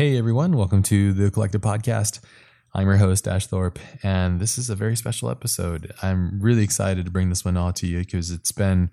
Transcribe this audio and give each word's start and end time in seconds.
Hey 0.00 0.16
everyone, 0.16 0.56
welcome 0.56 0.82
to 0.84 1.12
the 1.12 1.30
Collective 1.30 1.60
Podcast. 1.60 2.20
I'm 2.72 2.86
your 2.86 2.96
host, 2.96 3.28
Ash 3.28 3.46
Thorpe, 3.46 3.78
and 4.02 4.40
this 4.40 4.56
is 4.56 4.70
a 4.70 4.74
very 4.74 4.96
special 4.96 5.28
episode. 5.28 5.92
I'm 6.00 6.40
really 6.40 6.62
excited 6.62 7.04
to 7.04 7.10
bring 7.10 7.28
this 7.28 7.44
one 7.44 7.58
all 7.58 7.74
to 7.74 7.86
you 7.86 7.98
because 7.98 8.30
it's 8.30 8.50
been, 8.50 8.90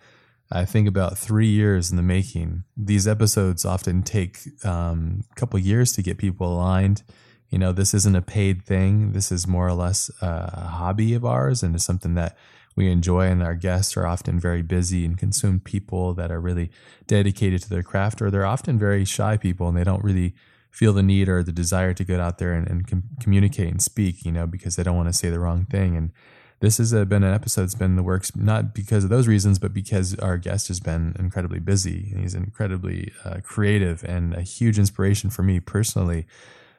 I 0.51 0.65
think, 0.65 0.85
about 0.85 1.17
three 1.17 1.47
years 1.47 1.89
in 1.89 1.95
the 1.95 2.03
making. 2.03 2.65
These 2.75 3.07
episodes 3.07 3.63
often 3.63 4.03
take 4.03 4.39
um, 4.65 5.23
a 5.31 5.35
couple 5.35 5.57
years 5.59 5.93
to 5.93 6.01
get 6.01 6.17
people 6.17 6.53
aligned. 6.53 7.03
You 7.51 7.57
know, 7.57 7.71
this 7.71 7.93
isn't 7.93 8.17
a 8.17 8.21
paid 8.21 8.65
thing. 8.65 9.13
This 9.13 9.31
is 9.31 9.47
more 9.47 9.65
or 9.65 9.75
less 9.75 10.11
a 10.21 10.67
hobby 10.67 11.13
of 11.13 11.23
ours, 11.23 11.63
and 11.63 11.73
it's 11.73 11.85
something 11.85 12.15
that 12.15 12.35
we 12.75 12.91
enjoy. 12.91 13.27
And 13.27 13.41
our 13.41 13.55
guests 13.55 13.95
are 13.95 14.05
often 14.05 14.41
very 14.41 14.61
busy 14.61 15.05
and 15.05 15.17
consumed 15.17 15.63
people 15.63 16.13
that 16.15 16.33
are 16.33 16.41
really 16.41 16.69
dedicated 17.05 17.61
to 17.61 17.69
their 17.69 17.81
craft, 17.81 18.21
or 18.21 18.29
they're 18.29 18.45
often 18.45 18.77
very 18.77 19.05
shy 19.05 19.37
people 19.37 19.69
and 19.69 19.77
they 19.77 19.85
don't 19.85 20.03
really 20.03 20.35
feel 20.77 20.93
the 20.93 21.01
need 21.01 21.27
or 21.27 21.41
the 21.41 21.51
desire 21.51 21.91
to 21.91 22.03
get 22.03 22.19
out 22.19 22.37
there 22.37 22.53
and, 22.53 22.69
and 22.69 22.85
com- 22.85 23.09
communicate 23.19 23.67
and 23.67 23.81
speak, 23.81 24.23
you 24.23 24.31
know, 24.31 24.45
because 24.45 24.75
they 24.75 24.83
don't 24.83 24.95
want 24.95 25.09
to 25.09 25.13
say 25.13 25.27
the 25.27 25.39
wrong 25.39 25.65
thing. 25.65 25.97
And 25.97 26.11
this 26.59 26.77
has 26.77 26.93
uh, 26.93 27.03
been 27.03 27.23
an 27.23 27.33
episode 27.33 27.63
that's 27.63 27.73
been 27.73 27.91
in 27.91 27.95
the 27.95 28.03
works, 28.03 28.35
not 28.35 28.75
because 28.75 29.03
of 29.03 29.09
those 29.09 29.27
reasons, 29.27 29.57
but 29.57 29.73
because 29.73 30.13
our 30.19 30.37
guest 30.37 30.67
has 30.67 30.79
been 30.79 31.15
incredibly 31.17 31.57
busy 31.57 32.13
he's 32.15 32.35
incredibly 32.35 33.11
uh, 33.25 33.39
creative 33.41 34.03
and 34.03 34.35
a 34.35 34.41
huge 34.41 34.77
inspiration 34.77 35.31
for 35.31 35.41
me 35.41 35.59
personally. 35.59 36.27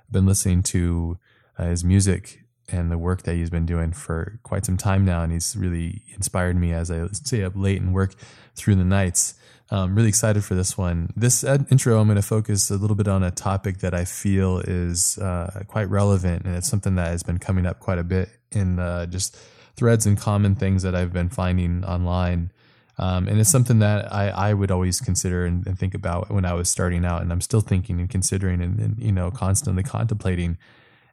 I've 0.06 0.12
been 0.12 0.27
listening 0.27 0.62
to 0.75 1.19
uh, 1.59 1.65
his 1.65 1.83
music 1.83 2.45
and 2.69 2.92
the 2.92 2.98
work 2.98 3.23
that 3.23 3.34
he's 3.34 3.51
been 3.51 3.67
doing 3.67 3.92
for 3.92 4.39
quite 4.45 4.65
some 4.65 4.77
time 4.77 5.05
now. 5.05 5.23
And 5.23 5.33
he's 5.33 5.56
really 5.56 6.03
inspired 6.15 6.56
me 6.56 6.73
as 6.73 6.89
I 6.89 7.05
stay 7.09 7.42
up 7.42 7.55
late 7.56 7.80
and 7.80 7.92
work 7.92 8.15
through 8.55 8.77
the 8.77 8.84
nights. 8.84 9.34
I'm 9.71 9.95
really 9.95 10.09
excited 10.09 10.45
for 10.45 10.55
this 10.55 10.79
one. 10.79 11.13
This 11.15 11.45
intro, 11.45 12.01
I'm 12.01 12.07
going 12.07 12.17
to 12.17 12.23
focus 12.23 12.71
a 12.71 12.77
little 12.77 12.97
bit 12.97 13.09
on 13.09 13.23
a 13.23 13.31
topic 13.31 13.79
that 13.79 13.93
I 13.95 14.05
feel 14.05 14.61
is 14.61 15.19
uh, 15.19 15.63
quite 15.67 15.91
relevant, 15.91 16.47
and 16.47 16.57
it's 16.57 16.69
something 16.69 16.95
that 16.95 17.09
has 17.09 17.23
been 17.23 17.39
coming 17.39 17.67
up 17.67 17.79
quite 17.79 17.99
a 17.99 18.05
bit 18.05 18.31
in 18.51 18.79
uh, 18.79 19.07
just 19.07 19.37
threads 19.77 20.07
and 20.07 20.19
common 20.19 20.55
things 20.55 20.83
that 20.83 20.95
I've 20.95 21.12
been 21.12 21.29
finding 21.29 21.84
online. 21.84 22.51
Um, 22.97 23.29
and 23.29 23.39
it's 23.39 23.51
something 23.51 23.79
that 23.79 24.12
I, 24.12 24.29
I 24.31 24.55
would 24.55 24.70
always 24.70 25.01
consider 25.01 25.45
and, 25.45 25.65
and, 25.67 25.79
think 25.79 25.95
about 25.95 26.33
when 26.33 26.45
I 26.45 26.55
was 26.55 26.69
starting 26.69 27.05
out, 27.05 27.23
and 27.23 27.31
I'm 27.31 27.41
still 27.41 27.61
thinking 27.61 28.01
and 28.01 28.11
considering 28.11 28.61
and, 28.61 28.81
and 28.81 28.98
you 28.98 29.12
know 29.12 29.31
constantly 29.31 29.85
contemplating. 29.85 30.59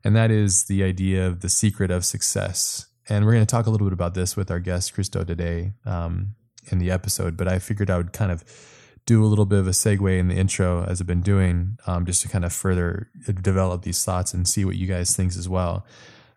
And 0.04 0.16
that 0.16 0.32
is 0.32 0.64
the 0.64 0.84
idea 0.84 1.28
of 1.28 1.42
the 1.42 1.50
secret 1.50 1.92
of 1.92 2.04
success. 2.04 2.88
And 3.08 3.26
we're 3.26 3.34
going 3.34 3.46
to 3.46 3.52
talk 3.52 3.68
a 3.68 3.70
little 3.70 3.86
bit 3.86 3.94
about 3.94 4.16
this 4.16 4.36
with 4.36 4.50
our 4.50 4.60
guest 4.60 4.94
Christo 4.94 5.24
today. 5.24 5.74
Um, 5.86 6.36
in 6.72 6.80
the 6.80 6.92
episode, 6.92 7.38
but 7.38 7.48
I 7.48 7.60
figured 7.60 7.90
I 7.90 7.98
would 7.98 8.14
kind 8.14 8.32
of 8.32 8.44
do 9.06 9.24
a 9.24 9.28
little 9.28 9.46
bit 9.46 9.60
of 9.60 9.68
a 9.68 9.72
segue 9.72 10.20
in 10.20 10.30
the 10.30 10.36
intro 10.36 10.84
as 10.84 11.00
I've 11.00 11.08
been 11.08 11.22
doing, 11.22 11.78
um, 11.86 12.06
just 12.06 12.24
to 12.24 12.28
kind 12.28 12.44
of 12.44 12.52
further 12.52 13.10
develop 13.42 13.84
these 13.84 14.04
thoughts 14.04 14.34
and 14.34 14.48
see 14.48 14.66
what 14.66 14.76
you 14.76 14.88
guys 14.88 15.16
think 15.16 15.36
as 15.36 15.48
well. 15.48 15.86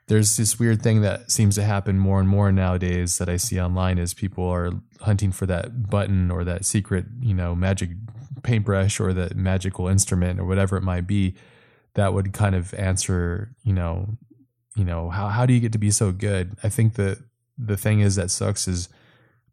There's 0.06 0.36
this 0.36 0.58
weird 0.58 0.82
thing 0.82 1.02
that 1.02 1.30
seems 1.30 1.54
to 1.56 1.62
happen 1.62 1.98
more 1.98 2.20
and 2.20 2.28
more 2.28 2.50
nowadays 2.50 3.18
that 3.18 3.28
I 3.28 3.36
see 3.36 3.60
online 3.60 3.98
is 3.98 4.14
people 4.14 4.48
are 4.48 4.72
hunting 5.00 5.32
for 5.32 5.46
that 5.46 5.90
button 5.90 6.30
or 6.30 6.44
that 6.44 6.64
secret, 6.64 7.06
you 7.20 7.34
know, 7.34 7.54
magic 7.54 7.90
paintbrush 8.42 9.00
or 9.00 9.12
that 9.12 9.36
magical 9.36 9.88
instrument 9.88 10.40
or 10.40 10.44
whatever 10.44 10.76
it 10.76 10.82
might 10.82 11.06
be 11.06 11.34
that 11.94 12.14
would 12.14 12.32
kind 12.32 12.54
of 12.54 12.72
answer, 12.74 13.54
you 13.64 13.72
know, 13.72 14.16
you 14.76 14.84
know, 14.84 15.10
how 15.10 15.28
how 15.28 15.44
do 15.44 15.52
you 15.52 15.60
get 15.60 15.72
to 15.72 15.78
be 15.78 15.90
so 15.90 16.12
good? 16.12 16.56
I 16.62 16.68
think 16.68 16.94
that 16.94 17.18
the 17.58 17.76
thing 17.76 18.00
is 18.00 18.14
that 18.14 18.30
sucks 18.30 18.68
is 18.68 18.88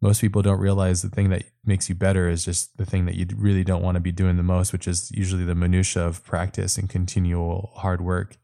most 0.06 0.22
people 0.22 0.44
don't 0.44 0.60
realize 0.60 1.02
the 1.02 1.10
thing 1.10 1.32
that 1.32 1.46
makes 1.66 1.90
you 1.90 1.96
better 1.96 2.30
is 2.30 2.46
just 2.46 2.78
the 2.78 2.86
thing 2.86 3.08
that 3.08 3.16
you 3.16 3.26
really 3.36 3.64
don't 3.64 3.82
want 3.82 3.96
to 3.96 4.00
be 4.00 4.12
doing 4.12 4.38
the 4.38 4.44
most, 4.44 4.72
which 4.72 4.88
is 4.88 5.12
usually 5.12 5.44
the 5.44 5.56
minutia 5.56 6.06
of 6.06 6.24
practice 6.24 6.78
and 6.78 6.88
continual 6.88 7.72
hard 7.78 8.02
work. 8.02 8.38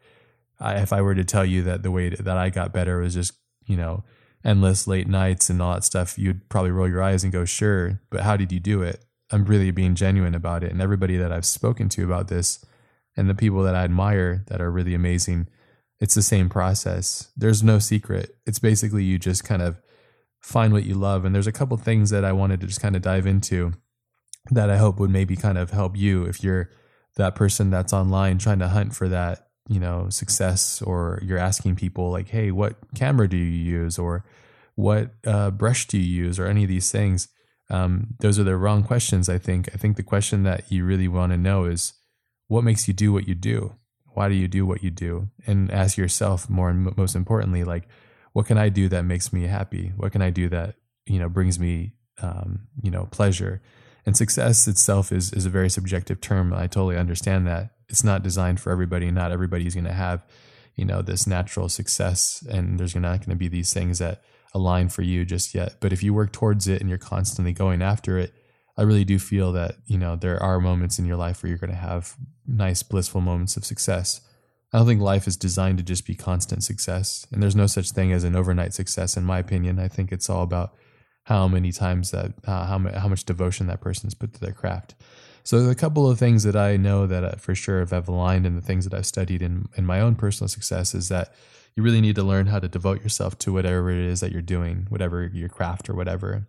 I, 0.60 0.78
if 0.78 0.92
I 0.92 1.02
were 1.04 1.14
to 1.14 1.24
tell 1.24 1.46
you 1.46 1.62
that 1.62 1.84
the 1.84 1.92
way 1.92 2.10
that 2.10 2.36
I 2.36 2.50
got 2.50 2.74
better 2.74 2.98
was 2.98 3.14
just, 3.14 3.34
you 3.68 3.78
know, 3.78 4.04
endless 4.44 4.88
late 4.88 5.08
nights 5.08 5.52
and 5.52 5.62
all 5.62 5.76
that 5.76 5.84
stuff, 5.84 6.18
you'd 6.18 6.50
probably 6.50 6.72
roll 6.72 6.90
your 6.90 7.04
eyes 7.04 7.24
and 7.24 7.32
go, 7.32 7.46
sure, 7.46 8.02
but 8.10 8.22
how 8.22 8.36
did 8.36 8.52
you 8.52 8.60
do 8.60 8.82
it? 8.82 9.06
I'm 9.32 9.46
really 9.46 9.70
being 9.70 9.94
genuine 9.94 10.34
about 10.34 10.64
it. 10.64 10.72
And 10.72 10.82
everybody 10.82 11.16
that 11.18 11.32
I've 11.32 11.46
spoken 11.46 11.90
to 11.90 12.04
about 12.04 12.28
this 12.28 12.66
and 13.16 13.30
the 13.30 13.36
people 13.36 13.62
that 13.62 13.76
I 13.76 13.84
admire 13.84 14.44
that 14.48 14.62
are 14.62 14.72
really 14.72 14.96
amazing, 14.96 15.46
it's 16.00 16.16
the 16.16 16.24
same 16.24 16.50
process. 16.50 17.30
There's 17.38 17.62
no 17.62 17.78
secret. 17.78 18.36
It's 18.48 18.58
basically 18.58 19.04
you 19.04 19.20
just 19.20 19.44
kind 19.44 19.62
of 19.62 19.80
find 20.42 20.74
what 20.74 20.86
you 20.86 20.96
love. 20.96 21.24
And 21.24 21.34
there's 21.34 21.48
a 21.48 21.52
couple 21.52 21.78
things 21.78 22.10
that 22.10 22.26
I 22.26 22.32
wanted 22.32 22.60
to 22.62 22.68
just 22.68 22.82
kind 22.82 22.96
of 22.96 23.02
dive 23.02 23.26
into 23.26 23.74
that 24.50 24.70
I 24.70 24.78
hope 24.78 25.00
would 25.00 25.12
maybe 25.12 25.36
kind 25.36 25.58
of 25.58 25.72
help 25.72 25.96
you 25.96 26.26
if 26.26 26.44
you're 26.44 26.72
that 27.16 27.36
person 27.36 27.70
that's 27.70 27.94
online 27.94 28.38
trying 28.38 28.60
to 28.60 28.70
hunt 28.70 28.96
for 28.96 29.08
that, 29.10 29.50
you 29.68 29.80
know, 29.80 30.10
success 30.10 30.82
or 30.82 31.22
you're 31.24 31.38
asking 31.38 31.76
people 31.76 32.10
like, 32.10 32.30
hey, 32.30 32.52
what 32.52 32.76
camera 32.96 33.28
do 33.28 33.38
you 33.38 33.46
use 33.46 34.00
or 34.00 34.26
what 34.76 35.12
uh, 35.26 35.52
brush 35.52 35.88
do 35.88 35.98
you 35.98 36.24
use 36.26 36.40
or 36.40 36.48
any 36.48 36.64
of 36.64 36.70
these 36.70 36.92
things. 36.92 37.28
Um, 37.70 38.16
those 38.20 38.40
are 38.40 38.44
the 38.44 38.58
wrong 38.58 38.84
questions, 38.84 39.30
I 39.30 39.38
think. 39.38 39.70
I 39.74 39.78
think 39.78 39.96
the 39.96 40.04
question 40.04 40.44
that 40.44 40.72
you 40.72 40.84
really 40.84 41.08
want 41.08 41.32
to 41.32 41.38
know 41.38 41.66
is 41.66 41.94
what 42.48 42.64
makes 42.64 42.88
you 42.88 42.94
do 42.94 43.14
what 43.14 43.28
you 43.28 43.36
do? 43.36 43.76
Why 44.14 44.28
do 44.28 44.36
you 44.36 44.48
do 44.48 44.66
what 44.66 44.84
you 44.84 44.90
do? 44.90 45.30
And 45.48 45.72
ask 45.72 45.98
yourself 45.98 46.50
more 46.50 46.70
and 46.70 46.96
most 46.98 47.16
importantly, 47.16 47.64
like, 47.64 47.88
what 48.34 48.46
can 48.46 48.58
I 48.58 48.70
do 48.70 48.88
that 48.90 49.04
makes 49.04 49.34
me 49.34 49.44
happy? 49.44 49.92
What 49.96 50.12
can 50.12 50.22
I 50.22 50.30
do 50.30 50.50
that 50.50 50.76
you 51.06 51.20
know 51.20 51.30
brings 51.30 51.60
me 51.60 51.94
um, 52.22 52.68
you 52.82 52.92
know 52.92 53.08
pleasure? 53.12 53.62
And 54.06 54.18
success 54.18 54.68
itself 54.68 55.12
is 55.12 55.32
is 55.34 55.46
a 55.46 55.50
very 55.50 55.70
subjective 55.70 56.22
term. 56.22 56.54
I 56.54 56.68
totally 56.68 56.98
understand 56.98 57.48
that 57.48 57.72
it's 57.90 58.04
not 58.04 58.24
designed 58.24 58.60
for 58.60 58.72
everybody. 58.72 59.12
Not 59.12 59.32
everybody's 59.32 59.76
going 59.76 59.86
to 59.86 59.94
have 59.94 60.26
you 60.76 60.86
know 60.86 61.02
this 61.02 61.28
natural 61.28 61.70
success, 61.70 62.44
and 62.50 62.80
there's 62.80 62.96
not 62.96 63.20
going 63.20 63.30
to 63.30 63.36
be 63.36 63.48
these 63.48 63.74
things 63.74 64.00
that 64.00 64.24
align 64.54 64.90
for 64.90 65.02
you 65.02 65.26
just 65.26 65.54
yet. 65.54 65.76
But 65.80 65.94
if 65.94 66.04
you 66.04 66.14
work 66.14 66.32
towards 66.32 66.68
it 66.68 66.82
and 66.82 66.90
you're 66.90 66.98
constantly 66.98 67.54
going 67.54 67.82
after 67.82 68.18
it, 68.18 68.34
I 68.78 68.84
really 68.84 69.06
do 69.06 69.20
feel 69.20 69.52
that 69.54 69.76
you 69.86 69.98
know 69.98 70.16
there 70.16 70.42
are 70.42 70.60
moments 70.60 71.00
in 71.00 71.06
your 71.06 71.18
life 71.18 71.44
where 71.44 71.50
you're 71.50 71.58
going 71.58 71.72
to 71.72 71.76
have 71.76 72.16
nice 72.48 72.84
blissful 72.84 73.22
moments 73.22 73.58
of 73.58 73.66
success 73.66 74.22
I 74.74 74.78
don't 74.78 74.88
think 74.88 75.02
life 75.02 75.28
is 75.28 75.36
designed 75.36 75.80
to 75.80 75.84
just 75.84 76.06
be 76.06 76.16
constant 76.16 76.64
success. 76.64 77.28
And 77.32 77.44
there's 77.44 77.56
no 77.56 77.68
such 77.68 77.92
thing 77.92 78.14
as 78.14 78.24
an 78.24 78.36
overnight 78.36 78.74
success, 78.74 79.18
in 79.18 79.26
my 79.26 79.40
opinion. 79.40 79.80
I 79.80 79.90
think 79.90 80.12
it's 80.12 80.30
all 80.30 80.44
about 80.44 80.74
how 81.24 81.48
many 81.48 81.72
times 81.72 82.12
that, 82.12 82.34
uh, 82.48 82.66
how, 82.66 82.80
how 82.98 83.08
much 83.08 83.26
devotion 83.26 83.68
that 83.68 83.82
person's 83.82 84.14
put 84.14 84.34
to 84.34 84.40
their 84.40 84.54
craft. 84.54 84.96
So, 85.44 85.70
a 85.70 85.76
couple 85.76 86.10
of 86.10 86.20
things 86.20 86.44
that 86.44 86.56
I 86.56 86.78
know 86.78 87.08
that 87.08 87.24
uh, 87.24 87.32
for 87.32 87.56
sure 87.56 87.86
have 87.86 88.08
aligned 88.08 88.46
in 88.46 88.56
the 88.56 88.62
things 88.62 88.86
that 88.86 88.94
I've 88.94 89.06
studied 89.06 89.42
in, 89.42 89.68
in 89.76 89.86
my 89.86 90.00
own 90.00 90.16
personal 90.16 90.48
success 90.48 90.94
is 90.94 91.10
that 91.10 91.34
you 91.76 91.84
really 91.84 92.02
need 92.02 92.16
to 92.16 92.24
learn 92.24 92.48
how 92.48 92.60
to 92.60 92.68
devote 92.68 93.02
yourself 93.02 93.38
to 93.40 93.54
whatever 93.54 93.90
it 93.90 93.98
is 93.98 94.20
that 94.20 94.32
you're 94.32 94.42
doing, 94.42 94.86
whatever 94.90 95.26
your 95.34 95.50
craft 95.50 95.90
or 95.90 95.96
whatever. 95.96 96.48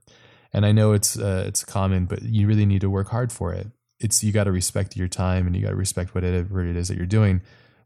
And 0.53 0.66
I 0.66 0.72
know 0.72 0.93
it's 0.93 1.19
uh, 1.19 1.44
it's 1.47 1.65
common, 1.65 2.05
but 2.05 2.22
you 2.22 2.47
really 2.47 2.66
need 2.66 2.82
to 2.82 2.91
work 2.91 3.09
hard 3.09 3.32
for 3.32 3.53
it. 3.53 3.69
It's 3.99 4.22
you 4.22 4.32
got 4.32 4.44
to 4.44 4.53
respect 4.53 4.97
your 4.97 5.09
time 5.09 5.47
and 5.47 5.56
you 5.56 5.62
got 5.62 5.71
to 5.71 5.77
respect 5.77 6.15
whatever 6.15 6.65
it 6.65 6.77
is 6.77 6.88
that 6.88 6.97
you're 6.97 7.06
doing 7.06 7.41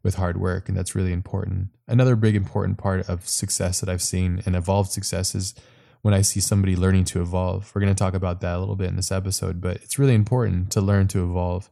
with 0.07 0.15
hard 0.15 0.39
work, 0.39 0.69
and 0.69 0.77
that's 0.77 0.95
really 0.95 1.11
important. 1.11 1.67
Another 1.85 2.15
big 2.15 2.33
important 2.33 2.77
part 2.77 3.09
of 3.09 3.27
success 3.27 3.81
that 3.81 3.89
I've 3.89 4.01
seen 4.01 4.41
and 4.45 4.55
evolved 4.55 4.89
success 4.89 5.35
is 5.35 5.53
when 6.01 6.13
I 6.13 6.21
see 6.21 6.39
somebody 6.39 6.77
learning 6.77 7.03
to 7.11 7.21
evolve. 7.21 7.69
We're 7.75 7.81
going 7.81 7.93
to 7.93 8.03
talk 8.03 8.13
about 8.13 8.39
that 8.39 8.55
a 8.55 8.59
little 8.59 8.77
bit 8.77 8.87
in 8.87 8.95
this 8.95 9.11
episode, 9.11 9.59
but 9.59 9.75
it's 9.83 9.99
really 9.99 10.15
important 10.15 10.71
to 10.71 10.79
learn 10.79 11.09
to 11.09 11.25
evolve. 11.25 11.69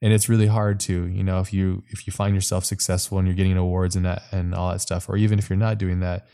And 0.00 0.12
it's 0.12 0.28
really 0.28 0.46
hard 0.46 0.78
to, 0.80 1.06
you 1.08 1.24
know, 1.24 1.40
if 1.40 1.52
you 1.52 1.82
if 1.88 2.06
you 2.06 2.12
find 2.12 2.32
yourself 2.36 2.64
successful 2.64 3.18
and 3.18 3.26
you're 3.26 3.34
getting 3.34 3.56
awards 3.56 3.96
and 3.96 4.06
that 4.06 4.22
and 4.30 4.54
all 4.54 4.70
that 4.70 4.80
stuff, 4.80 5.08
or 5.08 5.16
even 5.16 5.40
if 5.40 5.50
you're 5.50 5.56
not 5.56 5.76
doing 5.76 5.98
that 5.98 6.28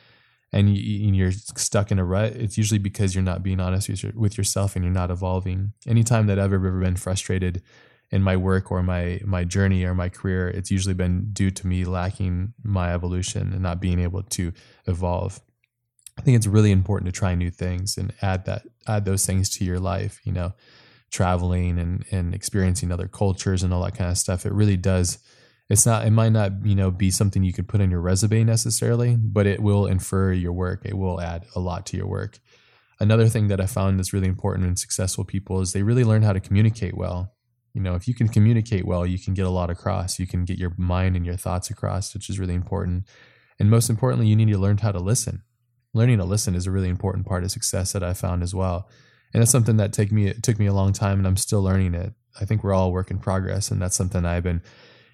and 0.52 0.76
you, 0.76 1.26
are 1.26 1.32
stuck 1.32 1.90
in 1.90 1.98
a 1.98 2.04
rut, 2.04 2.32
it's 2.32 2.58
usually 2.58 2.78
because 2.78 3.14
you're 3.14 3.24
not 3.24 3.42
being 3.42 3.60
honest 3.60 3.88
with, 3.88 4.14
with 4.14 4.36
yourself 4.36 4.76
and 4.76 4.84
you're 4.84 4.92
not 4.92 5.10
evolving. 5.10 5.72
Anytime 5.86 6.26
that 6.26 6.38
I've 6.38 6.52
ever 6.52 6.70
been 6.72 6.96
frustrated 6.96 7.62
in 8.10 8.22
my 8.22 8.36
work 8.36 8.70
or 8.70 8.82
my 8.82 9.20
my 9.24 9.44
journey 9.44 9.84
or 9.84 9.94
my 9.94 10.08
career, 10.08 10.48
it's 10.48 10.70
usually 10.70 10.94
been 10.94 11.30
due 11.32 11.50
to 11.50 11.66
me 11.66 11.84
lacking 11.84 12.52
my 12.62 12.92
evolution 12.92 13.52
and 13.52 13.62
not 13.62 13.80
being 13.80 14.00
able 14.00 14.22
to 14.22 14.52
evolve. 14.86 15.40
I 16.18 16.22
think 16.22 16.36
it's 16.36 16.46
really 16.46 16.72
important 16.72 17.12
to 17.12 17.18
try 17.18 17.34
new 17.34 17.50
things 17.50 17.96
and 17.96 18.12
add 18.20 18.44
that 18.46 18.62
add 18.86 19.04
those 19.04 19.24
things 19.24 19.48
to 19.50 19.64
your 19.64 19.78
life. 19.78 20.20
You 20.24 20.32
know, 20.32 20.52
traveling 21.10 21.78
and 21.78 22.04
and 22.10 22.34
experiencing 22.34 22.90
other 22.90 23.06
cultures 23.06 23.62
and 23.62 23.72
all 23.72 23.84
that 23.84 23.96
kind 23.96 24.10
of 24.10 24.18
stuff. 24.18 24.44
It 24.44 24.52
really 24.52 24.76
does. 24.76 25.18
It's 25.68 25.86
not. 25.86 26.04
It 26.04 26.10
might 26.10 26.32
not 26.32 26.64
you 26.64 26.74
know 26.74 26.90
be 26.90 27.12
something 27.12 27.44
you 27.44 27.52
could 27.52 27.68
put 27.68 27.80
on 27.80 27.92
your 27.92 28.00
resume 28.00 28.42
necessarily, 28.42 29.16
but 29.16 29.46
it 29.46 29.60
will 29.60 29.86
infer 29.86 30.32
your 30.32 30.52
work. 30.52 30.82
It 30.84 30.98
will 30.98 31.20
add 31.20 31.46
a 31.54 31.60
lot 31.60 31.86
to 31.86 31.96
your 31.96 32.08
work. 32.08 32.40
Another 32.98 33.28
thing 33.28 33.48
that 33.48 33.60
I 33.60 33.66
found 33.66 33.98
that's 33.98 34.12
really 34.12 34.28
important 34.28 34.66
in 34.66 34.76
successful 34.76 35.24
people 35.24 35.60
is 35.60 35.72
they 35.72 35.84
really 35.84 36.04
learn 36.04 36.22
how 36.22 36.34
to 36.34 36.40
communicate 36.40 36.96
well 36.96 37.32
you 37.74 37.80
know 37.80 37.94
if 37.94 38.08
you 38.08 38.14
can 38.14 38.28
communicate 38.28 38.86
well 38.86 39.06
you 39.06 39.18
can 39.18 39.34
get 39.34 39.46
a 39.46 39.50
lot 39.50 39.70
across. 39.70 40.18
You 40.18 40.26
can 40.26 40.44
get 40.44 40.58
your 40.58 40.72
mind 40.76 41.16
and 41.16 41.26
your 41.26 41.36
thoughts 41.36 41.70
across 41.70 42.14
which 42.14 42.28
is 42.28 42.38
really 42.38 42.54
important. 42.54 43.04
And 43.58 43.70
most 43.70 43.90
importantly 43.90 44.26
you 44.26 44.36
need 44.36 44.48
to 44.48 44.58
learn 44.58 44.78
how 44.78 44.92
to 44.92 45.00
listen. 45.00 45.42
Learning 45.92 46.18
to 46.18 46.24
listen 46.24 46.54
is 46.54 46.66
a 46.66 46.70
really 46.70 46.88
important 46.88 47.26
part 47.26 47.42
of 47.44 47.50
success 47.50 47.92
that 47.92 48.02
i 48.02 48.14
found 48.14 48.42
as 48.42 48.54
well. 48.54 48.88
And 49.32 49.42
it's 49.42 49.52
something 49.52 49.76
that 49.76 49.92
take 49.92 50.10
me 50.12 50.26
it 50.26 50.42
took 50.42 50.58
me 50.58 50.66
a 50.66 50.74
long 50.74 50.92
time 50.92 51.18
and 51.18 51.26
i'm 51.26 51.36
still 51.36 51.62
learning 51.62 51.94
it. 51.94 52.14
I 52.40 52.44
think 52.44 52.62
we're 52.62 52.74
all 52.74 52.92
work 52.92 53.10
in 53.10 53.18
progress 53.18 53.70
and 53.70 53.80
that's 53.80 53.96
something 53.96 54.24
i've 54.24 54.44
been 54.44 54.62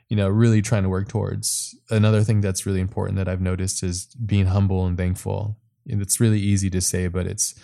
you 0.08 0.16
know, 0.16 0.28
really 0.28 0.62
trying 0.62 0.84
to 0.84 0.88
work 0.88 1.08
towards. 1.08 1.74
Another 1.90 2.22
thing 2.22 2.40
that's 2.40 2.66
really 2.66 2.80
important 2.80 3.16
that 3.18 3.28
I've 3.28 3.40
noticed 3.40 3.82
is 3.82 4.06
being 4.24 4.46
humble 4.46 4.86
and 4.86 4.96
thankful. 4.96 5.58
And 5.88 6.00
it's 6.00 6.20
really 6.20 6.40
easy 6.40 6.70
to 6.70 6.80
say, 6.80 7.08
but 7.08 7.26
it's 7.26 7.54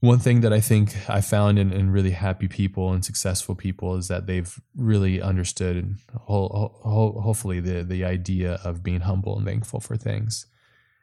one 0.00 0.20
thing 0.20 0.42
that 0.42 0.52
I 0.52 0.60
think 0.60 0.94
I 1.10 1.20
found 1.20 1.58
in, 1.58 1.72
in 1.72 1.90
really 1.90 2.12
happy 2.12 2.46
people 2.46 2.92
and 2.92 3.04
successful 3.04 3.56
people 3.56 3.96
is 3.96 4.06
that 4.08 4.26
they've 4.26 4.60
really 4.76 5.20
understood, 5.20 5.96
ho- 6.14 6.72
ho- 6.82 7.20
hopefully, 7.20 7.58
the 7.58 7.82
the 7.82 8.04
idea 8.04 8.60
of 8.64 8.84
being 8.84 9.00
humble 9.00 9.36
and 9.36 9.46
thankful 9.46 9.80
for 9.80 9.96
things. 9.96 10.46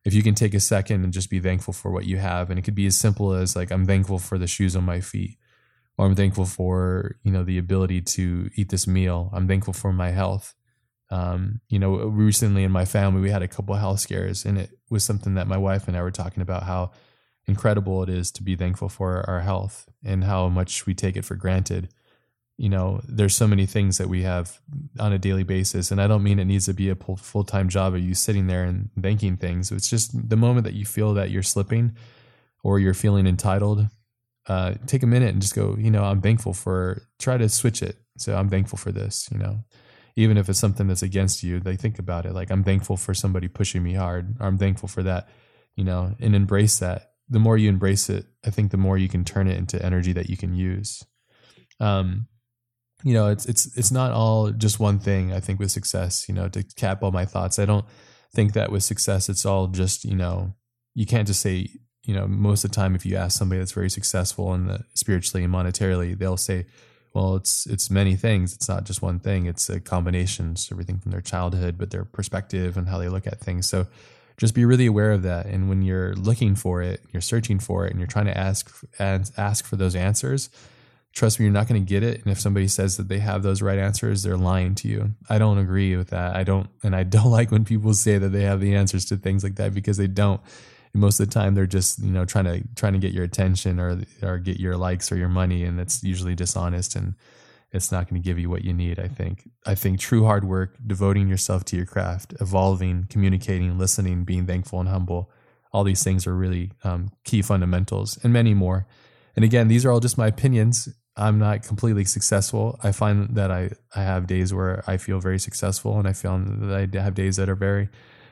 If 0.05 0.13
you 0.13 0.23
can 0.23 0.35
take 0.35 0.53
a 0.53 0.59
second 0.59 1.03
and 1.03 1.11
just 1.11 1.29
be 1.29 1.39
thankful 1.39 1.73
for 1.73 1.91
what 1.91 2.05
you 2.05 2.17
have, 2.17 2.49
and 2.49 2.57
it 2.57 2.61
could 2.61 2.75
be 2.75 2.85
as 2.85 2.97
simple 2.97 3.33
as 3.33 3.55
like 3.55 3.69
I'm 3.69 3.85
thankful 3.85 4.19
for 4.19 4.37
the 4.37 4.47
shoes 4.47 4.75
on 4.77 4.85
my 4.85 5.01
feet, 5.01 5.37
or 5.97 6.05
I'm 6.05 6.15
thankful 6.15 6.45
for 6.45 7.17
you 7.23 7.31
know 7.31 7.43
the 7.43 7.57
ability 7.57 8.01
to 8.01 8.49
eat 8.55 8.69
this 8.69 8.87
meal. 8.87 9.29
I'm 9.33 9.47
thankful 9.47 9.73
for 9.73 9.91
my 9.91 10.11
health. 10.11 10.55
Um, 11.11 11.59
you 11.67 11.79
know, 11.79 11.97
recently 11.97 12.63
in 12.63 12.71
my 12.71 12.85
family 12.85 13.21
we 13.21 13.29
had 13.29 13.43
a 13.43 13.47
couple 13.49 13.75
health 13.75 13.99
scares, 13.99 14.45
and 14.45 14.57
it 14.57 14.69
was 14.89 15.03
something 15.03 15.33
that 15.33 15.47
my 15.47 15.57
wife 15.57 15.89
and 15.89 15.97
I 15.97 16.01
were 16.01 16.11
talking 16.11 16.41
about 16.41 16.63
how 16.63 16.91
incredible 17.47 18.01
it 18.03 18.09
is 18.09 18.31
to 18.31 18.43
be 18.43 18.55
thankful 18.55 18.89
for 18.89 19.27
our 19.29 19.41
health 19.41 19.87
and 20.03 20.23
how 20.23 20.49
much 20.49 20.85
we 20.85 20.93
take 20.93 21.15
it 21.15 21.25
for 21.25 21.35
granted. 21.35 21.89
You 22.57 22.69
know, 22.69 23.01
there's 23.07 23.35
so 23.35 23.47
many 23.47 23.65
things 23.65 23.97
that 23.97 24.07
we 24.07 24.23
have 24.23 24.59
on 24.99 25.11
a 25.11 25.19
daily 25.19 25.43
basis, 25.43 25.91
and 25.91 26.01
I 26.01 26.07
don't 26.07 26.23
mean 26.23 26.39
it 26.39 26.45
needs 26.45 26.65
to 26.65 26.73
be 26.73 26.89
a 26.89 26.95
full 26.95 27.43
time 27.43 27.69
job 27.69 27.93
of 27.93 28.01
you 28.01 28.15
sitting 28.15 28.47
there 28.47 28.63
and 28.63 28.89
thanking 28.99 29.37
things. 29.37 29.71
It's 29.71 29.89
just 29.89 30.29
the 30.29 30.37
moment 30.37 30.63
that 30.63 30.73
you 30.73 30.85
feel 30.85 31.13
that 31.15 31.31
you're 31.31 31.43
slipping 31.43 31.95
or 32.63 32.79
you're 32.79 32.93
feeling 32.93 33.27
entitled, 33.27 33.87
uh, 34.47 34.75
take 34.87 35.03
a 35.03 35.07
minute 35.07 35.33
and 35.33 35.41
just 35.41 35.53
go, 35.53 35.75
you 35.77 35.91
know, 35.91 36.03
I'm 36.03 36.21
thankful 36.21 36.53
for, 36.53 37.03
try 37.19 37.37
to 37.37 37.49
switch 37.49 37.83
it. 37.83 37.97
So 38.17 38.35
I'm 38.35 38.49
thankful 38.49 38.77
for 38.77 38.91
this, 38.91 39.27
you 39.31 39.37
know, 39.37 39.65
even 40.15 40.37
if 40.37 40.47
it's 40.47 40.59
something 40.59 40.87
that's 40.87 41.03
against 41.03 41.43
you, 41.43 41.59
they 41.59 41.75
think 41.75 41.99
about 41.99 42.25
it. 42.25 42.33
Like, 42.33 42.49
I'm 42.49 42.63
thankful 42.63 42.95
for 42.95 43.13
somebody 43.13 43.49
pushing 43.49 43.83
me 43.83 43.93
hard, 43.93 44.37
I'm 44.39 44.57
thankful 44.57 44.87
for 44.87 45.03
that, 45.03 45.27
you 45.75 45.83
know, 45.83 46.15
and 46.21 46.33
embrace 46.33 46.79
that 46.79 47.14
the 47.29 47.39
more 47.39 47.57
you 47.57 47.69
embrace 47.69 48.09
it, 48.09 48.25
I 48.45 48.49
think 48.49 48.71
the 48.71 48.77
more 48.77 48.97
you 48.97 49.09
can 49.09 49.25
turn 49.25 49.47
it 49.47 49.57
into 49.57 49.83
energy 49.83 50.13
that 50.13 50.29
you 50.29 50.37
can 50.37 50.55
use. 50.55 51.03
Um, 51.79 52.27
you 53.03 53.13
know, 53.13 53.27
it's 53.27 53.45
it's 53.45 53.77
it's 53.77 53.91
not 53.91 54.11
all 54.11 54.51
just 54.51 54.79
one 54.79 54.99
thing. 54.99 55.33
I 55.33 55.39
think 55.39 55.59
with 55.59 55.71
success, 55.71 56.27
you 56.27 56.35
know, 56.35 56.47
to 56.49 56.63
cap 56.75 57.03
all 57.03 57.11
my 57.11 57.25
thoughts, 57.25 57.59
I 57.59 57.65
don't 57.65 57.85
think 58.33 58.53
that 58.53 58.71
with 58.71 58.83
success 58.83 59.29
it's 59.29 59.45
all 59.45 59.67
just 59.67 60.03
you 60.03 60.15
know 60.15 60.53
you 60.93 61.05
can't 61.05 61.27
just 61.27 61.39
say 61.39 61.69
you 62.03 62.13
know 62.13 62.27
most 62.27 62.65
of 62.65 62.71
the 62.71 62.75
time 62.75 62.95
if 62.95 63.05
you 63.05 63.15
ask 63.15 63.37
somebody 63.37 63.59
that's 63.59 63.71
very 63.71 63.89
successful 63.89 64.53
and 64.53 64.83
spiritually 64.93 65.43
and 65.43 65.53
monetarily, 65.53 66.17
they'll 66.17 66.37
say, 66.37 66.65
well, 67.13 67.35
it's 67.35 67.65
it's 67.65 67.89
many 67.89 68.15
things. 68.15 68.53
It's 68.53 68.67
not 68.67 68.83
just 68.83 69.01
one 69.01 69.19
thing. 69.19 69.45
It's 69.45 69.69
a 69.69 69.79
combination. 69.79 70.51
It's 70.51 70.71
everything 70.71 70.99
from 70.99 71.11
their 71.11 71.21
childhood, 71.21 71.77
but 71.77 71.91
their 71.91 72.05
perspective 72.05 72.77
and 72.77 72.89
how 72.89 72.97
they 72.97 73.09
look 73.09 73.25
at 73.27 73.39
things. 73.39 73.67
So 73.67 73.87
just 74.37 74.53
be 74.53 74.65
really 74.65 74.85
aware 74.85 75.11
of 75.11 75.23
that. 75.23 75.45
And 75.45 75.69
when 75.69 75.81
you're 75.81 76.13
looking 76.15 76.55
for 76.55 76.81
it, 76.81 77.01
you're 77.11 77.21
searching 77.21 77.59
for 77.59 77.85
it, 77.85 77.91
and 77.91 77.99
you're 77.99 78.07
trying 78.07 78.25
to 78.25 78.37
ask 78.37 78.71
and 78.99 79.29
ask 79.37 79.65
for 79.65 79.75
those 79.75 79.95
answers. 79.95 80.49
Trust 81.13 81.39
me, 81.39 81.45
you're 81.45 81.53
not 81.53 81.69
going 81.69 81.81
to 81.81 81.87
get 81.87 82.03
it. 82.03 82.21
And 82.21 82.31
if 82.31 82.41
somebody 82.41 82.67
says 82.67 82.97
that 82.97 83.07
they 83.07 83.19
have 83.19 83.41
those 83.41 83.61
right 83.61 83.79
answers, 83.79 84.23
they're 84.23 84.35
lying 84.35 84.75
to 84.75 84.89
you. 84.89 85.11
I 85.29 85.37
don't 85.37 85.57
agree 85.57 85.95
with 85.95 86.09
that. 86.09 86.35
I 86.35 86.43
don't, 86.43 86.67
and 86.83 86.93
I 86.93 87.03
don't 87.15 87.31
like 87.31 87.51
when 87.51 87.63
people 87.63 87.93
say 87.93 88.17
that 88.17 88.29
they 88.29 88.43
have 88.43 88.59
the 88.59 88.75
answers 88.75 89.05
to 89.05 89.17
things 89.17 89.43
like 89.43 89.55
that 89.55 89.73
because 89.73 89.97
they 89.97 90.07
don't. 90.07 90.41
And 90.91 91.01
most 91.01 91.19
of 91.19 91.27
the 91.27 91.33
time, 91.33 91.55
they're 91.55 91.65
just 91.65 91.99
you 91.99 92.11
know 92.11 92.25
trying 92.25 92.45
to 92.45 92.63
trying 92.75 92.93
to 92.93 92.99
get 92.99 93.13
your 93.13 93.23
attention 93.23 93.79
or 93.79 94.01
or 94.21 94.39
get 94.39 94.59
your 94.59 94.77
likes 94.77 95.11
or 95.11 95.17
your 95.17 95.29
money, 95.29 95.63
and 95.63 95.79
that's 95.79 96.03
usually 96.03 96.35
dishonest 96.35 96.95
and 96.95 97.15
it's 97.71 97.91
not 97.91 98.09
going 98.09 98.21
to 98.21 98.25
give 98.25 98.39
you 98.39 98.49
what 98.49 98.63
you 98.63 98.73
need 98.73 98.99
i 98.99 99.07
think. 99.07 99.49
I 99.65 99.75
think 99.75 99.99
true 99.99 100.25
hard 100.25 100.45
work 100.45 100.75
devoting 100.85 101.27
yourself 101.27 101.65
to 101.65 101.77
your 101.77 101.85
craft 101.85 102.33
evolving 102.39 103.07
communicating 103.09 103.77
listening 103.77 104.23
being 104.23 104.45
thankful 104.45 104.79
and 104.79 104.89
humble 104.89 105.31
all 105.73 105.83
these 105.83 106.03
things 106.03 106.25
are 106.25 106.35
really 106.35 106.71
um, 106.85 107.11
key 107.25 107.41
fundamentals 107.41 108.17
and 108.23 108.31
many 108.31 108.53
more. 108.53 108.87
And 109.35 109.43
again 109.43 109.67
these 109.67 109.85
are 109.85 109.91
all 109.91 109.99
just 109.99 110.17
my 110.17 110.27
opinions. 110.27 110.87
I'm 111.17 111.39
not 111.39 111.63
completely 111.63 112.05
successful. 112.05 112.79
I 112.83 112.91
find 112.91 113.35
that 113.35 113.51
i, 113.51 113.71
I 113.95 114.01
have 114.03 114.27
days 114.27 114.53
where 114.53 114.83
i 114.87 114.97
feel 114.97 115.19
very 115.19 115.39
successful 115.39 115.97
and 115.99 116.07
i 116.07 116.13
feel 116.13 116.37
that 116.37 116.95
i 116.95 117.01
have 117.01 117.13
days 117.15 117.35
that 117.37 117.49
are 117.49 117.55
very 117.55 117.89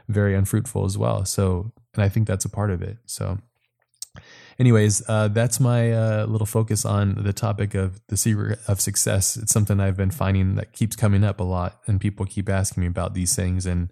very 0.09 0.35
unfruitful 0.35 0.85
as 0.85 0.97
well. 0.97 1.25
So 1.25 1.71
and 1.93 2.03
i 2.03 2.09
think 2.09 2.27
that's 2.27 2.45
a 2.45 2.49
part 2.49 2.71
of 2.71 2.81
it. 2.81 2.97
So 3.05 3.39
anyways, 4.59 5.03
uh, 5.07 5.27
that's 5.29 5.59
my 5.59 5.91
uh, 5.91 6.25
little 6.25 6.45
focus 6.45 6.85
on 6.85 7.15
the 7.23 7.33
topic 7.33 7.75
of 7.75 7.99
the 8.07 8.17
secret 8.17 8.59
of 8.67 8.79
success. 8.81 9.37
It's 9.37 9.51
something 9.51 9.79
I've 9.79 9.97
been 9.97 10.11
finding 10.11 10.55
that 10.55 10.73
keeps 10.73 10.95
coming 10.95 11.23
up 11.23 11.39
a 11.39 11.43
lot, 11.43 11.81
and 11.87 11.99
people 11.99 12.25
keep 12.25 12.49
asking 12.49 12.81
me 12.81 12.87
about 12.87 13.13
these 13.13 13.35
things. 13.35 13.65
And 13.65 13.91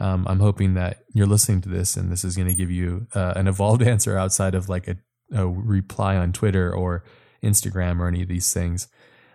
um, 0.00 0.26
I'm 0.28 0.40
hoping 0.40 0.74
that 0.74 1.04
you're 1.12 1.26
listening 1.26 1.60
to 1.62 1.68
this, 1.68 1.96
and 1.96 2.10
this 2.10 2.24
is 2.24 2.36
going 2.36 2.48
to 2.48 2.54
give 2.54 2.70
you 2.70 3.06
uh, 3.14 3.34
an 3.36 3.46
evolved 3.46 3.82
answer 3.86 4.16
outside 4.18 4.54
of 4.54 4.68
like 4.68 4.88
a, 4.88 4.96
a, 5.32 5.46
reply 5.46 6.16
on 6.16 6.32
Twitter 6.32 6.74
or 6.74 7.04
Instagram 7.42 8.00
or 8.00 8.08
any 8.08 8.22
of 8.22 8.28
these 8.28 8.52
things. 8.52 8.88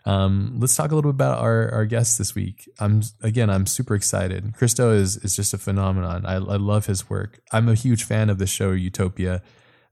Um, 0.06 0.56
let's 0.58 0.76
talk 0.76 0.92
a 0.92 0.96
little 0.96 1.12
bit 1.12 1.18
about 1.18 1.40
our, 1.40 1.70
our 1.72 1.86
guest 1.86 2.18
this 2.18 2.34
week. 2.34 2.70
I'm 2.80 3.02
again, 3.22 3.50
I'm 3.50 3.66
super 3.66 3.94
excited. 3.94 4.54
Christo 4.56 4.92
is 4.92 5.18
is 5.18 5.36
just 5.36 5.54
a 5.54 5.58
phenomenon. 5.58 6.26
I, 6.26 6.36
I 6.36 6.58
love 6.58 6.86
his 6.86 7.10
work. 7.10 7.42
I'm 7.52 7.68
a 7.68 7.74
huge 7.74 8.06
fan 8.06 8.30
of 8.30 8.38
the 8.38 8.48
show 8.48 8.72
Utopia. 8.72 9.42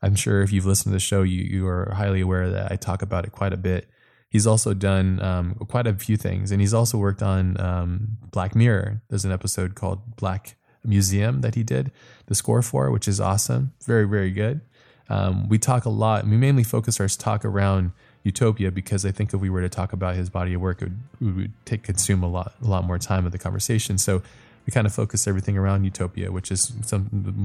I'm 0.05 0.15
sure 0.15 0.43
if 0.43 0.53
you've 0.53 0.67
listened 0.67 0.91
to 0.91 0.95
the 0.95 0.99
show, 0.99 1.23
you 1.23 1.41
you 1.41 1.67
are 1.67 1.91
highly 1.95 2.21
aware 2.21 2.47
that 2.51 2.71
I 2.71 2.75
talk 2.75 3.01
about 3.01 3.25
it 3.25 3.31
quite 3.31 3.53
a 3.53 3.57
bit. 3.57 3.89
He's 4.29 4.45
also 4.45 4.75
done 4.75 5.19
um, 5.19 5.55
quite 5.67 5.87
a 5.87 5.95
few 5.95 6.15
things, 6.15 6.51
and 6.51 6.61
he's 6.61 6.75
also 6.75 6.99
worked 6.99 7.23
on 7.23 7.59
um, 7.59 8.17
Black 8.29 8.55
Mirror. 8.55 9.01
There's 9.09 9.25
an 9.25 9.31
episode 9.31 9.73
called 9.73 10.15
Black 10.15 10.57
Museum 10.83 11.41
that 11.41 11.55
he 11.55 11.63
did 11.63 11.91
the 12.27 12.35
score 12.35 12.61
for, 12.61 12.91
which 12.91 13.07
is 13.07 13.19
awesome, 13.19 13.73
very 13.83 14.07
very 14.07 14.29
good. 14.29 14.61
Um, 15.09 15.49
we 15.49 15.57
talk 15.57 15.85
a 15.85 15.89
lot. 15.89 16.23
We 16.25 16.37
mainly 16.37 16.63
focus 16.63 16.99
our 16.99 17.07
talk 17.07 17.43
around 17.43 17.91
Utopia 18.23 18.71
because 18.71 19.05
I 19.07 19.11
think 19.11 19.33
if 19.33 19.41
we 19.41 19.49
were 19.49 19.61
to 19.61 19.69
talk 19.69 19.91
about 19.91 20.15
his 20.15 20.29
body 20.29 20.53
of 20.53 20.61
work, 20.61 20.83
it 20.83 20.91
would, 21.19 21.29
it 21.29 21.35
would 21.35 21.65
take 21.65 21.81
consume 21.81 22.21
a 22.21 22.29
lot 22.29 22.53
a 22.61 22.67
lot 22.67 22.83
more 22.83 22.99
time 22.99 23.25
of 23.25 23.31
the 23.31 23.39
conversation. 23.39 23.97
So 23.97 24.21
we 24.65 24.71
kind 24.71 24.87
of 24.87 24.93
focus 24.93 25.27
everything 25.27 25.57
around 25.57 25.83
Utopia, 25.83 26.31
which 26.31 26.51
is 26.51 26.73
some 26.81 27.03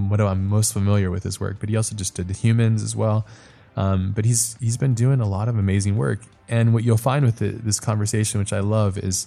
what 0.08 0.20
I'm 0.20 0.46
most 0.46 0.72
familiar 0.72 1.10
with 1.10 1.22
his 1.22 1.38
work. 1.38 1.58
But 1.60 1.68
he 1.68 1.76
also 1.76 1.94
just 1.94 2.14
did 2.14 2.28
the 2.28 2.34
humans 2.34 2.82
as 2.82 2.96
well. 2.96 3.26
Um, 3.76 4.12
but 4.12 4.24
he's 4.24 4.56
he's 4.60 4.76
been 4.76 4.94
doing 4.94 5.20
a 5.20 5.28
lot 5.28 5.48
of 5.48 5.58
amazing 5.58 5.96
work. 5.96 6.20
And 6.48 6.74
what 6.74 6.82
you'll 6.82 6.96
find 6.96 7.24
with 7.24 7.40
it, 7.42 7.64
this 7.64 7.78
conversation, 7.78 8.40
which 8.40 8.52
I 8.52 8.60
love, 8.60 8.98
is 8.98 9.26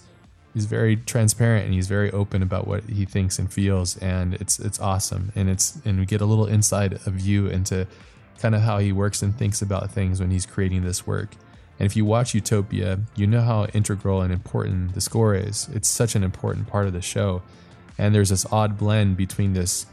he's 0.52 0.66
very 0.66 0.96
transparent 0.96 1.64
and 1.64 1.74
he's 1.74 1.88
very 1.88 2.10
open 2.12 2.42
about 2.42 2.66
what 2.66 2.84
he 2.84 3.04
thinks 3.04 3.38
and 3.38 3.52
feels, 3.52 3.96
and 3.98 4.34
it's 4.34 4.58
it's 4.58 4.80
awesome. 4.80 5.32
And 5.34 5.48
it's 5.48 5.78
and 5.84 5.98
we 5.98 6.06
get 6.06 6.20
a 6.20 6.26
little 6.26 6.46
inside 6.46 6.94
of 6.94 7.14
view 7.14 7.46
into 7.46 7.86
kind 8.38 8.54
of 8.54 8.62
how 8.62 8.78
he 8.78 8.92
works 8.92 9.22
and 9.22 9.36
thinks 9.36 9.62
about 9.62 9.90
things 9.90 10.20
when 10.20 10.30
he's 10.30 10.46
creating 10.46 10.84
this 10.84 11.06
work. 11.06 11.30
And 11.78 11.86
if 11.86 11.96
you 11.96 12.04
watch 12.04 12.34
Utopia, 12.34 13.00
you 13.16 13.26
know 13.26 13.42
how 13.42 13.66
integral 13.66 14.22
and 14.22 14.32
important 14.32 14.94
the 14.94 15.00
score 15.00 15.34
is. 15.34 15.68
It's 15.72 15.88
such 15.88 16.14
an 16.14 16.22
important 16.22 16.68
part 16.68 16.86
of 16.86 16.92
the 16.92 17.02
show. 17.02 17.42
And 17.98 18.14
there's 18.14 18.30
this 18.30 18.46
odd 18.52 18.76
blend 18.76 19.16
between 19.16 19.52
this 19.52 19.86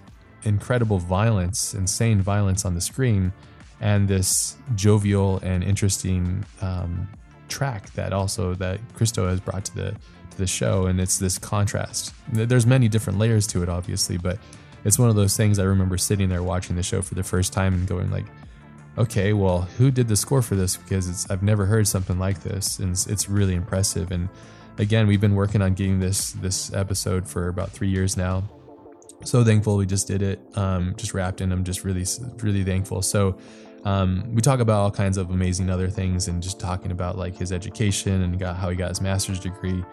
incredible 0.44 0.98
violence, 0.98 1.74
insane 1.74 2.22
violence 2.22 2.66
on 2.66 2.74
the 2.74 2.82
screen, 2.82 3.32
and 3.80 4.08
this 4.08 4.58
jovial 4.76 5.40
and 5.40 5.64
interesting 5.64 6.46
um, 6.62 7.08
track 7.48 7.92
that 7.94 8.14
also 8.14 8.56
that 8.56 8.80
Christo 8.94 9.28
has 9.28 9.40
brought 9.40 9.66
to 9.66 9.76
the 9.76 9.96
to 10.32 10.38
the 10.38 10.48
show. 10.48 10.86
And 10.86 11.00
it's 11.00 11.18
this 11.20 11.38
contrast. 11.38 12.14
There's 12.32 12.66
many 12.66 12.88
different 12.88 13.20
layers 13.20 13.46
to 13.48 13.64
it, 13.64 13.70
obviously, 13.70 14.18
but 14.18 14.40
it's 14.84 14.98
one 14.98 15.10
of 15.10 15.16
those 15.16 15.38
things 15.38 15.60
I 15.60 15.64
remember 15.64 15.98
sitting 15.98 16.30
there 16.30 16.44
watching 16.44 16.76
the 16.76 16.84
show 16.84 17.02
for 17.02 17.16
the 17.16 17.24
first 17.24 17.54
time 17.54 17.74
and 17.74 17.88
going 17.88 18.10
like, 18.10 18.26
okay, 18.98 19.34
well, 19.34 19.62
who 19.78 19.92
did 19.92 20.08
the 20.08 20.16
score 20.16 20.42
for 20.42 20.56
this? 20.56 20.78
Because 20.78 21.08
it's 21.08 21.30
I've 21.30 21.44
never 21.44 21.66
heard 21.66 21.88
something 21.88 22.20
like 22.20 22.42
this, 22.42 22.80
and 22.80 22.92
it's, 22.92 23.08
it's 23.08 23.30
really 23.30 23.56
impressive. 23.56 24.12
And 24.12 24.30
again, 24.82 25.08
we've 25.08 25.22
been 25.22 25.36
working 25.36 25.62
on 25.62 25.74
getting 25.76 26.00
this 26.00 26.32
this 26.34 26.74
episode 26.74 27.28
for 27.28 27.48
about 27.48 27.70
three 27.70 27.88
years 27.88 28.18
now. 28.18 28.44
So 29.24 29.44
thankful 29.44 29.78
we 29.78 29.86
just 29.86 30.08
did 30.08 30.22
it. 30.24 30.42
Um, 30.56 30.96
just 30.98 31.14
wrapped 31.14 31.40
in. 31.40 31.52
I'm 31.52 31.64
just 31.64 31.86
really 31.86 32.06
really 32.40 32.64
thankful. 32.64 33.02
So 33.02 33.38
um, 33.86 34.24
we 34.34 34.42
talk 34.42 34.60
about 34.60 34.82
all 34.82 34.92
kinds 34.92 35.18
of 35.18 35.30
amazing 35.30 35.70
other 35.70 35.88
things 35.88 36.28
and 36.28 36.42
just 36.44 36.60
talking 36.60 36.92
about 36.92 37.18
like 37.18 37.38
his 37.38 37.52
education 37.52 38.24
and 38.24 38.38
got 38.38 38.58
how 38.58 38.70
he 38.70 38.76
got 38.76 38.90
his 38.90 39.02
master's 39.02 39.40
degree, 39.40 39.84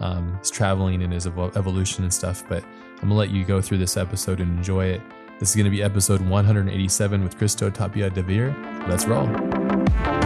um, 0.00 0.38
his 0.38 0.50
traveling 0.50 1.02
and 1.02 1.12
his 1.12 1.26
evolution 1.26 2.04
and 2.04 2.12
stuff. 2.12 2.44
But 2.48 2.62
I'm 2.62 3.08
gonna 3.08 3.14
let 3.14 3.30
you 3.30 3.44
go 3.44 3.60
through 3.60 3.78
this 3.78 3.96
episode 3.96 4.40
and 4.40 4.58
enjoy 4.58 4.86
it. 4.86 5.00
This 5.40 5.50
is 5.50 5.56
gonna 5.56 5.70
be 5.70 5.82
episode 5.82 6.20
187 6.20 7.24
with 7.24 7.36
Christo 7.38 7.70
Tapia 7.70 8.10
de 8.10 8.22
Veer. 8.22 8.54
Let's 8.86 9.06
roll. 9.06 10.23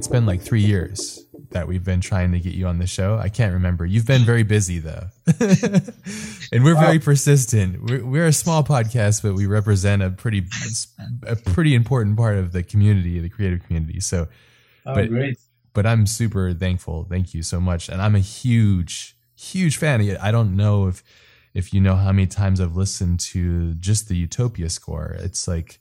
It's 0.00 0.08
been 0.08 0.24
like 0.24 0.40
three 0.40 0.62
years 0.62 1.26
that 1.50 1.68
we've 1.68 1.84
been 1.84 2.00
trying 2.00 2.32
to 2.32 2.40
get 2.40 2.54
you 2.54 2.66
on 2.66 2.78
the 2.78 2.86
show. 2.86 3.18
I 3.18 3.28
can't 3.28 3.52
remember. 3.52 3.84
You've 3.84 4.06
been 4.06 4.22
very 4.22 4.44
busy 4.44 4.78
though. 4.78 5.08
and 5.40 6.64
we're 6.64 6.74
very 6.74 6.98
persistent. 6.98 7.82
We're, 7.82 8.02
we're 8.02 8.26
a 8.26 8.32
small 8.32 8.64
podcast, 8.64 9.22
but 9.22 9.34
we 9.34 9.44
represent 9.44 10.02
a 10.02 10.08
pretty 10.08 10.46
a 11.24 11.36
pretty 11.36 11.74
important 11.74 12.16
part 12.16 12.38
of 12.38 12.52
the 12.52 12.62
community, 12.62 13.20
the 13.20 13.28
creative 13.28 13.62
community. 13.66 14.00
So, 14.00 14.28
oh, 14.86 14.94
but, 14.94 15.10
great. 15.10 15.38
But 15.74 15.84
I'm 15.84 16.06
super 16.06 16.54
thankful. 16.54 17.04
Thank 17.04 17.34
you 17.34 17.42
so 17.42 17.60
much, 17.60 17.90
and 17.90 18.00
I'm 18.00 18.14
a 18.14 18.20
huge 18.20 19.18
huge 19.36 19.76
fan. 19.76 20.16
I 20.18 20.30
don't 20.30 20.56
know 20.56 20.86
if 20.86 21.04
if 21.52 21.74
you 21.74 21.80
know 21.82 21.96
how 21.96 22.10
many 22.10 22.26
times 22.26 22.58
I've 22.58 22.74
listened 22.74 23.20
to 23.20 23.74
just 23.74 24.08
the 24.08 24.16
Utopia 24.16 24.70
score. 24.70 25.14
It's 25.18 25.46
like 25.46 25.78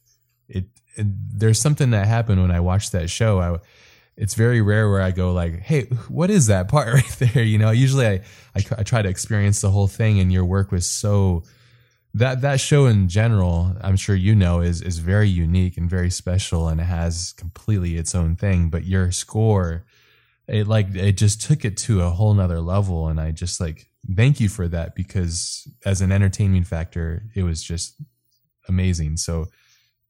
it, 0.50 0.66
it 0.98 1.08
there's 1.40 1.62
something 1.62 1.92
that 1.92 2.06
happened 2.06 2.42
when 2.42 2.52
I 2.52 2.60
watched 2.60 2.92
that 2.92 3.10
show. 3.10 3.40
I 3.40 3.60
it's 4.20 4.36
very 4.36 4.62
rare 4.62 4.90
where 4.90 5.02
I 5.02 5.12
go 5.12 5.32
like, 5.32 5.62
"Hey, 5.62 5.84
what 6.10 6.30
is 6.30 6.48
that 6.48 6.68
part 6.68 6.94
right 6.94 7.16
there?" 7.20 7.44
You 7.44 7.58
know, 7.58 7.72
usually 7.72 8.06
I, 8.06 8.14
I, 8.56 8.64
I 8.78 8.84
try 8.84 9.02
to 9.02 9.10
experience 9.10 9.62
the 9.62 9.72
whole 9.72 9.88
thing, 9.88 10.20
and 10.20 10.32
your 10.32 10.46
work 10.46 10.72
was 10.72 10.86
so 10.86 11.44
that 12.14 12.42
that 12.42 12.60
show 12.60 12.86
in 12.86 13.08
general, 13.08 13.76
I'm 13.82 13.96
sure 13.96 14.16
you 14.16 14.36
know, 14.36 14.60
is 14.60 14.82
is 14.82 15.00
very 15.00 15.30
unique 15.30 15.78
and 15.78 15.90
very 15.90 16.10
special, 16.12 16.68
and 16.68 16.82
it 16.82 16.86
has 16.86 17.34
completely 17.38 17.96
its 17.96 18.14
own 18.14 18.36
thing. 18.36 18.70
But 18.70 18.86
your 18.86 19.12
score, 19.14 19.86
it 20.48 20.68
like 20.68 20.94
it 20.96 21.14
just 21.14 21.42
took 21.42 21.64
it 21.64 21.78
to 21.78 22.02
a 22.02 22.10
whole 22.10 22.34
nother 22.34 22.60
level, 22.60 23.08
and 23.08 23.22
I 23.22 23.32
just 23.32 23.62
like 23.62 23.88
thank 24.16 24.42
you 24.42 24.50
for 24.50 24.68
that 24.68 24.96
because 24.96 25.66
as 25.86 26.02
an 26.02 26.12
entertainment 26.12 26.68
factor, 26.68 27.24
it 27.36 27.44
was 27.44 27.64
just 27.64 27.96
amazing. 28.68 29.16
So 29.16 29.48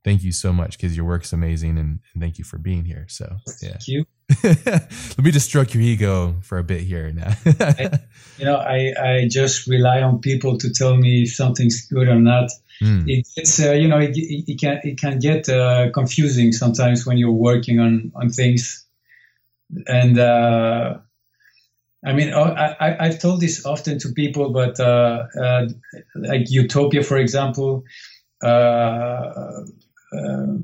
thank 0.03 0.23
you 0.23 0.31
so 0.31 0.53
much 0.53 0.77
because 0.77 0.95
your 0.95 1.05
work's 1.05 1.33
amazing 1.33 1.77
and, 1.77 1.99
and, 2.13 2.21
thank 2.21 2.37
you 2.37 2.43
for 2.43 2.57
being 2.57 2.85
here. 2.85 3.05
So 3.09 3.37
yeah. 3.61 3.69
Thank 3.69 3.87
you. 3.87 4.05
Let 4.43 5.19
me 5.19 5.31
just 5.31 5.47
stroke 5.47 5.73
your 5.73 5.81
ego 5.81 6.35
for 6.41 6.57
a 6.57 6.63
bit 6.63 6.81
here 6.81 7.11
now. 7.11 7.33
I, 7.45 7.99
you 8.37 8.45
know, 8.45 8.55
I, 8.55 8.93
I 8.99 9.27
just 9.27 9.67
rely 9.67 10.01
on 10.01 10.19
people 10.19 10.57
to 10.59 10.69
tell 10.71 10.95
me 10.95 11.23
if 11.23 11.33
something's 11.33 11.87
good 11.87 12.07
or 12.07 12.19
not. 12.19 12.51
Mm. 12.81 13.09
It, 13.09 13.27
it's 13.35 13.59
uh, 13.59 13.73
you 13.73 13.87
know 13.87 13.97
it, 13.99 14.11
it, 14.15 14.59
can 14.59 14.79
it 14.83 14.97
can 14.97 15.19
get 15.19 15.49
uh, 15.49 15.89
confusing 15.91 16.53
sometimes 16.53 17.05
when 17.05 17.17
you're 17.17 17.31
working 17.31 17.79
on 17.79 18.13
on 18.15 18.29
things, 18.29 18.85
and 19.85 20.17
uh, 20.17 20.97
I 22.05 22.13
mean 22.13 22.31
oh, 22.33 22.43
I, 22.43 22.95
I 22.97 23.07
have 23.07 23.19
told 23.19 23.41
this 23.41 23.65
often 23.65 23.99
to 23.99 24.13
people, 24.13 24.51
but 24.51 24.79
uh, 24.79 25.23
uh, 25.41 25.67
like 26.15 26.49
Utopia, 26.49 27.03
for 27.03 27.17
example, 27.17 27.83
uh, 30.13 30.57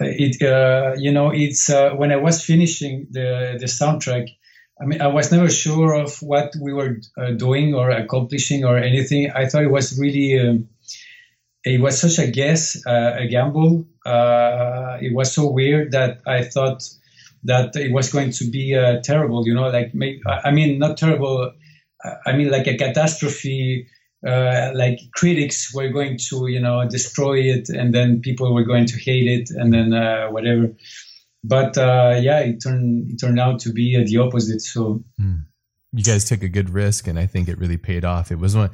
uh, 0.00 0.06
it 0.08 0.42
uh, 0.42 0.94
you 0.96 1.12
know 1.12 1.30
it's 1.30 1.68
uh, 1.68 1.90
when 1.90 2.12
I 2.12 2.16
was 2.16 2.44
finishing 2.44 3.06
the 3.10 3.56
the 3.58 3.66
soundtrack. 3.66 4.28
I 4.80 4.86
mean, 4.86 5.02
I 5.02 5.08
was 5.08 5.30
never 5.30 5.50
sure 5.50 5.92
of 5.92 6.22
what 6.22 6.54
we 6.58 6.72
were 6.72 6.96
doing 7.36 7.74
or 7.74 7.90
accomplishing 7.90 8.64
or 8.64 8.78
anything. 8.78 9.30
I 9.30 9.46
thought 9.46 9.64
it 9.64 9.70
was 9.70 9.98
really. 9.98 10.38
Um, 10.40 10.68
it 11.62 11.78
was 11.78 12.00
such 12.00 12.18
a 12.18 12.30
guess, 12.30 12.80
uh, 12.86 13.16
a 13.18 13.26
gamble. 13.26 13.84
Uh, 14.06 14.96
it 15.02 15.14
was 15.14 15.30
so 15.34 15.50
weird 15.50 15.92
that 15.92 16.22
I 16.26 16.44
thought 16.44 16.82
that 17.44 17.76
it 17.76 17.92
was 17.92 18.10
going 18.10 18.30
to 18.30 18.50
be 18.50 18.74
uh, 18.74 19.00
terrible. 19.02 19.46
You 19.46 19.54
know, 19.54 19.68
like 19.68 19.92
I 20.26 20.50
mean, 20.50 20.78
not 20.78 20.96
terrible. 20.96 21.52
I 22.24 22.32
mean, 22.32 22.50
like 22.50 22.66
a 22.66 22.78
catastrophe 22.78 23.88
uh, 24.26 24.70
like 24.74 24.98
critics 25.14 25.72
were 25.74 25.88
going 25.88 26.18
to 26.18 26.46
you 26.46 26.60
know 26.60 26.86
destroy 26.88 27.38
it 27.38 27.68
and 27.68 27.94
then 27.94 28.20
people 28.20 28.52
were 28.52 28.64
going 28.64 28.86
to 28.86 28.98
hate 28.98 29.26
it 29.26 29.50
and 29.50 29.72
then 29.72 29.92
uh, 29.92 30.28
whatever. 30.28 30.72
But 31.42 31.78
uh, 31.78 32.18
yeah 32.20 32.40
it 32.40 32.62
turned 32.62 33.10
it 33.10 33.16
turned 33.16 33.40
out 33.40 33.60
to 33.60 33.72
be 33.72 33.96
uh, 33.96 34.04
the 34.04 34.18
opposite 34.18 34.60
so. 34.60 35.02
Mm. 35.20 35.44
you 35.92 36.04
guys 36.04 36.24
took 36.24 36.42
a 36.42 36.48
good 36.48 36.70
risk 36.70 37.08
and 37.08 37.18
i 37.18 37.26
think 37.26 37.48
it 37.48 37.58
really 37.58 37.78
paid 37.78 38.04
off. 38.04 38.30
It 38.30 38.38
was 38.38 38.54
one 38.54 38.70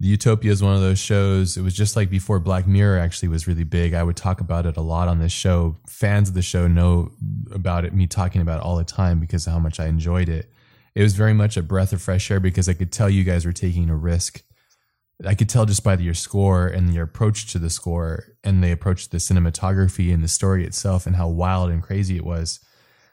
the 0.00 0.08
utopia 0.08 0.52
is 0.52 0.62
one 0.62 0.74
of 0.74 0.80
those 0.80 0.98
shows 0.98 1.56
it 1.56 1.62
was 1.62 1.74
just 1.74 1.96
like 1.96 2.08
before 2.10 2.38
black 2.38 2.66
mirror 2.66 2.98
actually 2.98 3.28
was 3.28 3.46
really 3.46 3.64
big. 3.64 3.94
I 3.94 4.02
would 4.02 4.16
talk 4.16 4.40
about 4.40 4.66
it 4.66 4.76
a 4.76 4.80
lot 4.80 5.06
on 5.06 5.20
this 5.20 5.32
show. 5.32 5.76
Fans 5.86 6.28
of 6.28 6.34
the 6.34 6.42
show 6.42 6.66
know 6.66 7.12
about 7.52 7.84
it 7.84 7.94
me 7.94 8.08
talking 8.08 8.40
about 8.40 8.58
it 8.58 8.64
all 8.64 8.76
the 8.76 8.84
time 8.84 9.20
because 9.20 9.46
of 9.46 9.52
how 9.52 9.60
much 9.60 9.78
i 9.78 9.86
enjoyed 9.86 10.28
it. 10.28 10.50
It 10.96 11.02
was 11.02 11.14
very 11.14 11.34
much 11.34 11.56
a 11.56 11.62
breath 11.62 11.92
of 11.92 12.02
fresh 12.02 12.32
air 12.32 12.40
because 12.40 12.68
i 12.68 12.74
could 12.74 12.90
tell 12.90 13.08
you 13.08 13.22
guys 13.22 13.46
were 13.46 13.52
taking 13.52 13.90
a 13.90 13.96
risk 13.96 14.42
I 15.24 15.34
could 15.34 15.48
tell 15.48 15.66
just 15.66 15.82
by 15.82 15.96
your 15.96 16.14
score 16.14 16.68
and 16.68 16.94
your 16.94 17.04
approach 17.04 17.48
to 17.52 17.58
the 17.58 17.70
score 17.70 18.24
and 18.44 18.62
the 18.62 18.70
approach 18.70 19.04
to 19.04 19.10
the 19.10 19.16
cinematography 19.18 20.14
and 20.14 20.22
the 20.22 20.28
story 20.28 20.64
itself 20.64 21.06
and 21.06 21.16
how 21.16 21.28
wild 21.28 21.70
and 21.70 21.82
crazy 21.82 22.16
it 22.16 22.24
was 22.24 22.60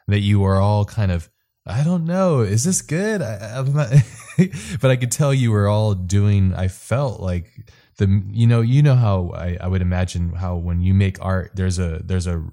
that 0.07 0.19
you 0.19 0.39
were 0.39 0.57
all 0.57 0.85
kind 0.85 1.11
of 1.11 1.29
I 1.65 1.83
don't 1.83 2.05
know 2.05 2.41
is 2.41 2.63
this 2.63 2.83
good 2.83 3.23
I, 3.23 3.63
not, 3.63 3.89
but 4.81 4.91
I 4.91 4.95
could 4.97 5.11
tell 5.11 5.33
you 5.33 5.51
were 5.51 5.67
all 5.67 5.95
doing 5.95 6.53
I 6.53 6.67
felt 6.67 7.19
like 7.21 7.51
the 7.97 8.23
you 8.31 8.45
know 8.45 8.61
you 8.61 8.83
know 8.83 8.95
how 8.95 9.31
I, 9.33 9.57
I 9.59 9.67
would 9.67 9.81
imagine 9.81 10.33
how 10.33 10.57
when 10.57 10.81
you 10.81 10.93
make 10.93 11.17
art 11.23 11.51
there's 11.55 11.79
a 11.79 12.01
there's 12.03 12.27
a 12.27 12.45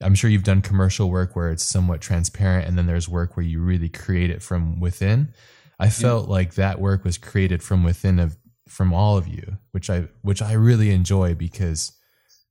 I'm 0.00 0.14
sure 0.14 0.30
you've 0.30 0.44
done 0.44 0.62
commercial 0.62 1.10
work 1.10 1.34
where 1.34 1.50
it's 1.50 1.64
somewhat 1.64 2.00
transparent 2.00 2.68
and 2.68 2.78
then 2.78 2.86
there's 2.86 3.08
work 3.08 3.36
where 3.36 3.46
you 3.46 3.60
really 3.60 3.88
create 3.88 4.30
it 4.30 4.40
from 4.40 4.78
within 4.78 5.32
I 5.80 5.90
felt 5.90 6.28
yeah. 6.28 6.32
like 6.32 6.54
that 6.54 6.80
work 6.80 7.02
was 7.02 7.18
created 7.18 7.60
from 7.60 7.82
within 7.82 8.20
of 8.20 8.36
from 8.68 8.92
all 8.92 9.16
of 9.16 9.28
you, 9.28 9.58
which 9.72 9.90
I 9.90 10.08
which 10.22 10.42
I 10.42 10.52
really 10.52 10.90
enjoy 10.90 11.34
because 11.34 11.92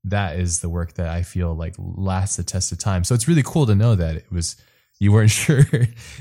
that 0.03 0.37
is 0.37 0.59
the 0.59 0.69
work 0.69 0.93
that 0.93 1.07
I 1.07 1.23
feel 1.23 1.55
like 1.55 1.75
lasts 1.77 2.35
the 2.35 2.43
test 2.43 2.71
of 2.71 2.77
time. 2.77 3.03
So 3.03 3.15
it's 3.15 3.27
really 3.27 3.43
cool 3.43 3.65
to 3.65 3.75
know 3.75 3.95
that 3.95 4.15
it 4.15 4.31
was 4.31 4.55
you 4.99 5.11
weren't 5.11 5.31
sure 5.43 5.65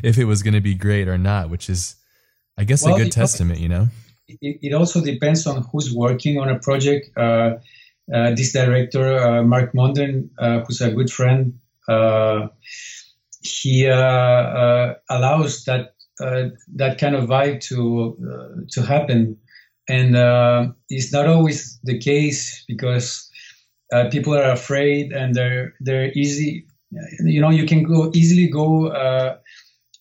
if 0.03 0.19
it 0.19 0.25
was 0.25 0.43
going 0.43 0.55
to 0.55 0.61
be 0.61 0.75
great 0.75 1.09
or 1.09 1.19
not, 1.19 1.51
which 1.51 1.69
is 1.69 1.97
I 2.57 2.65
guess 2.65 2.85
well, 2.85 2.97
a 2.97 2.99
good 2.99 3.13
testament, 3.13 3.61
you 3.61 3.69
know. 3.69 3.89
It, 4.29 4.59
it, 4.63 4.73
also 4.73 5.01
depends 5.03 5.47
on 5.47 5.65
who's 5.73 5.93
working 5.93 6.39
on 6.39 6.49
a 6.49 6.59
project. 6.59 7.11
Uh, 7.17 7.57
uh, 8.13 8.31
this 8.35 8.53
director, 8.53 9.19
uh, 9.19 9.43
Marc 9.43 9.75
Munden, 9.75 10.31
uh, 10.39 10.61
who's 10.61 10.81
a 10.81 10.91
good 10.91 11.11
friend, 11.11 11.59
uh, 11.89 12.49
he 13.43 13.89
uh, 13.89 14.95
allows 15.09 15.65
that 15.65 15.95
that 16.19 16.99
kind 16.99 17.17
of 17.17 17.29
vibe 17.29 17.61
to 17.61 18.65
to 18.71 18.83
happen 18.83 19.37
and 19.89 20.17
uh, 20.17 20.69
it's 20.89 21.13
not 21.13 21.27
always 21.27 21.79
the 21.85 21.99
case 21.99 22.65
because 22.69 23.29
uh, 23.93 24.09
people 24.11 24.35
are 24.35 24.51
afraid 24.51 25.13
and 25.13 25.35
they're 25.35 25.75
they're 25.81 26.13
easy. 26.13 26.67
You 27.21 27.41
know, 27.41 27.51
you 27.51 27.67
can 27.67 27.83
go 27.83 28.11
easily 28.15 28.49
go 28.49 28.89
uh, 28.89 29.37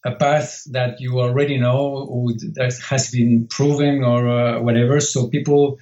a 0.06 0.16
path 0.16 0.64
that 0.72 1.00
you 1.00 1.20
already 1.20 1.58
know 1.58 2.08
or 2.10 2.32
that 2.56 2.78
has 2.90 3.12
been 3.12 3.48
proven 3.48 4.04
or 4.04 4.28
uh, 4.28 4.62
whatever. 4.62 5.00
So 5.00 5.28
people 5.28 5.78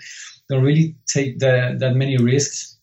don't 0.50 0.64
really 0.64 0.96
take 1.08 1.40
the, 1.40 1.76
that 1.80 1.96
many 1.96 2.18
risks. 2.18 2.78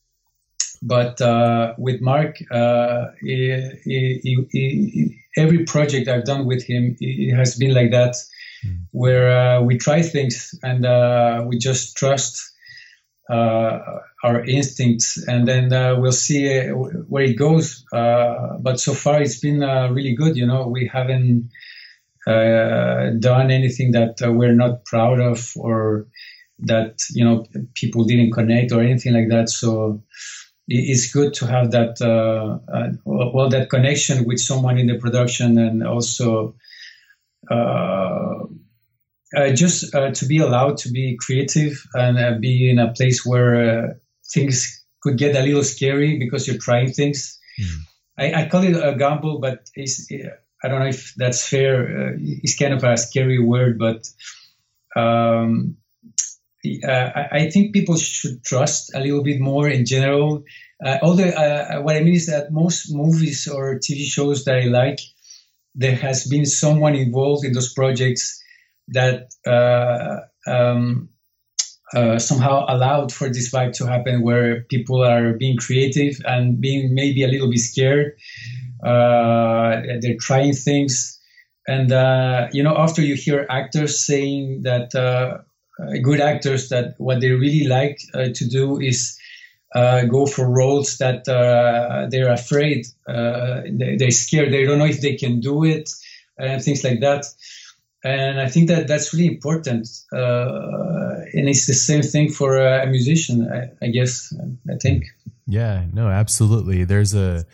But 0.83 1.21
uh, 1.21 1.75
with 1.79 2.01
Marc, 2.01 2.37
uh, 2.51 3.07
he, 3.21 3.71
he, 3.85 4.47
he, 4.51 5.19
every 5.37 5.65
project 5.65 6.09
I've 6.09 6.25
done 6.25 6.47
with 6.47 6.65
him, 6.65 6.97
it 7.01 7.35
has 7.35 7.57
been 7.57 7.75
like 7.75 7.91
that 7.91 8.17
mm. 8.67 8.79
where 8.91 9.59
uh, 9.59 9.63
we 9.63 9.79
try 9.79 10.03
things 10.03 10.59
and 10.63 10.85
uh, 10.85 11.45
we 11.47 11.59
just 11.59 11.97
trust 11.97 12.53
uh, 13.29 13.79
our 14.23 14.45
instincts, 14.45 15.27
and 15.27 15.49
then 15.49 15.71
we'll 16.01 16.13
see 16.13 16.69
where 16.69 17.25
it 17.25 17.35
goes. 17.35 17.85
But 17.91 18.79
so 18.79 18.95
far, 18.95 19.21
it's 19.21 19.41
been 19.41 19.61
really 19.61 20.15
good. 20.15 20.37
You 20.37 20.47
know, 20.47 20.69
we 20.69 20.87
haven't 20.87 21.51
done 22.25 23.51
anything 23.51 23.93
that 23.93 24.17
we're 24.21 24.55
not 24.55 24.85
proud 24.85 25.19
of 25.21 25.53
or 25.57 26.07
that 26.61 27.01
you 27.11 27.25
know 27.25 27.45
people 27.75 28.05
didn't 28.05 28.33
connect 28.33 28.73
or 28.73 28.81
anything 28.81 29.13
like 29.13 29.29
that. 29.29 29.49
So 29.49 30.03
it's 30.69 31.13
good 31.13 31.35
to 31.35 31.47
have 31.47 31.71
that 31.73 32.01
uh, 32.01 32.59
uh, 32.73 32.93
well 33.05 33.49
that 33.51 33.71
connection 33.71 34.25
with 34.25 34.41
someone 34.41 34.79
in 34.79 34.87
the 34.87 34.99
production 34.99 35.59
and 35.59 35.87
also 35.87 36.57
uh, 37.51 38.45
uh, 39.35 39.51
just 39.51 39.95
uh, 39.95 40.11
to 40.13 40.27
be 40.27 40.39
allowed 40.39 40.79
to 40.79 40.91
be 40.91 41.17
creative 41.19 41.85
and 41.95 42.41
be 42.41 42.71
in 42.71 42.79
a 42.79 42.93
place 42.93 43.27
where 43.27 43.99
things 44.33 44.85
could 45.03 45.19
get 45.19 45.37
a 45.37 45.43
little 45.43 45.65
scary 45.65 46.19
because 46.19 46.47
you're 46.47 46.59
trying 46.59 46.93
things. 46.93 47.39
Mm. 47.61 47.77
I, 48.19 48.43
I, 48.43 48.49
call 48.49 48.63
it 48.63 48.77
a 48.77 48.97
gamble, 48.97 49.39
but 49.39 49.69
I 49.79 50.69
don't 50.69 50.81
know 50.81 50.87
if 50.87 51.15
that's 51.17 51.47
fair. 51.47 52.11
Uh, 52.11 52.13
it's 52.19 52.57
kind 52.57 52.75
of 52.75 52.85
a 52.85 52.97
scary 52.97 53.39
word, 53.39 53.79
but 53.79 54.09
um, 54.95 55.77
uh, 56.65 56.91
I, 56.91 57.29
I, 57.33 57.51
think 57.51 57.73
people 57.73 57.97
should 57.97 58.43
trust 58.43 58.95
a 58.95 59.01
little 59.01 59.23
bit 59.23 59.41
more 59.41 59.69
in 59.69 59.85
general. 59.87 60.45
Uh, 60.85 60.99
although 61.03 61.31
what 61.83 61.97
I 61.97 62.01
mean 62.01 62.15
is 62.15 62.27
that 62.27 62.53
most 62.53 62.93
movies 62.93 63.49
or 63.49 63.79
TV 63.79 64.05
shows 64.05 64.45
that 64.45 64.57
I 64.57 64.65
like, 64.65 65.01
there 65.75 65.97
has 65.97 66.27
been 66.27 66.47
someone 66.47 66.95
involved 66.95 67.45
in 67.45 67.53
those 67.53 67.73
projects 67.73 68.43
that 68.89 69.33
uh, 69.47 70.21
um, 70.51 71.09
uh, 71.95 72.19
somehow 72.19 72.65
allowed 72.69 73.13
for 73.13 73.29
this 73.29 73.51
vibe 73.53 73.73
to 73.75 73.87
happen 73.87 74.23
where 74.23 74.63
people 74.63 75.03
are 75.03 75.35
being 75.35 75.57
creative 75.57 76.17
and 76.25 76.61
being 76.61 76.95
maybe 76.95 77.23
a 77.23 77.29
little 77.29 77.51
bit 77.51 77.61
scared. 77.61 78.17
Uh, 78.85 79.83
they're 80.01 80.17
trying 80.19 80.53
things 80.53 81.17
and 81.67 81.91
uh, 81.91 82.49
you 82.53 82.63
know, 82.63 82.77
after 82.77 83.03
you 83.03 83.15
hear 83.15 83.47
actors 83.51 84.05
saying 84.05 84.63
that 84.63 84.95
uh, 84.95 85.39
good 86.03 86.21
actors 86.21 86.69
that 86.69 86.95
what 86.99 87.21
they 87.21 87.31
really 87.31 87.67
like 87.67 87.99
uh, 88.15 88.29
to 88.35 88.49
do 88.49 88.81
is 88.81 89.19
uh, 89.75 90.05
go 90.05 90.27
for 90.27 90.49
roles 90.49 90.99
that 90.99 91.29
uh, 91.29 92.07
they're 92.09 92.33
afraid, 92.33 92.87
they, 93.07 93.97
they're 93.99 94.11
scared, 94.11 94.53
they 94.53 94.65
don't 94.65 94.79
know 94.79 94.87
if 94.87 95.01
they 95.01 95.17
can 95.17 95.41
do 95.41 95.65
it, 95.65 95.91
and 96.39 96.63
things 96.63 96.85
like 96.85 97.01
that. 97.01 97.27
And 98.07 98.41
I 98.41 98.49
think 98.49 98.69
that 98.69 98.87
that's 98.89 99.13
really 99.13 99.27
important, 99.27 99.89
and 100.13 101.49
it's 101.49 101.67
the 101.67 101.75
same 101.75 102.03
thing 102.03 102.31
for 102.31 102.57
a 102.57 102.87
musician, 102.87 103.49
I, 103.53 103.85
I 103.85 103.89
guess. 103.89 104.33
I 104.71 104.77
think. 104.77 105.05
Yeah. 105.47 105.85
No. 105.93 106.09
Absolutely. 106.09 106.85
There's 106.85 107.15
a 107.15 107.45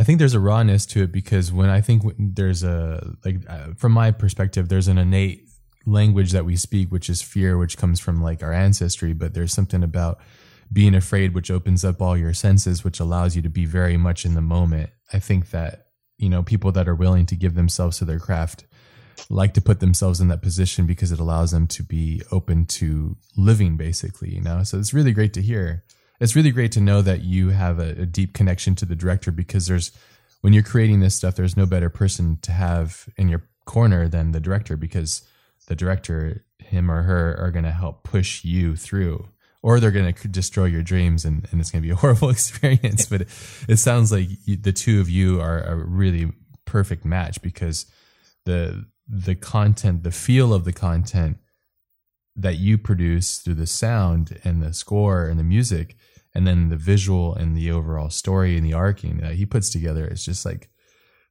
I 0.00 0.02
think 0.02 0.18
there's 0.18 0.34
a 0.34 0.40
rawness 0.40 0.86
to 0.86 1.02
it 1.02 1.12
because 1.12 1.52
when 1.52 1.68
I 1.68 1.82
think 1.82 2.02
there's 2.18 2.62
a 2.62 3.14
like 3.22 3.36
uh, 3.46 3.74
from 3.76 3.92
my 3.92 4.10
perspective, 4.10 4.70
there's 4.70 4.88
an 4.88 4.96
innate 4.96 5.46
language 5.84 6.32
that 6.32 6.46
we 6.46 6.56
speak, 6.56 6.90
which 6.90 7.10
is 7.10 7.20
fear, 7.20 7.58
which 7.58 7.76
comes 7.76 8.00
from 8.00 8.22
like 8.22 8.42
our 8.42 8.52
ancestry. 8.52 9.12
But 9.12 9.34
there's 9.34 9.52
something 9.52 9.82
about 9.82 10.18
being 10.72 10.94
afraid, 10.94 11.34
which 11.34 11.50
opens 11.50 11.84
up 11.84 12.00
all 12.00 12.16
your 12.16 12.32
senses, 12.32 12.82
which 12.82 12.98
allows 12.98 13.36
you 13.36 13.42
to 13.42 13.50
be 13.50 13.66
very 13.66 13.98
much 13.98 14.24
in 14.24 14.34
the 14.34 14.40
moment. 14.40 14.88
I 15.12 15.18
think 15.18 15.50
that 15.50 15.88
you 16.16 16.30
know 16.30 16.42
people 16.42 16.72
that 16.72 16.88
are 16.88 16.94
willing 16.94 17.26
to 17.26 17.36
give 17.36 17.54
themselves 17.54 17.98
to 17.98 18.06
their 18.06 18.20
craft 18.20 18.64
like 19.28 19.54
to 19.54 19.60
put 19.60 19.80
themselves 19.80 20.20
in 20.20 20.28
that 20.28 20.42
position 20.42 20.86
because 20.86 21.12
it 21.12 21.20
allows 21.20 21.50
them 21.50 21.66
to 21.66 21.82
be 21.82 22.22
open 22.30 22.66
to 22.66 23.16
living 23.36 23.76
basically 23.76 24.34
you 24.34 24.40
know? 24.40 24.62
So 24.62 24.78
it's 24.78 24.94
really 24.94 25.12
great 25.12 25.32
to 25.34 25.42
hear. 25.42 25.84
It's 26.20 26.36
really 26.36 26.50
great 26.50 26.72
to 26.72 26.80
know 26.80 27.02
that 27.02 27.22
you 27.22 27.50
have 27.50 27.78
a, 27.78 28.02
a, 28.02 28.06
deep 28.06 28.34
connection 28.34 28.74
to 28.76 28.84
the 28.84 28.96
director 28.96 29.30
because 29.30 29.66
there's 29.66 29.90
when 30.42 30.52
you're 30.52 30.62
creating 30.62 31.00
this 31.00 31.14
stuff 31.14 31.34
there's 31.34 31.56
no 31.56 31.66
better 31.66 31.90
person 31.90 32.38
to 32.42 32.52
have 32.52 33.08
in 33.16 33.28
your 33.28 33.42
corner 33.64 34.08
than 34.08 34.32
the 34.32 34.40
director 34.40 34.76
because 34.76 35.22
the 35.66 35.76
director 35.76 36.44
him 36.58 36.90
or 36.90 37.02
her 37.02 37.36
are 37.38 37.50
going 37.50 37.64
to 37.64 37.70
help 37.70 38.02
push 38.02 38.44
you 38.44 38.76
through 38.76 39.28
or 39.62 39.78
they're 39.78 39.90
going 39.90 40.12
to 40.12 40.28
destroy 40.28 40.64
your 40.64 40.82
dreams 40.82 41.24
and, 41.24 41.46
and 41.50 41.60
it's 41.60 41.70
going 41.70 41.82
to 41.82 41.86
be 41.86 41.92
a 41.92 41.96
horrible 42.00 42.30
experience. 42.30 43.06
But 43.06 43.22
it, 43.68 43.78
sounds 43.78 44.10
like 44.12 44.28
the 44.46 44.72
two 44.72 45.00
of 45.00 45.10
you 45.10 45.40
are 45.40 45.60
a 45.60 45.76
really 45.76 46.32
perfect 46.64 47.04
match 47.04 47.42
because 47.42 47.86
the 48.44 48.86
the 49.10 49.34
content 49.34 50.04
the 50.04 50.12
feel 50.12 50.54
of 50.54 50.64
the 50.64 50.72
content 50.72 51.38
that 52.36 52.58
you 52.58 52.78
produce 52.78 53.38
through 53.38 53.54
the 53.54 53.66
sound 53.66 54.38
and 54.44 54.62
the 54.62 54.72
score 54.72 55.26
and 55.26 55.38
the 55.38 55.44
music 55.44 55.96
and 56.32 56.46
then 56.46 56.68
the 56.68 56.76
visual 56.76 57.34
and 57.34 57.56
the 57.56 57.70
overall 57.72 58.08
story 58.08 58.56
and 58.56 58.64
the 58.64 58.72
arcing 58.72 59.18
that 59.18 59.34
he 59.34 59.44
puts 59.44 59.68
together 59.68 60.06
is 60.06 60.24
just 60.24 60.46
like 60.46 60.70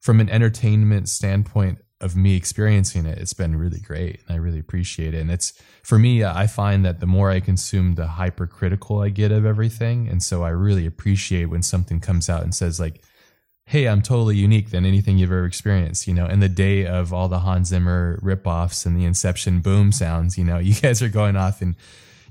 from 0.02 0.20
an 0.20 0.30
entertainment 0.30 1.08
standpoint 1.08 1.80
of 2.02 2.16
me 2.16 2.36
experiencing 2.36 3.06
it 3.06 3.18
it's 3.18 3.34
been 3.34 3.56
really 3.56 3.80
great 3.80 4.22
and 4.28 4.36
i 4.36 4.38
really 4.38 4.60
appreciate 4.60 5.14
it. 5.14 5.22
And 5.22 5.32
it's 5.32 5.54
for 5.84 5.98
me 5.98 6.24
i 6.24 6.48
find 6.48 6.86
that 6.86 7.00
the 7.00 7.06
more 7.06 7.32
i 7.32 7.40
consume 7.40 7.96
the 7.96 8.08
hypercritical 8.08 9.02
i 9.02 9.10
get 9.10 9.32
of 9.32 9.46
everything. 9.46 10.10
And 10.10 10.22
so 10.22 10.44
i 10.44 10.50
really 10.50 10.86
appreciate 10.86 11.46
when 11.46 11.64
something 11.64 12.02
comes 12.02 12.30
out 12.30 12.44
and 12.44 12.54
says 12.54 12.78
like 12.78 13.02
hey 13.70 13.88
i'm 13.88 14.02
totally 14.02 14.36
unique 14.36 14.70
than 14.70 14.86
anything 14.86 15.18
you've 15.18 15.32
ever 15.32 15.46
experienced 15.46 16.08
you 16.08 16.14
know 16.14 16.28
in 16.28 16.40
the 16.40 16.50
day 16.50 16.86
of 16.86 17.14
all 17.14 17.28
the 17.28 17.40
hans 17.40 17.70
zimmer 17.70 18.20
ripoffs 18.22 18.86
and 18.86 18.96
the 18.96 19.06
inception 19.06 19.62
boom 19.62 19.92
sounds 19.92 20.38
you 20.38 20.44
know 20.44 20.58
you 20.70 20.76
guys 20.76 21.02
are 21.02 21.10
going 21.10 21.36
off 21.36 21.62
and 21.62 21.76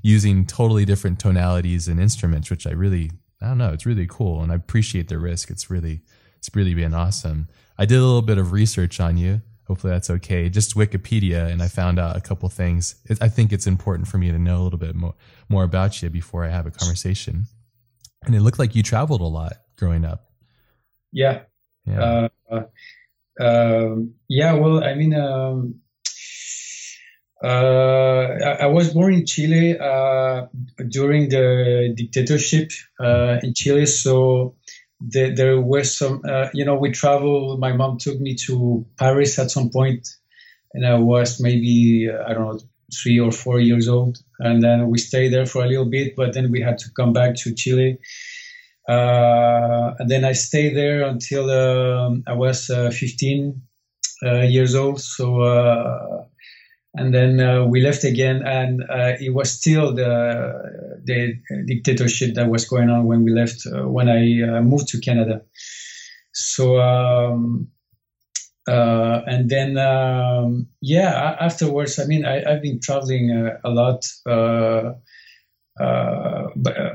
using 0.01 0.45
totally 0.45 0.85
different 0.85 1.19
tonalities 1.19 1.87
and 1.87 1.99
instruments, 1.99 2.49
which 2.49 2.65
I 2.65 2.71
really, 2.71 3.11
I 3.41 3.47
don't 3.47 3.57
know, 3.57 3.71
it's 3.71 3.85
really 3.85 4.07
cool. 4.07 4.41
And 4.41 4.51
I 4.51 4.55
appreciate 4.55 5.07
the 5.07 5.17
risk. 5.17 5.49
It's 5.49 5.69
really, 5.69 6.01
it's 6.37 6.49
really 6.55 6.73
been 6.73 6.93
awesome. 6.93 7.47
I 7.77 7.85
did 7.85 7.97
a 7.97 8.05
little 8.05 8.21
bit 8.21 8.37
of 8.37 8.51
research 8.51 8.99
on 8.99 9.17
you. 9.17 9.41
Hopefully 9.67 9.93
that's 9.93 10.09
okay. 10.09 10.49
Just 10.49 10.75
Wikipedia, 10.75 11.47
and 11.47 11.61
I 11.61 11.67
found 11.67 11.99
out 11.99 12.17
a 12.17 12.21
couple 12.21 12.49
things. 12.49 12.95
I 13.21 13.29
think 13.29 13.53
it's 13.53 13.67
important 13.67 14.07
for 14.07 14.17
me 14.17 14.31
to 14.31 14.39
know 14.39 14.61
a 14.61 14.63
little 14.63 14.79
bit 14.79 14.95
more, 14.95 15.13
more 15.47 15.63
about 15.63 16.01
you 16.01 16.09
before 16.09 16.43
I 16.43 16.49
have 16.49 16.65
a 16.65 16.71
conversation. 16.71 17.45
And 18.25 18.33
it 18.33 18.41
looked 18.41 18.57
like 18.57 18.73
you 18.73 18.81
traveled 18.81 19.21
a 19.21 19.25
lot 19.25 19.53
growing 19.77 20.05
up. 20.05 20.28
Yeah. 21.11 21.41
Yeah. 21.85 22.27
Uh, 22.51 22.63
uh, 23.41 23.95
yeah. 24.27 24.53
Well, 24.53 24.83
I 24.83 24.93
mean, 24.95 25.13
um, 25.13 25.81
uh, 27.43 27.47
I, 27.47 28.51
I, 28.61 28.65
was 28.65 28.93
born 28.93 29.13
in 29.13 29.25
Chile 29.25 29.77
uh, 29.79 30.47
during 30.89 31.29
the 31.29 31.93
dictatorship 31.95 32.71
uh, 32.99 33.37
in 33.41 33.53
Chile, 33.53 33.85
so 33.85 34.55
the, 34.99 35.33
there 35.33 35.59
was 35.61 35.95
some. 35.97 36.21
Uh, 36.27 36.49
you 36.53 36.65
know, 36.65 36.75
we 36.75 36.91
traveled. 36.91 37.59
My 37.59 37.71
mom 37.71 37.97
took 37.97 38.19
me 38.19 38.35
to 38.47 38.85
Paris 38.97 39.39
at 39.39 39.51
some 39.51 39.69
point, 39.69 40.09
and 40.73 40.85
I 40.85 40.95
was 40.95 41.39
maybe 41.39 42.09
I 42.09 42.33
don't 42.33 42.45
know 42.45 42.59
three 42.93 43.19
or 43.19 43.31
four 43.31 43.59
years 43.59 43.87
old, 43.87 44.17
and 44.39 44.61
then 44.61 44.89
we 44.89 44.97
stayed 44.97 45.31
there 45.31 45.45
for 45.45 45.63
a 45.63 45.67
little 45.67 45.89
bit, 45.89 46.15
but 46.17 46.33
then 46.33 46.51
we 46.51 46.61
had 46.61 46.77
to 46.79 46.91
come 46.91 47.13
back 47.13 47.35
to 47.35 47.55
Chile. 47.55 47.99
Uh, 48.89 49.93
and 49.99 50.09
then 50.09 50.25
I 50.25 50.33
stayed 50.33 50.75
there 50.75 51.03
until 51.03 51.49
um, 51.51 52.23
I 52.25 52.33
was 52.33 52.69
uh, 52.69 52.89
15 52.89 53.61
years 54.23 54.73
old. 54.75 54.99
So 54.99 56.27
and 56.95 57.13
then 57.13 57.39
uh, 57.39 57.65
we 57.65 57.81
left 57.81 58.03
again, 58.03 58.41
and 58.45 58.83
uh, 58.83 59.13
it 59.19 59.33
was 59.33 59.51
still 59.51 59.93
the 59.93 61.01
the 61.03 61.39
dictatorship 61.65 62.35
that 62.35 62.49
was 62.49 62.67
going 62.67 62.89
on 62.89 63.05
when 63.05 63.23
we 63.23 63.31
left 63.31 63.65
uh, 63.67 63.87
when 63.87 64.09
I 64.09 64.41
uh, 64.41 64.61
moved 64.61 64.87
to 64.89 64.99
Canada. 64.99 65.41
So 66.33 66.79
um, 66.79 67.69
uh, 68.67 69.21
and 69.27 69.49
then 69.49 69.77
um, 69.77 70.67
yeah, 70.81 71.37
afterwards, 71.39 71.99
I 71.99 72.05
mean, 72.05 72.25
I, 72.25 72.51
have 72.51 72.61
been 72.61 72.79
traveling 72.81 73.31
uh, 73.31 73.59
a 73.63 73.69
lot, 73.69 74.05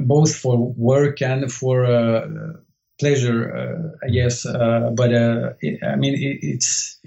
both 0.01 0.35
for 0.37 0.59
work 0.59 1.23
and 1.23 1.51
for 1.53 2.63
pleasure, 2.99 3.97
I 4.03 4.09
guess. 4.11 4.45
but 4.45 5.13
it, 5.61 5.83
I 5.83 5.97
mean, 5.97 6.15
it, 6.15 6.39
it's. 6.43 7.01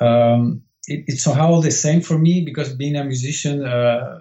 Um, 0.00 0.64
it, 0.86 1.04
it's 1.06 1.22
somehow 1.22 1.60
the 1.60 1.70
same 1.70 2.00
for 2.00 2.18
me 2.18 2.42
because 2.42 2.74
being 2.74 2.96
a 2.96 3.04
musician, 3.04 3.64
uh, 3.64 4.20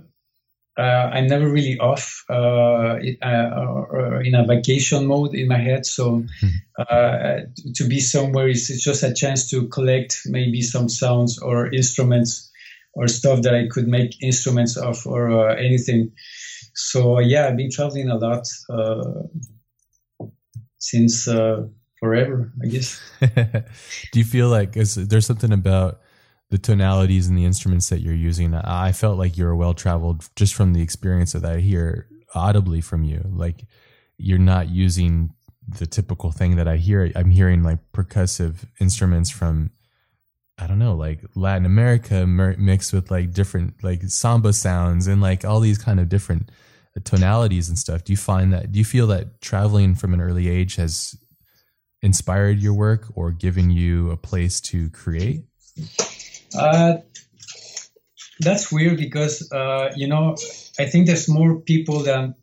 uh, 0.78 0.82
I'm 0.82 1.28
never 1.28 1.48
really 1.48 1.78
off 1.78 2.24
uh, 2.30 2.34
uh 2.34 4.20
in 4.24 4.34
a 4.34 4.46
vacation 4.48 5.06
mode 5.06 5.36
in 5.36 5.48
my 5.48 5.60
head. 5.60 5.86
So 5.86 6.24
hmm. 6.40 6.48
uh, 6.78 7.36
to 7.76 7.88
be 7.88 8.00
somewhere 8.00 8.48
is 8.48 8.68
just 8.84 9.04
a 9.04 9.14
chance 9.14 9.50
to 9.52 9.68
collect 9.68 10.22
maybe 10.26 10.62
some 10.62 10.90
sounds 10.90 11.38
or 11.38 11.72
instruments 11.72 12.50
or 12.94 13.08
stuff 13.08 13.44
that 13.44 13.54
I 13.54 13.68
could 13.68 13.88
make 13.88 14.22
instruments 14.24 14.78
of 14.78 15.06
or 15.06 15.30
uh, 15.30 15.56
anything. 15.56 16.14
So 16.74 17.20
yeah, 17.20 17.48
I've 17.48 17.58
been 17.58 17.72
traveling 17.72 18.10
a 18.10 18.16
lot 18.16 18.48
uh, 18.70 19.24
since 20.78 21.28
uh, 21.28 21.68
forever, 22.00 22.52
I 22.64 22.68
guess. 22.68 23.02
Do 24.12 24.20
you 24.20 24.26
feel 24.26 24.50
like 24.50 24.76
is 24.76 24.96
there's 24.96 25.26
something 25.26 25.54
about 25.54 26.02
the 26.54 26.60
tonalities 26.60 27.28
and 27.28 27.36
the 27.36 27.46
instruments 27.46 27.90
that 27.90 28.02
you're 28.02 28.14
using. 28.14 28.54
I 28.54 28.92
felt 28.92 29.18
like 29.18 29.40
you 29.40 29.46
were 29.46 29.56
well 29.56 29.74
traveled 29.74 30.30
just 30.36 30.54
from 30.54 30.74
the 30.74 30.84
experience 30.84 31.32
that 31.34 31.44
I 31.44 31.62
hear 31.62 32.08
audibly 32.36 32.80
from 32.80 33.04
you. 33.04 33.26
Like 33.28 33.66
you're 34.20 34.38
not 34.38 34.70
using 34.70 35.34
the 35.68 35.88
typical 35.88 36.32
thing 36.32 36.58
that 36.58 36.68
I 36.68 36.78
hear. 36.78 37.12
I'm 37.16 37.32
hearing 37.32 37.64
like 37.64 37.80
percussive 37.92 38.68
instruments 38.80 39.32
from 39.32 39.72
I 40.58 40.68
don't 40.68 40.80
know, 40.80 40.96
like 40.96 41.22
Latin 41.36 41.66
America 41.66 42.28
mixed 42.28 42.94
with 42.94 43.10
like 43.10 43.34
different 43.34 43.84
like 43.84 44.04
samba 44.04 44.54
sounds 44.54 45.08
and 45.08 45.22
like 45.22 45.44
all 45.44 45.60
these 45.60 45.78
kind 45.78 46.00
of 46.00 46.10
different 46.10 46.50
tonalities 47.04 47.70
and 47.70 47.78
stuff. 47.78 48.04
Do 48.04 48.14
you 48.14 48.18
find 48.18 48.54
that? 48.54 48.72
Do 48.72 48.80
you 48.80 48.86
feel 48.86 49.08
that 49.08 49.42
traveling 49.42 49.96
from 49.96 50.14
an 50.14 50.22
early 50.22 50.48
age 50.48 50.76
has 50.76 51.18
inspired 52.02 52.60
your 52.60 52.74
work 52.74 53.08
or 53.16 53.32
given 53.32 53.72
you 53.72 54.12
a 54.12 54.18
place 54.18 54.62
to 54.62 54.90
create? 54.92 55.46
Uh, 56.56 56.98
that's 58.40 58.72
weird 58.72 58.98
because 58.98 59.52
uh, 59.52 59.92
you 59.96 60.08
know 60.08 60.36
I 60.80 60.86
think 60.86 61.08
there's 61.08 61.28
more 61.28 61.60
people 61.60 62.00
than 62.00 62.36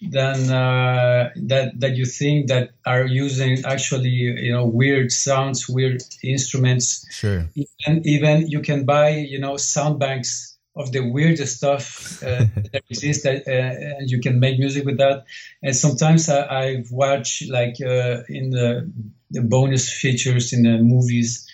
than 0.00 0.50
uh, 0.50 1.30
that 1.36 1.80
that 1.80 1.96
you 1.96 2.06
think 2.06 2.48
that 2.48 2.70
are 2.86 3.04
using 3.04 3.64
actually 3.64 4.10
you 4.10 4.52
know 4.52 4.66
weird 4.66 5.12
sounds, 5.12 5.68
weird 5.68 6.02
instruments. 6.22 7.06
Sure. 7.10 7.48
And 7.86 8.06
even 8.06 8.48
you 8.48 8.60
can 8.60 8.84
buy 8.84 9.10
you 9.10 9.38
know 9.38 9.56
sound 9.56 9.98
banks 9.98 10.56
of 10.76 10.92
the 10.92 11.00
weirdest 11.00 11.56
stuff 11.56 12.22
uh, 12.22 12.44
that 12.72 12.82
exists, 12.88 13.26
uh, 13.26 13.40
and 13.46 14.10
you 14.10 14.20
can 14.20 14.38
make 14.38 14.58
music 14.58 14.84
with 14.84 14.98
that. 14.98 15.24
And 15.62 15.74
sometimes 15.74 16.28
I, 16.28 16.76
have 16.76 16.92
watched 16.92 17.50
like 17.50 17.76
uh, 17.80 18.22
in 18.28 18.50
the 18.50 18.90
the 19.30 19.42
bonus 19.42 19.92
features 19.92 20.52
in 20.52 20.62
the 20.62 20.78
movies 20.78 21.48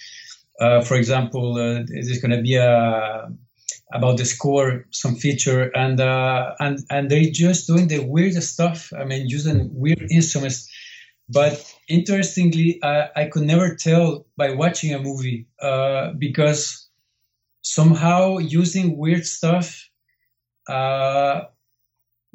uh, 0.61 0.81
for 0.83 0.95
example, 0.95 1.55
uh, 1.55 1.83
there's 1.87 2.21
going 2.21 2.31
to 2.31 2.43
be 2.43 2.55
a 2.57 3.29
about 3.95 4.19
the 4.19 4.27
score, 4.27 4.87
some 4.91 5.17
feature, 5.17 5.71
and 5.77 6.01
uh, 6.01 6.55
and 6.61 6.81
and 6.91 7.11
they're 7.11 7.31
just 7.33 7.67
doing 7.69 7.89
the 7.89 8.01
weirdest 8.01 8.53
stuff. 8.55 8.93
I 8.99 9.05
mean, 9.05 9.29
using 9.29 9.71
weird 9.75 10.07
instruments 10.11 10.69
But 11.29 11.65
interestingly, 11.89 12.81
I, 12.83 13.09
I 13.17 13.25
could 13.27 13.45
never 13.45 13.75
tell 13.75 14.27
by 14.37 14.55
watching 14.55 14.95
a 14.95 15.01
movie 15.01 15.49
uh, 15.61 16.13
because 16.19 16.89
somehow 17.63 18.39
using 18.39 18.99
weird 18.99 19.27
stuff 19.27 19.89
uh, 20.69 21.43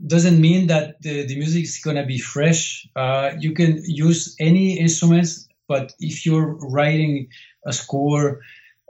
doesn't 0.06 0.40
mean 0.42 0.68
that 0.68 1.02
the, 1.02 1.26
the 1.26 1.36
music 1.38 1.64
is 1.64 1.82
to 1.82 2.06
be 2.06 2.20
fresh. 2.20 2.88
Uh, 2.96 3.32
you 3.40 3.54
can 3.54 3.82
use 3.86 4.36
any 4.40 4.80
instruments, 4.80 5.48
but 5.68 5.94
if 6.00 6.26
you're 6.26 6.56
writing 6.70 7.28
a 7.66 7.74
score 7.74 8.42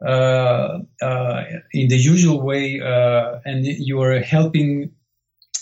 in 0.01 1.87
the 1.87 1.97
usual 1.97 2.41
way 2.41 2.79
uh, 2.81 3.39
and 3.45 3.65
you 3.65 4.01
are 4.01 4.19
helping 4.19 4.91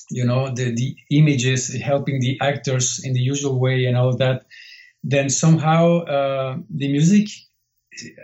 you 0.09 0.25
know 0.25 0.53
the, 0.53 0.73
the 0.73 0.95
images 1.11 1.73
helping 1.75 2.19
the 2.19 2.39
actors 2.41 3.01
in 3.03 3.13
the 3.13 3.19
usual 3.19 3.59
way 3.59 3.85
and 3.85 3.97
all 3.97 4.15
that 4.15 4.45
then 5.03 5.29
somehow 5.29 5.99
uh, 5.99 6.57
the 6.69 6.91
music 6.91 7.27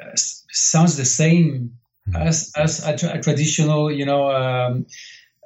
uh, 0.02 0.12
sounds 0.15 0.97
the 0.97 1.06
same 1.06 1.78
mm-hmm. 2.08 2.28
as 2.28 2.52
as 2.56 2.86
a, 2.86 2.97
tra- 2.97 3.17
a, 3.17 3.21
traditional 3.21 3.91
you 3.91 4.06
know 4.06 4.32
um, 4.32 4.86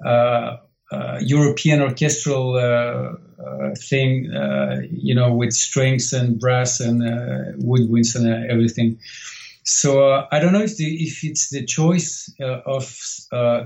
uh, 0.05 0.57
uh 0.91 1.19
European 1.21 1.81
orchestral 1.81 2.55
uh, 2.55 3.13
uh, 3.43 3.75
thing 3.75 4.25
you 4.91 5.15
know 5.15 5.33
with 5.33 5.53
strings 5.53 6.13
and 6.13 6.39
brass 6.39 6.79
and 6.79 7.01
woodwinds 7.61 8.15
and 8.15 8.49
everything 8.49 8.99
so 9.67 10.25
I 10.31 10.39
don't 10.39 10.53
know 10.53 10.61
if 10.61 10.77
the 10.77 11.03
if 11.03 11.25
it's 11.25 11.49
the 11.49 11.65
choice 11.65 12.33
of 12.39 12.97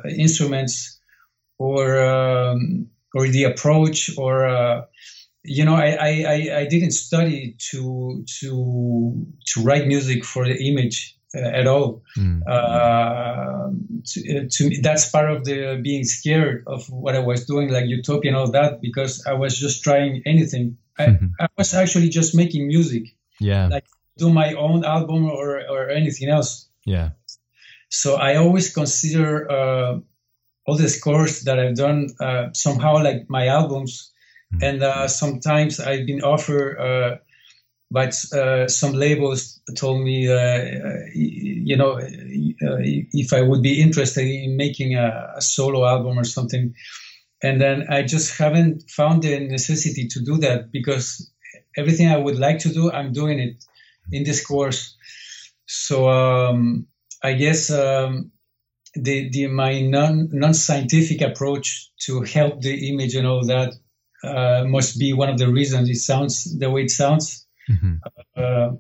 instruments 0.09 0.99
or 1.59 2.03
um, 2.03 2.87
or 3.13 3.27
the 3.27 3.43
approach 3.43 4.09
or 4.17 4.47
uh, 4.47 4.85
you 5.43 5.63
know 5.63 5.75
I, 5.75 5.89
I, 6.01 6.57
I 6.61 6.65
didn't 6.65 6.91
study 6.91 7.55
to 7.69 8.25
to 8.39 9.27
to 9.45 9.61
write 9.61 9.85
music 9.85 10.25
for 10.25 10.43
the 10.45 10.57
image 10.69 11.15
uh, 11.35 11.59
at 11.59 11.67
all 11.67 12.01
mm. 12.17 12.41
uh, 12.47 13.69
to, 14.03 14.49
to, 14.49 14.81
that's 14.81 15.07
part 15.11 15.29
of 15.29 15.45
the 15.45 15.79
being 15.83 16.03
scared 16.03 16.63
of 16.65 16.89
what 16.89 17.15
I 17.15 17.19
was 17.19 17.45
doing 17.45 17.69
like 17.69 17.85
utopia 17.85 18.31
and 18.31 18.37
all 18.37 18.51
that 18.51 18.81
because 18.81 19.23
I 19.27 19.33
was 19.33 19.55
just 19.57 19.83
trying 19.83 20.23
anything 20.25 20.77
I, 20.97 21.05
mm-hmm. 21.05 21.27
I 21.39 21.47
was 21.59 21.75
actually 21.75 22.09
just 22.09 22.33
making 22.33 22.65
music 22.65 23.03
yeah 23.39 23.67
like 23.67 23.85
do 24.17 24.29
my 24.29 24.53
own 24.53 24.83
album 24.83 25.25
or 25.25 25.61
or 25.69 25.89
anything 25.89 26.29
else 26.29 26.67
yeah 26.85 27.11
so 27.91 28.15
I 28.15 28.37
always 28.37 28.73
consider 28.73 29.51
uh, 29.51 29.99
all 30.65 30.77
the 30.77 30.87
scores 30.87 31.41
that 31.41 31.59
I've 31.59 31.75
done 31.75 32.09
uh, 32.21 32.47
somehow 32.53 33.03
like 33.03 33.29
my 33.29 33.47
albums, 33.47 34.11
mm-hmm. 34.53 34.63
and 34.63 34.83
uh, 34.83 35.07
sometimes 35.09 35.79
I've 35.79 36.05
been 36.05 36.21
offered. 36.21 36.79
Uh, 36.79 37.17
but 37.93 38.15
uh, 38.33 38.69
some 38.69 38.93
labels 38.93 39.59
told 39.75 40.01
me, 40.01 40.31
uh, 40.31 40.63
you 41.13 41.75
know, 41.75 41.99
if 41.99 43.33
I 43.33 43.41
would 43.41 43.61
be 43.61 43.81
interested 43.81 44.25
in 44.25 44.55
making 44.55 44.95
a, 44.95 45.33
a, 45.35 45.41
solo 45.41 45.85
album 45.85 46.17
or 46.17 46.23
something, 46.23 46.73
and 47.43 47.59
then 47.59 47.87
I 47.89 48.03
just 48.03 48.37
haven't 48.37 48.89
found 48.89 49.23
the 49.23 49.37
necessity 49.41 50.07
to 50.07 50.21
do 50.21 50.37
that 50.37 50.71
because 50.71 51.29
everything 51.75 52.07
I 52.07 52.15
would 52.15 52.39
like 52.39 52.59
to 52.59 52.69
do, 52.69 52.89
I'm 52.89 53.11
doing 53.11 53.39
it 53.39 53.65
in 54.11 54.23
this 54.23 54.45
course. 54.45 54.95
So 55.65 56.09
um, 56.09 56.87
I 57.23 57.33
guess 57.33 57.69
um, 57.71 58.31
the, 58.93 59.29
the 59.29 59.47
my 59.47 59.81
non 59.81 60.29
non 60.31 60.53
scientific 60.53 61.21
approach 61.21 61.91
to 62.05 62.21
help 62.21 62.61
the 62.61 62.89
image 62.89 63.15
and 63.15 63.27
all 63.27 63.45
that 63.45 63.73
uh, 64.23 64.63
must 64.67 64.99
be 64.99 65.13
one 65.13 65.29
of 65.29 65.37
the 65.37 65.51
reasons 65.51 65.89
it 65.89 65.95
sounds 65.95 66.57
the 66.57 66.69
way 66.69 66.83
it 66.83 66.91
sounds. 66.91 67.45
Mm-hmm. 67.69 67.95
Uh, 68.35 68.71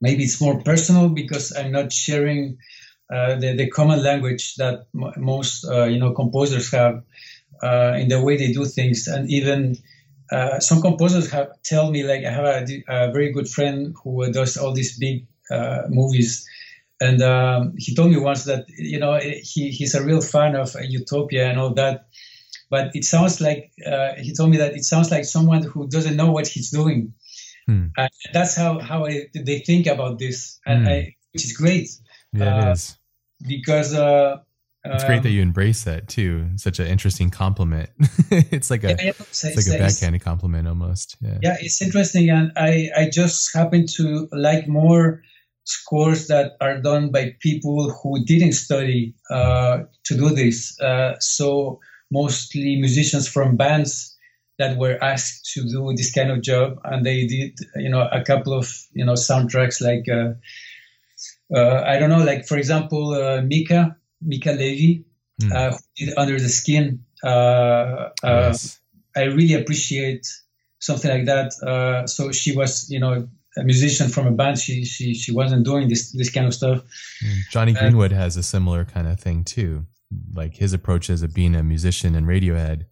maybe 0.00 0.24
it's 0.24 0.40
more 0.40 0.62
personal 0.62 1.08
because 1.08 1.56
I'm 1.56 1.72
not 1.72 1.92
sharing 1.92 2.58
uh, 3.12 3.36
the, 3.36 3.56
the 3.56 3.68
common 3.70 4.02
language 4.02 4.56
that 4.56 4.86
m- 4.94 5.12
most 5.16 5.64
uh, 5.64 5.84
you 5.84 5.98
know 5.98 6.12
composers 6.12 6.70
have 6.72 7.02
uh, 7.62 7.96
in 7.98 8.08
the 8.08 8.22
way 8.22 8.36
they 8.36 8.52
do 8.52 8.64
things, 8.64 9.08
and 9.08 9.30
even 9.30 9.76
uh, 10.30 10.60
some 10.60 10.80
composers 10.80 11.30
have 11.30 11.50
tell 11.62 11.90
me 11.90 12.02
like 12.02 12.24
I 12.24 12.30
have 12.30 12.44
a, 12.44 12.84
a 12.88 13.12
very 13.12 13.32
good 13.32 13.48
friend 13.48 13.94
who 14.02 14.30
does 14.32 14.56
all 14.56 14.72
these 14.72 14.98
big 14.98 15.26
movies 15.88 16.46
and 17.00 17.22
um, 17.22 17.74
he 17.76 17.94
told 17.94 18.10
me 18.10 18.18
once 18.18 18.44
that 18.44 18.66
you 18.68 18.98
know 18.98 19.18
he, 19.18 19.70
he's 19.70 19.94
a 19.94 20.04
real 20.04 20.20
fan 20.20 20.56
of 20.56 20.74
Utopia 20.80 21.48
and 21.48 21.58
all 21.58 21.74
that. 21.74 22.06
But 22.70 22.90
it 22.94 23.04
sounds 23.04 23.40
like 23.40 23.72
uh, 23.86 24.14
he 24.18 24.34
told 24.34 24.50
me 24.50 24.58
that 24.58 24.74
it 24.74 24.84
sounds 24.84 25.10
like 25.10 25.24
someone 25.24 25.62
who 25.62 25.88
doesn't 25.88 26.16
know 26.16 26.30
what 26.30 26.46
he's 26.46 26.70
doing. 26.70 27.14
Hmm. 27.66 27.86
Uh, 27.96 28.08
that's 28.32 28.56
how 28.56 28.78
how 28.78 29.06
I, 29.06 29.28
they 29.34 29.60
think 29.60 29.86
about 29.86 30.18
this, 30.18 30.60
and 30.66 30.82
hmm. 30.82 30.88
I, 30.88 31.14
which 31.32 31.44
is 31.44 31.56
great. 31.56 31.88
Yeah, 32.32 32.56
uh, 32.56 32.70
it 32.70 32.72
is 32.72 32.98
because. 33.46 33.94
It's 34.94 35.04
great 35.04 35.22
that 35.22 35.28
um, 35.28 35.34
you 35.34 35.42
embrace 35.42 35.84
that 35.84 36.08
too. 36.08 36.46
Such 36.56 36.78
an 36.78 36.86
interesting 36.86 37.30
compliment. 37.30 37.90
it's 38.30 38.70
like 38.70 38.84
a 38.84 38.88
yeah, 38.88 38.96
it's, 39.00 39.44
it's 39.44 39.68
like 39.68 39.76
a 39.76 39.82
backhanded 39.82 40.22
compliment 40.22 40.66
almost. 40.66 41.16
Yeah. 41.20 41.38
Yeah, 41.42 41.56
it's 41.60 41.82
interesting, 41.82 42.30
and 42.30 42.52
I 42.56 42.90
I 42.96 43.10
just 43.10 43.54
happen 43.54 43.86
to 43.96 44.28
like 44.32 44.68
more 44.68 45.22
scores 45.64 46.28
that 46.28 46.56
are 46.60 46.80
done 46.80 47.10
by 47.10 47.36
people 47.40 47.90
who 47.90 48.24
didn't 48.24 48.52
study 48.52 49.14
uh, 49.30 49.80
to 50.04 50.16
do 50.16 50.30
this. 50.30 50.80
Uh, 50.80 51.14
so 51.20 51.80
mostly 52.10 52.76
musicians 52.76 53.28
from 53.28 53.56
bands 53.56 54.16
that 54.58 54.78
were 54.78 54.98
asked 55.04 55.52
to 55.52 55.62
do 55.62 55.92
this 55.94 56.12
kind 56.12 56.30
of 56.30 56.40
job, 56.40 56.80
and 56.84 57.04
they 57.04 57.26
did, 57.26 57.58
you 57.76 57.90
know, 57.90 58.08
a 58.10 58.24
couple 58.24 58.54
of 58.54 58.72
you 58.92 59.04
know 59.04 59.12
soundtracks 59.12 59.80
like 59.80 60.08
uh, 60.08 60.34
uh 61.54 61.82
I 61.86 61.98
don't 61.98 62.10
know, 62.10 62.24
like 62.24 62.46
for 62.46 62.56
example, 62.56 63.12
uh, 63.12 63.42
Mica 63.42 63.97
Mica 64.20 64.52
Levi, 64.52 65.04
mm. 65.42 65.70
who 65.70 65.78
did 65.96 66.18
Under 66.18 66.38
the 66.38 66.48
Skin. 66.48 67.04
Uh, 67.22 67.26
uh, 67.26 68.10
yes. 68.22 68.80
I 69.16 69.24
really 69.24 69.54
appreciate 69.54 70.26
something 70.78 71.10
like 71.10 71.26
that. 71.26 72.08
so 72.08 72.32
she 72.32 72.54
was, 72.54 72.88
you 72.90 73.00
know, 73.00 73.28
a 73.58 73.64
musician 73.64 74.08
from 74.08 74.26
a 74.26 74.32
band. 74.32 74.58
She 74.58 74.84
she 74.84 75.14
she 75.14 75.32
wasn't 75.32 75.64
doing 75.64 75.88
this 75.88 76.12
this 76.12 76.30
kind 76.30 76.46
of 76.46 76.54
stuff. 76.54 76.82
Hmm. 77.20 77.26
Johnny 77.50 77.72
Jonny 77.72 77.74
Greenwood 77.74 78.12
has 78.12 78.36
a 78.36 78.42
similar 78.42 78.84
kind 78.84 79.08
of 79.08 79.18
thing 79.18 79.44
too. 79.44 79.86
Like 80.32 80.56
his 80.56 80.72
approach 80.72 81.10
as 81.10 81.22
a 81.22 81.28
being 81.28 81.54
a 81.54 81.62
musician 81.62 82.14
in 82.14 82.24
Radiohead, 82.24 82.86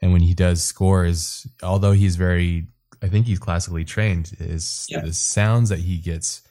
and 0.00 0.12
when 0.12 0.22
he 0.22 0.34
does 0.34 0.62
scores, 0.62 1.46
although 1.62 1.92
he's 1.92 2.16
very, 2.16 2.66
I 3.00 3.08
think 3.08 3.26
he's 3.26 3.38
classically 3.38 3.84
trained, 3.84 4.32
is 4.38 4.86
yeah. 4.90 5.00
the 5.00 5.12
sounds 5.12 5.70
that 5.70 5.78
he 5.78 5.98
gets 5.98 6.42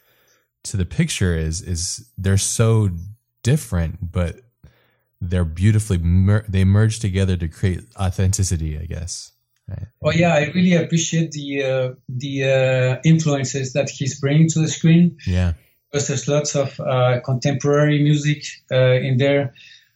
to 0.63 0.77
the 0.77 0.85
picture 0.85 1.35
is 1.35 1.61
is 1.61 2.09
they're 2.17 2.37
so 2.37 2.89
different, 3.43 4.11
but 4.11 4.41
they're 5.19 5.45
beautifully 5.45 5.97
mer- 5.99 6.45
they 6.47 6.63
merge 6.63 6.99
together 6.99 7.37
to 7.37 7.47
create 7.47 7.83
authenticity. 7.99 8.77
I 8.77 8.85
guess. 8.85 9.31
Right. 9.69 9.87
Oh 10.03 10.11
yeah, 10.11 10.33
I 10.33 10.51
really 10.53 10.73
appreciate 10.73 11.31
the 11.31 11.63
uh, 11.63 11.93
the 12.09 12.43
uh, 12.43 13.01
influences 13.05 13.73
that 13.73 13.89
he's 13.89 14.19
bringing 14.19 14.49
to 14.49 14.59
the 14.59 14.67
screen. 14.67 15.17
Yeah, 15.25 15.53
because 15.91 16.07
there's 16.07 16.27
lots 16.27 16.55
of 16.55 16.79
uh, 16.79 17.19
contemporary 17.23 18.01
music 18.01 18.43
uh, 18.71 18.93
in 18.93 19.17
there, 19.17 19.53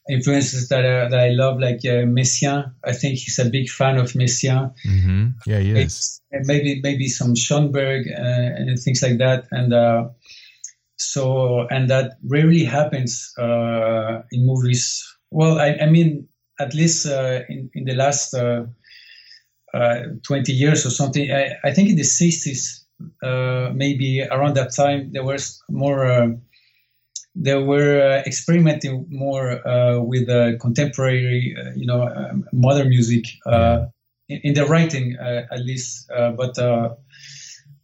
influences 0.10 0.70
that 0.70 0.86
uh, 0.86 1.10
that 1.10 1.20
I 1.20 1.30
love, 1.30 1.60
like 1.60 1.80
uh, 1.84 2.06
Messiaen. 2.06 2.74
I 2.84 2.94
think 2.94 3.18
he's 3.18 3.40
a 3.40 3.50
big 3.50 3.70
fan 3.70 3.98
of 3.98 4.14
Messiaen. 4.14 4.74
Mm-hmm. 4.88 5.28
Yeah, 5.46 5.60
he 5.60 5.72
is. 5.72 6.22
maybe 6.32 6.80
maybe 6.82 7.08
some 7.08 7.36
Schoenberg 7.36 8.08
and 8.08 8.80
things 8.80 9.02
like 9.02 9.18
that, 9.18 9.48
and 9.52 9.74
so 10.98 11.68
and 11.70 11.90
that 11.90 12.18
rarely 12.24 12.64
happens 12.64 13.34
uh, 13.38 14.22
in 14.32 14.46
movies. 14.46 15.04
Well, 15.32 15.60
I, 15.60 15.78
I 15.82 15.86
mean, 15.88 16.28
at 16.60 16.74
least 16.74 17.06
uh, 17.06 17.42
in 17.50 17.70
in 17.74 17.86
the 17.86 17.96
last 17.96 18.34
uh, 18.34 18.66
uh, 19.74 20.04
20 20.24 20.54
years 20.54 20.86
or 20.86 20.90
something. 20.90 21.32
I, 21.32 21.56
I, 21.66 21.74
think 21.74 21.90
in 21.90 21.98
the 21.98 22.04
60s, 22.04 22.86
uh, 23.22 23.74
maybe 23.74 24.22
around 24.24 24.56
that 24.56 24.74
time, 24.74 25.12
there 25.12 25.24
was 25.24 25.62
more. 25.70 26.06
Uh, 26.06 26.28
they 27.38 27.56
were 27.56 28.24
experimenting 28.26 29.06
more 29.10 29.62
with 30.02 30.30
contemporary, 30.62 31.54
you 31.76 31.86
know, 31.86 32.08
um, 32.08 32.46
modern 32.54 32.88
music 32.88 33.26
in, 33.46 33.90
in, 34.30 34.54
the 34.54 34.66
writing, 34.66 35.18
at 35.20 35.60
least. 35.60 36.08
but 36.08 36.58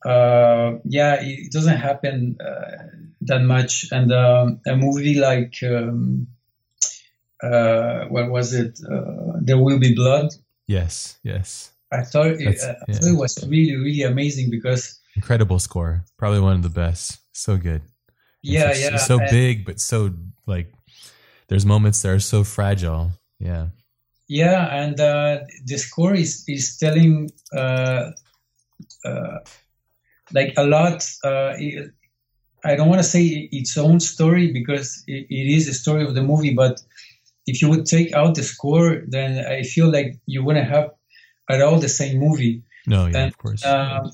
uh, 0.06 0.80
yeah, 0.86 1.18
it 1.22 1.52
doesn't 1.52 1.78
happen 1.78 2.38
uh, 2.40 2.88
that 3.22 3.42
much. 3.42 3.86
And 3.92 4.12
um, 4.12 4.62
a 4.66 4.76
movie 4.76 5.16
like 5.16 5.56
um, 5.64 6.28
uh, 7.42 8.06
what 8.06 8.30
was 8.30 8.54
it? 8.54 8.80
there 9.42 9.58
will 9.58 9.80
be 9.80 9.96
blood. 9.96 10.34
Yes, 10.68 11.18
yes. 11.24 11.72
I 11.92 12.04
thought 12.04 12.28
it, 12.28 12.62
uh, 12.64 12.76
I 12.88 12.94
thought 12.94 13.10
it 13.10 13.18
was 13.18 13.46
really 13.48 13.76
really 13.76 14.04
amazing 14.04 14.50
because 14.50 15.00
incredible 15.16 15.60
score, 15.60 16.06
probably 16.18 16.40
one 16.40 16.56
of 16.56 16.64
the 16.64 16.70
best. 16.70 17.20
So 17.34 17.58
good. 17.58 17.82
Yeah, 18.42 18.70
it's, 18.70 18.82
yeah. 18.82 18.98
So 18.98 19.20
big, 19.20 19.66
but 19.66 19.80
so 19.80 20.12
like 20.48 20.74
there's 21.48 21.66
moments 21.66 22.02
that 22.02 22.10
are 22.10 22.20
so 22.20 22.44
fragile. 22.44 23.12
Yeah. 23.40 23.68
Yeah, 24.28 24.74
and 24.74 24.98
uh, 25.00 25.40
the 25.66 25.78
score 25.78 26.14
is 26.16 26.46
is 26.48 26.78
telling 26.78 27.32
uh, 27.54 28.12
uh, 29.04 29.38
like 30.34 30.54
a 30.58 30.66
lot. 30.66 31.04
Uh, 31.24 31.54
it, 31.58 31.92
I 32.64 32.76
don't 32.76 32.90
want 32.90 33.00
to 33.00 33.08
say 33.08 33.50
its 33.52 33.78
own 33.78 34.00
story 34.00 34.52
because 34.52 35.04
it, 35.08 35.26
it 35.30 35.48
is 35.56 35.66
the 35.66 35.74
story 35.74 36.04
of 36.04 36.14
the 36.14 36.22
movie, 36.22 36.54
but 36.54 36.82
if 37.48 37.62
you 37.62 37.70
would 37.70 37.86
take 37.86 38.14
out 38.14 38.36
the 38.36 38.44
score, 38.44 39.02
then 39.08 39.46
I 39.46 39.64
feel 39.64 39.92
like 39.92 40.20
you 40.26 40.44
wouldn't 40.44 40.70
have 40.70 40.92
at 41.50 41.62
all 41.62 41.80
the 41.80 41.90
same 41.90 42.20
movie. 42.20 42.64
No, 42.88 43.08
yeah, 43.08 43.18
And, 43.18 43.28
of 43.32 43.38
course. 43.38 43.66
Um, 43.66 44.12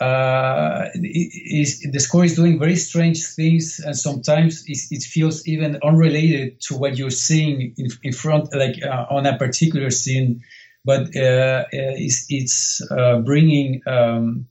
uh, 0.00 0.86
it, 0.94 1.32
is, 1.60 1.80
the 1.80 1.98
score 1.98 2.24
is 2.24 2.36
doing 2.36 2.58
very 2.58 2.76
strange 2.76 3.26
things, 3.26 3.80
and 3.80 3.96
sometimes 3.96 4.64
it, 4.66 4.78
it 4.90 5.02
feels 5.02 5.46
even 5.46 5.78
unrelated 5.82 6.60
to 6.60 6.76
what 6.76 6.96
you're 6.96 7.10
seeing 7.10 7.74
in, 7.76 7.88
in 8.02 8.12
front, 8.12 8.54
like 8.54 8.82
uh, 8.82 9.06
on 9.10 9.26
a 9.26 9.36
particular 9.36 9.90
scene. 9.90 10.42
But 10.84 11.14
uh, 11.16 11.64
it's, 11.72 12.26
it's 12.28 12.80
uh, 12.90 13.18
bringing 13.18 13.82
um, 13.86 14.46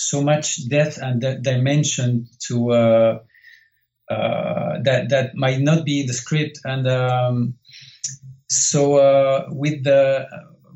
so 0.00 0.22
much 0.22 0.68
depth 0.68 0.98
and 0.98 1.22
that 1.22 1.42
dimension 1.42 2.28
to 2.46 2.72
uh, 2.72 3.18
uh, 4.10 4.78
that 4.82 5.10
that 5.10 5.34
might 5.34 5.60
not 5.60 5.84
be 5.84 6.00
in 6.00 6.06
the 6.06 6.12
script, 6.12 6.58
and 6.64 6.86
um, 6.88 7.54
so 8.48 8.96
uh, 8.96 9.46
with 9.50 9.84
the 9.84 10.26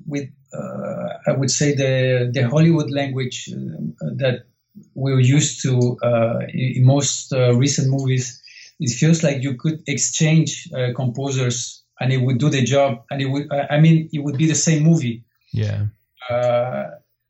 with 0.07 0.29
uh, 0.53 1.09
I 1.27 1.33
would 1.33 1.51
say 1.51 1.75
the 1.75 2.31
the 2.33 2.49
Hollywood 2.49 2.91
language 2.91 3.49
uh, 3.51 4.11
that 4.17 4.47
we're 4.95 5.21
used 5.21 5.63
to 5.63 5.99
uh, 6.03 6.41
in, 6.49 6.85
most 6.85 7.33
uh, 7.33 7.55
recent 7.55 7.91
movies, 7.91 8.43
it 8.79 8.91
feels 8.91 9.23
like 9.23 9.43
you 9.43 9.57
could 9.57 9.83
exchange 9.87 10.69
uh, 10.77 10.93
composers 10.95 11.83
and 12.01 12.13
it 12.13 12.19
would 12.19 12.39
do 12.39 12.51
the 12.51 12.63
job, 12.63 13.05
and 13.11 13.23
it 13.23 13.27
would 13.27 13.51
I 13.53 13.81
mean 13.81 14.11
it 14.13 14.23
would 14.23 14.37
be 14.37 14.47
the 14.47 14.55
same 14.55 14.83
movie 14.83 15.25
yeah. 15.55 15.87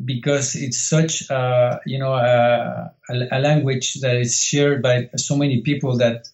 Because 0.03 0.57
it's 0.57 0.79
such 0.79 1.31
uh, 1.31 1.79
you 1.87 1.99
know 1.99 2.15
a, 2.15 2.91
a 3.11 3.39
language 3.39 3.95
that 4.01 4.17
is 4.17 4.41
shared 4.43 4.83
by 4.83 5.09
so 5.17 5.37
many 5.37 5.63
people 5.63 5.99
that 5.99 6.29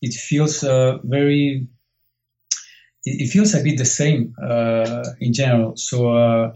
it 0.00 0.14
feels 0.14 0.62
uh, 0.64 0.98
very 1.04 1.68
it, 3.04 3.22
it 3.22 3.28
feels 3.28 3.54
a 3.54 3.62
bit 3.62 3.78
the 3.78 3.84
same 3.84 4.34
uh, 4.42 5.04
in 5.20 5.32
general. 5.32 5.76
So 5.76 6.14
uh, 6.14 6.52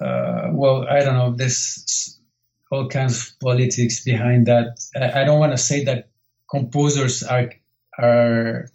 uh, 0.00 0.50
well 0.52 0.86
I 0.88 1.00
don't 1.00 1.14
know 1.14 1.34
there's 1.34 2.18
all 2.70 2.88
kinds 2.88 3.28
of 3.28 3.40
politics 3.40 4.04
behind 4.04 4.46
that. 4.46 4.78
I, 4.94 5.22
I 5.22 5.24
don't 5.24 5.38
want 5.38 5.52
to 5.52 5.58
say 5.58 5.84
that 5.84 6.10
composers 6.50 7.22
are 7.22 7.50
are 7.98 8.66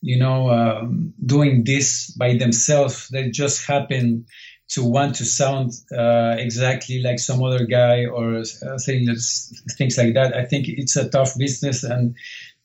you 0.00 0.18
know 0.18 0.50
um, 0.50 1.14
doing 1.24 1.64
this 1.64 2.10
by 2.10 2.36
themselves. 2.36 3.08
They 3.08 3.30
just 3.30 3.66
happen 3.66 4.26
to 4.70 4.84
want 4.84 5.16
to 5.16 5.24
sound 5.24 5.72
uh, 5.96 6.36
exactly 6.38 7.00
like 7.00 7.18
some 7.18 7.42
other 7.42 7.64
guy 7.64 8.06
or 8.06 8.36
uh, 8.36 8.78
things, 8.78 9.62
things 9.76 9.98
like 9.98 10.14
that. 10.14 10.34
I 10.34 10.44
think 10.44 10.68
it's 10.68 10.96
a 10.96 11.08
tough 11.08 11.36
business, 11.36 11.84
and 11.84 12.16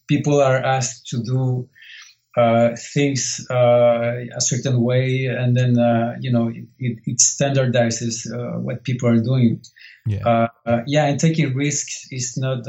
people 0.08 0.42
are 0.42 0.58
asked 0.58 1.08
to 1.08 1.22
do 1.22 1.70
uh, 2.38 2.76
things 2.94 3.46
uh, 3.50 4.26
a 4.36 4.42
certain 4.42 4.82
way, 4.82 5.26
and 5.26 5.58
then 5.58 5.78
uh, 5.78 6.16
you 6.20 6.32
know 6.32 6.48
it, 6.48 6.66
it, 6.78 7.00
it 7.06 7.18
standardizes 7.18 8.26
uh, 8.32 8.60
what 8.60 8.84
people 8.84 9.10
are 9.10 9.20
doing. 9.20 9.62
Yeah. 10.06 10.48
yeah, 10.88 11.06
and 11.06 11.20
taking 11.20 11.54
risks 11.54 12.08
is 12.12 12.38
not. 12.38 12.66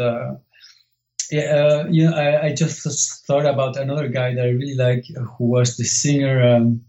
yeah, 1.30 1.86
you 1.88 2.10
know, 2.10 2.16
I, 2.16 2.46
I, 2.46 2.54
just 2.54 3.26
thought 3.26 3.46
about 3.46 3.76
another 3.76 4.08
guy 4.08 4.34
that 4.34 4.44
I 4.44 4.48
really 4.48 4.74
like, 4.74 5.04
who 5.38 5.44
was 5.44 5.76
the 5.76 5.84
singer. 5.84 6.56
Um, 6.56 6.84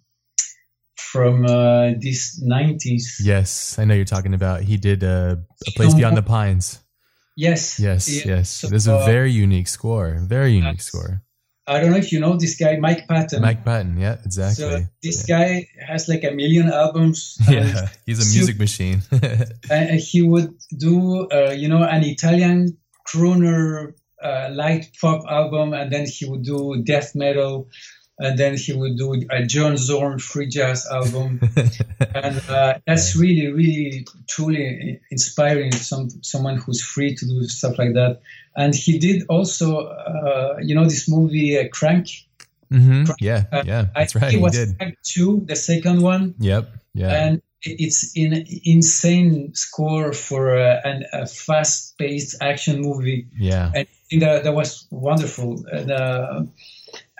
from 1.12 1.46
uh, 1.46 1.92
these 2.00 2.42
90s. 2.42 3.20
Yes, 3.22 3.78
I 3.78 3.86
know 3.86 3.94
you're 3.94 4.06
talking 4.06 4.34
about. 4.34 4.62
He 4.62 4.78
did 4.78 5.04
uh, 5.04 5.36
A 5.68 5.72
Place 5.72 5.94
Beyond 5.94 6.16
the 6.16 6.24
Pines. 6.24 6.80
Yes. 7.36 7.80
Yes, 7.80 8.08
yeah. 8.08 8.38
yes. 8.38 8.50
So, 8.50 8.74
is 8.74 8.88
a 8.88 8.96
uh, 8.96 9.06
very 9.06 9.32
unique 9.32 9.68
score. 9.68 10.18
Very 10.22 10.54
unique 10.54 10.82
score. 10.82 11.22
I 11.68 11.80
don't 11.80 11.92
know 11.92 11.98
if 11.98 12.12
you 12.12 12.20
know 12.20 12.38
this 12.38 12.56
guy, 12.56 12.78
Mike 12.78 13.08
Patton. 13.08 13.42
Mike 13.42 13.64
Patton, 13.64 13.98
yeah, 13.98 14.18
exactly. 14.26 14.64
So 14.64 14.86
this 15.04 15.28
yeah. 15.28 15.38
guy 15.38 15.68
has 15.88 16.08
like 16.10 16.24
a 16.24 16.32
million 16.32 16.72
albums. 16.72 17.38
Yeah, 17.50 17.88
he's 18.06 18.20
a 18.20 18.28
music 18.36 18.58
machine. 18.58 19.02
and 19.70 20.00
he 20.00 20.22
would 20.22 20.54
do, 20.78 21.28
uh, 21.30 21.52
you 21.52 21.68
know, 21.68 21.84
an 21.84 22.04
Italian 22.04 22.78
crooner 23.08 23.94
uh, 24.24 24.50
light 24.52 24.88
pop 25.00 25.24
album, 25.30 25.74
and 25.74 25.92
then 25.92 26.06
he 26.08 26.26
would 26.26 26.44
do 26.44 26.82
death 26.84 27.16
metal 27.16 27.70
and 28.22 28.38
then 28.38 28.56
he 28.58 28.74
would 28.74 28.98
do 28.98 29.14
a 29.30 29.46
John 29.46 29.78
Zorn 29.78 30.20
free 30.20 30.48
jazz 30.48 30.88
album, 30.92 31.42
and 32.16 32.42
uh, 32.50 32.80
that's 32.86 33.16
really, 33.16 33.48
really, 33.52 34.06
truly 34.28 35.02
inspiring. 35.10 35.72
Some 35.72 36.10
someone 36.22 36.58
who's 36.58 36.82
free 36.84 37.16
to 37.16 37.26
do 37.26 37.44
stuff 37.44 37.78
like 37.78 37.94
that, 37.94 38.22
and 38.56 38.76
he 38.76 39.00
did 39.00 39.24
also, 39.28 39.88
uh, 39.88 40.58
you 40.62 40.76
know, 40.76 40.86
this 40.86 41.10
movie 41.10 41.58
uh, 41.58 41.68
Crank. 41.72 42.08
Mm-hmm. 42.72 43.06
Crank. 43.06 43.22
Yeah, 43.22 43.44
yeah, 43.66 43.86
that's 43.96 44.16
I 44.16 44.20
right. 44.20 44.34
It 44.34 44.42
was 44.42 44.54
did. 44.54 44.78
Crank 44.78 44.98
two, 45.04 45.44
the 45.46 45.56
second 45.56 46.02
one. 46.02 46.36
Yep. 46.40 46.72
Yeah. 46.94 47.10
And 47.10 47.42
it's 47.64 48.16
an 48.18 48.46
insane 48.64 49.54
score 49.54 50.14
for 50.14 50.58
uh, 50.58 50.82
an, 50.84 51.06
a 51.14 51.28
fast-paced 51.28 52.42
action 52.42 52.82
movie. 52.82 53.28
Yeah. 53.38 53.72
And 53.76 53.88
I 53.88 54.08
think 54.10 54.22
that, 54.24 54.44
that 54.44 54.54
was 54.54 54.88
wonderful. 54.90 55.64
And, 55.72 55.92
uh, 55.92 56.44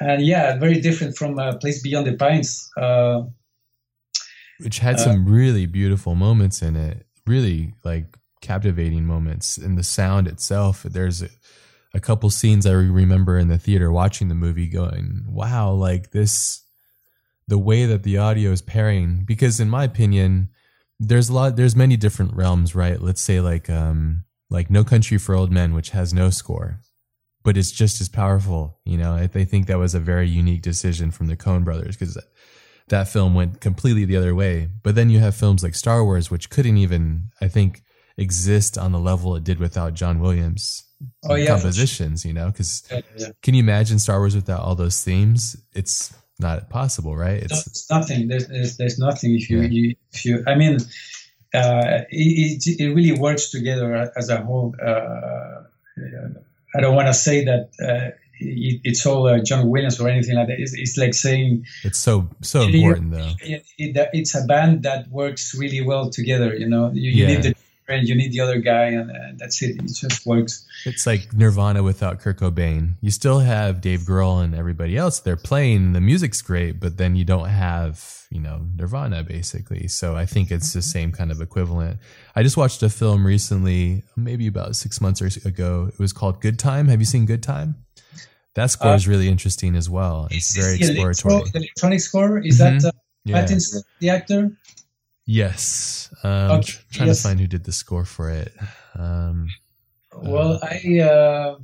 and 0.02 0.26
yeah, 0.26 0.58
very 0.58 0.82
different 0.82 1.16
from 1.16 1.38
uh, 1.38 1.56
Place 1.58 1.82
Beyond 1.82 2.08
the 2.08 2.14
Pines, 2.14 2.70
uh, 2.76 3.22
which 4.60 4.80
had 4.80 5.00
some 5.00 5.26
really 5.26 5.68
beautiful 5.68 6.16
moments 6.16 6.62
in 6.62 6.76
it. 6.76 7.06
Really 7.28 7.74
like 7.84 8.18
captivating 8.42 9.06
moments 9.06 9.58
in 9.58 9.76
the 9.76 9.84
sound 9.84 10.28
itself. 10.28 10.82
There's 10.84 11.22
a, 11.22 11.30
a 11.94 12.00
couple 12.00 12.32
scenes 12.32 12.66
I 12.66 12.72
remember 12.72 13.38
in 13.38 13.48
the 13.48 13.60
theater 13.60 13.92
watching 13.92 14.28
the 14.28 14.36
movie, 14.36 14.68
going, 14.68 15.26
"Wow, 15.28 15.72
like 15.72 16.12
this." 16.12 16.64
The 17.48 17.60
way 17.60 17.86
that 17.86 18.04
the 18.04 18.18
audio 18.18 18.52
is 18.52 18.62
pairing, 18.62 19.26
because 19.26 19.60
in 19.60 19.70
my 19.70 19.84
opinion, 19.84 20.50
there's 21.00 21.28
a 21.28 21.34
lot, 21.34 21.58
there's 21.58 21.76
many 21.76 21.98
different 21.98 22.34
realms, 22.34 22.76
right? 22.76 23.02
Let's 23.02 23.20
say 23.20 23.42
like, 23.42 23.70
um, 23.70 24.24
like 24.50 24.70
No 24.70 24.86
Country 24.86 25.18
for 25.18 25.36
Old 25.36 25.52
Men, 25.52 25.74
which 25.74 25.90
has 25.90 26.14
no 26.14 26.30
score 26.30 26.80
but 27.44 27.58
it's 27.58 27.72
just 27.72 28.02
as 28.02 28.10
powerful. 28.10 28.80
You 28.86 28.98
know, 28.98 29.14
I, 29.14 29.30
I 29.34 29.46
think 29.46 29.68
that 29.68 29.78
was 29.78 29.96
a 29.96 30.00
very 30.00 30.28
unique 30.28 30.62
decision 30.62 31.12
from 31.12 31.28
the 31.28 31.38
Coen 31.38 31.64
brothers 31.64 31.98
because 31.98 32.18
that 32.90 33.08
film 33.08 33.34
went 33.34 33.62
completely 33.62 34.06
the 34.06 34.18
other 34.18 34.36
way. 34.36 34.70
But 34.84 34.96
then 34.96 35.10
you 35.10 35.20
have 35.20 35.36
films 35.36 35.64
like 35.64 35.76
Star 35.76 36.04
Wars, 36.04 36.30
which 36.30 36.50
couldn't 36.50 36.78
even, 36.78 37.30
I 37.42 37.48
think, 37.48 37.82
exist 38.18 38.78
on 38.78 38.92
the 38.92 39.00
level 39.00 39.36
it 39.36 39.44
did 39.44 39.60
without 39.60 39.94
John 39.94 40.20
Williams 40.20 40.84
oh, 41.24 41.36
yeah, 41.36 41.48
compositions. 41.48 42.26
You 42.26 42.34
know, 42.34 42.48
because 42.48 42.84
yeah, 42.92 43.02
yeah. 43.18 43.28
can 43.42 43.54
you 43.56 43.64
imagine 43.64 44.00
Star 44.00 44.20
Wars 44.20 44.36
without 44.36 44.62
all 44.62 44.76
those 44.76 45.04
themes? 45.04 45.56
It's 45.74 46.14
not 46.40 46.70
possible, 46.70 47.16
right? 47.16 47.42
It's, 47.42 47.68
it's 47.68 47.90
nothing. 47.90 48.28
There's, 48.28 48.48
there's, 48.48 48.78
there's 48.78 49.00
nothing 49.00 49.36
if 49.36 49.50
you, 49.50 49.62
you 49.62 49.96
if 50.12 50.26
you. 50.26 50.44
I 50.48 50.56
mean, 50.56 50.76
uh, 51.54 52.02
it, 52.10 52.66
it, 52.66 52.80
it 52.80 52.94
really 52.94 53.18
works 53.18 53.52
together 53.52 54.12
as 54.16 54.30
a 54.30 54.42
whole. 54.42 54.76
Uh, 54.84 55.64
I 56.76 56.82
don't 56.82 56.96
want 56.96 57.08
to 57.08 57.14
say 57.14 57.46
that 57.46 57.70
uh, 57.82 58.16
it, 58.40 58.82
it's 58.84 59.06
all 59.06 59.28
uh, 59.28 59.40
John 59.40 59.70
Williams 59.70 60.00
or 60.00 60.10
anything 60.10 60.36
like 60.36 60.48
that. 60.48 60.60
It's, 60.60 60.74
it's 60.74 60.98
like 60.98 61.14
saying 61.14 61.66
it's 61.84 62.00
so 62.00 62.28
so 62.42 62.62
important 62.64 63.12
though. 63.12 63.32
It, 63.42 63.66
it, 63.78 64.10
it's 64.14 64.36
a 64.36 64.46
band 64.46 64.84
that 64.84 65.10
works 65.10 65.56
really 65.58 65.82
well 65.82 66.10
together. 66.10 66.56
You 66.56 66.68
know, 66.68 66.92
you, 66.92 67.12
you 67.12 67.26
yeah. 67.26 67.28
need 67.28 67.44
the 67.44 67.56
friend, 67.92 68.08
you 68.08 68.16
need 68.16 68.32
the 68.32 68.40
other 68.40 68.60
guy, 68.60 68.86
and 68.86 69.12
uh, 69.12 69.14
that's 69.36 69.62
it. 69.62 69.76
It 69.76 69.94
just 69.94 70.26
works. 70.26 70.66
It's 70.86 71.06
like 71.06 71.34
Nirvana 71.34 71.84
without 71.84 72.20
Kurt 72.20 72.40
Cobain. 72.40 72.96
You 73.02 73.12
still 73.12 73.40
have 73.40 73.82
Dave 73.82 74.02
Grohl 74.02 74.44
and 74.44 74.56
everybody 74.56 74.96
else. 74.96 75.20
They're 75.20 75.36
playing. 75.36 75.94
The 75.94 76.02
music's 76.02 76.42
great, 76.42 76.80
but 76.80 76.98
then 76.98 77.16
you 77.16 77.26
don't 77.26 77.50
have 77.50 78.28
you 78.32 78.40
know 78.40 78.66
Nirvana 78.78 79.24
basically. 79.24 79.88
So 79.90 80.16
I 80.16 80.26
think 80.26 80.52
it's 80.52 80.72
the 80.72 80.82
same 80.82 81.12
kind 81.12 81.32
of 81.32 81.42
equivalent. 81.42 82.00
I 82.34 82.44
just 82.44 82.56
watched 82.56 82.82
a 82.82 82.90
film 82.90 83.28
recently, 83.28 84.04
maybe 84.16 84.48
about 84.48 84.76
six 84.78 85.02
months 85.02 85.22
ago. 85.22 85.90
It 85.92 86.00
was 86.00 86.14
called 86.14 86.42
Good 86.42 86.58
Time. 86.58 86.88
Have 86.88 87.02
you 87.02 87.06
seen 87.06 87.26
Good 87.26 87.44
Time? 87.44 87.76
That 88.56 88.72
score 88.72 88.92
uh, 88.92 88.96
is 88.96 89.08
really 89.08 89.28
interesting 89.28 89.76
as 89.76 89.90
well. 89.90 90.28
It's 90.32 90.56
very 90.56 90.76
exploratory. 90.76 91.36
Electro, 91.36 91.60
electronic 91.60 92.00
score 92.00 92.40
is 92.40 92.60
mm-hmm. 92.60 92.80
that 92.80 92.88
uh, 92.88 92.92
yeah. 93.24 93.46
Pattinson, 93.46 93.84
the 94.00 94.10
actor? 94.10 94.52
Yes. 95.26 96.14
Um, 96.24 96.52
okay. 96.52 96.74
Trying 96.92 97.08
yes. 97.08 97.22
to 97.22 97.28
find 97.28 97.40
who 97.40 97.48
did 97.48 97.64
the 97.64 97.72
score 97.72 98.06
for 98.06 98.30
it. 98.30 98.54
Um, 98.96 99.50
well, 100.16 100.60
uh, 100.62 100.68
I 100.70 101.00
uh, 101.00 101.60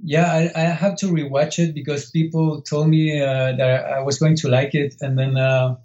yeah, 0.00 0.32
I, 0.32 0.50
I, 0.54 0.64
have 0.64 0.96
to 0.96 1.06
rewatch 1.06 1.58
it 1.58 1.74
because 1.74 2.10
people 2.10 2.62
told 2.62 2.88
me 2.88 3.20
uh, 3.20 3.52
that 3.52 3.84
I 3.84 4.00
was 4.00 4.18
going 4.18 4.36
to 4.36 4.48
like 4.48 4.74
it, 4.74 4.96
and 5.00 5.18
then 5.18 5.36
uh, 5.36 5.76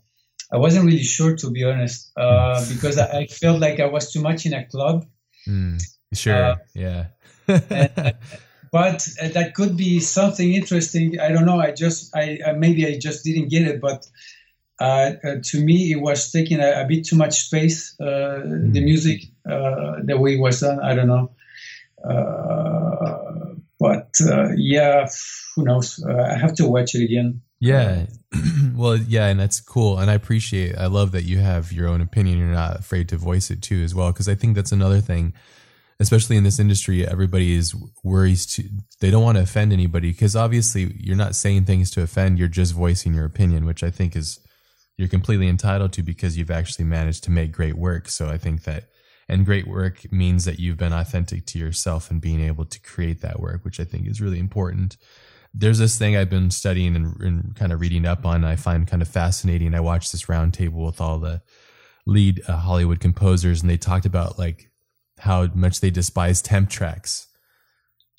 I 0.52 0.58
wasn't 0.58 0.86
really 0.86 1.04
sure 1.04 1.36
to 1.36 1.52
be 1.52 1.64
honest 1.64 2.12
uh, 2.18 2.64
because 2.74 2.98
I, 2.98 3.20
I, 3.20 3.28
felt 3.28 3.60
like 3.60 3.80
I 3.80 3.86
was 3.86 4.12
too 4.12 4.22
much 4.22 4.46
in 4.46 4.54
a 4.54 4.66
club. 4.66 5.06
Mm, 5.48 5.82
sure. 6.14 6.56
yeah. 6.74 7.08
and, 7.48 8.16
but 8.72 9.08
that 9.22 9.54
could 9.54 9.78
be 9.78 10.00
something 10.00 10.54
interesting. 10.54 11.20
I 11.20 11.30
don't 11.30 11.46
know. 11.46 11.60
I 11.60 11.72
just 11.72 12.16
I 12.16 12.40
maybe 12.58 12.88
I 12.88 12.98
just 12.98 13.24
didn't 13.24 13.50
get 13.50 13.68
it, 13.68 13.82
but 13.82 13.94
uh, 13.98 14.00
uh, 14.04 14.33
Uh, 14.80 15.14
uh, 15.24 15.36
to 15.44 15.64
me, 15.64 15.92
it 15.92 16.02
was 16.02 16.32
taking 16.32 16.60
a, 16.60 16.82
a 16.82 16.86
bit 16.88 17.06
too 17.06 17.16
much 17.16 17.46
space. 17.46 17.96
Mm. 18.02 18.74
The 18.74 18.80
hmm. 18.80 18.86
music, 18.86 19.22
the 19.46 20.18
way 20.20 20.36
it 20.36 20.40
was 20.40 20.60
done, 20.60 20.80
I 20.80 20.96
don't 20.96 21.08
know. 21.08 21.32
but 23.80 24.10
yeah, 24.58 25.08
who 25.56 25.64
knows? 25.64 26.04
I 26.04 26.38
have 26.38 26.56
to 26.56 26.68
watch 26.68 26.96
it 26.96 27.04
again. 27.04 27.42
Yeah. 27.64 28.08
well, 28.76 28.98
yeah, 28.98 29.28
and 29.28 29.40
that's 29.40 29.62
cool. 29.62 29.98
And 29.98 30.12
I 30.12 30.16
appreciate, 30.16 30.78
I 30.78 30.88
love 30.88 31.14
that 31.14 31.24
you 31.24 31.38
have 31.38 31.72
your 31.72 31.88
own 31.88 32.02
opinion. 32.02 32.38
You're 32.38 32.48
not 32.50 32.80
afraid 32.80 33.08
to 33.10 33.18
voice 33.18 33.50
it 33.50 33.62
too, 33.62 33.82
as 33.84 33.96
well. 33.96 34.12
Cause 34.12 34.28
I 34.28 34.36
think 34.36 34.56
that's 34.56 34.74
another 34.74 35.00
thing, 35.00 35.32
especially 35.98 36.36
in 36.36 36.44
this 36.44 36.60
industry, 36.60 37.08
everybody 37.08 37.56
is 37.56 37.74
worries 38.04 38.46
to, 38.58 38.64
they 39.00 39.10
don't 39.10 39.24
want 39.24 39.38
to 39.38 39.44
offend 39.44 39.72
anybody 39.72 40.12
because 40.12 40.36
obviously 40.36 40.94
you're 41.00 41.16
not 41.16 41.36
saying 41.36 41.64
things 41.64 41.90
to 41.92 42.02
offend. 42.02 42.38
You're 42.38 42.50
just 42.50 42.74
voicing 42.74 43.14
your 43.14 43.24
opinion, 43.24 43.66
which 43.66 43.82
I 43.82 43.90
think 43.90 44.18
is, 44.18 44.40
you're 44.98 45.08
completely 45.08 45.48
entitled 45.48 45.94
to 45.94 46.04
because 46.04 46.38
you've 46.38 46.52
actually 46.52 46.86
managed 46.86 47.24
to 47.26 47.32
make 47.32 47.52
great 47.52 47.76
work. 47.76 48.10
So 48.10 48.30
I 48.30 48.38
think 48.38 48.64
that, 48.64 48.86
and 49.28 49.46
great 49.46 49.68
work 49.68 50.12
means 50.12 50.46
that 50.46 50.60
you've 50.60 50.78
been 50.78 50.94
authentic 50.94 51.46
to 51.48 51.60
yourself 51.60 52.12
and 52.12 52.22
being 52.22 52.42
able 52.42 52.66
to 52.66 52.80
create 52.82 53.22
that 53.22 53.40
work, 53.40 53.64
which 53.66 53.80
I 53.80 53.86
think 53.86 54.08
is 54.08 54.22
really 54.22 54.40
important 54.40 54.98
there's 55.54 55.78
this 55.78 55.98
thing 55.98 56.18
I've 56.18 56.30
been 56.30 56.52
studying 56.52 56.96
and, 56.96 57.20
and, 57.22 57.56
kind 57.56 57.72
of 57.72 57.80
reading 57.80 58.06
up 58.06 58.26
on. 58.26 58.44
I 58.44 58.56
find 58.56 58.88
kind 58.88 59.02
of 59.02 59.08
fascinating. 59.08 59.76
I 59.76 59.80
watched 59.82 60.12
this 60.12 60.26
roundtable 60.26 60.86
with 60.86 61.00
all 61.00 61.20
the 61.20 61.42
lead 62.06 62.42
uh, 62.48 62.58
Hollywood 62.58 63.00
composers, 63.00 63.62
and 63.62 63.70
they 63.70 63.78
talked 63.78 64.06
about 64.06 64.40
like 64.40 64.72
how 65.20 65.48
much 65.54 65.80
they 65.80 65.92
despise 65.92 66.42
temp 66.42 66.70
tracks. 66.70 67.28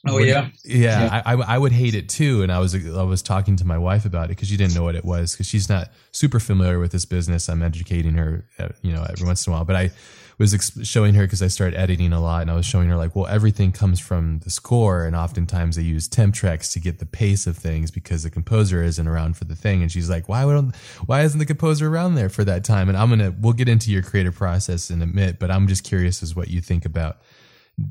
Oh 0.07 0.19
yeah, 0.19 0.51
yeah. 0.65 1.05
yeah. 1.05 1.23
I, 1.25 1.35
I 1.35 1.59
would 1.59 1.73
hate 1.73 1.95
it 1.95 2.09
too, 2.09 2.43
and 2.43 2.53
I 2.53 2.59
was 2.59 2.75
I 2.75 3.03
was 3.03 3.23
talking 3.23 3.57
to 3.57 3.65
my 3.65 3.79
wife 3.79 4.05
about 4.05 4.27
it 4.27 4.29
because 4.31 4.49
she 4.49 4.57
didn't 4.57 4.75
know 4.75 4.83
what 4.83 4.95
it 4.95 5.05
was 5.05 5.33
because 5.33 5.47
she's 5.47 5.69
not 5.69 5.91
super 6.13 6.41
familiar 6.41 6.79
with 6.79 6.93
this 6.93 7.05
business. 7.05 7.49
I'm 7.49 7.63
educating 7.63 8.15
her, 8.15 8.45
uh, 8.59 8.69
you 8.83 8.93
know, 8.93 9.05
every 9.09 9.27
once 9.27 9.47
in 9.47 9.53
a 9.53 9.57
while. 9.57 9.65
But 9.65 9.77
I 9.77 9.91
was 10.39 10.53
ex- 10.53 10.87
showing 10.87 11.15
her 11.15 11.23
because 11.23 11.43
I 11.43 11.47
started 11.47 11.79
editing 11.79 12.13
a 12.13 12.21
lot, 12.21 12.43
and 12.43 12.51
I 12.51 12.55
was 12.55 12.67
showing 12.67 12.89
her 12.89 12.97
like, 12.97 13.15
well, 13.17 13.27
everything 13.27 13.73
comes 13.73 14.01
from 14.01 14.41
the 14.41 14.51
score, 14.51 15.05
and 15.05 15.15
oftentimes 15.17 15.77
they 15.77 15.83
use 15.83 16.09
temp 16.09 16.35
tracks 16.35 16.73
to 16.75 16.81
get 16.81 16.99
the 16.99 17.07
pace 17.07 17.47
of 17.47 17.57
things 17.57 17.91
because 17.91 18.25
the 18.25 18.31
composer 18.31 18.83
isn't 18.83 19.07
around 19.07 19.37
for 19.37 19.45
the 19.45 19.57
thing. 19.57 19.81
And 19.83 19.91
she's 19.91 20.11
like, 20.11 20.29
why 20.29 20.45
would 20.45 20.75
why 21.07 21.23
isn't 21.23 21.39
the 21.39 21.47
composer 21.47 21.89
around 21.89 22.15
there 22.15 22.29
for 22.29 22.45
that 22.45 22.65
time? 22.65 22.89
And 22.89 22.99
I'm 22.99 23.09
gonna 23.09 23.35
we'll 23.41 23.53
get 23.53 23.69
into 23.69 23.91
your 23.91 24.03
creative 24.03 24.35
process 24.35 24.91
in 24.91 25.01
a 25.03 25.07
minute, 25.07 25.39
but 25.39 25.51
I'm 25.51 25.67
just 25.67 25.85
curious 25.85 26.23
as 26.23 26.35
what 26.35 26.49
you 26.49 26.61
think 26.61 26.85
about 26.85 27.19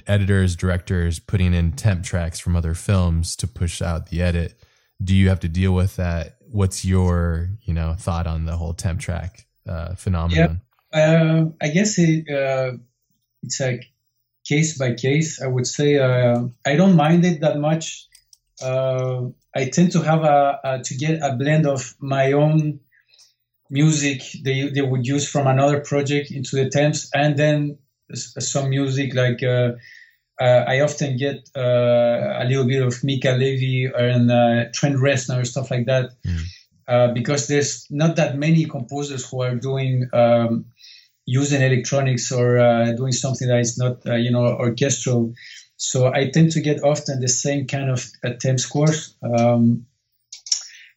editors, 0.08 0.56
directors 0.56 1.20
putting 1.20 1.54
in 1.54 1.74
temp 1.74 2.04
tracks 2.04 2.40
from 2.40 2.56
other 2.56 2.74
films 2.74 3.36
to 3.38 3.48
push 3.48 3.82
out 3.82 4.10
the 4.10 4.22
edit. 4.22 4.60
Do 5.04 5.16
you 5.16 5.30
have 5.30 5.40
to 5.42 5.50
deal 5.50 5.74
with 5.74 5.96
that? 5.98 6.38
What's 6.40 6.86
your 6.86 7.50
you 7.64 7.74
know 7.74 7.96
thought 7.98 8.28
on 8.28 8.46
the 8.46 8.56
whole 8.56 8.74
temp 8.74 9.00
track 9.00 9.48
uh, 9.68 9.96
phenomenon? 9.96 10.62
Uh, 10.94 11.46
I 11.60 11.70
guess 11.70 11.98
it, 11.98 12.30
uh, 12.30 12.78
it's 13.42 13.60
like 13.60 13.86
case 14.48 14.78
by 14.78 14.94
case. 14.94 15.42
I 15.42 15.48
would 15.48 15.68
say 15.68 15.98
uh, 15.98 16.46
I 16.66 16.76
don't 16.76 16.96
mind 16.96 17.26
it 17.26 17.42
that 17.42 17.58
much. 17.58 18.08
Uh, 18.62 19.30
I 19.56 19.70
tend 19.70 19.92
to 19.94 20.02
have 20.02 20.24
a, 20.24 20.60
a, 20.64 20.84
to 20.84 20.96
get 20.96 21.22
a 21.22 21.36
blend 21.36 21.66
of 21.66 21.96
my 22.00 22.34
own 22.34 22.80
music 23.70 24.22
they 24.44 24.70
they 24.70 24.82
would 24.82 25.06
use 25.06 25.28
from 25.28 25.48
another 25.48 25.80
project 25.80 26.32
into 26.32 26.56
the 26.56 26.70
temps, 26.70 27.10
and 27.14 27.36
then 27.38 27.80
some 28.14 28.70
music 28.70 29.14
like. 29.14 29.44
Uh, 29.44 29.74
uh, 30.42 30.66
I 30.68 30.82
often 30.82 31.16
get 31.16 31.48
a 31.56 32.44
little 32.48 32.66
bit 32.66 32.82
of 32.82 33.04
Mica 33.04 33.34
Levi 33.34 33.92
and 33.96 34.74
Trent 34.74 34.96
Reznor 34.96 35.46
stuff 35.46 35.70
like 35.70 35.86
that. 35.86 36.12
Mm. 36.26 37.14
because 37.14 37.48
there's 37.48 37.86
not 37.90 38.18
that 38.18 38.36
many 38.36 38.66
composers 38.66 39.30
who 39.30 39.42
are 39.42 39.56
doing 39.56 40.10
um, 40.12 40.66
using 41.26 41.62
electronics 41.62 42.32
or 42.32 42.58
uh, 42.58 42.92
doing 42.94 43.12
something 43.12 43.48
that 43.48 43.60
is 43.60 43.78
not, 43.78 44.06
uh, 44.06 44.16
you 44.16 44.32
know, 44.32 44.46
orchestral. 44.46 45.34
So 45.78 46.12
I 46.14 46.30
tend 46.30 46.52
to 46.52 46.62
get 46.62 46.84
often 46.84 47.20
the 47.20 47.28
same 47.28 47.68
kind 47.68 47.90
of 47.90 48.06
uh, 48.24 48.32
temp 48.40 48.60
scores. 48.60 49.16
Um, 49.22 49.86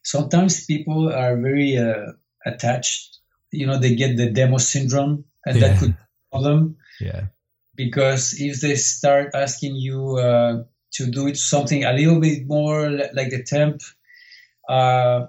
sometimes 0.03 0.65
people 0.65 1.11
are 1.11 1.37
very 1.37 1.77
uh, 1.77 2.13
attached. 2.45 3.19
You 3.51 3.67
know, 3.67 3.77
they 3.79 3.95
get 3.95 4.17
the 4.17 4.29
demo 4.29 4.57
syndrome, 4.57 5.25
and 5.45 5.57
yeah. 5.57 5.67
that 5.67 5.79
could 5.79 5.97
problem. 6.31 6.77
Yeah. 6.99 7.27
Because 7.75 8.35
if 8.39 8.61
they 8.61 8.75
start 8.75 9.31
asking 9.35 9.75
you 9.75 10.17
uh, 10.17 10.63
to 10.93 11.11
do 11.11 11.33
something 11.35 11.83
a 11.83 11.93
little 11.93 12.19
bit 12.19 12.47
more 12.47 12.89
like 12.89 13.29
the 13.29 13.43
temp, 13.43 13.81
uh, 14.67 15.27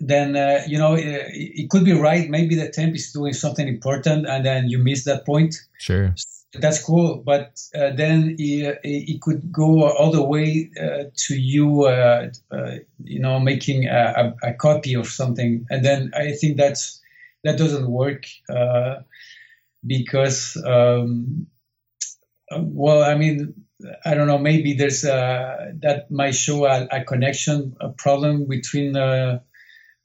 then 0.00 0.36
uh, 0.36 0.62
you 0.66 0.78
know 0.78 0.94
it, 0.94 1.26
it, 1.32 1.70
could 1.70 1.84
be 1.84 1.92
right. 1.92 2.28
Maybe 2.30 2.54
the 2.54 2.70
temp 2.70 2.94
is 2.94 3.12
doing 3.12 3.32
something 3.32 3.66
important, 3.66 4.26
and 4.26 4.44
then 4.44 4.68
you 4.68 4.78
miss 4.78 5.04
that 5.04 5.26
point. 5.26 5.56
Sure, 5.78 6.14
that's 6.54 6.82
cool. 6.82 7.22
But 7.24 7.60
uh, 7.74 7.90
then 7.90 8.36
it, 8.38 8.78
it, 8.84 9.20
could 9.20 9.50
go 9.50 9.90
all 9.90 10.12
the 10.12 10.22
way 10.22 10.70
uh, 10.80 11.04
to 11.14 11.34
you, 11.34 11.84
uh, 11.84 12.30
uh, 12.50 12.76
you 13.02 13.20
know, 13.20 13.40
making 13.40 13.86
a, 13.86 14.34
a, 14.42 14.50
a, 14.50 14.54
copy 14.54 14.94
of 14.94 15.08
something, 15.08 15.66
and 15.70 15.84
then 15.84 16.12
I 16.16 16.32
think 16.32 16.56
that's 16.56 17.00
that 17.44 17.58
doesn't 17.58 17.90
work 17.90 18.26
uh, 18.48 18.96
because, 19.86 20.56
um, 20.64 21.46
well, 22.50 23.02
I 23.02 23.14
mean. 23.14 23.64
I 24.04 24.14
don't 24.14 24.26
know. 24.26 24.38
Maybe 24.38 24.72
there's 24.72 25.02
that 25.02 26.06
might 26.10 26.34
show 26.34 26.66
a, 26.66 26.88
a 26.90 27.04
connection, 27.04 27.76
a 27.80 27.90
problem 27.90 28.48
between 28.48 28.96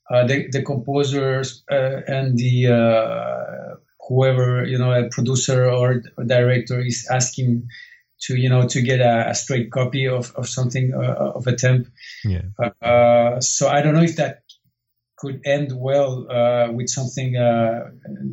uh, 0.10 0.28
the, 0.28 0.48
the 0.52 0.62
composers 0.62 1.64
uh, 1.72 2.02
and 2.08 2.38
the 2.38 2.68
uh, 2.68 3.76
whoever 4.08 4.66
you 4.66 4.78
know 4.78 4.92
a 4.92 5.10
producer 5.10 5.70
or 5.70 6.04
a 6.18 6.26
director 6.26 6.80
is 6.80 7.08
asking 7.10 7.68
to 8.20 8.36
you 8.36 8.50
know 8.50 8.68
to 8.68 8.82
get 8.82 9.00
a, 9.00 9.30
a 9.30 9.36
straight 9.36 9.72
copy 9.72 10.08
of, 10.08 10.32
of 10.36 10.48
something 10.48 10.94
uh, 10.94 11.32
of 11.36 11.48
a 11.48 11.56
temp 11.56 11.88
yeah. 12.26 12.42
Uh, 12.82 13.40
so 13.40 13.70
i 13.70 13.82
don't 13.82 13.94
know 13.94 14.04
if 14.04 14.18
that 14.18 14.43
could 15.24 15.42
end 15.46 15.70
well 15.88 16.12
uh, 16.30 16.68
with 16.72 16.90
something 16.90 17.32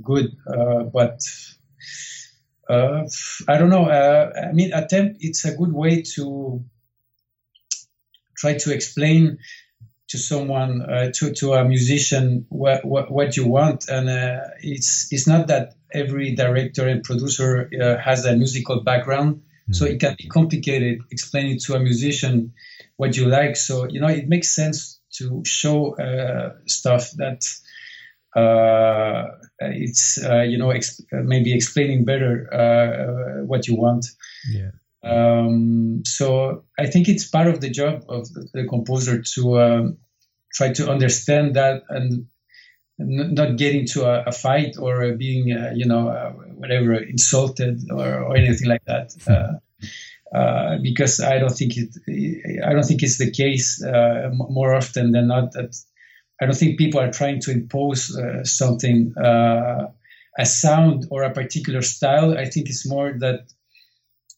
good 0.02 0.28
but 0.98 1.20
i 2.68 3.58
don't 3.58 3.72
know 3.76 3.86
i 4.48 4.52
mean 4.52 4.72
a 4.72 4.86
temp 4.86 5.16
it's 5.20 5.44
a 5.44 5.56
good 5.56 5.72
way 5.72 6.02
to 6.02 6.64
try 8.40 8.54
to 8.54 8.72
explain 8.72 9.38
to 10.10 10.18
someone 10.18 10.82
uh, 10.82 11.10
to 11.14 11.32
to 11.32 11.52
a 11.52 11.64
musician 11.64 12.46
what 12.48 12.84
what, 12.84 13.10
what 13.10 13.36
you 13.36 13.46
want. 13.46 13.88
And 13.88 14.08
uh, 14.08 14.40
it's 14.60 15.12
it's 15.12 15.26
not 15.26 15.46
that 15.48 15.74
every 15.92 16.34
director 16.34 16.88
and 16.88 17.02
producer 17.02 17.70
uh, 17.80 17.96
has 17.98 18.24
a 18.24 18.36
musical 18.36 18.80
background. 18.82 19.30
Mm-hmm. 19.36 19.74
so 19.74 19.84
it 19.84 20.00
can 20.00 20.16
be 20.18 20.26
complicated 20.26 21.02
explaining 21.12 21.58
to 21.60 21.74
a 21.74 21.80
musician 21.80 22.54
what 22.96 23.16
you 23.16 23.26
like. 23.26 23.56
So 23.56 23.86
you 23.88 24.00
know 24.00 24.08
it 24.08 24.28
makes 24.28 24.50
sense 24.50 24.99
to 25.12 25.42
show 25.44 25.96
uh, 25.96 26.54
stuff 26.66 27.10
that 27.16 27.44
uh, 28.36 29.26
it's 29.58 30.22
uh, 30.24 30.42
you 30.42 30.58
know 30.58 30.68
exp- 30.68 31.02
maybe 31.12 31.54
explaining 31.54 32.04
better 32.04 33.42
what 33.46 33.66
you 33.66 33.76
want 33.76 34.06
yeah 34.50 34.70
um, 35.02 36.02
so 36.04 36.64
I 36.78 36.86
think 36.86 37.08
it's 37.08 37.26
part 37.26 37.46
of 37.46 37.60
the 37.60 37.70
job 37.70 38.04
of 38.08 38.28
the, 38.52 38.66
composer 38.68 39.22
to 39.34 39.60
um, 39.60 39.98
try 40.52 40.72
to 40.74 40.90
understand 40.90 41.56
that 41.56 41.84
and 41.88 42.26
n- 43.00 43.34
not 43.34 43.56
get 43.56 43.74
into 43.74 44.04
a, 44.04 44.24
a 44.26 44.32
fight 44.32 44.76
or 44.78 45.12
being, 45.12 45.52
uh, 45.52 45.72
you 45.74 45.86
know, 45.86 46.08
uh, 46.08 46.32
whatever, 46.32 46.94
insulted 46.94 47.80
or, 47.90 48.24
or, 48.24 48.36
anything 48.36 48.68
like 48.68 48.84
that. 48.86 49.12
Uh, 50.32 50.38
uh, 50.38 50.78
because 50.82 51.20
I 51.20 51.38
don't 51.38 51.56
think 51.56 51.72
it, 51.76 52.62
I 52.64 52.72
don't 52.72 52.84
think 52.84 53.02
it's 53.02 53.18
the 53.18 53.30
case 53.30 53.82
uh, 53.82 54.30
more 54.32 54.74
often 54.74 55.12
than 55.12 55.26
not 55.26 55.52
that 55.52 55.76
I 56.40 56.46
don't 56.46 56.56
think 56.56 56.78
people 56.78 57.00
are 57.00 57.10
trying 57.10 57.40
to 57.40 57.50
impose 57.50 58.16
something, 58.44 59.12
a 59.18 60.46
sound 60.46 61.06
or 61.10 61.24
a 61.24 61.34
particular 61.34 61.82
style. 61.82 62.38
I 62.38 62.46
think 62.46 62.70
it's 62.70 62.88
more 62.88 63.12
that 63.18 63.52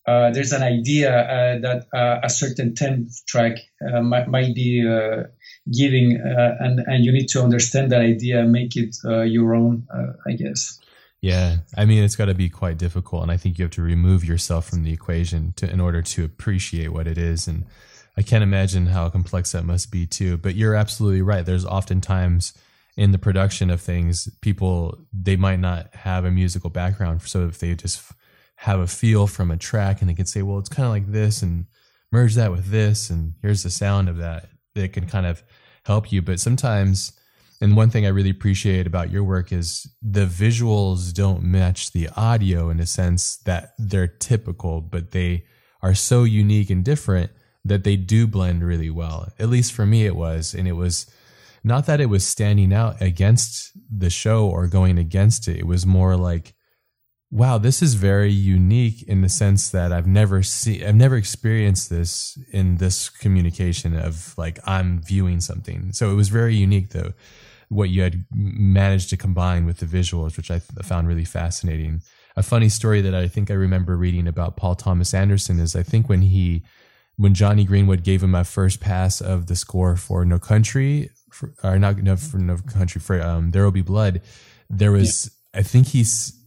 uh, 0.07 0.31
there's 0.33 0.53
an 0.53 0.63
idea 0.63 1.15
uh, 1.15 1.59
that 1.61 1.87
uh, 1.95 2.21
a 2.25 2.29
certain 2.29 2.75
temp 2.75 3.09
track 3.27 3.59
uh, 3.87 4.01
might, 4.01 4.27
might, 4.27 4.55
be 4.55 4.85
uh, 4.85 5.25
giving, 5.73 6.21
uh, 6.21 6.57
and 6.59 6.81
and 6.81 7.05
you 7.05 7.13
need 7.13 7.29
to 7.29 7.41
understand 7.41 7.93
that 7.93 8.01
idea, 8.01 8.43
make 8.43 8.77
it 8.77 8.97
your 9.05 9.55
own, 9.55 9.87
I 10.27 10.33
guess. 10.33 10.81
Yeah, 11.23 11.59
I 11.77 11.85
mean 11.85 12.03
it's 12.03 12.17
got 12.17 12.25
to 12.27 12.35
be 12.35 12.49
quite 12.49 12.79
difficult, 12.79 13.23
and 13.23 13.31
I 13.31 13.37
think 13.37 13.59
you 13.59 13.65
have 13.65 13.73
to 13.73 13.83
remove 13.83 14.25
yourself 14.25 14.69
from 14.69 14.83
the 14.83 14.93
equation 14.93 15.53
to 15.57 15.71
in 15.71 15.81
order 15.81 16.03
to 16.03 16.25
appreciate 16.25 16.93
what 16.93 17.07
it 17.07 17.17
is, 17.17 17.47
and 17.47 17.65
I 18.17 18.23
can't 18.23 18.43
imagine 18.43 18.87
how 18.87 19.09
complex 19.09 19.53
that 19.53 19.65
must 19.65 19.93
be 19.93 20.05
too. 20.05 20.37
But 20.37 20.57
you're 20.57 20.75
absolutely 20.75 21.23
right. 21.23 21.47
There's 21.47 21.65
oftentimes 21.65 22.53
in 22.97 23.13
the 23.13 23.19
production 23.19 23.71
of 23.71 23.81
things, 23.81 24.29
people 24.41 24.99
they 25.13 25.37
might 25.37 25.61
not 25.61 25.95
have 25.95 26.25
a 26.25 26.31
musical 26.31 26.71
background, 26.71 27.23
so 27.23 27.47
if 27.47 27.59
they 27.61 27.75
just 27.77 28.03
have 28.57 28.81
a 28.81 28.89
feel 28.89 29.29
from 29.29 29.51
a 29.53 29.57
track 29.57 30.01
and 30.01 30.11
they 30.11 30.15
can 30.15 30.27
say, 30.27 30.43
well, 30.43 30.59
it's 30.59 30.69
kind 30.69 30.87
of 30.87 30.93
like 30.93 31.11
this 31.11 31.41
and 31.43 31.67
merge 32.11 32.35
that 32.35 32.51
with 32.51 32.67
this 32.67 33.11
and 33.11 33.35
here's 33.43 33.63
the 33.63 33.71
sound 33.71 34.09
of 34.09 34.19
that 34.19 34.49
that 34.75 34.93
can 34.93 35.07
kind 35.07 35.27
of 35.27 35.43
help 35.85 36.13
you. 36.13 36.21
But 36.23 36.39
sometimes 36.41 37.13
And 37.63 37.77
one 37.77 37.91
thing 37.91 38.05
I 38.05 38.09
really 38.09 38.31
appreciate 38.31 38.89
about 38.89 39.13
your 39.13 39.23
work 39.23 39.53
is 39.53 39.89
the 40.03 40.27
visuals 40.27 41.15
don't 41.15 41.45
match 41.45 41.93
the 41.93 42.09
audio 42.17 42.71
in 42.71 42.81
a 42.81 42.87
sense 42.87 43.37
that 43.45 43.75
they're 43.79 44.09
typical, 44.09 44.81
but 44.81 45.13
they 45.13 45.45
are 45.81 45.95
so 45.95 46.25
unique 46.25 46.71
and 46.71 46.85
different 46.85 47.31
that 47.65 47.85
they 47.85 47.95
do 47.95 48.27
blend 48.27 48.65
really 48.65 48.91
well. 48.91 49.33
At 49.39 49.49
least 49.49 49.73
for 49.75 49.87
me, 49.87 50.07
it 50.07 50.17
was. 50.17 50.55
And 50.55 50.67
it 50.67 50.73
was 50.73 51.09
not 51.63 51.87
that 51.87 52.01
it 52.01 52.07
was 52.07 52.27
standing 52.27 52.73
out 52.75 53.01
against 53.01 53.71
the 53.89 54.11
show 54.11 54.49
or 54.49 54.67
going 54.67 54.99
against 54.99 55.47
it. 55.47 55.59
It 55.59 55.67
was 55.69 55.87
more 55.87 56.17
like, 56.17 56.55
wow, 57.31 57.59
this 57.59 57.81
is 57.81 57.95
very 57.95 58.33
unique 58.33 59.05
in 59.05 59.23
the 59.23 59.29
sense 59.29 59.71
that 59.71 59.93
I've 59.93 60.09
never 60.09 60.43
seen, 60.43 60.85
I've 60.85 60.97
never 60.97 61.17
experienced 61.17 61.91
this 61.91 62.37
in 62.53 62.79
this 62.79 63.09
communication 63.09 63.97
of 63.97 64.37
like 64.37 64.59
I'm 64.67 65.01
viewing 65.01 65.41
something. 65.41 65.93
So 65.93 66.11
it 66.11 66.15
was 66.15 66.29
very 66.29 66.57
unique 66.57 66.91
though, 66.91 67.13
what 67.73 67.89
you 67.89 68.03
had 68.03 68.25
managed 68.33 69.09
to 69.11 69.17
combine 69.17 69.65
with 69.65 69.79
the 69.79 69.87
visuals, 69.87 70.37
which 70.37 70.51
I 70.51 70.59
found 70.59 71.09
really 71.09 71.25
fascinating. 71.25 72.03
A 72.37 72.43
funny 72.43 72.69
story 72.69 73.01
that 73.01 73.15
I 73.15 73.29
think 73.29 73.51
I 73.51 73.55
remember 73.55 73.97
reading 73.97 74.29
about 74.29 74.57
Paul 74.57 74.75
Thomas 74.75 75.15
Anderson 75.15 75.59
is 75.59 75.75
I 75.75 75.83
think 75.83 76.09
when 76.09 76.23
he, 76.23 76.65
when 77.17 77.35
Jonny 77.35 77.65
Greenwood 77.65 78.05
gave 78.05 78.23
him 78.23 78.35
a 78.35 78.45
first 78.45 78.81
pass 78.81 79.21
of 79.21 79.47
the 79.47 79.57
score 79.57 79.97
for 79.97 80.25
No 80.25 80.39
Country, 80.39 81.11
for, 81.31 81.55
or 81.63 81.79
not 81.79 81.97
no, 81.99 82.17
for 82.17 82.39
No 82.39 82.59
Country 82.59 83.01
for 83.01 83.21
um, 83.23 83.51
There 83.51 83.65
Will 83.65 83.71
Be 83.71 83.83
Blood, 83.83 84.21
there 84.69 84.93
was 84.93 85.31
yeah. 85.55 85.61
I 85.61 85.63
think 85.63 85.89
he's 85.89 86.39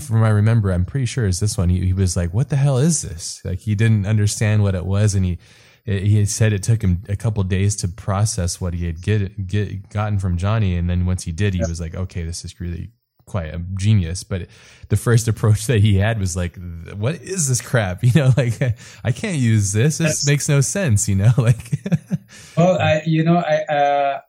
from 0.00 0.22
I 0.22 0.28
remember, 0.28 0.70
I'm 0.70 0.84
pretty 0.84 1.06
sure 1.06 1.26
it's 1.26 1.40
this 1.40 1.56
one. 1.56 1.70
He, 1.70 1.86
he 1.86 1.92
was 1.92 2.16
like, 2.16 2.34
"What 2.34 2.50
the 2.50 2.56
hell 2.56 2.78
is 2.78 3.02
this?" 3.02 3.40
Like 3.44 3.60
he 3.60 3.74
didn't 3.74 4.06
understand 4.06 4.62
what 4.62 4.74
it 4.74 4.84
was, 4.84 5.14
and 5.14 5.24
he 5.24 5.38
he 5.86 6.18
had 6.18 6.28
said 6.28 6.52
it 6.52 6.64
took 6.64 6.82
him 6.82 7.02
a 7.08 7.14
couple 7.14 7.42
days 7.44 7.76
to 7.76 7.88
process 7.88 8.60
what 8.60 8.74
he 8.74 8.86
had 8.86 9.00
get, 9.00 9.46
get 9.46 9.88
gotten 9.88 10.18
from 10.18 10.36
Jonny, 10.36 10.76
and 10.76 10.90
then 10.90 11.06
once 11.06 11.22
he 11.22 11.32
did, 11.32 11.54
he 11.54 11.60
was 11.60 11.80
like, 11.80 11.94
"Okay, 11.94 12.24
this 12.24 12.44
is 12.44 12.60
really 12.60 12.90
quite 13.24 13.54
a 13.54 13.58
genius." 13.78 14.24
But 14.24 14.48
the 14.88 14.96
first 14.96 15.28
approach 15.28 15.66
that 15.66 15.80
he 15.80 15.96
had 15.96 16.18
was 16.18 16.36
like, 16.36 16.58
"What 16.96 17.22
is 17.22 17.48
this 17.48 17.60
crap?" 17.60 18.02
You 18.02 18.12
know, 18.14 18.32
like 18.36 18.60
I 19.04 19.12
can't 19.12 19.38
use 19.38 19.72
this. 19.72 19.98
This 19.98 20.08
That's, 20.08 20.26
makes 20.26 20.48
no 20.48 20.60
sense. 20.60 21.08
You 21.08 21.16
know, 21.16 21.32
like. 21.38 21.78
well, 22.56 22.80
I 22.80 23.02
you 23.06 23.22
know 23.22 23.36
I 23.36 23.62
uh, 23.72 24.20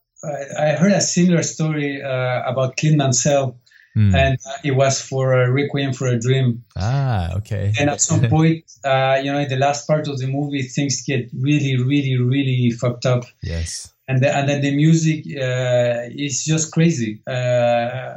I 0.60 0.72
heard 0.74 0.92
a 0.92 1.02
similar 1.02 1.42
story 1.42 2.04
uh, 2.04 2.44
about 2.46 2.78
Clint 2.78 2.98
Mansell 2.98 3.60
Mm. 3.98 4.14
And 4.14 4.38
uh, 4.46 4.58
it 4.64 4.72
was 4.72 5.02
for 5.02 5.34
a 5.34 5.52
Requiem 5.52 5.92
for 5.92 6.08
a 6.08 6.20
Dream. 6.20 6.64
Ah, 6.78 7.36
okay. 7.38 7.74
And 7.80 7.90
at 7.90 8.00
some 8.00 8.22
point, 8.30 8.64
uh, 8.84 9.20
you 9.24 9.32
know, 9.32 9.40
in 9.40 9.50
the 9.50 9.58
last 9.58 9.88
part 9.88 10.08
of 10.08 10.20
the 10.20 10.28
movie, 10.28 10.62
things 10.62 11.02
get 11.02 11.30
really, 11.34 11.82
really, 11.82 12.16
really 12.16 12.70
fucked 12.70 13.08
up. 13.08 13.24
Yes. 13.42 13.92
And, 14.08 14.22
the, 14.22 14.34
and 14.34 14.48
then 14.48 14.62
the 14.62 14.76
music 14.76 15.26
uh, 15.36 16.14
is 16.16 16.46
just 16.46 16.72
crazy. 16.72 17.22
Uh, 17.28 18.16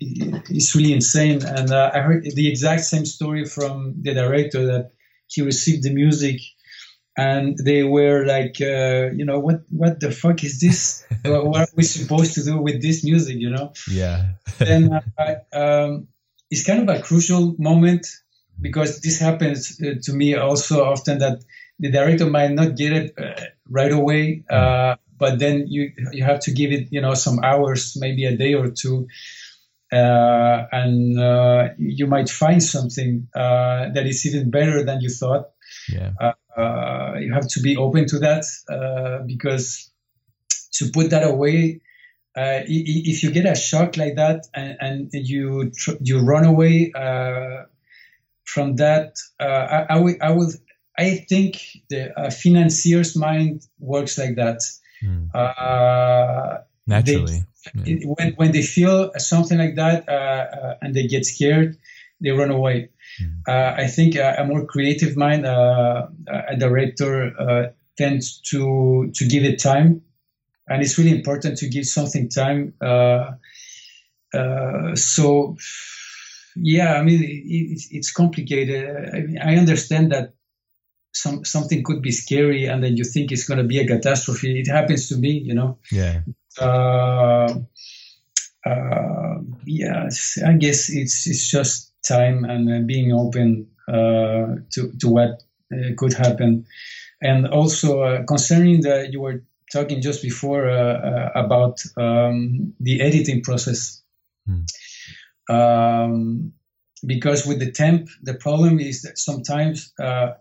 it, 0.00 0.42
it's 0.48 0.74
really 0.74 0.94
insane. 0.94 1.44
And 1.44 1.70
uh, 1.70 1.90
I 1.92 2.00
heard 2.00 2.24
the 2.24 2.48
exact 2.48 2.84
same 2.84 3.04
story 3.04 3.44
from 3.44 3.96
the 4.00 4.14
director 4.14 4.66
that 4.66 4.92
he 5.26 5.42
received 5.42 5.82
the 5.82 5.92
music 5.92 6.40
and 7.18 7.58
they 7.58 7.82
were 7.82 8.24
like, 8.24 8.60
uh, 8.60 9.10
you 9.12 9.24
know, 9.24 9.40
what 9.40 9.62
what 9.70 9.98
the 9.98 10.12
fuck 10.12 10.44
is 10.44 10.60
this? 10.60 11.04
what 11.24 11.62
are 11.62 11.74
we 11.74 11.82
supposed 11.82 12.34
to 12.34 12.44
do 12.44 12.58
with 12.58 12.80
this 12.80 13.04
music? 13.04 13.38
You 13.38 13.50
know? 13.50 13.72
Yeah. 13.90 14.34
and 14.60 15.00
uh, 15.18 15.34
um, 15.52 16.06
it's 16.48 16.64
kind 16.64 16.88
of 16.88 16.96
a 16.96 17.02
crucial 17.02 17.56
moment 17.58 18.06
because 18.60 19.00
this 19.00 19.18
happens 19.18 19.80
uh, 19.80 19.94
to 20.02 20.12
me 20.12 20.36
also 20.36 20.84
often 20.84 21.18
that 21.18 21.44
the 21.80 21.90
director 21.90 22.26
might 22.26 22.52
not 22.52 22.76
get 22.76 22.92
it 22.92 23.14
uh, 23.18 23.40
right 23.68 23.92
away, 23.92 24.44
uh, 24.48 24.94
but 25.18 25.40
then 25.40 25.66
you 25.66 25.90
you 26.12 26.22
have 26.22 26.38
to 26.40 26.52
give 26.52 26.70
it, 26.70 26.86
you 26.92 27.00
know, 27.00 27.14
some 27.14 27.40
hours, 27.42 27.96
maybe 27.98 28.26
a 28.26 28.36
day 28.36 28.54
or 28.54 28.70
two. 28.70 29.08
Uh, 29.90 30.66
and 30.70 31.74
you 31.78 32.06
might 32.06 32.28
find 32.28 32.62
something 32.62 33.26
that 33.34 34.06
is 34.06 34.24
even 34.24 34.50
better 34.50 34.84
than 34.84 35.00
you 35.00 35.08
thought. 35.10 35.46
Yeah 35.92 36.34
uh, 36.58 37.14
you 37.20 37.32
have 37.32 37.46
to 37.46 37.60
be 37.60 37.76
open 37.76 38.06
to 38.06 38.18
that 38.18 38.44
uh, 38.68 39.24
because 39.24 39.90
to 40.72 40.90
put 40.92 41.10
that 41.10 41.22
away, 41.22 41.80
uh, 42.36 42.62
if 42.66 43.22
you 43.22 43.30
get 43.30 43.46
a 43.46 43.54
shock 43.54 43.96
like 43.96 44.16
that 44.16 44.46
and, 44.54 44.76
and 44.80 45.10
you 45.12 45.70
tr- 45.70 45.98
you 46.00 46.18
run 46.18 46.44
away 46.44 46.92
uh, 46.94 47.62
from 48.44 48.76
that, 48.76 49.16
uh, 49.38 49.44
I, 49.44 49.86
I, 49.90 49.98
will, 50.00 50.14
I 50.20 50.30
will 50.32 50.50
I 50.98 51.24
think 51.28 51.60
the 51.90 52.12
financier's 52.42 53.14
mind 53.14 53.64
works 53.78 54.18
like 54.18 54.34
that. 54.36 54.60
Mm. 55.02 56.62
Naturally, 56.86 57.44
they, 57.74 57.92
yeah. 57.92 58.06
when 58.06 58.32
when 58.32 58.52
they 58.52 58.62
feel 58.62 59.12
something 59.16 59.58
like 59.58 59.76
that 59.76 60.08
and 60.82 60.94
they 60.94 61.06
get 61.06 61.24
scared, 61.24 61.78
they 62.20 62.30
run 62.30 62.50
away. 62.50 62.88
Uh, 63.46 63.74
I 63.76 63.86
think 63.86 64.16
a, 64.16 64.36
a, 64.38 64.44
more 64.44 64.66
creative 64.66 65.16
mind, 65.16 65.46
uh, 65.46 66.06
a 66.26 66.56
director, 66.56 67.32
uh, 67.38 67.72
tends 67.96 68.40
to 68.50 69.10
to 69.14 69.26
give 69.26 69.44
it 69.44 69.60
time, 69.60 70.02
and 70.68 70.82
it's 70.82 70.98
really 70.98 71.16
important 71.16 71.58
to 71.58 71.68
give 71.68 71.86
something 71.86 72.28
time. 72.28 72.74
Uh, 72.80 73.32
uh, 74.34 74.94
so, 74.94 75.56
yeah, 76.56 76.94
I 76.94 77.02
mean, 77.02 77.22
it, 77.22 77.82
it's 77.90 78.12
complicated. 78.12 79.14
I, 79.14 79.20
mean, 79.20 79.38
I 79.38 79.56
understand 79.56 80.12
that 80.12 80.34
some 81.12 81.44
something 81.44 81.82
could 81.82 82.02
be 82.02 82.12
scary, 82.12 82.66
and 82.66 82.82
then 82.82 82.96
you 82.96 83.04
think 83.04 83.32
it's 83.32 83.44
going 83.44 83.58
to 83.58 83.64
be 83.64 83.80
a 83.80 83.86
catastrophe. 83.86 84.60
It 84.60 84.68
happens 84.68 85.08
to 85.08 85.16
me, 85.16 85.32
you 85.32 85.54
know. 85.54 85.78
Yeah. 85.90 86.20
Uh, 86.60 87.54
yeah, 89.64 90.08
I 90.46 90.52
guess 90.54 90.90
it's 90.90 91.26
it's 91.26 91.50
just 91.50 91.87
time 92.06 92.44
and 92.44 92.70
uh, 92.70 92.86
being 92.86 93.12
open 93.12 93.68
uh, 93.88 94.56
to, 94.70 94.92
to 95.00 95.08
what 95.08 95.42
uh, 95.72 95.94
could 95.96 96.12
happen. 96.12 96.66
And 97.20 97.48
also 97.48 98.24
concerning 98.24 98.82
that 98.82 99.12
you 99.12 99.20
were 99.20 99.42
talking 99.72 100.00
just 100.00 100.22
before 100.22 100.68
about 100.68 101.80
um, 101.96 102.74
the 102.80 103.00
editing 103.00 103.42
process. 103.42 104.00
Hmm. 104.46 105.54
Um, 105.54 106.52
because 107.04 107.46
with 107.46 107.58
the 107.58 107.72
temp, 107.72 108.08
the 108.22 108.34
problem 108.34 108.78
is 108.78 109.02
that 109.02 109.18
sometimes 109.18 109.92
uh, 110.00 110.32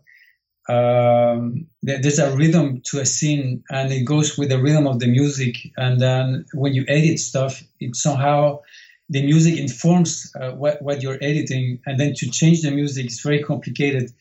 um, 0.69 1.67
there's 1.81 2.19
a 2.19 2.35
rhythm 2.35 2.81
to 2.85 2.99
a 2.99 3.05
scene 3.05 3.63
and 3.69 3.91
it 3.91 4.03
goes 4.03 4.37
with 4.37 4.49
the 4.49 4.61
rhythm 4.61 4.87
of 4.87 4.99
the 4.99 5.07
music. 5.07 5.55
And 5.77 5.99
then 5.99 6.45
when 6.53 6.73
you 6.73 6.85
edit 6.87 7.19
stuff, 7.19 7.63
it 7.79 7.95
somehow 7.95 8.61
the 9.09 9.23
music 9.23 9.57
informs 9.57 10.33
uh, 10.39 10.51
what, 10.51 10.81
what 10.81 11.01
you're 11.01 11.17
editing, 11.21 11.79
and 11.85 11.99
then 11.99 12.13
to 12.15 12.29
change 12.29 12.61
the 12.61 12.71
music 12.71 13.07
is 13.07 13.21
very 13.21 13.41
complicated. 13.41 14.11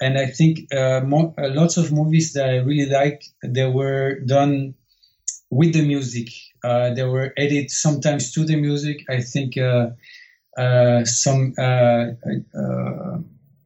And 0.00 0.16
I 0.16 0.26
think 0.26 0.72
uh, 0.72 1.02
more, 1.02 1.34
uh, 1.36 1.50
lots 1.50 1.76
of 1.76 1.92
movies 1.92 2.32
that 2.32 2.48
I 2.48 2.56
really 2.56 2.88
like, 2.90 3.22
they 3.44 3.66
were 3.66 4.20
done 4.20 4.74
with 5.50 5.74
the 5.74 5.82
music. 5.82 6.28
Uh, 6.64 6.94
they 6.94 7.04
were 7.04 7.34
edited 7.36 7.70
sometimes 7.70 8.32
to 8.32 8.44
the 8.44 8.56
music. 8.56 9.04
I 9.10 9.20
think 9.20 9.58
uh, 9.58 9.90
uh, 10.56 11.04
some 11.04 11.54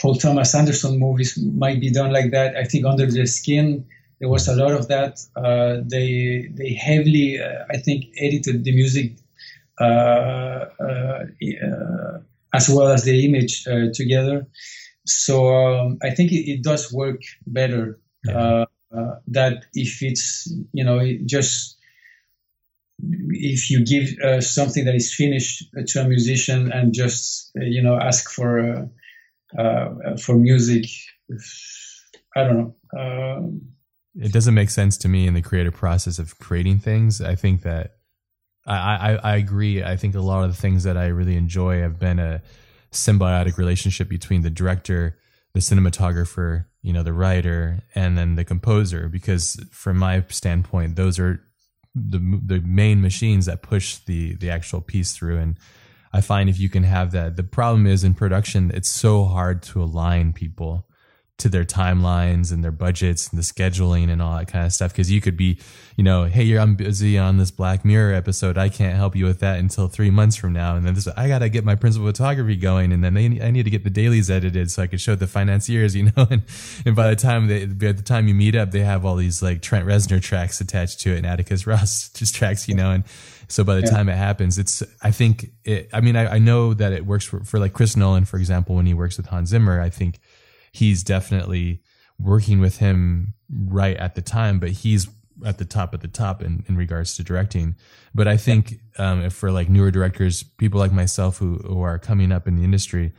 Paul 0.00 0.16
Thomas 0.16 0.54
Anderson 0.54 0.98
movies 0.98 1.38
might 1.38 1.80
be 1.80 1.90
done 1.90 2.12
like 2.12 2.32
that. 2.32 2.56
I 2.56 2.64
think 2.64 2.84
Under 2.84 3.06
the 3.06 3.26
Skin, 3.26 3.86
there 4.18 4.28
was 4.28 4.48
a 4.48 4.56
lot 4.56 4.72
of 4.72 4.88
that. 4.88 5.20
they 5.88 6.50
they 6.52 6.74
heavily, 6.74 7.40
I 7.42 7.76
think, 7.76 8.06
edited 8.18 8.64
the 8.64 8.74
music 8.74 9.12
as 9.80 10.68
well 12.68 12.88
as 12.88 13.04
the 13.04 13.24
image 13.24 13.64
together. 13.94 14.46
So 15.06 15.54
um, 15.54 15.98
I 16.02 16.10
think 16.10 16.32
it, 16.32 16.50
it, 16.50 16.62
does 16.62 16.90
work 16.92 17.20
better 17.46 18.00
yeah. 18.24 18.64
that 19.28 19.64
if 19.74 20.02
it's 20.02 20.50
you 20.72 20.82
know 20.82 21.00
just 21.26 21.76
if 23.00 23.70
you 23.70 23.84
give 23.84 24.18
uh, 24.20 24.40
something 24.40 24.84
that 24.84 24.94
is 24.94 25.12
finished 25.12 25.64
to 25.86 26.00
a 26.00 26.08
musician 26.08 26.70
and 26.72 26.92
just 26.92 27.50
uh, 27.58 27.64
you 27.64 27.82
know 27.82 27.98
ask 27.98 28.30
for 28.30 28.88
uh, 29.58 30.16
for 30.20 30.36
music 30.36 30.86
i 32.36 32.44
don't 32.44 32.58
know 32.58 32.74
um, 32.98 33.60
it 34.16 34.32
doesn't 34.32 34.54
make 34.54 34.70
sense 34.70 34.96
to 34.96 35.08
me 35.08 35.26
in 35.26 35.34
the 35.34 35.42
creative 35.42 35.74
process 35.74 36.18
of 36.18 36.38
creating 36.38 36.78
things 36.78 37.20
i 37.20 37.34
think 37.34 37.62
that 37.62 37.96
I, 38.66 38.74
I, 38.74 39.32
I 39.32 39.36
agree. 39.36 39.82
I 39.82 39.96
think 39.96 40.14
a 40.14 40.20
lot 40.20 40.44
of 40.44 40.50
the 40.50 40.60
things 40.60 40.84
that 40.84 40.96
I 40.96 41.06
really 41.06 41.36
enjoy 41.36 41.80
have 41.80 41.98
been 41.98 42.18
a 42.18 42.42
symbiotic 42.92 43.58
relationship 43.58 44.08
between 44.08 44.42
the 44.42 44.50
director, 44.50 45.18
the 45.52 45.60
cinematographer, 45.60 46.66
you 46.82 46.92
know, 46.92 47.02
the 47.02 47.12
writer, 47.12 47.80
and 47.94 48.16
then 48.16 48.36
the 48.36 48.44
composer. 48.44 49.08
Because 49.08 49.62
from 49.70 49.98
my 49.98 50.24
standpoint, 50.28 50.96
those 50.96 51.18
are 51.18 51.40
the 51.94 52.40
the 52.44 52.60
main 52.60 53.00
machines 53.00 53.46
that 53.46 53.62
push 53.62 53.96
the 53.98 54.34
the 54.36 54.50
actual 54.50 54.80
piece 54.80 55.12
through. 55.12 55.38
And 55.38 55.58
I 56.12 56.20
find 56.20 56.48
if 56.48 56.58
you 56.58 56.68
can 56.68 56.84
have 56.84 57.12
that, 57.12 57.36
the 57.36 57.42
problem 57.42 57.86
is 57.86 58.02
in 58.02 58.14
production, 58.14 58.70
it's 58.72 58.88
so 58.88 59.24
hard 59.24 59.62
to 59.64 59.82
align 59.82 60.32
people 60.32 60.88
to 61.36 61.48
their 61.48 61.64
timelines 61.64 62.52
and 62.52 62.62
their 62.62 62.70
budgets 62.70 63.28
and 63.28 63.38
the 63.38 63.42
scheduling 63.42 64.08
and 64.08 64.22
all 64.22 64.36
that 64.38 64.46
kind 64.46 64.64
of 64.64 64.72
stuff. 64.72 64.92
Because 64.92 65.10
you 65.10 65.20
could 65.20 65.36
be, 65.36 65.58
you 65.96 66.04
know, 66.04 66.24
hey, 66.24 66.44
you're 66.44 66.60
I'm 66.60 66.76
busy 66.76 67.18
on 67.18 67.38
this 67.38 67.50
Black 67.50 67.84
Mirror 67.84 68.14
episode. 68.14 68.56
I 68.56 68.68
can't 68.68 68.96
help 68.96 69.16
you 69.16 69.24
with 69.24 69.40
that 69.40 69.58
until 69.58 69.88
three 69.88 70.10
months 70.10 70.36
from 70.36 70.52
now. 70.52 70.76
And 70.76 70.86
then 70.86 70.94
this, 70.94 71.08
I 71.08 71.26
gotta 71.26 71.48
get 71.48 71.64
my 71.64 71.74
principal 71.74 72.06
photography 72.06 72.56
going, 72.56 72.92
and 72.92 73.02
then 73.02 73.14
they, 73.14 73.26
I 73.40 73.50
need 73.50 73.64
to 73.64 73.70
get 73.70 73.82
the 73.82 73.90
dailies 73.90 74.30
edited 74.30 74.70
so 74.70 74.82
I 74.82 74.86
could 74.86 75.00
show 75.00 75.16
the 75.16 75.26
financiers, 75.26 75.96
you 75.96 76.04
know. 76.04 76.26
And, 76.30 76.42
and 76.86 76.94
by 76.94 77.10
the 77.10 77.16
time 77.16 77.48
they, 77.48 77.66
by 77.66 77.92
the 77.92 78.02
time 78.02 78.28
you 78.28 78.34
meet 78.34 78.54
up, 78.54 78.70
they 78.70 78.80
have 78.80 79.04
all 79.04 79.16
these 79.16 79.42
like 79.42 79.60
Trent 79.60 79.86
Reznor 79.86 80.22
tracks 80.22 80.60
attached 80.60 81.00
to 81.00 81.14
it 81.14 81.18
and 81.18 81.26
Atticus 81.26 81.66
Ross 81.66 82.10
just 82.10 82.34
tracks, 82.34 82.68
you 82.68 82.76
know. 82.76 82.92
And 82.92 83.04
so 83.48 83.64
by 83.64 83.74
the 83.74 83.82
yeah. 83.82 83.90
time 83.90 84.08
it 84.08 84.16
happens, 84.16 84.56
it's 84.56 84.84
I 85.02 85.10
think 85.10 85.50
it. 85.64 85.88
I 85.92 86.00
mean, 86.00 86.14
I, 86.14 86.34
I 86.34 86.38
know 86.38 86.74
that 86.74 86.92
it 86.92 87.04
works 87.04 87.24
for, 87.24 87.40
for 87.40 87.58
like 87.58 87.72
Chris 87.72 87.96
Nolan, 87.96 88.24
for 88.24 88.36
example, 88.36 88.76
when 88.76 88.86
he 88.86 88.94
works 88.94 89.16
with 89.16 89.26
Hans 89.26 89.48
Zimmer. 89.50 89.80
I 89.80 89.90
think 89.90 90.20
he's 90.74 91.04
definitely 91.04 91.80
working 92.18 92.58
with 92.58 92.78
him 92.78 93.34
right 93.48 93.96
at 93.96 94.16
the 94.16 94.22
time, 94.22 94.58
but 94.58 94.70
he's 94.70 95.08
at 95.46 95.58
the 95.58 95.64
top 95.64 95.94
at 95.94 96.00
the 96.00 96.08
top 96.08 96.42
in, 96.42 96.64
in 96.68 96.76
regards 96.76 97.16
to 97.16 97.22
directing. 97.22 97.76
But 98.12 98.26
I 98.26 98.36
think 98.36 98.80
um, 98.98 99.30
for 99.30 99.52
like 99.52 99.68
newer 99.68 99.92
directors, 99.92 100.42
people 100.42 100.80
like 100.80 100.92
myself 100.92 101.38
who, 101.38 101.58
who 101.58 101.82
are 101.82 101.98
coming 101.98 102.32
up 102.32 102.48
in 102.48 102.56
the 102.56 102.64
industry, 102.64 103.12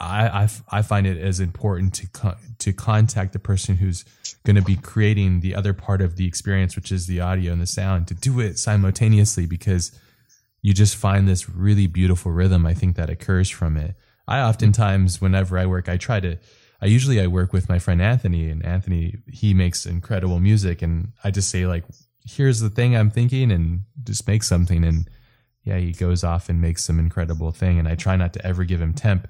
I, 0.00 0.46
find 0.46 1.06
it 1.06 1.18
as 1.18 1.40
important 1.40 1.94
to 1.94 2.36
to 2.58 2.72
contact 2.72 3.32
the 3.32 3.38
person 3.40 3.76
who's 3.76 4.04
going 4.44 4.54
to 4.56 4.62
be 4.62 4.76
creating 4.76 5.40
the 5.40 5.54
other 5.56 5.72
part 5.72 6.00
of 6.00 6.16
the 6.16 6.26
experience, 6.26 6.76
which 6.76 6.92
is 6.92 7.06
the 7.06 7.20
audio 7.20 7.52
and 7.52 7.60
the 7.60 7.66
sound, 7.66 8.06
to 8.08 8.14
do 8.14 8.38
it 8.38 8.58
simultaneously 8.58 9.46
because 9.46 9.90
you 10.62 10.72
just 10.72 10.94
find 10.94 11.26
this 11.26 11.48
really 11.48 11.88
beautiful 11.88 12.30
rhythm. 12.30 12.64
I 12.64 12.74
think 12.74 12.96
that 12.96 13.10
occurs 13.10 13.50
from 13.50 13.76
it. 13.76 13.94
I 14.28 14.40
oftentimes, 14.40 15.20
whenever 15.20 15.58
I 15.58 15.66
work, 15.66 15.88
I 15.88 15.96
try 15.96 16.20
to 16.20 16.38
I 16.80 16.86
usually 16.86 17.20
I 17.20 17.26
work 17.26 17.52
with 17.52 17.68
my 17.68 17.78
friend 17.78 18.00
Anthony, 18.00 18.48
and 18.50 18.64
Anthony 18.64 19.16
he 19.26 19.54
makes 19.54 19.86
incredible 19.86 20.40
music, 20.40 20.82
and 20.82 21.12
I 21.24 21.30
just 21.30 21.50
say 21.50 21.66
like, 21.66 21.84
here's 22.24 22.60
the 22.60 22.70
thing 22.70 22.96
I'm 22.96 23.10
thinking, 23.10 23.50
and 23.50 23.82
just 24.04 24.28
make 24.28 24.42
something, 24.42 24.84
and 24.84 25.08
yeah, 25.64 25.78
he 25.78 25.92
goes 25.92 26.22
off 26.24 26.48
and 26.48 26.60
makes 26.60 26.84
some 26.84 26.98
incredible 26.98 27.50
thing, 27.50 27.78
and 27.78 27.88
I 27.88 27.94
try 27.94 28.16
not 28.16 28.32
to 28.34 28.46
ever 28.46 28.64
give 28.64 28.80
him 28.80 28.94
temp. 28.94 29.28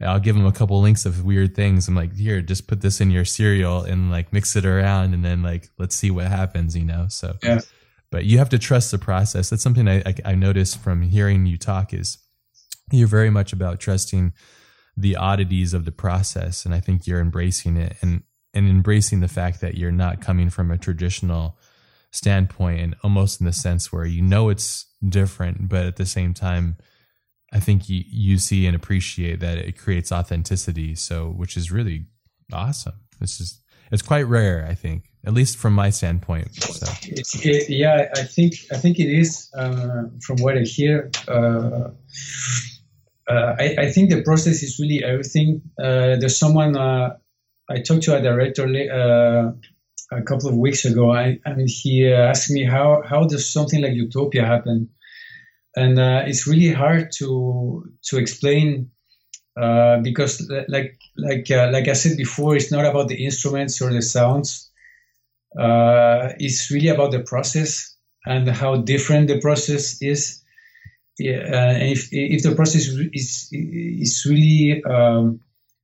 I'll 0.00 0.20
give 0.20 0.36
him 0.36 0.46
a 0.46 0.52
couple 0.52 0.80
links 0.80 1.06
of 1.06 1.24
weird 1.24 1.56
things. 1.56 1.88
I'm 1.88 1.96
like, 1.96 2.14
here, 2.14 2.40
just 2.40 2.68
put 2.68 2.82
this 2.82 3.00
in 3.00 3.10
your 3.10 3.24
cereal 3.24 3.82
and 3.82 4.12
like 4.12 4.32
mix 4.32 4.54
it 4.54 4.64
around, 4.64 5.14
and 5.14 5.24
then 5.24 5.42
like 5.42 5.70
let's 5.78 5.94
see 5.94 6.10
what 6.10 6.26
happens, 6.26 6.76
you 6.76 6.84
know. 6.84 7.06
So, 7.08 7.36
yeah. 7.42 7.60
but 8.10 8.24
you 8.24 8.38
have 8.38 8.48
to 8.50 8.58
trust 8.58 8.90
the 8.90 8.98
process. 8.98 9.50
That's 9.50 9.62
something 9.62 9.88
I, 9.88 10.02
I, 10.04 10.14
I 10.24 10.34
noticed 10.34 10.80
from 10.80 11.02
hearing 11.02 11.46
you 11.46 11.58
talk 11.58 11.92
is 11.92 12.18
you're 12.90 13.08
very 13.08 13.30
much 13.30 13.52
about 13.52 13.80
trusting 13.80 14.32
the 14.98 15.14
oddities 15.16 15.74
of 15.74 15.84
the 15.84 15.92
process. 15.92 16.64
And 16.64 16.74
i 16.74 16.80
think 16.80 17.06
you're 17.06 17.20
embracing 17.20 17.76
it 17.76 17.96
and 18.02 18.22
and 18.54 18.68
embracing 18.68 19.20
the 19.20 19.28
fact 19.28 19.60
that 19.60 19.76
you're 19.76 19.92
not 19.92 20.20
coming 20.20 20.50
from 20.50 20.70
a 20.70 20.78
traditional 20.78 21.58
standpoint 22.10 22.80
and 22.80 22.96
almost 23.04 23.40
in 23.40 23.46
the 23.46 23.52
sense 23.52 23.92
where 23.92 24.06
you 24.06 24.22
know 24.22 24.48
it's 24.48 24.86
different 25.06 25.68
but 25.68 25.84
at 25.84 25.96
the 25.96 26.06
same 26.06 26.32
time 26.32 26.76
i 27.52 27.60
think 27.60 27.88
you 27.88 28.02
you 28.08 28.38
see 28.38 28.66
and 28.66 28.74
appreciate 28.74 29.40
that 29.40 29.58
it 29.58 29.78
creates 29.78 30.10
authenticity. 30.10 30.94
So 30.94 31.28
which 31.28 31.56
is 31.56 31.70
really 31.70 32.06
awesome. 32.52 32.94
This 33.20 33.40
is 33.40 33.60
it's 33.92 34.02
quite 34.02 34.26
rare 34.26 34.66
i 34.68 34.74
think 34.74 35.04
at 35.24 35.34
least 35.34 35.56
from 35.56 35.74
my 35.74 35.90
standpoint. 35.90 36.54
So. 36.54 36.86
it, 37.04 37.68
yeah 37.68 38.08
i 38.16 38.22
think 38.22 38.54
i 38.72 38.76
think 38.76 38.98
it 38.98 39.10
is 39.10 39.50
uh, 39.54 40.04
from 40.20 40.36
what 40.38 40.56
i 40.56 40.62
hear 40.62 41.10
uh, 41.28 41.90
uh, 43.28 43.54
I, 43.58 43.76
I, 43.78 43.90
think 43.90 44.08
the 44.08 44.22
process 44.22 44.62
is 44.62 44.78
really 44.78 45.04
everything. 45.04 45.60
Uh, 45.78 46.16
there's 46.16 46.38
someone 46.38 46.76
uh, 46.76 47.16
I 47.68 47.80
talked 47.80 48.04
to 48.04 48.16
a 48.16 48.22
director 48.22 48.64
uh, 48.64 49.52
a 50.16 50.22
couple 50.22 50.48
of 50.48 50.56
weeks 50.56 50.86
ago, 50.86 51.12
I, 51.12 51.38
and 51.44 51.68
he 51.68 52.10
uh, 52.10 52.16
asked 52.16 52.50
me 52.50 52.64
how 52.64 53.02
how 53.06 53.24
does 53.24 53.52
something 53.52 53.82
like 53.82 53.92
Utopia 53.92 54.46
happen, 54.46 54.88
and 55.76 55.98
it's 56.28 56.46
really 56.46 56.72
hard 56.72 57.12
to 57.18 57.92
to 58.04 58.18
explain 58.18 58.90
because 60.02 60.50
like 60.68 60.98
like 61.16 61.50
like 61.50 61.88
I 61.88 61.92
said 61.92 62.16
before, 62.16 62.56
it's 62.56 62.72
not 62.72 62.86
about 62.86 63.08
the 63.08 63.22
instruments 63.22 63.82
or 63.82 63.92
the 63.92 64.00
sounds. 64.00 64.70
it's 65.54 66.70
really 66.70 66.88
about 66.88 67.10
the 67.10 67.20
process 67.20 67.94
and 68.26 68.48
how 68.48 68.76
different 68.76 69.28
the 69.28 69.40
process 69.40 70.00
is 70.00 70.42
yeah, 71.18 71.38
uh, 71.38 71.78
if 71.80 72.08
if 72.12 72.42
the 72.42 72.54
process 72.54 72.86
is 73.12 73.48
is 73.52 74.24
really 74.24 74.82
um, 74.84 75.40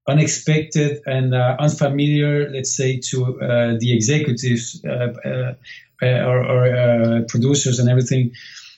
unexpected 0.06 1.02
and 1.06 1.34
uh, 1.34 1.56
unfamiliar, 1.58 2.50
let's 2.50 2.76
say 2.76 3.00
to 3.00 3.40
uh, 3.40 3.74
the 3.78 3.92
executives 3.94 4.80
uh, 4.84 5.12
uh, 5.24 5.54
uh, 6.02 6.06
or, 6.06 6.44
or 6.44 7.22
producers 7.28 7.80
and 7.80 7.88
everything, 7.88 8.32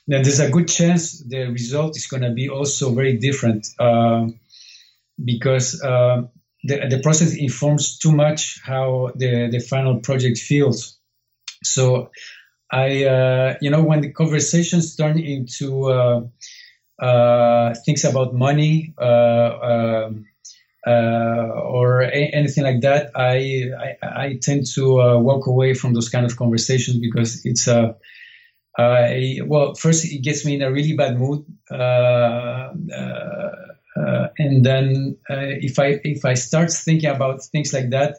then 0.07 0.22
there's 0.22 0.40
a 0.40 0.50
good 0.50 0.68
chance 0.68 1.18
the 1.20 1.46
result 1.46 1.96
is 1.96 2.07
going 2.07 2.22
to 2.22 2.30
be 2.30 2.48
also 2.48 2.94
very 2.94 3.18
different 3.18 3.66
because 5.22 5.72
the 5.72 6.88
the 6.88 7.00
process 7.02 7.34
informs 7.36 7.98
too 7.98 8.12
much 8.12 8.61
how 8.64 9.12
the 9.14 9.48
the 9.50 9.61
final 9.61 10.00
project 10.00 10.38
feels. 10.38 10.98
So 11.62 12.11
I, 12.70 13.04
uh, 13.04 13.54
you 13.60 13.70
know, 13.70 13.82
when 13.82 14.00
the 14.00 14.12
conversations 14.12 14.96
turn 14.96 15.18
into 15.18 15.90
uh, 15.90 16.22
uh, 17.00 17.74
things 17.84 18.04
about 18.04 18.34
money 18.34 18.94
uh, 18.98 20.10
uh, 20.86 20.90
or 20.90 22.02
a- 22.02 22.30
anything 22.32 22.64
like 22.64 22.80
that, 22.82 23.10
I 23.14 23.70
I, 23.78 23.96
I 24.24 24.38
tend 24.42 24.66
to 24.74 25.18
walk 25.20 25.46
away 25.46 25.74
from 25.74 25.94
those 25.94 26.08
kind 26.08 26.24
of 26.26 26.36
conversations 26.36 26.98
because 26.98 27.44
it's 27.44 27.66
a 27.68 27.96
well, 29.46 29.74
first 29.74 30.04
it 30.04 30.22
gets 30.22 30.44
me 30.44 30.54
in 30.56 30.62
a 30.62 30.72
really 30.72 30.96
bad 30.96 31.18
mood. 31.18 31.44
and 34.38 34.64
then 34.64 35.16
if 35.28 35.78
I 35.78 36.00
if 36.04 36.24
I 36.24 36.34
start 36.34 36.70
thinking 36.72 37.10
about 37.10 37.42
things 37.44 37.72
like 37.72 37.90
that, 37.90 38.16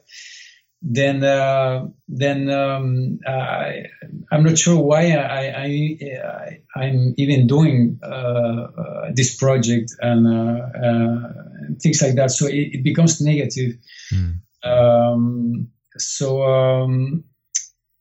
then 0.81 1.23
uh, 1.23 1.87
then 2.07 2.49
um, 2.49 3.19
I, 3.27 3.83
am 4.31 4.43
not 4.43 4.57
sure 4.57 4.79
why 4.79 5.11
I, 5.11 6.59
I, 6.75 6.85
am 6.85 7.15
even 7.17 7.47
doing 7.47 7.99
uh, 8.03 8.07
uh, 8.07 9.11
this 9.13 9.35
project 9.35 9.91
and, 10.01 10.27
uh, 10.27 10.61
uh, 10.87 11.33
things 11.81 12.01
like 12.01 12.15
that. 12.15 12.31
So 12.31 12.45
it, 12.47 12.69
it 12.73 12.83
becomes 12.83 13.19
negative. 13.19 13.77
Mm. 14.13 14.39
Um, 14.63 15.69
so 15.97 16.43
um, 16.43 17.23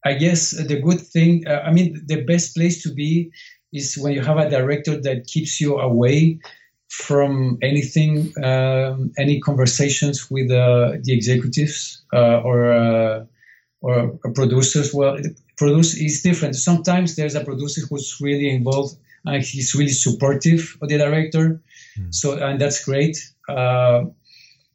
I 0.04 0.14
guess 0.14 0.50
the 0.50 0.80
good 0.80 1.00
thing, 1.00 1.46
uh, 1.46 1.62
I 1.64 1.72
mean, 1.72 2.02
the 2.06 2.24
best 2.24 2.54
place 2.54 2.82
to 2.82 2.92
be 2.92 3.30
is 3.72 3.96
when 3.98 4.12
you 4.12 4.22
have 4.22 4.38
a 4.38 4.50
director 4.50 5.00
that 5.00 5.26
keeps 5.26 5.60
you 5.60 5.78
away 5.78 6.38
from 6.88 7.58
anything, 7.62 8.32
um, 8.42 9.12
any 9.18 9.40
conversations 9.40 10.30
with 10.30 10.50
uh, 10.50 10.92
the 11.02 11.12
executives 11.12 12.02
uh, 12.12 12.40
or 12.40 12.72
uh, 12.72 13.24
or 13.80 14.18
producers. 14.34 14.94
Well, 14.94 15.18
produce 15.56 15.96
is 15.96 16.22
different. 16.22 16.56
Sometimes 16.56 17.16
there's 17.16 17.34
a 17.34 17.44
producer 17.44 17.82
who's 17.88 18.18
really 18.20 18.50
involved 18.50 18.96
and 19.24 19.42
he's 19.42 19.74
really 19.74 19.90
supportive 19.92 20.76
of 20.80 20.88
the 20.88 20.98
director. 20.98 21.60
Mm. 21.98 22.14
So 22.14 22.38
and 22.38 22.60
that's 22.60 22.84
great. 22.84 23.18
Uh, 23.48 24.06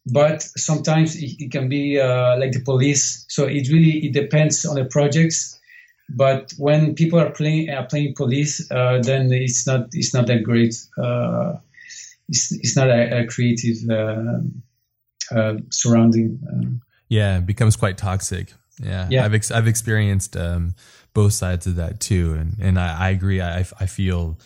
but 0.05 0.41
sometimes 0.41 1.16
it, 1.16 1.36
it 1.39 1.51
can 1.51 1.70
be 1.70 1.99
uh, 1.99 2.38
like 2.38 2.51
the 2.51 2.62
police. 2.62 3.26
So 3.30 3.45
it 3.45 3.70
really 3.70 4.05
it 4.05 4.14
depends 4.14 4.66
on 4.66 4.76
the 4.76 4.86
projects. 4.86 5.59
But 6.09 6.53
when 6.57 6.95
people 6.95 7.20
are 7.20 7.32
playing 7.32 7.70
are 7.70 7.86
playing 7.86 8.16
police, 8.16 8.70
uh, 8.70 8.99
then 9.01 9.32
it's 9.32 9.66
not 9.66 9.88
it's 9.93 10.14
not 10.14 10.28
that 10.28 10.43
great 10.43 10.76
it's, 12.30 12.51
it's 12.51 12.76
not 12.76 12.89
a, 12.89 13.22
a 13.22 13.28
creative 13.28 13.78
uh, 13.89 15.36
uh, 15.36 15.57
surrounding. 15.69 16.39
Um, 16.51 16.82
yeah, 17.07 17.38
it 17.38 17.45
becomes 17.45 17.76
quite 17.76 17.97
toxic. 17.97 18.53
Yeah, 18.82 19.07
yeah. 19.09 19.26
I've 19.26 19.34
ex- 19.34 19.51
I've 19.51 19.67
experienced 19.67 20.36
um, 20.38 20.76
both 21.13 21.34
sides 21.34 21.67
of 21.67 21.76
that 21.76 21.99
too, 21.99 22.34
and 22.34 22.57
and 22.59 22.80
I, 22.80 23.07
I 23.07 23.09
agree. 23.09 23.41
I 23.41 23.59
I 23.80 23.86
feel 23.86 24.39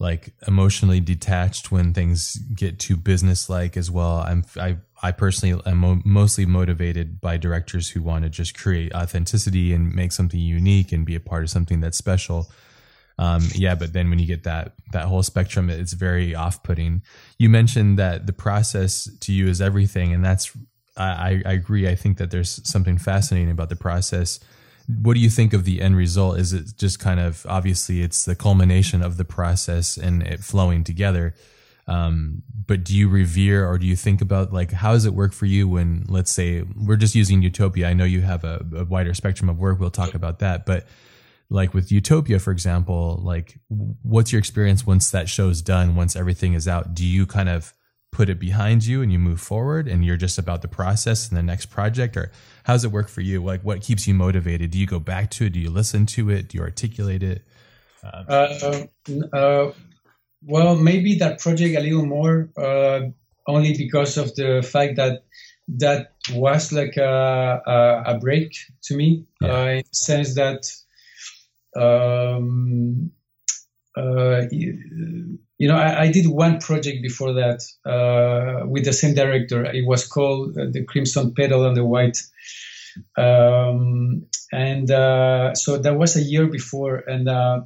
like 0.00 0.32
emotionally 0.46 1.00
detached 1.00 1.72
when 1.72 1.92
things 1.92 2.34
get 2.54 2.78
too 2.78 2.96
business 2.96 3.50
like 3.50 3.76
as 3.76 3.90
well. 3.90 4.18
I'm 4.18 4.44
I 4.56 4.76
I 5.02 5.12
personally 5.12 5.60
am 5.66 5.78
mo- 5.78 6.02
mostly 6.04 6.46
motivated 6.46 7.20
by 7.20 7.36
directors 7.36 7.90
who 7.90 8.02
want 8.02 8.24
to 8.24 8.30
just 8.30 8.56
create 8.56 8.92
authenticity 8.94 9.72
and 9.72 9.94
make 9.94 10.12
something 10.12 10.40
unique 10.40 10.92
and 10.92 11.06
be 11.06 11.14
a 11.14 11.20
part 11.20 11.42
of 11.42 11.50
something 11.50 11.80
that's 11.80 11.98
special. 11.98 12.50
Um, 13.18 13.48
yeah, 13.54 13.74
but 13.74 13.92
then 13.92 14.10
when 14.10 14.18
you 14.18 14.26
get 14.26 14.44
that 14.44 14.74
that 14.92 15.06
whole 15.06 15.22
spectrum, 15.22 15.70
it's 15.70 15.92
very 15.92 16.34
off 16.34 16.62
putting. 16.62 17.02
You 17.38 17.48
mentioned 17.48 17.98
that 17.98 18.26
the 18.26 18.32
process 18.32 19.10
to 19.20 19.32
you 19.32 19.48
is 19.48 19.60
everything, 19.60 20.12
and 20.12 20.24
that's 20.24 20.56
I, 20.96 21.42
I 21.44 21.52
agree. 21.52 21.88
I 21.88 21.94
think 21.94 22.18
that 22.18 22.30
there's 22.30 22.60
something 22.68 22.98
fascinating 22.98 23.50
about 23.50 23.68
the 23.68 23.76
process. 23.76 24.40
What 25.02 25.14
do 25.14 25.20
you 25.20 25.30
think 25.30 25.52
of 25.52 25.64
the 25.64 25.80
end 25.80 25.96
result? 25.96 26.38
Is 26.38 26.52
it 26.52 26.76
just 26.76 26.98
kind 26.98 27.20
of 27.20 27.44
obviously 27.48 28.02
it's 28.02 28.24
the 28.24 28.34
culmination 28.34 29.02
of 29.02 29.16
the 29.16 29.24
process 29.24 29.96
and 29.96 30.22
it 30.22 30.40
flowing 30.40 30.82
together? 30.82 31.34
Um, 31.86 32.42
but 32.66 32.84
do 32.84 32.94
you 32.94 33.08
revere 33.08 33.66
or 33.66 33.78
do 33.78 33.86
you 33.86 33.96
think 33.96 34.20
about 34.20 34.52
like 34.52 34.72
how 34.72 34.92
does 34.92 35.06
it 35.06 35.14
work 35.14 35.32
for 35.32 35.46
you 35.46 35.66
when 35.68 36.04
let's 36.08 36.30
say 36.30 36.62
we're 36.62 36.96
just 36.96 37.14
using 37.14 37.42
Utopia? 37.42 37.88
I 37.88 37.94
know 37.94 38.04
you 38.04 38.20
have 38.20 38.44
a, 38.44 38.64
a 38.76 38.84
wider 38.84 39.14
spectrum 39.14 39.48
of 39.48 39.58
work. 39.58 39.80
We'll 39.80 39.90
talk 39.90 40.14
about 40.14 40.40
that, 40.40 40.66
but 40.66 40.86
like 41.50 41.72
with 41.72 41.90
Utopia, 41.90 42.38
for 42.38 42.50
example, 42.50 43.20
like 43.22 43.58
what's 43.68 44.32
your 44.32 44.38
experience 44.38 44.86
once 44.86 45.10
that 45.10 45.28
show's 45.28 45.62
done? 45.62 45.96
Once 45.96 46.14
everything 46.14 46.52
is 46.52 46.68
out, 46.68 46.94
do 46.94 47.04
you 47.04 47.26
kind 47.26 47.48
of 47.48 47.72
put 48.10 48.28
it 48.28 48.38
behind 48.38 48.86
you 48.86 49.02
and 49.02 49.12
you 49.12 49.18
move 49.18 49.40
forward 49.40 49.86
and 49.88 50.04
you're 50.04 50.16
just 50.16 50.38
about 50.38 50.62
the 50.62 50.68
process 50.68 51.28
and 51.28 51.36
the 51.36 51.42
next 51.42 51.66
project? 51.66 52.16
Or 52.16 52.30
how 52.64 52.74
does 52.74 52.84
it 52.84 52.92
work 52.92 53.08
for 53.08 53.22
you? 53.22 53.42
Like 53.42 53.62
what 53.62 53.80
keeps 53.80 54.06
you 54.06 54.14
motivated? 54.14 54.70
Do 54.70 54.78
you 54.78 54.86
go 54.86 54.98
back 54.98 55.30
to 55.32 55.46
it? 55.46 55.50
Do 55.50 55.60
you 55.60 55.70
listen 55.70 56.04
to 56.06 56.30
it? 56.30 56.48
Do 56.48 56.58
you 56.58 56.64
articulate 56.64 57.22
it? 57.22 57.42
Um, 58.02 58.26
uh, 58.28 59.36
uh, 59.36 59.72
well 60.44 60.76
maybe 60.76 61.16
that 61.16 61.40
project 61.40 61.76
a 61.76 61.80
little 61.80 62.06
more 62.06 62.50
uh, 62.56 63.00
only 63.46 63.76
because 63.76 64.18
of 64.18 64.34
the 64.36 64.62
fact 64.62 64.96
that 64.96 65.24
that 65.68 66.12
was 66.32 66.72
like 66.72 66.96
a, 66.96 67.62
a, 67.66 68.14
a 68.14 68.18
break 68.18 68.52
to 68.84 68.96
me 68.96 69.26
yeah. 69.40 69.52
Uh, 69.52 69.66
in 69.66 69.78
the 69.78 69.96
sense 69.96 70.34
that 70.34 70.70
um, 71.76 73.12
uh, 73.96 74.42
you 74.50 75.66
know, 75.66 75.76
I, 75.76 76.02
I, 76.02 76.12
did 76.12 76.26
one 76.28 76.60
project 76.60 77.02
before 77.02 77.32
that 77.34 77.64
uh, 77.84 78.66
with 78.66 78.84
the 78.84 78.92
same 78.92 79.14
director. 79.14 79.64
It 79.64 79.84
was 79.86 80.06
called 80.06 80.56
uh, 80.56 80.66
The 80.70 80.84
Crimson 80.84 81.34
Petal 81.34 81.66
and 81.66 81.76
the 81.76 81.84
White. 81.84 82.22
Um, 83.16 84.26
and 84.52 84.90
uh, 84.90 85.54
so 85.54 85.78
that 85.78 85.96
was 85.98 86.16
a 86.16 86.22
year 86.22 86.46
before. 86.46 86.96
And 86.98 87.28
uh, 87.28 87.62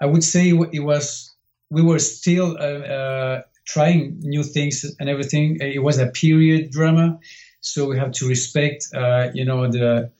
I 0.00 0.06
would 0.06 0.24
say 0.24 0.48
it 0.50 0.80
was, 0.80 1.34
we 1.70 1.82
were 1.82 2.00
still 2.00 2.56
uh, 2.58 3.42
trying 3.66 4.18
new 4.20 4.42
things 4.42 4.84
and 4.98 5.08
everything. 5.08 5.58
It 5.60 5.82
was 5.82 5.98
a 5.98 6.08
period 6.08 6.70
drama. 6.70 7.20
So 7.60 7.88
we 7.88 7.98
have 7.98 8.12
to 8.12 8.28
respect, 8.28 8.86
you 9.34 9.44
know, 9.44 9.70
the. 9.70 10.10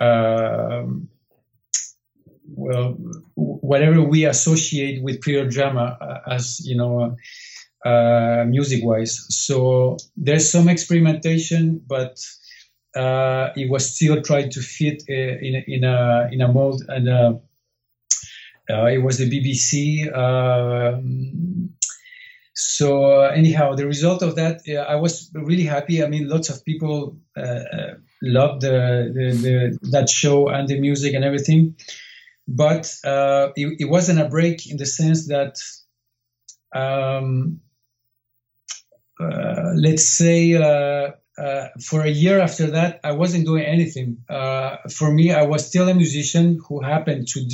Um, 0.00 1.08
well, 2.58 2.96
whatever 3.34 4.02
we 4.02 4.24
associate 4.24 5.02
with 5.02 5.20
period 5.20 5.50
drama 5.50 5.96
uh, 6.00 6.30
as 6.30 6.60
you 6.66 6.76
know, 6.76 7.16
uh, 7.84 8.44
music 8.48 8.84
wise. 8.84 9.24
So 9.30 9.96
there's 10.16 10.50
some 10.50 10.68
experimentation, 10.68 11.80
but 11.86 12.18
uh, 12.96 13.50
it 13.56 13.70
was 13.70 13.94
still 13.94 14.22
trying 14.22 14.50
to 14.50 14.60
fit 14.60 15.04
uh, 15.08 15.12
in 15.12 15.62
in 15.66 15.84
a 15.84 16.28
in 16.32 16.40
a 16.40 16.48
mold, 16.52 16.82
and 16.88 17.08
uh, 17.08 17.34
uh, 18.68 18.86
it 18.86 18.98
was 18.98 19.18
the 19.18 19.30
BBC. 19.30 20.12
Um, 20.12 21.70
so 22.54 23.20
anyhow, 23.20 23.76
the 23.76 23.86
result 23.86 24.22
of 24.22 24.34
that, 24.34 24.62
I 24.88 24.96
was 24.96 25.30
really 25.32 25.62
happy. 25.62 26.02
I 26.02 26.08
mean, 26.08 26.28
lots 26.28 26.50
of 26.50 26.64
people 26.64 27.16
loved 28.20 28.62
the, 28.62 29.12
the, 29.14 29.30
the, 29.30 29.90
that 29.92 30.08
show 30.08 30.48
and 30.48 30.66
the 30.66 30.80
music 30.80 31.14
and 31.14 31.22
everything 31.22 31.76
but 32.48 32.96
uh, 33.04 33.50
it, 33.54 33.76
it, 33.80 33.84
wasn't 33.84 34.18
a 34.18 34.26
break 34.26 34.70
in 34.70 34.78
the 34.78 34.86
sense 34.86 35.28
that 35.28 35.56
um, 36.74 37.60
uh, 39.20 39.72
let's 39.76 40.04
say 40.04 40.54
uh, 40.54 41.10
uh 41.36 41.68
for 41.80 42.00
a 42.00 42.08
year 42.08 42.40
after 42.40 42.68
that 42.70 43.00
i 43.04 43.12
wasn't 43.12 43.44
doing 43.44 43.64
anything. 43.64 44.24
Uh, 44.28 44.76
for 44.90 45.12
me 45.12 45.30
i 45.30 45.42
was 45.42 45.66
still 45.66 45.88
a 45.88 45.94
musician 45.94 46.58
who 46.66 46.80
happened 46.80 47.28
to 47.28 47.46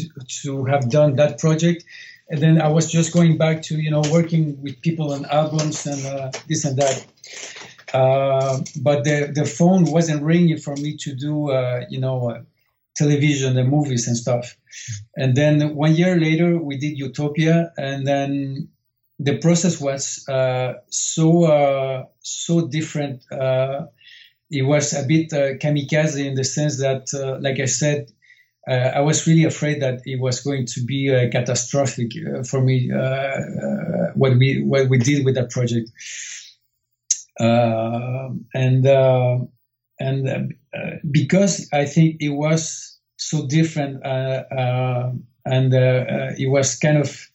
to 0.43 0.65
have 0.65 0.89
done 0.89 1.17
that 1.17 1.39
project. 1.41 1.85
And 2.31 2.41
then 2.41 2.63
i 2.63 2.69
was 2.69 2.91
just 2.91 3.13
going 3.13 3.37
back 3.37 3.63
to 3.63 3.75
you 3.75 3.91
know 3.91 4.03
working 4.13 4.63
with 4.63 4.81
people 4.81 5.13
on 5.13 5.25
albums 5.25 5.87
and 5.87 6.07
uh, 6.07 6.31
this 6.49 6.65
and 6.65 6.79
that. 6.79 7.05
But 7.93 9.05
the, 9.05 9.31
the 9.33 9.45
phone 9.45 9.85
wasn't 9.85 10.23
ringing 10.23 10.59
for 10.59 10.75
me 10.77 10.97
to 10.99 11.15
do 11.15 11.51
you 11.91 12.01
know 12.01 12.45
television 12.95 13.57
and 13.59 13.69
movies 13.69 14.07
and 14.07 14.17
stuff. 14.17 14.57
And 15.17 15.37
then 15.37 15.75
one 15.75 15.95
year 15.95 16.19
later, 16.19 16.59
we 16.59 16.77
did 16.77 16.99
Utopia, 16.99 17.73
and 17.77 18.07
then 18.07 18.69
the 19.19 19.39
process 19.39 19.81
was 19.81 20.27
uh, 20.29 20.75
so 20.89 21.45
uh, 21.45 22.05
so 22.21 22.69
different. 22.69 23.25
Uh, 23.31 23.87
it 24.51 24.63
was 24.63 24.93
a 24.93 25.05
bit 25.07 25.33
uh, 25.33 25.55
kamikaze 25.55 26.25
in 26.25 26.35
the 26.35 26.45
sense 26.45 26.79
that, 26.81 27.09
uh, 27.15 27.39
like 27.41 27.59
I 27.61 27.65
said, 27.65 28.11
uh, 28.69 28.93
I 28.95 29.01
was 29.01 29.27
really 29.27 29.45
afraid 29.45 29.83
that 29.83 30.03
it 30.05 30.21
was 30.21 30.41
going 30.41 30.67
to 30.67 30.85
be 30.85 31.09
catastrophic 31.33 32.13
for 32.49 32.61
me. 32.61 32.91
what 34.15 34.37
we 34.37 34.63
what 34.63 34.89
we 34.89 34.99
did 34.99 35.25
with 35.25 35.35
that 35.35 35.51
project, 35.51 35.91
and 37.39 38.87
and 40.01 40.55
uh, 40.75 40.97
because 41.11 41.69
I 41.73 41.87
think 41.87 42.17
it 42.21 42.31
was 42.31 42.99
so 43.17 43.47
different, 43.47 44.05
uh, 44.05 44.45
uh, 44.51 45.13
and 45.45 45.73
it 45.75 46.49
was 46.49 46.77
kind 46.77 46.99
of, 46.99 47.29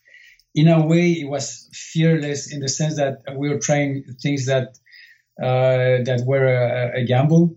in 0.55 0.67
a 0.67 0.85
way, 0.85 1.11
it 1.11 1.29
was 1.29 1.69
fearless 1.73 2.51
in 2.51 2.59
the 2.59 2.67
sense 2.67 2.97
that 2.97 3.21
we 3.35 3.49
were 3.49 3.59
trying 3.59 4.03
things 4.21 4.45
that 4.47 4.77
that 5.37 6.23
were 6.25 6.47
a, 6.47 7.01
a 7.01 7.05
gamble. 7.05 7.55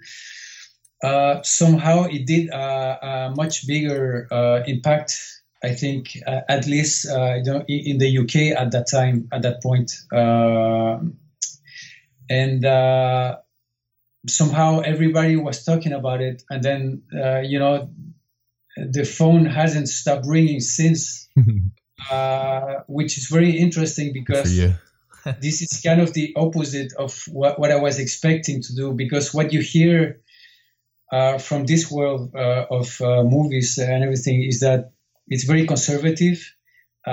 Uh, 1.02 1.42
somehow 1.42 2.04
it 2.04 2.26
did 2.26 2.48
a, 2.50 2.98
a 3.02 3.34
much 3.34 3.66
bigger 3.66 4.28
uh, 4.30 4.62
impact. 4.66 5.18
I 5.64 5.74
think, 5.74 6.18
uh, 6.26 6.40
at 6.48 6.66
least 6.66 7.06
in 7.06 7.98
the 7.98 8.18
UK 8.18 8.60
at 8.60 8.72
that 8.72 8.88
time, 8.90 9.28
at 9.32 9.42
that 9.42 9.62
point, 9.62 9.92
and 12.28 12.64
somehow 14.26 14.80
everybody 14.80 15.36
was 15.36 15.64
talking 15.64 15.92
about 15.92 16.20
it, 16.20 16.42
and 16.50 16.62
then 16.62 17.02
uh, 17.14 17.40
you 17.40 17.58
know 17.58 17.90
the 18.76 19.04
phone 19.04 19.46
hasn't 19.46 19.88
stopped 19.88 20.26
ringing 20.26 20.60
since, 20.60 21.28
uh, 22.10 22.76
which 22.86 23.18
is 23.18 23.26
very 23.26 23.58
interesting 23.58 24.12
because 24.12 24.56
this 25.40 25.62
is 25.62 25.80
kind 25.84 26.00
of 26.00 26.12
the 26.14 26.32
opposite 26.36 26.92
of 26.94 27.24
what, 27.28 27.58
what 27.58 27.70
I 27.70 27.76
was 27.76 27.98
expecting 27.98 28.62
to 28.62 28.74
do. 28.74 28.92
Because 28.92 29.34
what 29.34 29.52
you 29.52 29.60
hear 29.60 30.20
uh, 31.12 31.38
from 31.38 31.64
this 31.64 31.90
world 31.90 32.34
uh, 32.34 32.66
of 32.70 33.00
uh, 33.00 33.22
movies 33.22 33.78
and 33.78 34.02
everything 34.02 34.42
is 34.42 34.60
that 34.60 34.92
it's 35.28 35.44
very 35.44 35.66
conservative. 35.66 36.54
Uh, 37.04 37.10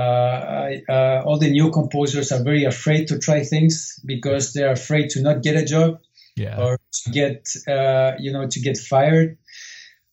I, 0.87 1.21
all 1.25 1.39
the 1.39 1.49
new 1.49 1.71
composers 1.71 2.31
are 2.31 2.43
very 2.43 2.65
afraid 2.65 3.07
to 3.07 3.17
try 3.17 3.43
things 3.43 3.99
because 4.05 4.53
they're 4.53 4.71
afraid 4.71 5.09
to 5.11 5.21
not 5.21 5.41
get 5.41 5.55
a 5.55 5.65
job 5.65 5.99
yeah. 6.35 6.61
or 6.61 6.79
to 7.03 7.11
get 7.11 7.47
uh, 7.67 8.13
you 8.19 8.31
know 8.31 8.47
to 8.47 8.59
get 8.59 8.77
fired 8.77 9.37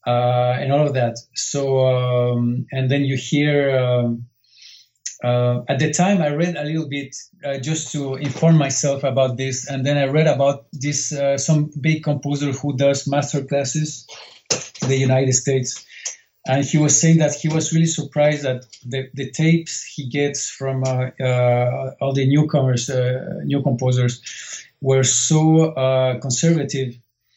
uh, 0.07 0.57
and 0.61 0.73
all 0.73 0.87
of 0.87 0.95
that. 0.95 1.19
So 1.35 1.87
um, 1.87 2.67
and 2.73 2.91
then 2.91 3.05
you 3.05 3.17
hear. 3.17 3.79
Um, 3.79 4.27
uh, 5.25 5.63
at 5.67 5.79
the 5.79 5.91
time, 5.91 6.21
I 6.21 6.29
read 6.29 6.57
a 6.57 6.65
little 6.65 6.87
bit 6.87 7.17
uh, 7.43 7.57
just 7.57 7.91
to 7.93 8.17
inform 8.17 8.59
myself 8.59 9.03
about 9.03 9.39
this, 9.39 9.67
and 9.67 9.85
then 9.85 9.97
I 9.97 10.05
read 10.05 10.27
about 10.27 10.67
this 10.73 11.11
uh, 11.11 11.39
some 11.39 11.71
big 11.81 12.05
composer 12.05 12.53
who 12.53 12.77
does 12.77 13.09
master 13.09 13.43
classes 13.43 14.07
in 14.83 14.89
the 14.89 14.97
United 14.99 15.33
States, 15.33 15.87
and 16.47 16.65
he 16.65 16.79
was 16.79 17.01
saying 17.01 17.19
that 17.19 17.35
he 17.35 17.49
was 17.49 17.73
really 17.73 17.87
surprised 17.87 18.45
that 18.45 18.67
the, 18.85 19.09
the 19.15 19.31
tapes 19.31 19.85
he 19.85 20.09
gets 20.09 20.49
from 20.49 20.85
uh, 20.85 21.11
uh, 21.21 21.95
all 22.01 22.13
the 22.13 22.27
newcomers, 22.27 22.89
uh, 22.89 23.41
new 23.45 23.63
composers, 23.63 24.21
were 24.87 25.03
so 25.03 25.73
uh, 25.75 26.21
conservative 26.21 26.95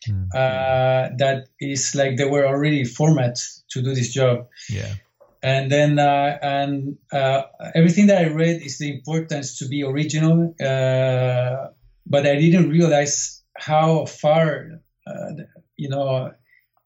mm. 0.07 0.27
uh, 0.35 1.09
that 1.17 1.47
it's 1.59 1.95
like 1.95 2.15
they 2.15 2.29
were 2.29 2.45
already 2.45 2.85
format 2.85 3.39
to 3.71 3.81
do 3.81 3.95
this 3.95 4.13
job. 4.13 4.47
Yeah. 4.69 4.93
And 5.41 5.71
then 5.71 5.97
uh, 5.97 6.37
and 6.43 6.97
uh, 7.11 7.41
everything 7.73 8.05
that 8.07 8.19
I 8.19 8.27
read 8.27 8.61
is 8.61 8.77
the 8.77 8.93
importance 8.93 9.57
to 9.59 9.67
be 9.67 9.83
original, 9.83 10.53
uh, 10.61 11.71
but 12.05 12.27
I 12.27 12.35
didn't 12.35 12.69
realize 12.69 13.41
how 13.57 14.05
far 14.05 14.81
uh, 15.07 15.31
you 15.75 15.89
know 15.89 16.33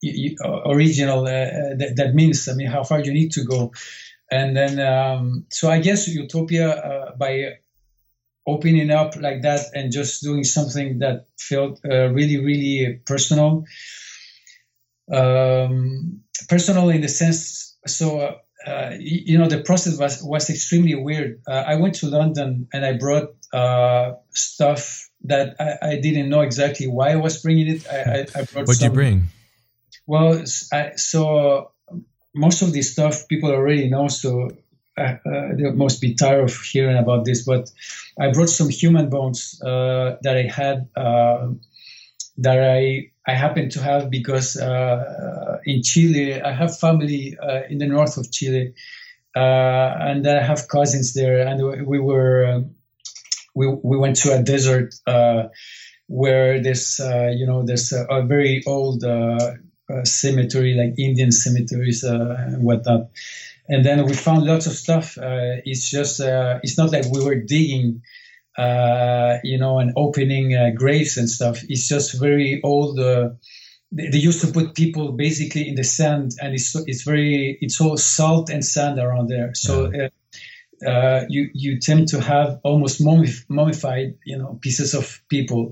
you, 0.02 0.38
original 0.66 1.26
that, 1.26 1.94
that, 1.98 2.16
means. 2.16 2.48
I 2.48 2.54
mean, 2.54 2.68
how 2.68 2.84
far 2.84 3.02
you 3.02 3.12
need 3.12 3.32
to 3.34 3.44
go. 3.44 3.74
And 4.32 4.56
then, 4.56 4.80
um, 4.80 5.46
so 5.50 5.70
I 5.70 5.80
guess 5.80 6.08
Utopia, 6.08 7.14
by 7.18 7.58
opening 8.46 8.92
up 8.92 9.16
like 9.16 9.42
that 9.44 9.68
and 9.74 9.92
just 9.92 10.22
doing 10.22 10.44
something 10.44 11.00
that 11.00 11.28
felt 11.40 11.80
uh, 11.86 12.10
really, 12.10 12.44
really 12.44 13.02
personal. 13.06 13.66
Um, 15.12 16.22
personal 16.50 16.90
in 16.90 17.02
the 17.02 17.10
sense, 17.10 17.78
so 17.86 18.40
uh, 18.66 18.92
you 18.98 19.38
know, 19.38 19.48
the 19.48 19.62
process 19.62 19.98
was 19.98 20.24
was 20.24 20.50
extremely 20.50 20.96
weird. 20.96 21.42
Uh, 21.46 21.64
I 21.68 21.76
went 21.76 21.96
to 21.96 22.08
London 22.08 22.68
and 22.72 22.86
I 22.86 22.94
brought 22.94 23.36
uh, 23.52 24.14
stuff 24.32 25.10
that 25.26 25.56
I, 25.60 25.90
I, 25.90 26.00
didn't 26.00 26.30
know 26.30 26.42
exactly 26.42 26.88
why 26.88 27.12
I 27.12 27.18
was 27.18 27.42
bringing 27.42 27.68
it. 27.68 27.88
I, 27.88 27.96
I, 27.96 28.20
I 28.22 28.44
brought. 28.46 28.68
What'd 28.68 28.78
some, 28.78 28.90
you 28.90 28.94
bring? 28.94 29.24
Well, 30.08 30.44
I, 30.72 30.92
so 30.96 31.72
most 32.34 32.62
of 32.62 32.72
this 32.72 32.94
stuff 32.94 33.28
people 33.28 33.52
already 33.52 33.90
know. 33.90 34.08
So 34.08 34.52
uh, 34.98 35.16
uh 35.26 35.56
they 35.56 35.72
must 35.72 36.02
be 36.02 36.14
tired 36.14 36.44
of 36.44 36.56
hearing 36.62 36.98
about 36.98 37.26
this, 37.26 37.44
but 37.44 37.72
I 38.20 38.32
brought 38.32 38.50
some 38.50 38.70
human 38.70 39.10
bones 39.10 39.62
uh, 39.62 40.18
that 40.22 40.38
I 40.38 40.44
had 40.44 40.90
um, 40.96 41.62
that 42.38 42.60
I 42.60 43.12
I 43.26 43.34
happen 43.34 43.70
to 43.70 43.82
have 43.82 44.10
because 44.10 44.58
uh, 44.58 44.66
uh, 44.66 45.58
in 45.66 45.82
Chile 45.84 46.42
I 46.42 46.52
have 46.52 46.78
family 46.78 47.38
in 47.70 47.78
the 47.78 47.88
north 47.88 48.18
of 48.18 48.32
Chile, 48.32 48.74
and 49.36 50.28
I 50.28 50.42
have 50.42 50.68
cousins 50.68 51.14
there, 51.14 51.48
and 51.48 51.88
we 51.88 52.00
were 52.00 52.46
um, 52.46 52.76
we 53.56 53.68
we 53.68 53.98
went 53.98 54.18
to 54.18 54.34
a 54.34 54.44
desert 54.44 54.94
where 56.08 56.62
uh, 57.00 57.30
you 57.30 57.48
know 57.48 57.66
a, 57.92 58.06
a 58.10 58.26
very 58.26 58.64
old 58.66 59.04
uh, 59.90 59.94
uh, 59.94 60.06
cemetery 60.06 60.74
like 60.76 60.98
Indian 60.98 61.32
cemeteries 61.32 62.04
and 62.04 62.64
whatnot 62.64 63.10
and 63.68 63.86
then 63.86 64.06
we 64.06 64.14
found 64.14 64.46
lots 64.46 64.68
of 64.68 64.74
stuff. 64.74 65.18
Uh, 65.18 65.62
it's 65.66 65.90
just 65.90 66.20
uh, 66.20 66.60
it's 66.64 66.78
not 66.78 66.92
like 66.92 67.06
we 67.12 67.24
were 67.24 67.36
digging, 67.36 68.02
uh, 68.58 69.38
you 69.44 69.58
know, 69.58 69.80
and 69.80 69.94
opening 69.96 70.56
uh, 70.56 70.72
graves 70.76 71.18
and 71.18 71.30
stuff. 71.30 71.62
It's 71.70 71.88
just 71.88 72.20
very 72.20 72.62
old. 72.64 73.00
Uh, 73.00 73.30
they, 73.92 74.10
they, 74.10 74.18
used 74.18 74.42
to 74.42 74.52
put 74.52 74.76
people 74.76 75.14
basically 75.14 75.68
in 75.68 75.76
the 75.76 75.84
sand, 75.84 76.32
and 76.42 76.54
it's 76.54 76.76
it's 76.88 77.04
very 77.04 77.58
it's 77.62 77.80
all 77.80 77.96
salt 77.98 78.50
and 78.50 78.64
sand 78.64 79.00
around 79.00 79.30
there. 79.30 79.54
So. 79.54 79.92
Uh, 80.86 81.24
you 81.30 81.50
you 81.54 81.80
tend 81.80 82.10
to 82.10 82.20
have 82.20 82.60
almost 82.64 83.00
mummified 83.00 84.16
you 84.26 84.38
know 84.38 84.60
pieces 84.62 84.94
of 84.94 85.22
people 85.30 85.72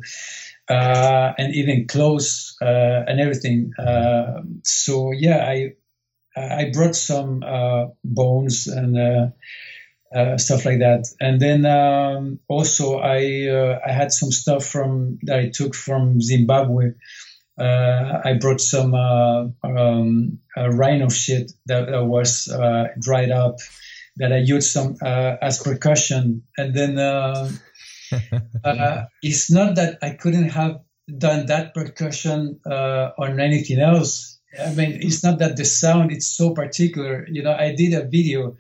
and 0.70 1.56
even 1.56 1.88
clothes 1.88 2.56
and 2.62 3.20
everything 3.20 3.72
so 4.64 5.12
yeah 5.12 5.46
I 5.46 5.74
I 6.36 6.70
brought 6.72 6.96
some 6.96 7.44
uh, 7.44 7.88
bones 8.04 8.68
and 8.68 8.98
uh, 8.98 9.28
uh, 10.16 10.38
stuff 10.38 10.66
like 10.66 10.80
that. 10.80 11.08
And 11.20 11.40
then 11.40 11.66
um, 11.66 12.40
also 12.48 12.98
I 12.98 13.48
uh, 13.48 13.80
I 13.86 13.92
had 13.92 14.12
some 14.12 14.32
stuff 14.32 14.66
from 14.66 15.20
that 15.24 15.40
I 15.40 15.52
took 15.54 15.76
from 15.76 16.22
Zimbabwe. 16.22 16.94
Uh, 17.60 18.22
I 18.24 18.38
brought 18.40 18.62
some 18.62 18.94
uh, 18.94 19.48
um, 19.64 20.40
rhino 20.58 21.10
shit 21.10 21.52
that, 21.66 21.92
that 21.92 22.06
was 22.06 22.46
dried 23.00 23.32
up 23.32 23.58
that 24.18 24.34
I 24.34 24.38
used 24.38 24.72
some 24.72 24.96
as 25.02 25.62
percussion. 25.62 26.44
And 26.58 26.74
then 26.74 26.96
it's 29.22 29.52
not 29.52 29.76
that 29.76 30.00
I 30.02 30.12
couldn't 30.12 30.50
have 30.50 30.82
done 31.18 31.48
that 31.48 31.74
percussion 31.74 32.60
on 32.66 33.40
anything 33.40 33.80
else 33.80 34.32
I 34.60 34.74
mean, 34.74 35.00
it's 35.02 35.24
not 35.24 35.40
that 35.40 35.56
the 35.56 35.66
sound 35.66 36.12
is 36.12 36.28
so 36.28 36.52
particular. 36.52 37.26
You 37.30 37.44
know, 37.44 37.54
I 37.54 37.74
did 37.74 37.94
a 37.94 38.06
video 38.06 38.58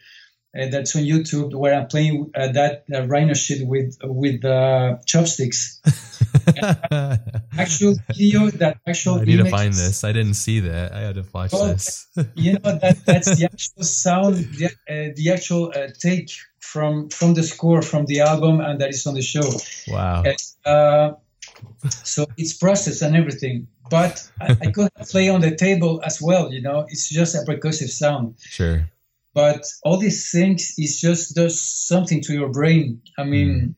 uh, 0.58 0.68
that's 0.70 0.96
on 0.96 1.04
YouTube 1.04 1.54
where 1.54 1.74
I'm 1.74 1.88
playing 1.88 2.32
uh, 2.36 2.52
that 2.54 2.86
uh, 2.94 3.08
rhino 3.08 3.34
shit 3.34 3.68
with 3.68 3.98
with 4.04 4.44
uh, 4.46 4.98
chopsticks. 5.06 5.82
actual 7.58 7.96
video, 8.08 8.50
that 8.52 8.78
actual. 8.88 9.16
I 9.16 9.24
need 9.26 9.38
to 9.38 9.50
find 9.50 9.74
this. 9.74 10.04
I 10.04 10.12
didn't 10.12 10.36
see 10.36 10.60
that. 10.62 10.94
I 10.94 11.00
had 11.00 11.16
to 11.16 11.26
watch 11.34 11.54
well, 11.54 11.68
this. 11.68 12.08
you 12.36 12.54
know 12.54 12.60
that 12.80 13.06
that's 13.06 13.38
the 13.38 13.46
actual 13.52 13.84
sound, 13.84 14.36
the, 14.36 14.66
uh, 14.66 15.14
the 15.16 15.32
actual 15.32 15.72
uh, 15.76 15.88
take 16.00 16.32
from 16.60 17.10
from 17.10 17.34
the 17.34 17.44
score 17.44 17.82
from 17.82 18.06
the 18.06 18.22
album, 18.22 18.62
and 18.62 18.80
that 18.82 18.90
is 18.90 19.06
on 19.08 19.16
the 19.16 19.22
show. 19.22 19.50
Wow. 19.88 20.24
so 21.90 22.26
it's 22.38 22.54
processed 22.54 23.02
and 23.02 23.16
everything 23.16 23.68
but 23.92 24.32
I, 24.40 24.58
I 24.62 24.72
could 24.72 24.90
play 25.12 25.30
on 25.30 25.42
the 25.42 25.54
table 25.54 26.02
as 26.04 26.20
well. 26.22 26.52
You 26.52 26.62
know, 26.62 26.86
it's 26.88 27.10
just 27.10 27.36
a 27.36 27.40
percussive 27.40 27.90
sound. 27.90 28.36
Sure. 28.40 28.90
But 29.34 29.66
all 29.84 29.98
these 29.98 30.32
things 30.32 30.74
is 30.78 31.00
just 31.00 31.36
does 31.36 31.62
something 31.62 32.22
to 32.22 32.34
your 32.34 32.50
brain. 32.50 33.02
I 33.18 33.26
mean, 33.26 33.50
mm. 33.50 33.76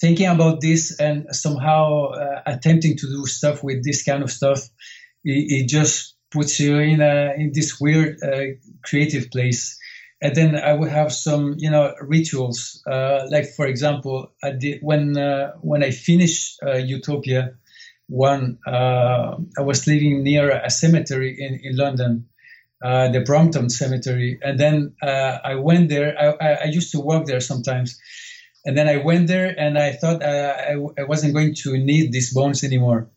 Thinking 0.00 0.26
about 0.26 0.60
this 0.60 0.98
and 0.98 1.26
somehow 1.34 2.06
uh, 2.06 2.42
attempting 2.46 2.96
to 2.98 3.06
do 3.06 3.26
stuff 3.26 3.62
with 3.62 3.84
this 3.84 4.02
kind 4.02 4.22
of 4.22 4.30
stuff, 4.30 4.60
it, 5.24 5.62
it 5.62 5.68
just 5.68 6.14
puts 6.30 6.60
you 6.60 6.78
in 6.78 7.00
a 7.00 7.34
in 7.36 7.52
this 7.52 7.80
weird 7.80 8.18
uh, 8.22 8.58
creative 8.82 9.30
place. 9.30 9.78
And 10.20 10.34
then 10.34 10.56
I 10.56 10.72
would 10.72 10.88
have 10.88 11.12
some, 11.12 11.56
you 11.58 11.70
know, 11.70 11.94
rituals. 12.00 12.82
Uh, 12.86 13.26
like 13.30 13.50
for 13.54 13.66
example, 13.66 14.32
I 14.42 14.52
did, 14.52 14.80
when 14.80 15.16
uh, 15.16 15.52
when 15.60 15.82
I 15.82 15.90
finished 15.90 16.58
uh, 16.66 16.76
Utopia, 16.76 17.56
one, 18.08 18.58
uh, 18.66 19.36
I 19.58 19.62
was 19.62 19.86
living 19.86 20.22
near 20.22 20.50
a 20.50 20.70
cemetery 20.70 21.36
in, 21.38 21.60
in 21.62 21.76
London, 21.76 22.28
uh, 22.82 23.08
the 23.08 23.20
Brompton 23.20 23.68
Cemetery. 23.70 24.38
And 24.42 24.58
then 24.58 24.94
uh, 25.02 25.38
I 25.44 25.56
went 25.56 25.88
there. 25.88 26.16
I, 26.18 26.54
I, 26.54 26.64
used 26.64 26.92
to 26.92 27.00
work 27.00 27.26
there 27.26 27.40
sometimes. 27.40 27.98
And 28.66 28.76
then 28.76 28.88
I 28.88 28.98
went 28.98 29.28
there 29.28 29.54
and 29.58 29.78
I 29.78 29.92
thought 29.92 30.22
uh, 30.22 30.54
I, 30.58 30.72
I, 30.98 31.04
wasn't 31.04 31.34
going 31.34 31.54
to 31.62 31.78
need 31.78 32.12
these 32.12 32.34
bones 32.34 32.64
anymore. 32.64 33.08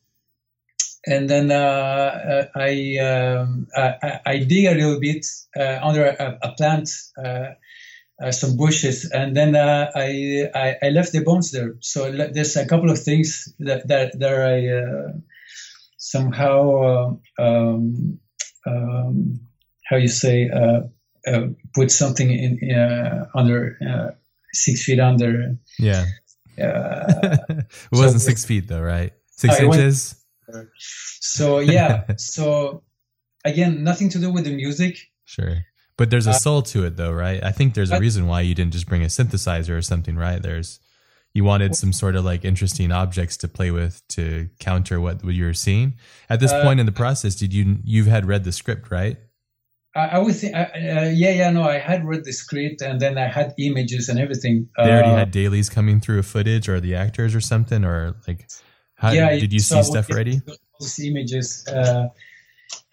And 1.05 1.29
then 1.29 1.51
uh, 1.51 1.55
uh, 1.55 2.45
I, 2.55 2.97
um, 2.99 3.67
I, 3.75 4.19
I 4.25 4.37
dig 4.39 4.65
a 4.65 4.75
little 4.75 4.99
bit 4.99 5.25
under 5.57 6.05
a, 6.05 6.37
a 6.41 6.51
plant 6.53 6.89
uh, 8.21 8.31
some 8.31 8.57
bushes, 8.57 9.09
and 9.11 9.35
then 9.35 9.55
uh, 9.55 9.91
I, 9.95 10.49
I, 10.53 10.75
I 10.83 10.89
left 10.89 11.11
the 11.11 11.23
bones 11.23 11.51
there. 11.51 11.75
So 11.79 12.11
there's 12.11 12.55
a 12.57 12.67
couple 12.67 12.89
of 12.89 12.99
things 12.99 13.53
that 13.59 13.87
that, 13.87 14.19
that 14.19 14.33
I 14.33 14.67
uh, 14.67 15.13
somehow 15.97 17.19
uh, 17.37 17.41
um, 17.41 18.19
um, 18.65 19.39
how 19.85 19.95
you 19.95 20.07
say 20.07 20.49
uh, 20.49 20.81
uh, 21.25 21.47
put 21.73 21.91
something 21.91 22.29
in 22.29 23.27
under 23.33 24.17
six 24.53 24.83
feet 24.83 24.99
under. 24.99 25.55
Yeah. 25.77 26.05
it 26.57 27.67
wasn't 27.91 28.21
so, 28.21 28.27
six 28.27 28.43
feet 28.45 28.67
though, 28.67 28.81
right? 28.81 29.13
Six 29.31 29.59
inches. 29.59 30.15
Went, 30.47 30.67
so 30.75 31.59
yeah, 31.59 32.03
so 32.17 32.83
again, 33.45 33.83
nothing 33.83 34.09
to 34.09 34.19
do 34.19 34.31
with 34.31 34.43
the 34.43 34.55
music. 34.55 34.97
Sure 35.25 35.63
but 35.99 36.09
there's 36.09 36.27
a 36.27 36.29
uh, 36.29 36.33
soul 36.33 36.61
to 36.61 36.85
it, 36.85 36.95
though, 36.95 37.11
right? 37.11 37.43
I 37.43 37.51
think 37.51 37.73
there's 37.73 37.91
a 37.91 37.99
reason 37.99 38.25
why 38.25 38.39
you 38.39 38.55
didn't 38.55 38.71
just 38.71 38.87
bring 38.87 39.03
a 39.03 39.07
synthesizer 39.07 39.77
or 39.77 39.81
something, 39.81 40.15
right? 40.15 40.41
There's 40.41 40.79
you 41.33 41.43
wanted 41.43 41.75
some 41.75 41.91
sort 41.91 42.15
of 42.15 42.23
like 42.23 42.45
interesting 42.45 42.93
objects 42.93 43.35
to 43.37 43.49
play 43.49 43.69
with 43.69 44.01
to 44.09 44.47
counter 44.59 45.01
what, 45.01 45.25
what 45.25 45.33
you're 45.33 45.53
seeing. 45.53 45.95
At 46.29 46.39
this 46.39 46.53
uh, 46.53 46.63
point 46.63 46.79
in 46.79 46.85
the 46.85 46.93
process, 46.93 47.35
did 47.35 47.53
you 47.53 47.79
you've 47.83 48.07
had 48.07 48.25
read 48.25 48.45
the 48.45 48.53
script, 48.53 48.89
right? 48.91 49.17
I, 49.99 50.15
I 50.15 50.19
would 50.19 50.35
think, 50.35 50.55
uh, 50.55 50.59
uh, 50.59 51.11
yeah, 51.13 51.31
yeah, 51.31 51.49
no, 51.51 51.63
I 51.63 51.77
had 51.77 52.05
read 52.05 52.23
the 52.23 52.31
script 52.31 52.81
and 52.81 52.99
then 52.99 53.17
I 53.17 53.27
had 53.27 53.53
images 53.57 54.09
and 54.09 54.19
everything. 54.19 54.69
They 54.77 54.83
already 54.83 55.09
uh, 55.09 55.15
had 55.17 55.31
dailies 55.31 55.69
coming 55.69 55.99
through 55.99 56.19
a 56.19 56.23
footage 56.23 56.69
or 56.69 56.79
the 56.79 56.95
actors 56.95 57.35
or 57.35 57.41
something, 57.41 57.83
or 57.83 58.15
like, 58.27 58.49
how 58.95 59.11
yeah, 59.11 59.31
did 59.31 59.51
you 59.51 59.59
see 59.59 59.83
stuff 59.83 60.09
ready? 60.09 60.41
Those 60.79 60.99
images. 60.99 61.67
Uh, 61.67 62.07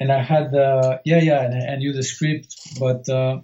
and 0.00 0.12
I 0.12 0.22
had 0.22 0.52
the 0.52 1.00
yeah 1.04 1.20
yeah 1.20 1.44
and 1.44 1.70
I 1.70 1.76
knew 1.76 1.92
the 1.92 2.02
script, 2.02 2.54
but 2.78 3.08
uh, 3.08 3.40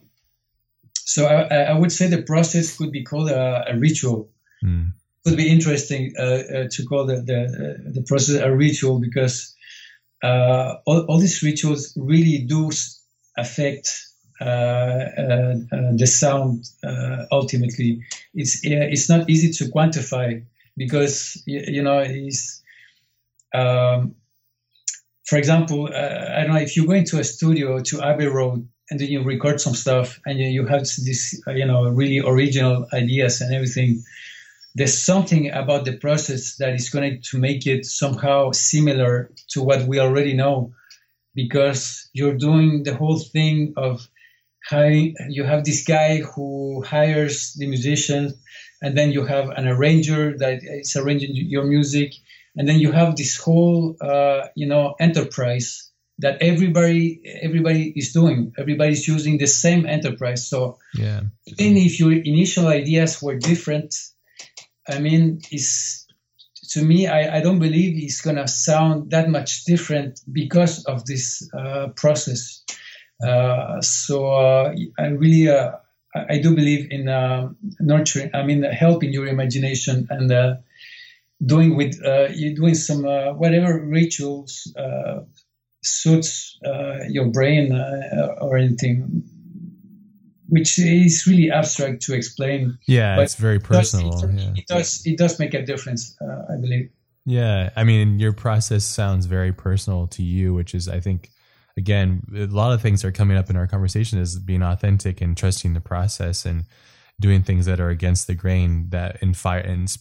so 0.94 1.26
I, 1.26 1.72
I, 1.72 1.78
would 1.78 1.92
say 1.92 2.08
the 2.08 2.22
process 2.22 2.76
could 2.76 2.92
be 2.92 3.04
called 3.04 3.30
a, 3.30 3.64
a 3.68 3.78
ritual. 3.78 4.30
Mm. 4.64 4.92
Could 5.24 5.36
be 5.36 5.50
interesting 5.50 6.14
uh, 6.18 6.22
uh, 6.22 6.68
to 6.70 6.84
call 6.86 7.06
the, 7.06 7.16
the 7.16 7.90
the 7.94 8.02
process 8.02 8.36
a 8.40 8.54
ritual 8.54 8.98
because 8.98 9.54
uh, 10.22 10.76
all, 10.86 11.00
all 11.06 11.18
these 11.18 11.42
rituals 11.42 11.96
really 11.96 12.38
do 12.38 12.70
affect 13.36 14.06
uh, 14.40 14.44
uh, 14.44 15.54
the 15.96 16.06
sound 16.06 16.68
ultimately. 17.30 18.02
It's 18.34 18.60
it's 18.64 19.08
not 19.08 19.30
easy 19.30 19.52
to 19.52 19.70
quantify 19.70 20.44
because 20.76 21.42
you, 21.46 21.82
know 21.82 21.98
it's 22.00 22.62
um, 23.54 24.16
for 25.24 25.38
example, 25.38 25.86
uh, 25.86 26.34
I 26.36 26.42
don't 26.42 26.54
know 26.54 26.60
if 26.60 26.76
you 26.76 26.86
go 26.86 26.92
into 26.92 27.18
a 27.18 27.24
studio 27.24 27.80
to 27.80 28.02
Abbey 28.02 28.26
Road 28.26 28.68
and 28.90 29.00
then 29.00 29.08
you 29.08 29.22
record 29.22 29.60
some 29.60 29.74
stuff 29.74 30.20
and 30.26 30.38
you, 30.38 30.66
have 30.66 30.82
this, 30.82 31.40
uh, 31.46 31.52
you 31.52 31.64
know, 31.64 31.88
really 31.88 32.18
original 32.18 32.86
ideas 32.92 33.40
and 33.40 33.54
everything. 33.54 34.02
There's 34.74 34.96
something 34.96 35.50
about 35.50 35.84
the 35.84 35.96
process 35.96 36.56
that 36.56 36.74
is 36.74 36.90
going 36.90 37.22
to 37.30 37.38
make 37.38 37.66
it 37.66 37.86
somehow 37.86 38.50
similar 38.52 39.30
to 39.52 39.62
what 39.62 39.86
we 39.86 40.00
already 40.00 40.34
know, 40.34 40.74
because 41.34 42.08
you're 42.12 42.36
doing 42.36 42.82
the 42.82 42.94
whole 42.94 43.18
thing 43.18 43.74
of 43.76 44.06
how 44.60 44.84
you 44.84 45.44
have 45.44 45.64
this 45.64 45.84
guy 45.84 46.18
who 46.18 46.82
hires 46.86 47.54
the 47.54 47.66
musicians, 47.66 48.34
and 48.80 48.96
then 48.96 49.12
you 49.12 49.24
have 49.24 49.50
an 49.50 49.66
arranger 49.66 50.36
that 50.38 50.60
is 50.62 50.96
arranging 50.96 51.30
your 51.34 51.64
music 51.64 52.12
and 52.56 52.68
then 52.68 52.78
you 52.78 52.92
have 52.92 53.16
this 53.16 53.36
whole 53.36 53.96
uh, 54.00 54.48
you 54.54 54.66
know 54.66 54.94
enterprise 55.00 55.90
that 56.18 56.42
everybody 56.42 57.22
everybody 57.40 57.92
is 57.96 58.12
doing. 58.12 58.52
Everybody's 58.58 59.08
using 59.08 59.38
the 59.38 59.46
same 59.46 59.86
enterprise. 59.86 60.46
So 60.46 60.78
yeah. 60.94 61.22
even 61.46 61.76
if 61.76 61.98
your 61.98 62.12
initial 62.12 62.68
ideas 62.68 63.22
were 63.22 63.36
different 63.36 63.94
i 64.88 64.98
mean 64.98 65.40
it's 65.50 66.06
to 66.72 66.82
me 66.82 67.06
i, 67.06 67.36
I 67.36 67.40
don't 67.40 67.58
believe 67.58 68.02
it's 68.02 68.20
going 68.20 68.36
to 68.36 68.48
sound 68.48 69.10
that 69.10 69.28
much 69.28 69.64
different 69.64 70.20
because 70.30 70.84
of 70.84 71.04
this 71.04 71.48
uh, 71.52 71.88
process 71.96 72.64
uh, 73.22 73.80
so 73.80 74.32
uh, 74.32 74.74
i 74.98 75.06
really 75.06 75.48
uh, 75.48 75.72
I, 76.14 76.40
do 76.40 76.54
believe 76.54 76.88
in 76.90 77.08
uh, 77.08 77.48
nurturing. 77.80 78.32
I 78.34 78.42
mean, 78.42 78.62
helping 78.64 79.14
your 79.14 79.26
imagination 79.26 80.08
and 80.10 80.58
doing 81.42 81.74
with 81.74 81.94
you 82.36 82.54
doing 82.54 82.74
some 82.74 83.04
whatever 83.38 83.82
rituals 83.82 84.70
suits 85.82 86.58
your 87.08 87.28
brain 87.28 87.72
or 88.42 88.58
anything 88.58 89.24
which 90.52 90.78
is 90.78 91.26
really 91.26 91.50
abstract 91.50 92.02
to 92.02 92.14
explain. 92.14 92.76
Yeah, 92.86 93.18
it's 93.22 93.36
very 93.36 93.58
personal. 93.58 94.08
It 94.08 94.20
does, 94.20 94.22
it, 94.22 94.34
yeah. 94.34 94.52
it 94.54 94.66
does, 94.66 95.02
it 95.06 95.16
does 95.16 95.38
make 95.38 95.54
a 95.54 95.62
difference, 95.64 96.14
uh, 96.20 96.52
I 96.52 96.60
believe. 96.60 96.90
Yeah, 97.24 97.70
I 97.74 97.84
mean, 97.84 98.18
your 98.18 98.34
process 98.34 98.84
sounds 98.84 99.24
very 99.24 99.54
personal 99.54 100.08
to 100.08 100.22
you, 100.22 100.52
which 100.52 100.74
is, 100.74 100.90
I 100.90 101.00
think, 101.00 101.30
again, 101.78 102.22
a 102.36 102.44
lot 102.48 102.74
of 102.74 102.82
things 102.82 103.02
are 103.02 103.12
coming 103.12 103.38
up 103.38 103.48
in 103.48 103.56
our 103.56 103.66
conversation 103.66 104.18
is 104.18 104.38
being 104.38 104.62
authentic 104.62 105.22
and 105.22 105.34
trusting 105.34 105.72
the 105.72 105.80
process 105.80 106.44
and 106.44 106.66
doing 107.18 107.42
things 107.42 107.64
that 107.64 107.80
are 107.80 107.88
against 107.88 108.26
the 108.26 108.34
grain 108.34 108.90
that 108.90 109.22
inspire, 109.22 109.60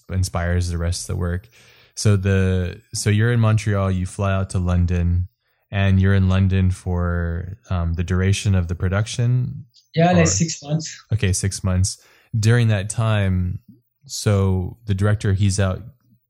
inspires 0.10 0.68
the 0.68 0.78
rest 0.78 1.04
of 1.04 1.16
the 1.16 1.20
work. 1.20 1.48
So 1.96 2.18
the 2.18 2.82
so 2.94 3.10
you're 3.10 3.32
in 3.32 3.40
Montreal, 3.40 3.90
you 3.92 4.06
fly 4.06 4.34
out 4.34 4.50
to 4.50 4.60
London, 4.60 5.30
and 5.72 6.02
you're 6.02 6.14
in 6.14 6.28
London 6.28 6.72
for 6.72 7.58
um, 7.70 7.94
the 7.94 8.04
duration 8.04 8.54
of 8.54 8.68
the 8.68 8.76
production. 8.76 9.66
Yeah, 9.96 10.12
or, 10.12 10.16
like 10.16 10.28
six 10.28 10.62
months. 10.64 11.04
Okay, 11.14 11.34
six 11.34 11.64
months. 11.64 12.02
During 12.38 12.70
that 12.70 12.90
time, 12.90 13.60
so 14.06 14.78
the 14.86 14.94
director 14.94 15.34
he's 15.34 15.60
out 15.60 15.82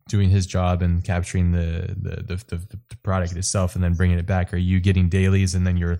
doing 0.07 0.29
his 0.29 0.45
job 0.45 0.81
and 0.81 1.03
capturing 1.03 1.51
the 1.51 1.95
the, 1.95 2.15
the 2.23 2.43
the, 2.47 2.77
the 2.89 2.97
product 3.03 3.33
itself 3.33 3.75
and 3.75 3.83
then 3.83 3.93
bringing 3.93 4.17
it 4.17 4.25
back. 4.25 4.53
Are 4.53 4.57
you 4.57 4.79
getting 4.79 5.09
dailies 5.09 5.55
and 5.55 5.65
then 5.65 5.77
you're 5.77 5.99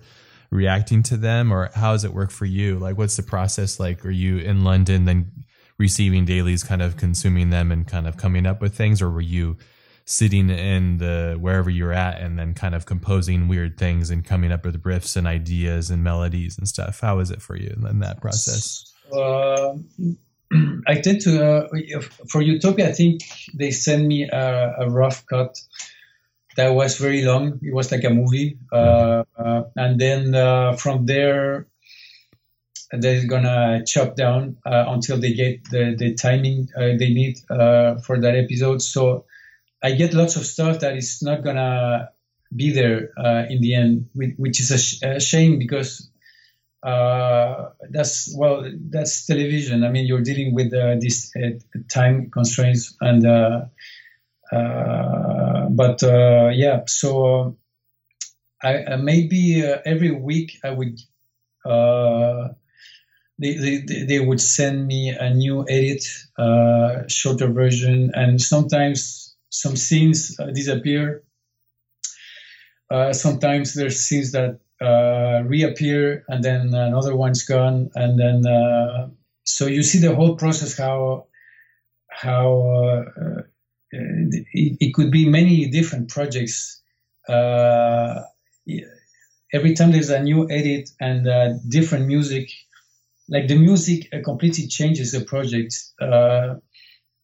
reacting 0.50 1.02
to 1.04 1.16
them, 1.16 1.52
or 1.52 1.70
how 1.74 1.92
does 1.92 2.04
it 2.04 2.12
work 2.12 2.30
for 2.30 2.44
you? 2.44 2.78
Like, 2.78 2.98
what's 2.98 3.16
the 3.16 3.22
process 3.22 3.80
like? 3.80 4.04
Are 4.04 4.10
you 4.10 4.38
in 4.38 4.64
London 4.64 5.06
then 5.06 5.32
receiving 5.78 6.24
dailies, 6.24 6.62
kind 6.62 6.82
of 6.82 6.96
consuming 6.96 7.50
them 7.50 7.72
and 7.72 7.86
kind 7.86 8.06
of 8.06 8.16
coming 8.16 8.46
up 8.46 8.60
with 8.60 8.74
things, 8.74 9.00
or 9.00 9.10
were 9.10 9.20
you 9.20 9.56
sitting 10.04 10.50
in 10.50 10.98
the 10.98 11.36
wherever 11.40 11.70
you're 11.70 11.92
at 11.92 12.20
and 12.20 12.38
then 12.38 12.54
kind 12.54 12.74
of 12.74 12.86
composing 12.86 13.48
weird 13.48 13.78
things 13.78 14.10
and 14.10 14.24
coming 14.24 14.52
up 14.52 14.64
with 14.64 14.82
riffs 14.82 15.16
and 15.16 15.26
ideas 15.26 15.90
and 15.90 16.02
melodies 16.02 16.58
and 16.58 16.68
stuff. 16.68 17.00
How 17.00 17.18
is 17.20 17.30
it 17.30 17.40
for 17.40 17.56
you 17.56 17.74
in 17.88 18.00
that 18.00 18.20
process? 18.20 18.92
Uh, 19.12 19.74
i 20.86 20.94
tend 20.96 21.18
to 21.18 21.42
uh, 21.42 22.00
for 22.28 22.42
utopia 22.42 22.86
i 22.86 22.92
think 22.92 23.22
they 23.54 23.70
sent 23.70 24.04
me 24.06 24.28
a, 24.30 24.74
a, 24.80 24.90
rough 24.90 25.24
cut 25.24 25.58
that 26.56 26.70
was 26.70 26.98
very 26.98 27.22
long. 27.22 27.60
It 27.62 27.74
was 27.74 27.90
like 27.90 28.04
a 28.04 28.10
movie. 28.10 28.58
Uh, 28.72 29.24
uh 29.36 29.62
and 29.76 30.00
then 30.00 30.34
uh, 30.34 30.76
from 30.76 31.06
there 31.06 31.66
they're 32.92 33.26
gonna 33.26 33.82
chop 33.86 34.16
down 34.16 34.58
uh, 34.66 34.84
until 34.88 35.18
they 35.18 35.32
get 35.32 35.64
the, 35.70 35.94
the 35.96 36.14
timing 36.14 36.68
they 36.76 37.08
need 37.08 37.38
for 37.48 38.20
that 38.20 38.34
episode. 38.36 38.82
So 38.82 39.24
I 39.82 39.92
get 39.92 40.14
lots 40.14 40.36
of 40.36 40.46
stuff 40.46 40.80
that 40.80 40.96
is 40.96 41.22
not 41.22 41.42
gonna 41.44 42.10
be 42.54 42.72
there 42.72 43.10
uh, 43.18 43.44
in 43.48 43.60
the 43.60 43.74
end, 43.74 44.08
which 44.14 44.60
is 44.60 44.70
a, 44.70 44.78
sh- 44.78 45.02
a 45.02 45.20
shame 45.20 45.58
because 45.58 46.10
uh, 46.82 47.70
that's 47.90 48.34
well, 48.36 48.64
that's 48.90 49.26
television. 49.26 49.84
I 49.84 49.90
mean, 49.90 50.06
you're 50.06 50.22
dealing 50.22 50.54
with 50.54 50.72
uh, 50.74 50.96
these 50.98 51.30
uh, 51.36 51.50
time 51.88 52.30
constraints, 52.30 52.96
and 53.00 53.26
uh, 53.26 53.66
uh, 54.52 55.68
but 55.70 56.02
yeah. 56.54 56.82
So 56.86 57.56
I 58.62 58.96
maybe 58.96 59.62
every 59.62 60.10
week 60.10 60.58
I 60.64 60.70
would. 60.70 60.98
They, 63.38 63.54
they, 63.54 64.04
they 64.04 64.20
would 64.20 64.40
send 64.40 64.86
me 64.86 65.10
a 65.10 65.34
new 65.34 65.66
edit, 65.68 66.04
shorter 67.10 67.48
version, 67.48 68.12
and 68.14 68.40
sometimes 68.40 69.21
some 69.52 69.76
scenes 69.76 70.34
uh, 70.40 70.46
disappear. 70.46 71.22
Uh, 72.90 73.12
sometimes 73.12 73.74
there's 73.74 74.00
scenes 74.00 74.32
that 74.32 74.58
uh, 74.80 75.42
reappear 75.46 76.24
and 76.28 76.42
then 76.42 76.74
another 76.74 77.14
one's 77.14 77.44
gone, 77.44 77.90
and 77.94 78.18
then 78.18 78.42
so 79.44 79.66
you 79.66 79.82
see 79.82 79.98
the 79.98 80.14
whole 80.14 80.36
process 80.36 80.76
how 80.76 81.26
how 82.08 83.04
it, 83.90 84.46
it, 84.80 84.94
could 84.94 85.10
be 85.10 85.28
many 85.28 85.68
different 85.68 86.08
projects. 86.08 86.82
Uh, 87.28 88.22
every 89.52 89.74
time 89.74 89.92
there's 89.92 90.10
a 90.10 90.22
new 90.22 90.50
edit 90.50 90.90
and 91.00 91.28
uh, 91.28 91.54
different 91.68 92.06
music, 92.06 92.50
like 93.28 93.48
the 93.48 93.56
music 93.56 94.08
uh, 94.12 94.18
completely 94.24 94.66
changes 94.66 95.12
the 95.12 95.24
project 95.24 95.74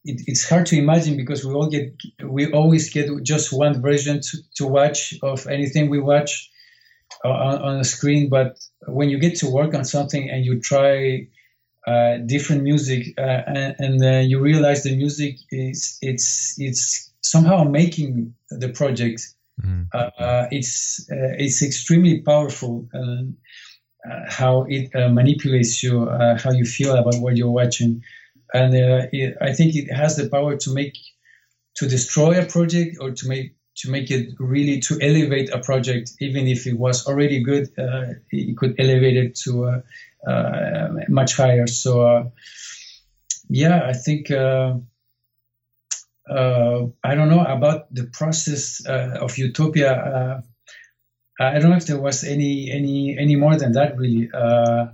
it, 0.05 0.22
it's 0.26 0.49
hard 0.49 0.66
to 0.66 0.76
imagine 0.76 1.16
because 1.16 1.44
we 1.44 1.53
all 1.53 1.68
get 1.68 1.94
we 2.24 2.53
always 2.53 2.90
get 2.90 3.09
just 3.22 3.53
one 3.53 3.80
version 3.82 4.20
to, 4.20 4.38
to 4.57 4.66
watch 4.66 5.14
of 5.22 5.46
anything 5.46 5.90
we 5.90 6.01
watch 6.01 6.51
uh, 7.24 7.28
on, 7.28 7.62
on 7.62 7.80
a 7.80 7.84
screen 7.84 8.28
but 8.28 8.59
when 8.86 9.09
you 9.09 9.18
get 9.18 9.36
to 9.36 9.51
work 9.51 9.74
on 9.74 9.84
something 9.84 10.30
and 10.30 10.44
you 10.44 10.61
try 10.61 11.26
uh, 11.86 12.18
different 12.26 12.62
music 12.62 13.14
uh, 13.18 13.42
and, 13.46 13.74
and 13.78 14.05
uh, 14.05 14.18
you 14.18 14.40
realize 14.40 14.82
the 14.82 14.94
music 14.94 15.36
is 15.51 15.99
it's 16.03 16.55
it's 16.59 17.11
somehow 17.22 17.64
making 17.64 18.34
the 18.51 18.68
project 18.68 19.26
mm-hmm. 19.61 19.84
it's 20.51 21.07
it's 21.09 21.62
extremely 21.62 22.20
powerful 22.20 22.86
how 24.28 24.64
it 24.68 24.90
manipulates 25.12 25.82
you 25.82 26.09
how 26.42 26.51
you 26.51 26.64
feel 26.64 26.94
about 26.94 27.16
what 27.16 27.36
you're 27.36 27.51
watching 27.51 28.03
and 28.53 28.74
uh, 28.74 29.07
it, 29.12 29.36
I 29.40 29.53
think 29.53 29.74
it 29.74 29.92
has 29.92 30.16
the 30.16 30.28
power 30.28 30.57
to 30.57 30.74
make 30.74 30.96
to 31.76 31.88
destroy 31.88 32.40
a 32.40 32.44
project 32.44 32.96
or 33.01 33.12
to 33.12 33.28
make 33.28 33.55
to 33.76 33.90
make 33.90 34.11
it 34.11 34.34
really 34.40 34.80
to 34.80 34.99
elevate 35.01 35.51
a 35.51 35.59
project, 35.61 36.12
even 36.20 36.49
if 36.49 36.66
it 36.66 36.76
was 36.76 37.07
already 37.07 37.44
good, 37.44 37.68
uh, 37.78 38.14
it 38.30 38.57
could 38.57 38.74
elevate 38.78 39.16
it 39.16 39.36
to 39.36 39.66
uh, 39.66 39.80
uh 40.28 40.88
much 41.09 41.36
higher. 41.36 41.66
So, 41.68 42.03
uh, 42.03 42.24
yeah, 43.49 43.82
I 43.86 43.92
think 43.92 44.30
uh, 44.32 44.78
I 46.28 47.14
don't 47.14 47.28
know 47.28 47.44
about 47.44 47.94
the 47.94 48.05
process 48.05 48.84
of 48.84 49.38
Utopia. 49.38 50.42
I 51.40 51.59
don't 51.61 51.70
know 51.70 51.76
if 51.76 51.86
there 51.86 52.01
was 52.01 52.24
any 52.24 52.70
any 52.72 53.16
any 53.16 53.36
more 53.36 53.57
than 53.57 53.72
that 53.72 53.96
really 53.96 54.28
uh, 54.34 54.88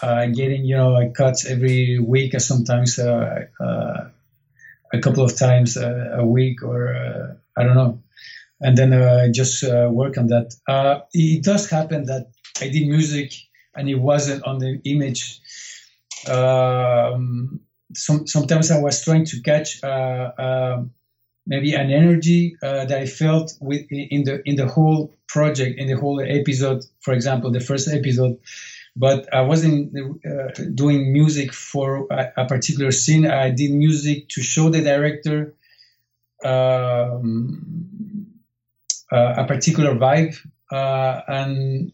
getting 0.00 0.64
you 0.64 0.76
know 0.76 1.10
cuts 1.14 1.46
every 1.46 1.98
week 1.98 2.34
or 2.34 2.38
sometimes 2.38 2.98
uh, 2.98 3.46
uh, 3.60 4.08
a 4.92 4.98
couple 5.00 5.24
of 5.24 5.36
times 5.36 5.76
a, 5.76 6.24
week 6.24 6.62
or 6.62 6.94
uh, 6.94 7.34
I 7.56 7.64
don't 7.64 7.74
know, 7.74 8.02
and 8.60 8.76
then 8.76 8.92
uh, 8.92 9.28
just 9.28 9.64
uh, 9.64 9.88
work 9.90 10.18
on 10.18 10.28
that. 10.28 10.54
it 11.12 11.44
does 11.44 11.68
happen 11.70 12.04
that 12.06 12.30
I 12.60 12.68
did 12.68 12.88
music 12.88 13.32
and 13.74 13.88
it 13.88 13.96
wasn't 13.96 14.44
on 14.44 14.58
the 14.58 14.80
image. 14.84 15.40
Um, 16.28 17.60
some, 17.94 18.26
sometimes 18.26 18.70
I 18.70 18.80
was 18.80 19.02
trying 19.04 19.24
to 19.26 19.40
catch 19.42 19.80
maybe 21.46 21.72
an 21.74 21.90
energy 21.90 22.56
that 22.60 22.92
I 22.92 23.06
felt 23.06 23.54
with 23.60 23.86
in 23.90 24.24
the 24.24 24.42
in 24.44 24.56
the 24.56 24.66
whole 24.66 25.14
project 25.28 25.78
in 25.78 25.86
the 25.86 25.96
whole 25.96 26.20
episode. 26.20 26.84
For 27.00 27.14
example, 27.14 27.50
the 27.50 27.60
first 27.60 27.88
episode 27.88 28.38
but 28.96 29.32
I 29.32 29.42
wasn't 29.42 29.94
uh, 29.96 30.48
doing 30.74 31.12
music 31.12 31.52
for 31.52 32.06
a, 32.10 32.32
a, 32.36 32.46
particular 32.46 32.90
scene. 32.90 33.26
I 33.26 33.50
did 33.50 33.70
music 33.72 34.28
to 34.30 34.42
show 34.42 34.70
the 34.70 34.82
director 34.82 35.54
um, 36.44 38.26
uh, 39.10 39.34
a 39.38 39.44
particular 39.46 39.94
vibe, 39.94 40.36
uh, 40.70 41.20
and 41.28 41.92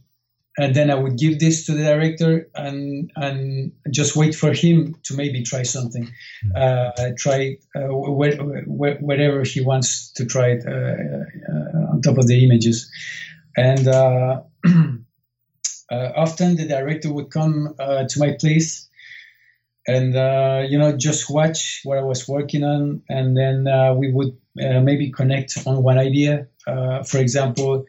and 0.57 0.74
then 0.74 0.90
I 0.90 0.95
would 0.95 1.18
give 1.18 1.40
this 1.40 1.66
to 1.66 1.72
the 1.72 1.82
director 1.82 2.49
and 2.55 3.11
and 3.16 3.72
just 3.90 4.16
wait 4.16 4.34
for 4.34 4.53
him 4.53 4.97
to 5.05 5.14
maybe 5.14 5.42
try 5.42 5.62
something, 5.62 6.11
hmm. 6.42 6.51
uh, 6.55 7.11
try 7.16 7.59
uh, 7.74 7.88
wh- 7.88 8.38
wh- 8.38 9.03
whatever 9.03 9.42
he 9.42 9.61
wants 9.61 10.11
to 10.12 10.26
try 10.26 10.51
it 10.51 10.66
uh, 10.66 11.92
on 11.92 12.03
top 12.03 12.18
of 12.18 12.26
the 12.26 12.45
images, 12.45 12.90
and. 13.57 13.88
Uh, 15.91 16.11
often 16.16 16.57
the 16.57 16.66
director 16.66 17.12
would 17.12 17.30
come 17.30 17.74
uh, 17.78 18.05
to 18.09 18.18
my 18.18 18.37
place 18.41 18.89
and 19.87 20.16
uh, 20.16 20.64
you 20.66 20.78
know 20.78 20.97
just 20.97 21.28
watch 21.28 21.82
what 21.85 21.99
I 21.99 22.03
was 22.03 22.26
working 22.26 22.64
on, 22.64 23.03
and 23.09 23.37
then 23.37 23.64
we 23.99 24.11
would 24.11 24.37
maybe 24.55 25.11
connect 25.11 25.59
on 25.66 25.82
one 25.82 25.99
idea. 25.99 26.49
for 26.64 27.18
example, 27.18 27.85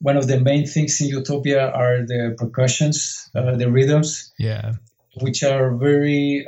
one 0.00 0.16
of 0.16 0.26
the 0.26 0.40
main 0.40 0.66
things 0.66 1.00
in 1.00 1.06
Utopia 1.06 1.70
are 1.70 2.04
the 2.04 2.34
percussions, 2.36 3.30
the 3.32 3.70
rhythms, 3.70 4.32
yeah, 4.40 4.72
which 5.20 5.44
are 5.44 5.72
very 5.76 6.46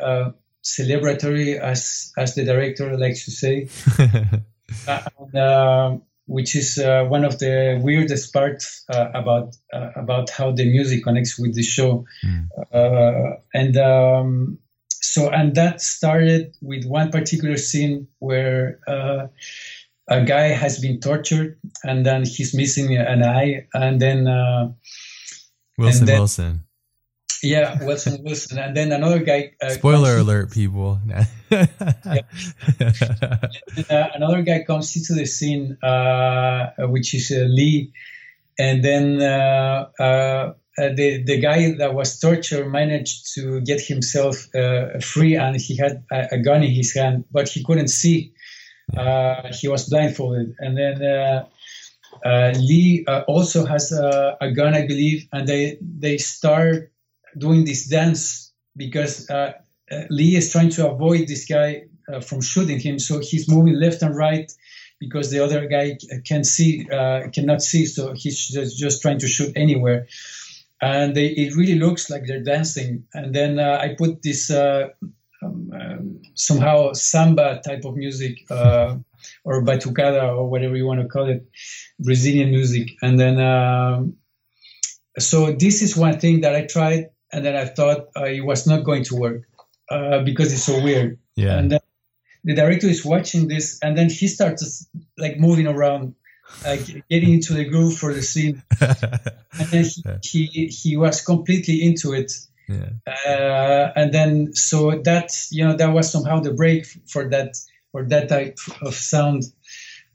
celebratory, 0.65 1.61
as 1.61 2.13
as 2.17 2.35
the 2.35 2.45
director 2.45 2.97
likes 2.99 3.25
to 3.27 3.31
say. 3.31 3.69
and, 4.89 5.37
uh, 5.37 5.97
which 6.33 6.57
is 6.57 6.79
uh, 6.79 7.05
one 7.05 7.25
of 7.25 7.39
the 7.39 7.79
weirdest 7.83 8.33
parts 8.33 8.85
uh, 8.89 9.09
about 9.15 9.55
uh, 9.73 9.91
about 9.95 10.31
how 10.31 10.51
the 10.51 10.65
music 10.65 11.05
connects 11.05 11.39
with 11.39 11.55
the 11.55 11.63
show. 11.63 12.07
Mm. 12.25 13.37
and 13.53 13.77
um, 13.77 14.59
so, 14.89 15.29
and 15.29 15.55
that 15.57 15.83
started 15.83 16.57
with 16.63 16.85
one 16.87 17.11
particular 17.11 17.57
scene 17.57 18.09
where 18.19 18.79
uh, 18.87 19.27
a 20.09 20.25
guy 20.25 20.49
has 20.49 20.79
been 20.79 21.01
tortured, 21.01 21.59
and 21.85 22.07
then 22.07 22.25
he's 22.25 22.55
missing 22.55 22.97
an 22.97 23.23
eye, 23.23 23.67
and 23.75 24.01
then 24.01 24.25
Wilson 25.77 26.01
and 26.01 26.09
then, 26.09 26.19
Wilson. 26.19 26.65
Yeah, 27.43 27.85
Wilson 27.85 28.23
Wilson, 28.23 28.59
and 28.59 28.77
then 28.77 28.93
another 28.93 29.19
guy. 29.19 29.55
Uh, 29.61 29.71
Spoiler 29.71 30.19
alert, 30.19 30.53
people. 30.53 31.01
uh, 31.51 31.67
another 33.91 34.43
guy 34.43 34.63
comes 34.63 34.95
into 34.95 35.15
the 35.15 35.27
scene, 35.27 35.77
uh, 35.83 36.71
which 36.79 37.15
is 37.15 37.33
uh, 37.33 37.41
Lee, 37.49 37.93
and 38.57 38.85
then 38.85 39.21
uh, 39.21 39.89
uh, 39.99 40.53
the 40.77 41.25
the 41.25 41.41
guy 41.41 41.73
that 41.79 41.95
was 41.95 42.21
tortured 42.21 42.71
managed 42.71 43.35
to 43.35 43.61
get 43.63 43.81
himself 43.81 44.47
free, 45.03 45.35
and 45.35 45.61
he 45.61 45.77
had 45.77 46.05
a, 46.13 46.35
a, 46.37 46.39
gun 46.39 46.63
in 46.63 46.71
his 46.71 46.95
hand, 46.95 47.25
but 47.33 47.49
he 47.49 47.65
couldn't 47.65 47.89
see. 47.89 48.35
he 48.95 49.67
was 49.67 49.89
blindfolded, 49.89 50.55
and 50.61 50.79
then. 50.79 51.45
Lee 52.55 53.05
also 53.27 53.65
has 53.65 53.91
a, 53.91 54.37
a 54.41 54.53
gun, 54.53 54.75
I 54.75 54.87
believe, 54.87 55.27
and 55.33 55.49
they 55.49 55.79
they 55.81 56.19
start 56.19 56.92
doing 57.39 57.65
this 57.65 57.87
dance 57.87 58.53
because 58.77 59.29
uh, 59.31 59.53
uh, 59.91 60.03
Lee 60.11 60.37
is 60.37 60.51
trying 60.53 60.71
to 60.71 60.91
avoid 60.91 61.29
this 61.29 61.47
guy 61.47 61.85
uh, 62.13 62.21
from 62.21 62.41
shooting 62.41 62.81
him, 62.81 62.99
so 62.99 63.21
he's 63.21 63.49
moving 63.49 63.75
left 63.75 64.03
and 64.03 64.17
right 64.17 64.51
because 64.99 65.31
the 65.31 65.43
other 65.43 65.67
guy 65.67 65.97
can 66.25 66.45
see 66.45 66.87
uh, 66.91 67.29
cannot 67.33 67.63
see, 67.63 67.87
so 67.87 68.13
he's 68.13 68.49
just, 68.49 68.79
just 68.79 69.03
trying 69.03 69.19
to 69.19 69.27
shoot 69.27 69.53
anywhere. 69.57 70.07
And 70.81 71.15
they, 71.15 71.27
it 71.27 71.55
really 71.55 71.77
looks 71.77 72.11
like 72.11 72.27
they're 72.27 72.43
dancing. 72.43 73.05
And 73.15 73.33
then 73.35 73.59
uh, 73.59 73.79
I 73.81 73.95
put 73.97 74.23
this 74.23 74.51
uh, 74.51 74.89
um, 75.43 75.71
um, 75.73 76.23
somehow 76.35 76.93
samba 76.93 77.61
type 77.65 77.85
of 77.85 77.97
music 77.97 78.39
or 78.51 79.63
batucada 79.63 80.37
or 80.37 80.49
whatever 80.49 80.77
you 80.77 80.87
want 80.87 81.01
to 81.01 81.09
call 81.09 81.29
it, 81.29 81.49
Brazilian 82.01 82.51
music. 82.51 82.91
And 83.01 83.19
then 83.19 83.41
um, 83.41 84.17
so 85.19 85.53
this 85.53 85.83
is 85.83 85.97
one 85.97 86.19
thing 86.19 86.41
that 86.41 86.55
I 86.55 86.67
tried 86.67 87.11
and 87.33 87.45
then 87.45 87.57
I 87.57 87.65
thought 87.65 88.09
uh, 88.17 88.25
it 88.25 88.45
was 88.45 88.67
not 88.67 88.85
going 88.85 89.05
to 89.05 89.17
work 89.17 89.43
uh, 89.91 90.21
because 90.23 90.53
it's 90.53 90.65
so 90.65 90.83
weird. 90.83 91.19
Yeah. 91.35 91.59
And 91.59 91.71
then 91.71 91.81
the 92.45 92.55
director 92.55 92.87
is 92.87 93.05
watching 93.05 93.49
this, 93.49 93.79
and 93.83 93.97
then 93.97 94.11
he 94.11 94.29
starts 94.29 94.87
like 95.17 95.39
moving 95.39 95.67
around, 95.67 96.15
like 96.65 96.87
getting 97.09 97.35
into 97.35 97.55
the 97.55 97.65
groove 97.65 97.97
for 97.97 98.13
the 98.13 98.23
scene, 98.23 98.63
and 98.81 99.69
then 99.71 99.85
he, 100.23 100.47
he, 100.47 100.67
he 100.67 100.97
was 100.97 101.21
completely 101.23 101.83
into 101.83 102.13
it. 102.13 102.33
Yeah. 102.69 102.91
Uh, 103.27 103.93
and 103.97 104.13
then 104.13 104.55
so 104.55 104.93
that 105.05 105.33
you 105.51 105.65
know 105.65 105.77
that 105.77 105.93
was 105.93 106.11
somehow 106.11 106.41
the 106.41 106.53
break 106.53 106.87
for 107.07 107.29
that 107.31 107.57
for 107.91 108.05
that 108.05 108.29
type 108.29 108.59
of 108.81 108.95
sound 108.95 109.45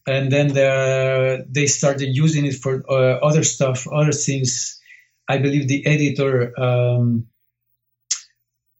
and 0.07 0.31
then 0.31 0.47
the, 0.47 1.45
they 1.49 1.67
started 1.67 2.15
using 2.15 2.45
it 2.45 2.55
for 2.55 2.83
uh, 2.89 3.19
other 3.19 3.43
stuff 3.43 3.85
other 3.91 4.13
things 4.13 4.81
I 5.27 5.37
believe 5.37 5.67
the 5.67 5.85
editor 5.85 6.57
um, 6.59 7.27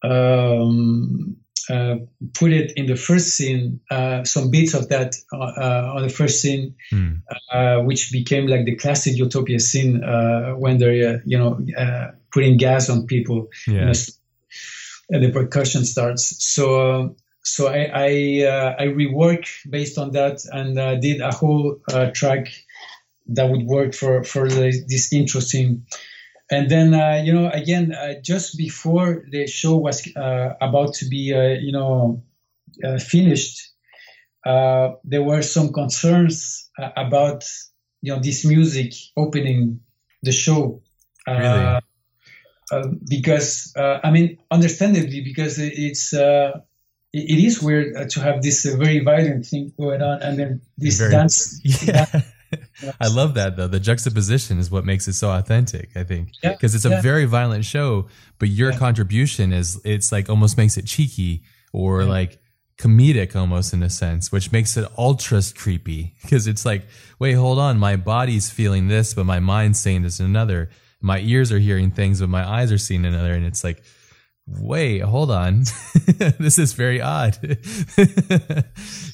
um, 0.04 1.38
uh, 1.70 1.98
put 2.34 2.54
it 2.54 2.72
in 2.78 2.86
the 2.86 2.96
first 2.96 3.36
scene, 3.36 3.82
uh, 3.92 4.24
some 4.24 4.50
bits 4.52 4.74
of 4.74 4.88
that 4.88 5.16
uh, 5.34 5.38
uh 5.38 5.94
on 5.96 6.02
the 6.02 6.10
first 6.10 6.42
scene, 6.42 6.76
mm. 6.94 7.86
which 7.86 8.12
became 8.12 8.48
like 8.48 8.66
the 8.66 8.76
classic 8.76 9.18
Utopia 9.18 9.60
scene 9.60 10.04
uh, 10.04 10.52
when 10.52 10.78
they're, 10.78 11.22
you 11.26 11.38
know, 11.38 11.60
putting 12.32 12.58
gas 12.58 12.90
on 12.90 13.06
people. 13.06 13.50
Yeah. 13.68 13.94
and 15.10 15.24
the 15.24 15.32
percussion 15.32 15.86
starts. 15.86 16.44
So, 16.44 17.16
so 17.44 17.68
I 17.68 17.92
I, 17.94 18.08
I 18.80 18.86
rework 18.88 19.46
based 19.70 19.98
on 19.98 20.12
that 20.12 20.46
and 20.52 21.02
did 21.02 21.22
a 21.22 21.34
whole 21.34 21.80
track 22.14 22.48
that 23.28 23.50
would 23.50 23.66
work 23.66 23.94
for 23.94 24.24
for 24.24 24.48
the, 24.48 24.72
this 24.88 25.12
intro 25.12 25.42
scene 25.42 25.86
and 26.50 26.70
then 26.70 26.94
uh, 26.94 27.22
you 27.24 27.34
know 27.34 27.50
again 27.50 27.94
uh, 27.94 28.14
just 28.22 28.58
before 28.58 29.26
the 29.32 29.48
show 29.48 29.78
was 29.78 30.08
uh, 30.16 30.54
about 30.62 30.94
to 30.94 31.06
be 31.08 31.34
uh, 31.34 31.60
you 31.60 31.72
know 31.72 32.24
uh, 32.84 32.98
finished 32.98 33.72
uh, 34.46 34.92
there 35.04 35.24
were 35.24 35.42
some 35.42 35.74
concerns 35.74 36.70
about 36.96 37.44
you 38.02 38.14
know 38.14 38.20
this 38.20 38.46
music 38.46 38.94
opening 39.18 39.80
the 40.24 40.32
show 40.32 40.82
really? 41.28 41.80
because 43.10 43.74
i 43.78 44.12
mean 44.12 44.38
understandably 44.52 45.22
because 45.22 45.58
it's 45.60 46.14
it, 46.14 46.64
it 47.14 47.44
is 47.44 47.62
weird 47.62 48.10
to 48.10 48.20
have 48.22 48.42
this 48.42 48.66
very 48.66 49.00
violent 49.00 49.46
thing 49.46 49.74
going 49.78 50.02
on 50.02 50.22
and 50.22 50.38
then 50.38 50.62
this 50.78 51.00
very, 51.00 51.12
dance 51.12 51.60
yeah. 51.88 52.06
I 53.02 53.08
love 53.08 53.34
that 53.36 53.58
though. 53.58 53.68
The 53.68 53.80
juxtaposition 53.80 54.60
is 54.60 54.72
what 54.72 54.86
makes 54.86 55.08
it 55.08 55.14
so 55.14 55.32
authentic, 55.32 55.96
I 55.96 56.04
think. 56.04 56.30
Because 56.42 56.74
yeah, 56.74 56.78
it's 56.78 56.86
a 56.86 56.90
yeah. 56.90 57.02
very 57.02 57.26
violent 57.26 57.66
show, 57.66 58.08
but 58.40 58.50
your 58.50 58.72
yeah. 58.72 58.78
contribution 58.78 59.52
is 59.54 59.80
it's 59.84 60.12
like 60.12 60.30
almost 60.30 60.58
makes 60.58 60.78
it 60.78 60.86
cheeky 60.86 61.44
or 61.74 62.04
like 62.04 62.40
comedic 62.78 63.36
almost 63.36 63.74
in 63.74 63.84
a 63.84 63.90
sense, 63.90 64.32
which 64.32 64.52
makes 64.52 64.78
it 64.78 64.88
ultra 64.98 65.42
creepy 65.56 66.14
because 66.22 66.48
it's 66.48 66.66
like, 66.66 66.86
wait, 67.20 67.34
hold 67.34 67.60
on, 67.60 67.80
my 67.80 67.96
body's 67.96 68.50
feeling 68.50 68.88
this, 68.88 69.14
but 69.14 69.26
my 69.26 69.40
mind's 69.40 69.80
saying 69.80 70.04
this 70.04 70.20
another. 70.20 70.70
My 71.02 71.20
ears 71.20 71.52
are 71.52 71.60
hearing 71.60 71.92
things, 71.92 72.22
but 72.22 72.30
my 72.30 72.48
eyes 72.48 72.72
are 72.72 72.78
seeing 72.78 73.06
another, 73.06 73.34
and 73.34 73.46
it's 73.46 73.64
like, 73.64 73.84
wait, 74.48 75.02
hold 75.02 75.32
on. 75.32 75.64
this 76.40 76.58
is 76.58 76.74
very 76.74 77.02
odd. 77.02 77.38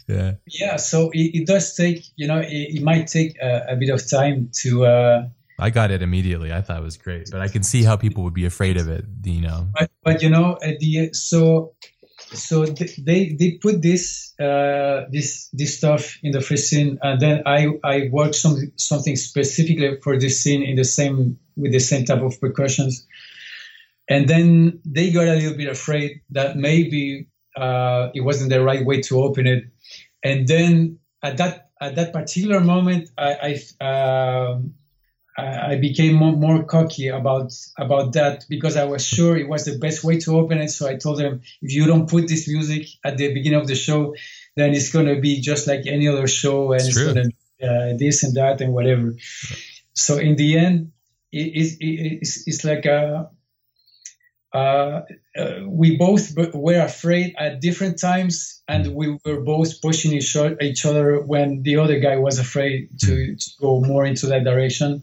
yeah. 0.07 0.33
Yeah. 0.47 0.75
So 0.77 1.09
it, 1.11 1.41
it, 1.41 1.47
does 1.47 1.75
take, 1.75 2.05
you 2.15 2.27
know, 2.27 2.39
it, 2.39 2.47
it 2.49 2.83
might 2.83 3.07
take 3.07 3.35
a, 3.41 3.65
a, 3.69 3.75
bit 3.75 3.89
of 3.89 4.07
time 4.09 4.51
to. 4.61 4.85
Uh, 4.85 5.27
I 5.59 5.69
got 5.69 5.91
it 5.91 6.01
immediately. 6.01 6.53
I 6.53 6.61
thought 6.61 6.77
it 6.77 6.83
was 6.83 6.97
great, 6.97 7.29
but 7.31 7.41
I 7.41 7.47
can 7.47 7.63
see 7.63 7.83
how 7.83 7.95
people 7.95 8.23
would 8.23 8.33
be 8.33 8.45
afraid 8.45 8.77
of 8.77 8.89
it. 8.89 9.05
You 9.23 9.41
know. 9.41 9.67
But, 9.73 9.91
but 10.03 10.21
you 10.21 10.29
know, 10.29 10.57
the 10.61 11.09
so 11.13 11.73
so 12.33 12.65
they 12.65 13.35
they 13.39 13.59
put 13.61 13.81
this 13.81 14.33
uh, 14.39 15.05
this 15.11 15.49
this 15.53 15.77
stuff 15.77 16.17
in 16.23 16.31
the 16.31 16.41
first 16.41 16.69
scene, 16.69 16.97
and 17.01 17.19
then 17.21 17.43
I 17.45 17.67
I 17.83 18.09
worked 18.11 18.35
some 18.35 18.57
something 18.77 19.15
specifically 19.15 19.97
for 20.01 20.17
this 20.17 20.41
scene 20.41 20.63
in 20.63 20.75
the 20.75 20.83
same 20.83 21.37
with 21.55 21.71
the 21.71 21.79
same 21.79 22.05
type 22.05 22.21
of 22.23 22.39
percussions 22.41 23.05
and 24.09 24.27
then 24.27 24.81
they 24.85 25.11
got 25.11 25.27
a 25.27 25.33
little 25.35 25.57
bit 25.57 25.69
afraid 25.69 26.21
that 26.31 26.57
maybe 26.57 27.27
uh, 27.55 28.09
it 28.13 28.21
wasn't 28.21 28.49
the 28.49 28.63
right 28.63 28.85
way 28.85 29.01
to 29.01 29.21
open 29.21 29.47
it. 29.47 29.65
And 30.23 30.47
then 30.47 30.99
at 31.21 31.37
that 31.37 31.69
at 31.79 31.95
that 31.95 32.13
particular 32.13 32.59
moment, 32.59 33.09
I 33.17 33.59
I, 33.81 33.85
uh, 33.85 34.59
I 35.35 35.77
became 35.77 36.13
more, 36.13 36.33
more, 36.33 36.63
cocky 36.63 37.07
about 37.07 37.53
about 37.77 38.13
that 38.13 38.45
because 38.49 38.77
I 38.77 38.85
was 38.85 39.05
sure 39.05 39.35
it 39.35 39.49
was 39.49 39.65
the 39.65 39.77
best 39.79 40.03
way 40.03 40.19
to 40.19 40.37
open 40.37 40.59
it. 40.59 40.69
So 40.69 40.87
I 40.87 40.95
told 40.95 41.19
them, 41.19 41.41
if 41.61 41.73
you 41.73 41.87
don't 41.87 42.09
put 42.09 42.27
this 42.27 42.47
music 42.47 42.87
at 43.03 43.17
the 43.17 43.33
beginning 43.33 43.59
of 43.59 43.67
the 43.67 43.75
show, 43.75 44.15
then 44.55 44.73
it's 44.73 44.91
going 44.91 45.07
to 45.07 45.19
be 45.19 45.41
just 45.41 45.67
like 45.67 45.87
any 45.87 46.07
other 46.07 46.27
show, 46.27 46.71
and 46.71 46.81
it's, 46.81 46.95
it's 46.97 47.03
going 47.03 47.31
to 47.59 47.67
uh, 47.67 47.97
this 47.97 48.23
and 48.23 48.35
that 48.35 48.61
and 48.61 48.73
whatever. 48.73 49.15
So 49.93 50.17
in 50.17 50.35
the 50.35 50.57
end, 50.57 50.91
it, 51.31 51.71
it, 51.79 52.19
it's, 52.21 52.47
it's 52.47 52.63
like 52.63 52.85
a 52.85 53.29
uh, 54.53 55.01
uh, 55.35 55.59
we 55.65 55.97
both 55.97 56.35
were 56.53 56.79
afraid 56.79 57.35
at 57.39 57.59
different 57.59 57.99
times, 57.99 58.61
and 58.67 58.93
we 58.93 59.17
were 59.25 59.41
both 59.41 59.81
pushing 59.81 60.13
each, 60.13 60.35
each 60.61 60.85
other 60.85 61.19
when 61.21 61.63
the 61.63 61.77
other 61.77 61.99
guy 61.99 62.17
was 62.17 62.37
afraid 62.37 62.89
to, 62.99 63.35
to 63.35 63.51
go 63.59 63.81
more 63.81 64.05
into 64.05 64.27
that 64.27 64.43
direction. 64.43 65.01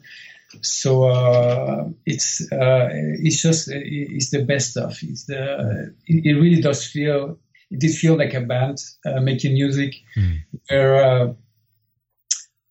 So 0.62 1.05
uh, 1.05 1.88
it's 2.07 2.40
uh, 2.53 2.88
it's 2.90 3.40
just 3.40 3.68
it's 3.70 4.30
the 4.30 4.44
best 4.44 4.72
stuff. 4.72 5.03
It's 5.03 5.24
the 5.24 5.94
it, 6.07 6.26
it, 6.26 6.34
really 6.34 6.61
does 6.61 6.84
feel 6.84 7.38
it 7.70 7.78
did 7.78 7.94
feel 7.94 8.16
like 8.16 8.34
a 8.34 8.40
band 8.40 8.78
uh, 9.05 9.20
making 9.20 9.55
music, 9.55 9.94
mm. 10.16 10.38
where. 10.68 11.34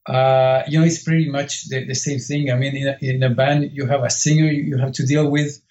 Uh, 0.06 0.64
you 0.68 0.80
know, 0.80 0.86
it's 0.86 1.04
pretty 1.04 1.30
much 1.30 1.70
the, 1.70 1.86
the 1.86 1.94
same 1.94 2.18
thing. 2.18 2.50
I 2.50 2.56
mean, 2.56 2.76
in 2.76 2.88
a, 2.88 2.98
in 3.00 3.22
a, 3.22 3.30
band, 3.30 3.70
you 3.74 3.86
have 3.86 4.04
a 4.04 4.10
singer 4.10 4.46
you 4.46 4.78
have 4.78 4.94
to 4.94 5.06
deal 5.06 5.30
with, 5.30 5.62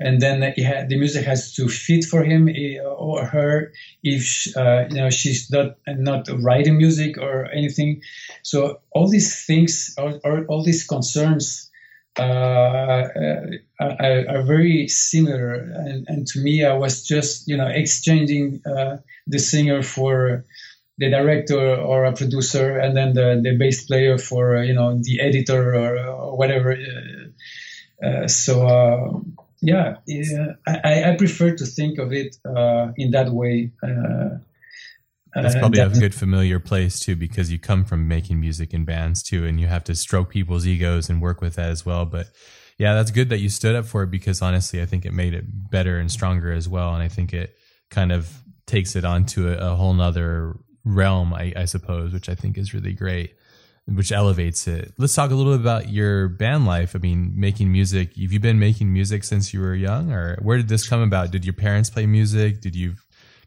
and 0.00 0.20
then 0.20 0.40
the 0.40 0.96
music 0.96 1.26
has 1.26 1.52
to 1.54 1.68
fit 1.68 2.04
for 2.04 2.24
him 2.24 2.48
or 2.96 3.26
her 3.26 3.72
if 4.02 4.46
uh, 4.56 4.86
you 4.88 4.96
know 4.96 5.10
she's 5.10 5.50
not 5.50 5.76
not 5.86 6.26
writing 6.42 6.78
music 6.78 7.18
or 7.18 7.46
anything. 7.52 8.00
So 8.42 8.80
all 8.92 9.08
these 9.08 9.44
things, 9.44 9.94
all, 9.98 10.18
all 10.48 10.64
these 10.64 10.86
concerns 10.86 11.70
uh, 12.18 12.22
uh, 12.22 13.46
are, 13.78 14.28
are, 14.28 14.42
very 14.42 14.88
similar. 14.88 15.54
And, 15.54 16.06
and, 16.08 16.26
to 16.28 16.40
me, 16.40 16.64
I 16.64 16.72
was 16.72 17.06
just 17.06 17.46
you 17.46 17.56
know 17.56 17.68
exchanging 17.68 18.62
uh, 18.66 18.98
the 19.26 19.38
singer 19.38 19.82
for 19.82 20.44
the 20.98 21.08
director 21.08 21.76
or 21.76 22.04
a 22.04 22.12
producer, 22.12 22.78
and 22.78 22.96
then 22.96 23.12
the, 23.12 23.40
the 23.42 23.56
bass 23.56 23.84
player 23.84 24.18
for 24.18 24.62
you 24.62 24.74
know 24.74 24.98
the 25.00 25.20
editor 25.20 25.74
or, 25.74 25.98
or 25.98 26.36
whatever. 26.36 26.72
Uh, 26.72 28.06
uh 28.06 28.26
so 28.26 28.66
uh, 28.66 29.20
yeah, 29.60 29.96
yeah 30.06 30.52
I, 30.66 31.12
I, 31.12 31.16
prefer 31.16 31.54
to 31.56 31.66
think 31.66 31.98
of 31.98 32.12
it 32.12 32.36
uh, 32.44 32.92
in 32.96 33.10
that 33.12 33.30
way. 33.30 33.72
That's 35.34 35.54
probably 35.54 35.78
that, 35.78 35.96
a 35.96 36.00
good 36.00 36.14
familiar 36.14 36.58
place 36.58 36.98
too, 36.98 37.14
because 37.14 37.52
you 37.52 37.58
come 37.58 37.84
from 37.84 38.08
making 38.08 38.40
music 38.40 38.74
in 38.74 38.84
bands 38.84 39.22
too, 39.22 39.46
and 39.46 39.60
you 39.60 39.68
have 39.68 39.84
to 39.84 39.94
stroke 39.94 40.30
people's 40.30 40.66
egos 40.66 41.08
and 41.08 41.22
work 41.22 41.40
with 41.40 41.54
that 41.54 41.70
as 41.70 41.86
well. 41.86 42.04
But 42.04 42.28
yeah, 42.78 42.94
that's 42.94 43.10
good 43.10 43.28
that 43.28 43.40
you 43.40 43.50
stood 43.50 43.76
up 43.76 43.84
for 43.84 44.02
it 44.04 44.10
because 44.10 44.40
honestly, 44.40 44.80
I 44.80 44.86
think 44.86 45.04
it 45.04 45.12
made 45.12 45.34
it 45.34 45.44
better 45.70 45.98
and 45.98 46.10
stronger 46.10 46.50
as 46.50 46.68
well. 46.68 46.94
And 46.94 47.02
I 47.02 47.08
think 47.08 47.34
it 47.34 47.54
kind 47.90 48.10
of 48.10 48.32
takes 48.66 48.96
it 48.96 49.04
onto 49.04 49.48
a, 49.48 49.72
a 49.72 49.76
whole 49.76 49.92
nother 49.92 50.56
realm, 50.84 51.34
I, 51.34 51.52
I, 51.54 51.64
suppose, 51.66 52.12
which 52.12 52.30
I 52.30 52.34
think 52.34 52.56
is 52.56 52.72
really 52.72 52.94
great, 52.94 53.34
which 53.94 54.12
elevates 54.12 54.66
it. 54.66 54.92
Let's 54.98 55.14
talk 55.14 55.30
a 55.30 55.34
little 55.34 55.52
bit 55.52 55.60
about 55.60 55.88
your 55.88 56.28
band 56.28 56.66
life. 56.66 56.94
I 56.94 56.98
mean, 56.98 57.32
making 57.36 57.72
music. 57.72 58.16
Have 58.16 58.32
you 58.32 58.40
been 58.40 58.58
making 58.58 58.92
music 58.92 59.24
since 59.24 59.52
you 59.52 59.60
were 59.60 59.74
young, 59.74 60.12
or 60.12 60.38
where 60.42 60.56
did 60.56 60.68
this 60.68 60.88
come 60.88 61.00
about? 61.00 61.30
Did 61.30 61.44
your 61.44 61.54
parents 61.54 61.90
play 61.90 62.06
music? 62.06 62.60
Did 62.60 62.76
you 62.76 62.94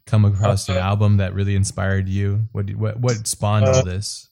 come 0.06 0.26
across 0.26 0.68
an 0.70 0.78
album 0.78 1.18
that 1.18 1.34
really 1.34 1.56
inspired 1.56 2.10
you? 2.10 2.48
What 2.52 2.70
what 2.76 3.00
what 3.00 3.28
spawned 3.28 3.66
all 3.66 3.76
uh, 3.76 3.84
this? 3.84 4.30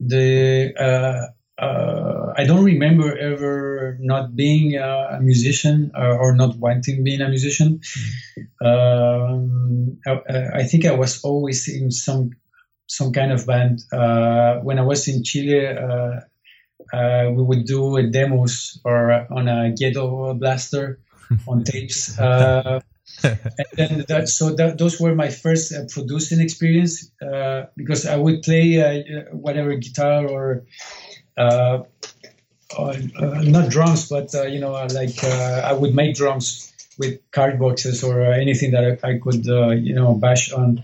The 0.00 0.74
uh, 0.78 1.62
uh, 1.62 2.34
I 2.36 2.44
don't 2.44 2.64
remember 2.64 3.16
ever 3.16 3.96
not 4.00 4.36
being 4.36 4.76
a 4.76 5.18
musician 5.22 5.90
or, 5.94 6.18
or 6.18 6.34
not 6.34 6.56
wanting 6.56 7.02
being 7.02 7.22
a 7.22 7.28
musician. 7.28 7.80
Mm. 8.62 8.66
Um, 8.66 9.98
I, 10.06 10.60
I, 10.60 10.62
think 10.64 10.84
I 10.84 10.92
was 10.92 11.22
always 11.22 11.68
in 11.68 11.90
some 11.90 12.32
some 12.86 13.12
kind 13.12 13.32
of 13.32 13.46
band. 13.46 13.80
Uh, 13.92 14.56
when 14.60 14.78
I 14.78 14.82
was 14.82 15.08
in 15.08 15.24
Chile, 15.24 15.66
uh, 15.66 16.20
uh, 16.92 17.30
we 17.32 17.42
would 17.42 17.64
do 17.66 18.10
demos 18.10 18.80
or 18.84 19.26
on 19.30 19.48
a 19.48 19.72
ghetto 19.72 20.34
blaster 20.34 21.00
on 21.48 21.64
tapes. 21.64 22.18
and 23.22 23.66
then 23.74 24.04
that, 24.08 24.28
so 24.28 24.54
that, 24.54 24.78
those 24.78 25.00
were 25.00 25.14
my 25.14 25.28
first 25.28 25.72
uh, 25.72 25.84
producing 25.88 26.40
experience 26.40 27.10
uh, 27.22 27.66
because 27.76 28.06
I 28.06 28.16
would 28.16 28.42
play 28.42 28.80
uh, 28.80 29.22
whatever 29.32 29.74
guitar 29.76 30.26
or, 30.26 30.64
uh, 31.36 31.82
uh, 32.76 32.96
not 33.16 33.70
drums, 33.70 34.08
but 34.08 34.34
uh, 34.34 34.42
you 34.42 34.60
know, 34.60 34.72
like 34.72 35.22
I 35.24 35.72
would 35.72 35.94
make 35.94 36.16
drums 36.16 36.72
with 36.98 37.20
card 37.30 37.58
boxes 37.58 38.02
or 38.02 38.22
anything 38.32 38.72
that 38.72 38.98
I, 39.04 39.10
I 39.10 39.18
could, 39.18 39.46
you 39.46 39.94
know, 39.94 40.14
bash 40.14 40.52
on. 40.52 40.82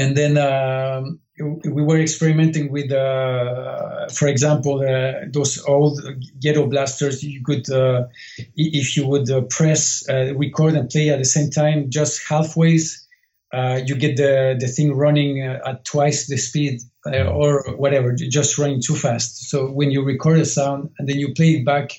And 0.00 0.16
then 0.16 0.38
um, 0.38 1.20
we 1.38 1.82
were 1.82 2.00
experimenting 2.00 2.72
with, 2.72 2.90
uh, 2.90 4.08
for 4.08 4.28
example, 4.28 4.80
uh, 4.80 5.26
those 5.30 5.62
old 5.64 6.00
ghetto 6.40 6.66
blasters. 6.66 7.22
You 7.22 7.42
could, 7.44 7.70
uh, 7.70 8.06
if 8.56 8.96
you 8.96 9.06
would 9.06 9.30
uh, 9.30 9.42
press 9.42 10.08
uh, 10.08 10.34
record 10.36 10.74
and 10.74 10.88
play 10.88 11.10
at 11.10 11.18
the 11.18 11.24
same 11.24 11.50
time, 11.50 11.90
just 11.90 12.26
halfway, 12.26 12.78
uh, 13.52 13.80
you 13.84 13.94
get 13.96 14.16
the 14.16 14.56
the 14.58 14.68
thing 14.68 14.94
running 14.94 15.42
at 15.42 15.84
twice 15.84 16.28
the 16.28 16.38
speed 16.38 16.80
or 17.04 17.64
whatever, 17.76 18.14
just 18.14 18.58
running 18.58 18.80
too 18.80 18.94
fast. 18.94 19.50
So 19.50 19.66
when 19.66 19.90
you 19.90 20.04
record 20.04 20.38
a 20.38 20.44
sound 20.44 20.90
and 20.98 21.08
then 21.08 21.18
you 21.18 21.34
play 21.34 21.50
it 21.56 21.64
back 21.66 21.90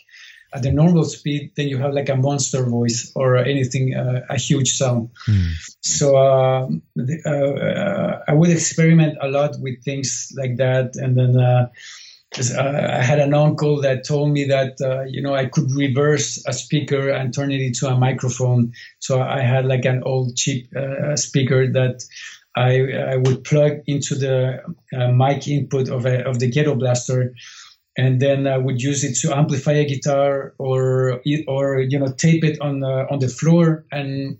at 0.53 0.63
the 0.63 0.71
normal 0.71 1.05
speed, 1.05 1.51
then 1.55 1.67
you 1.67 1.77
have 1.77 1.93
like 1.93 2.09
a 2.09 2.15
monster 2.15 2.63
voice 2.63 3.11
or 3.15 3.37
anything, 3.37 3.95
uh, 3.95 4.25
a 4.29 4.37
huge 4.37 4.71
sound. 4.71 5.09
Mm. 5.27 5.51
So 5.81 6.17
uh, 6.17 6.67
uh, 7.25 8.19
I 8.27 8.33
would 8.33 8.49
experiment 8.49 9.17
a 9.21 9.29
lot 9.29 9.55
with 9.59 9.83
things 9.83 10.31
like 10.37 10.57
that, 10.57 10.95
and 10.95 11.17
then. 11.17 11.39
Uh, 11.39 11.69
I 12.33 13.03
had 13.03 13.19
an 13.19 13.33
uncle 13.33 13.81
that 13.81 14.05
told 14.05 14.31
me 14.31 14.45
that 14.45 14.79
uh, 14.79 15.01
you 15.01 15.21
know 15.21 15.35
I 15.35 15.47
could 15.47 15.69
reverse 15.75 16.41
a 16.47 16.53
speaker 16.53 17.09
and 17.09 17.33
turn 17.33 17.51
it 17.51 17.59
into 17.59 17.87
a 17.87 17.97
microphone. 17.97 18.71
So 18.99 19.21
I 19.21 19.41
had 19.41 19.65
like 19.65 19.83
an 19.83 20.03
old 20.03 20.37
cheap 20.37 20.73
uh, 20.73 21.17
speaker 21.17 21.67
that 21.73 22.05
I, 22.55 23.13
I 23.13 23.17
would 23.17 23.43
plug 23.43 23.81
into 23.85 24.15
the 24.15 24.63
mic 24.93 25.45
input 25.49 25.89
of 25.89 26.05
a, 26.05 26.25
of 26.25 26.39
the 26.39 26.49
ghetto 26.49 26.75
blaster, 26.75 27.33
and 27.97 28.21
then 28.21 28.47
I 28.47 28.57
would 28.57 28.81
use 28.81 29.03
it 29.03 29.15
to 29.19 29.35
amplify 29.35 29.73
a 29.73 29.85
guitar 29.85 30.53
or 30.57 31.21
or 31.47 31.79
you 31.79 31.99
know 31.99 32.11
tape 32.11 32.43
it 32.43 32.59
on 32.61 32.79
the, 32.79 33.07
on 33.09 33.19
the 33.19 33.27
floor 33.27 33.85
and 33.91 34.37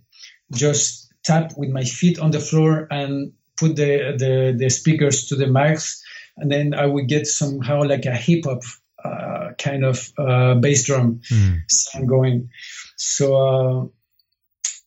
just 0.52 1.12
tap 1.24 1.54
with 1.58 1.70
my 1.70 1.84
feet 1.84 2.20
on 2.20 2.32
the 2.32 2.40
floor 2.40 2.88
and 2.90 3.34
put 3.58 3.76
the 3.76 4.16
the, 4.18 4.56
the 4.58 4.70
speakers 4.70 5.28
to 5.28 5.36
the 5.36 5.46
mics 5.46 6.02
and 6.38 6.52
then 6.52 6.74
I 6.74 6.86
would 6.86 7.08
get 7.08 7.28
somehow 7.28 7.84
like 7.84 8.06
a 8.06 8.16
hip 8.16 8.46
hop 8.46 8.64
uh, 9.04 9.52
kind 9.58 9.84
of 9.84 10.12
uh, 10.18 10.56
bass 10.56 10.86
drum 10.86 11.22
mm. 11.32 11.60
sound 11.70 12.08
going. 12.08 12.50
So 12.98 13.92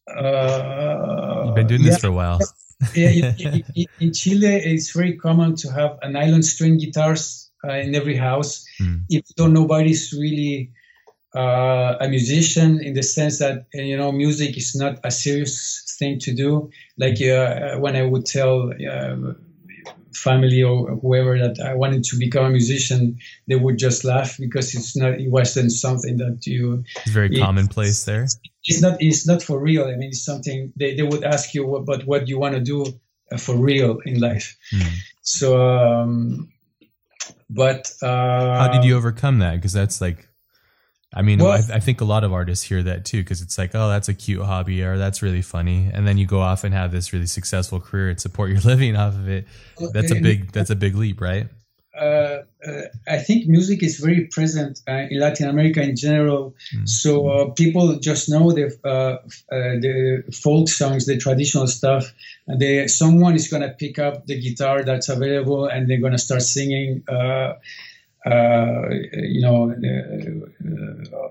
uh, 0.09 0.11
uh 0.11 1.43
you've 1.47 1.55
been 1.55 1.67
doing 1.67 1.83
this 1.83 1.99
for 1.99 2.09
a 2.09 2.13
while. 2.13 2.39
yeah, 2.95 3.09
in, 3.39 3.65
in, 3.75 3.87
in 4.01 4.13
Chile, 4.13 4.57
it's 4.57 4.91
very 4.91 5.17
common 5.17 5.57
to 5.57 5.73
have 5.73 5.99
a 6.03 6.11
nylon 6.11 6.43
string 6.43 6.79
guitars 6.79 7.44
uh, 7.67 7.73
in 7.73 7.95
every 7.95 8.17
house. 8.17 8.65
Mm. 8.81 9.05
Even 9.09 9.25
though 9.37 9.47
nobody's 9.47 10.13
really 10.13 10.71
uh, 11.35 11.97
a 12.01 12.09
musician 12.09 12.81
in 12.81 12.95
the 12.95 13.03
sense 13.03 13.39
that 13.39 13.67
uh, 13.75 13.81
you 13.81 13.97
know 13.97 14.13
music 14.13 14.57
is 14.57 14.75
not 14.75 14.99
a 15.05 15.11
serious 15.11 15.97
thing 15.99 16.19
to 16.21 16.35
do. 16.35 16.71
Like 16.97 17.21
uh, 17.21 17.77
when 17.79 17.97
I 17.97 18.03
would 18.03 18.27
tell 18.27 18.73
uh, 18.73 19.17
family 20.15 20.63
or 20.63 20.97
whoever 20.97 21.39
that 21.39 21.61
I 21.61 21.75
wanted 21.75 22.05
to 22.05 22.19
become 22.19 22.47
a 22.47 22.51
musician, 22.51 23.19
they 23.49 23.57
would 23.57 23.79
just 23.79 24.05
laugh 24.05 24.37
because 24.39 24.75
it's 24.75 24.97
not 24.97 25.21
it 25.21 25.31
wasn't 25.31 25.73
something 25.73 26.19
that 26.19 26.47
you. 26.47 26.85
It's 27.05 27.11
very 27.11 27.35
it, 27.35 27.41
commonplace 27.41 28.05
there. 28.05 28.27
It's 28.65 28.81
not. 28.81 29.03
It's 29.03 29.27
not 29.27 29.43
for 29.43 29.59
real. 29.59 29.85
I 29.85 29.97
mean, 29.97 30.11
it's 30.11 30.25
something 30.25 30.73
they, 30.77 30.95
they 30.95 31.03
would 31.03 31.25
ask 31.25 31.55
you, 31.55 31.83
but 31.85 32.07
what 32.07 32.29
you 32.29 32.39
want 32.39 32.55
to 32.55 32.61
do 32.61 32.87
for 33.39 33.57
real 33.57 33.99
in 34.05 34.21
life. 34.21 34.57
Mm. 34.73 34.93
So 35.23 35.61
um, 35.69 36.53
but 37.55 37.93
uh, 38.03 38.59
how 38.59 38.69
did 38.69 38.85
you 38.85 38.97
overcome 38.97 39.39
that? 39.39 39.57
Because 39.57 39.73
that's 39.73 40.01
like, 40.01 40.29
I 41.13 41.23
mean, 41.23 41.39
well, 41.39 41.53
I, 41.53 41.77
I, 41.77 41.81
think 41.81 42.01
a 42.01 42.05
lot 42.05 42.25
of 42.25 42.33
artists 42.33 42.65
hear 42.65 42.83
that 42.83 43.05
too. 43.05 43.19
Because 43.23 43.41
it's 43.41 43.57
like, 43.57 43.75
oh, 43.75 43.89
that's 43.89 44.09
a 44.09 44.15
cute 44.15 44.43
hobby, 44.43 44.83
or 44.83 44.99
that's 44.99 45.23
really 45.23 45.43
funny, 45.43 45.91
and 45.93 46.07
then 46.07 46.19
you 46.19 46.27
go 46.27 46.41
off 46.41 46.65
and 46.65 46.75
have 46.75 46.91
this 46.91 47.13
really 47.13 47.27
successful 47.27 47.81
career 47.81 48.11
and 48.11 48.21
support 48.21 48.51
your 48.51 48.61
living 48.65 48.97
off 48.97 49.15
of 49.15 49.29
it. 49.29 49.47
That's 49.93 50.11
a 50.11 50.21
big. 50.21 50.53
That's 50.53 50.71
a 50.71 50.77
big 50.77 50.97
leap, 50.97 51.21
right? 51.21 51.49
Uh, 51.99 52.43
uh, 52.67 52.83
I 53.07 53.19
think 53.19 53.47
music 53.47 53.83
is 53.83 53.99
very 53.99 54.27
present 54.27 54.81
uh, 54.89 55.07
in 55.11 55.21
Latin 55.21 55.49
America 55.49 55.81
in 55.81 55.95
general. 55.95 56.55
Mm. 56.75 56.89
So 56.89 57.29
uh, 57.29 57.51
people 57.51 57.99
just 58.01 58.29
know 58.29 58.51
the 58.51 58.77
uh, 58.85 58.89
uh, 58.89 59.19
the 59.51 60.25
folk 60.33 60.69
songs, 60.69 61.07
the 61.07 61.17
traditional 61.19 61.69
stuff, 61.69 62.13
and 62.49 62.61
they 62.61 62.89
someone 62.89 63.37
is 63.37 63.49
gonna 63.49 63.71
pick 63.71 63.99
up 63.99 64.27
the 64.27 64.41
guitar 64.41 64.83
that's 64.83 65.09
available, 65.09 65.67
and 65.67 65.89
they're 65.89 66.01
gonna 66.01 66.19
start 66.19 66.43
singing. 66.43 67.05
you 68.27 69.43
know 69.43 69.75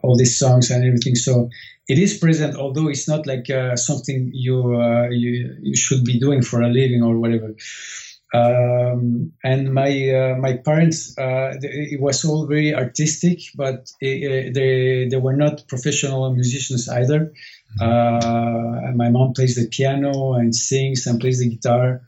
all 0.04 0.16
these 0.16 0.38
songs 0.38 0.70
and 0.70 0.86
everything. 0.86 1.16
So 1.16 1.50
it 1.88 1.98
is 1.98 2.18
present, 2.18 2.56
although 2.56 2.88
it's 2.88 3.08
not 3.08 3.26
like 3.26 3.48
something 3.76 4.32
you 4.34 4.80
you 5.12 5.58
you 5.62 5.76
should 5.76 6.06
be 6.06 6.20
doing 6.20 6.42
for 6.42 6.62
a 6.62 6.70
living 6.70 7.04
or 7.04 7.18
whatever. 7.18 7.56
Um, 8.34 9.34
and 9.44 9.72
my 9.74 10.10
uh, 10.10 10.36
my 10.40 10.58
parents, 10.58 11.16
uh, 11.20 11.54
it 11.62 12.02
was 12.02 12.26
all 12.26 12.48
very 12.48 12.74
artistic, 12.74 13.40
but 13.56 13.92
it, 14.02 14.56
they 14.56 15.08
they 15.08 15.18
were 15.18 15.36
not 15.36 15.68
professional 15.68 16.34
musicians 16.34 16.90
either. 16.90 17.32
Uh, 17.80 18.92
my 18.96 19.10
mom 19.10 19.34
plays 19.34 19.56
the 19.56 19.68
piano 19.68 20.34
and 20.34 20.56
sings 20.56 21.06
and 21.06 21.20
plays 21.20 21.40
the 21.40 21.50
guitar, 21.50 22.02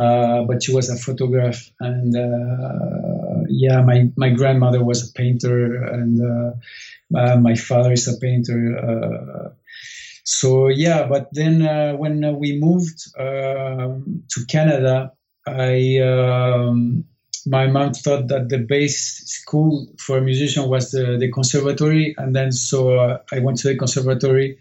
uh, 0.00 0.42
but 0.42 0.60
she 0.62 0.74
was 0.74 0.90
a 0.90 0.96
photographer. 0.96 1.70
And 1.78 2.16
uh, 2.16 3.44
yeah, 3.48 3.80
my 3.82 4.10
my 4.16 4.30
grandmother 4.30 4.82
was 4.82 5.08
a 5.08 5.12
painter, 5.12 5.84
and 5.84 6.20
uh, 6.20 7.36
my 7.36 7.54
father 7.54 7.92
is 7.92 8.08
a 8.08 8.18
painter. 8.18 9.54
so 10.24 10.66
yeah, 10.66 11.06
but 11.06 11.28
then 11.30 11.62
when 11.96 12.40
we 12.40 12.58
moved 12.58 13.06
um, 13.16 14.24
to 14.30 14.44
Canada. 14.46 15.12
I 15.50 15.98
um, 15.98 17.04
my 17.46 17.66
mom 17.66 17.92
thought 17.92 18.28
that 18.28 18.48
the 18.48 18.58
base 18.58 19.22
school 19.26 19.86
for 19.98 20.18
a 20.18 20.22
musician 20.22 20.68
was 20.68 20.90
the, 20.90 21.16
the 21.18 21.30
conservatory, 21.30 22.14
and 22.18 22.34
then 22.34 22.52
so 22.52 22.98
uh, 22.98 23.18
I 23.32 23.38
went 23.40 23.58
to 23.58 23.68
the 23.68 23.76
conservatory, 23.76 24.58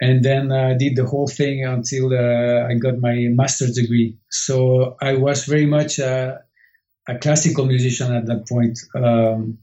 and 0.00 0.24
then 0.24 0.52
I 0.52 0.72
uh, 0.72 0.74
did 0.74 0.96
the 0.96 1.06
whole 1.06 1.28
thing 1.28 1.64
until 1.64 2.12
uh, 2.12 2.66
I 2.68 2.74
got 2.74 2.98
my 2.98 3.28
master's 3.30 3.74
degree. 3.76 4.18
So 4.30 4.96
I 5.00 5.14
was 5.14 5.44
very 5.44 5.66
much 5.66 5.98
a, 5.98 6.42
a 7.08 7.18
classical 7.18 7.66
musician 7.66 8.14
at 8.14 8.26
that 8.26 8.48
point. 8.48 8.78
Um, 8.94 9.58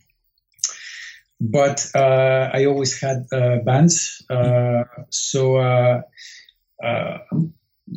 but 1.40 1.90
uh, 1.96 2.50
I 2.54 2.66
always 2.66 3.02
had 3.02 3.26
uh, 3.32 3.58
bands, 3.66 4.24
uh, 4.30 4.84
so 5.10 5.58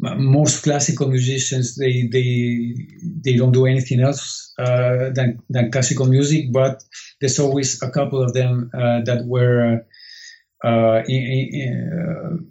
most 0.02 0.64
classical 0.64 1.08
musicians 1.08 1.76
they 1.76 2.08
they 2.10 2.74
they 3.24 3.36
don't 3.36 3.52
do 3.52 3.66
anything 3.66 4.00
else 4.00 4.52
uh, 4.58 5.10
than 5.14 5.40
than 5.48 5.70
classical 5.70 6.06
music, 6.06 6.52
but 6.52 6.82
there's 7.20 7.38
always 7.38 7.82
a 7.82 7.90
couple 7.90 8.22
of 8.22 8.32
them 8.34 8.70
uh, 8.74 9.00
that 9.02 9.24
were 9.26 9.84
uh, 10.64 11.02
in, 11.06 11.50
in, 11.52 12.50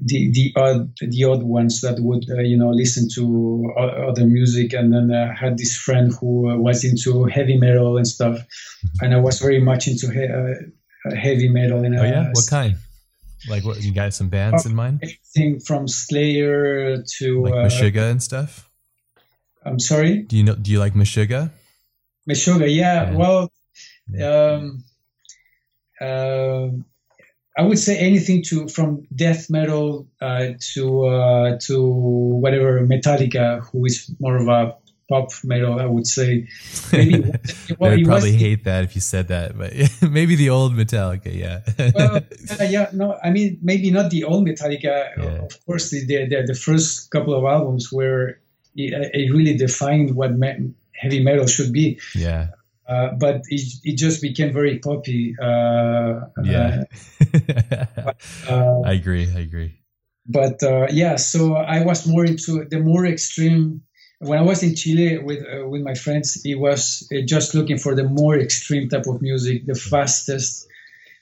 the 0.00 0.30
the 0.32 0.52
odd 0.56 0.96
the 1.00 1.24
odd 1.24 1.42
ones 1.42 1.80
that 1.80 1.98
would 2.00 2.24
uh, 2.30 2.40
you 2.40 2.56
know 2.56 2.70
listen 2.70 3.08
to 3.14 3.72
other 3.76 4.26
music. 4.26 4.72
And 4.72 4.92
then 4.92 5.10
I 5.10 5.30
uh, 5.30 5.34
had 5.34 5.58
this 5.58 5.76
friend 5.76 6.12
who 6.20 6.50
uh, 6.50 6.56
was 6.56 6.84
into 6.84 7.24
heavy 7.24 7.56
metal 7.56 7.96
and 7.96 8.06
stuff. 8.06 8.38
And 9.00 9.14
I 9.14 9.18
was 9.18 9.40
very 9.40 9.60
much 9.60 9.88
into 9.88 10.10
he- 10.10 10.24
uh, 10.24 11.14
heavy 11.16 11.48
metal 11.48 11.84
and 11.84 11.98
oh 11.98 12.04
yeah? 12.04 12.30
What 12.32 12.46
kind 12.48 12.76
like 13.48 13.64
what 13.64 13.82
you 13.82 13.92
got 13.92 14.14
some 14.14 14.28
bands 14.28 14.66
in 14.66 14.74
mind? 14.74 15.00
Everything 15.02 15.60
from 15.60 15.86
Slayer 15.88 17.02
to 17.18 17.42
like 17.42 17.54
Meshuggah 17.54 18.10
and 18.10 18.22
stuff? 18.22 18.70
I'm 19.64 19.78
sorry? 19.78 20.22
Do 20.22 20.36
you 20.36 20.44
know 20.44 20.54
do 20.54 20.70
you 20.70 20.78
like 20.78 20.94
Meshuggah? 20.94 21.50
Meshuggah 22.28 22.74
yeah, 22.74 23.10
yeah. 23.10 23.16
well 23.16 23.52
um 24.22 24.84
uh, 26.00 26.68
I 27.58 27.62
would 27.62 27.78
say 27.78 27.98
anything 27.98 28.44
to 28.44 28.68
from 28.68 29.06
death 29.14 29.50
metal 29.50 30.06
uh, 30.20 30.50
to 30.74 31.06
uh, 31.06 31.58
to 31.62 31.82
whatever 31.82 32.86
Metallica, 32.86 33.60
who 33.66 33.84
is 33.84 34.14
more 34.20 34.36
of 34.36 34.46
a 34.46 34.76
pop 35.08 35.30
metal. 35.44 35.80
I 35.80 35.86
would 35.86 36.06
say. 36.06 36.48
Maybe 36.92 37.20
well, 37.78 37.90
They'd 37.90 38.04
probably 38.04 38.32
was, 38.32 38.40
hate 38.40 38.64
that 38.64 38.84
if 38.84 38.94
you 38.94 39.00
said 39.00 39.28
that, 39.28 39.56
but 39.56 39.72
maybe 40.10 40.36
the 40.36 40.50
old 40.50 40.74
Metallica, 40.74 41.34
yeah. 41.34 41.60
well, 41.94 42.16
uh, 42.60 42.64
yeah, 42.64 42.90
no, 42.92 43.18
I 43.22 43.30
mean 43.30 43.58
maybe 43.62 43.90
not 43.90 44.10
the 44.10 44.24
old 44.24 44.46
Metallica. 44.46 45.16
Yeah. 45.16 45.44
Of 45.44 45.66
course, 45.66 45.90
the, 45.90 46.04
the 46.06 46.44
the 46.46 46.54
first 46.54 47.10
couple 47.10 47.34
of 47.34 47.44
albums 47.44 47.92
where 47.92 48.40
it, 48.76 49.10
it 49.14 49.32
really 49.32 49.56
defined 49.56 50.14
what 50.14 50.36
me- 50.36 50.72
heavy 50.94 51.22
metal 51.22 51.46
should 51.46 51.72
be. 51.72 52.00
Yeah. 52.14 52.48
Uh, 52.88 53.12
but 53.18 53.42
it, 53.48 53.60
it 53.84 53.96
just 53.96 54.22
became 54.22 54.50
very 54.50 54.78
poppy. 54.78 55.36
Uh, 55.38 56.20
yeah, 56.42 56.84
uh, 58.48 58.80
I 58.80 58.92
agree. 58.92 59.28
I 59.36 59.40
agree. 59.40 59.78
But 60.26 60.62
uh, 60.62 60.86
yeah, 60.90 61.16
so 61.16 61.54
I 61.54 61.84
was 61.84 62.06
more 62.06 62.24
into 62.24 62.64
the 62.64 62.80
more 62.80 63.04
extreme. 63.04 63.82
When 64.20 64.38
I 64.38 64.42
was 64.42 64.62
in 64.62 64.74
Chile 64.74 65.18
with 65.18 65.44
uh, 65.44 65.66
with 65.68 65.82
my 65.82 65.94
friends, 65.94 66.42
it 66.44 66.56
was 66.56 67.08
just 67.24 67.54
looking 67.54 67.78
for 67.78 67.94
the 67.94 68.04
more 68.04 68.36
extreme 68.36 68.88
type 68.88 69.06
of 69.06 69.22
music, 69.22 69.66
the 69.66 69.74
fastest. 69.74 70.66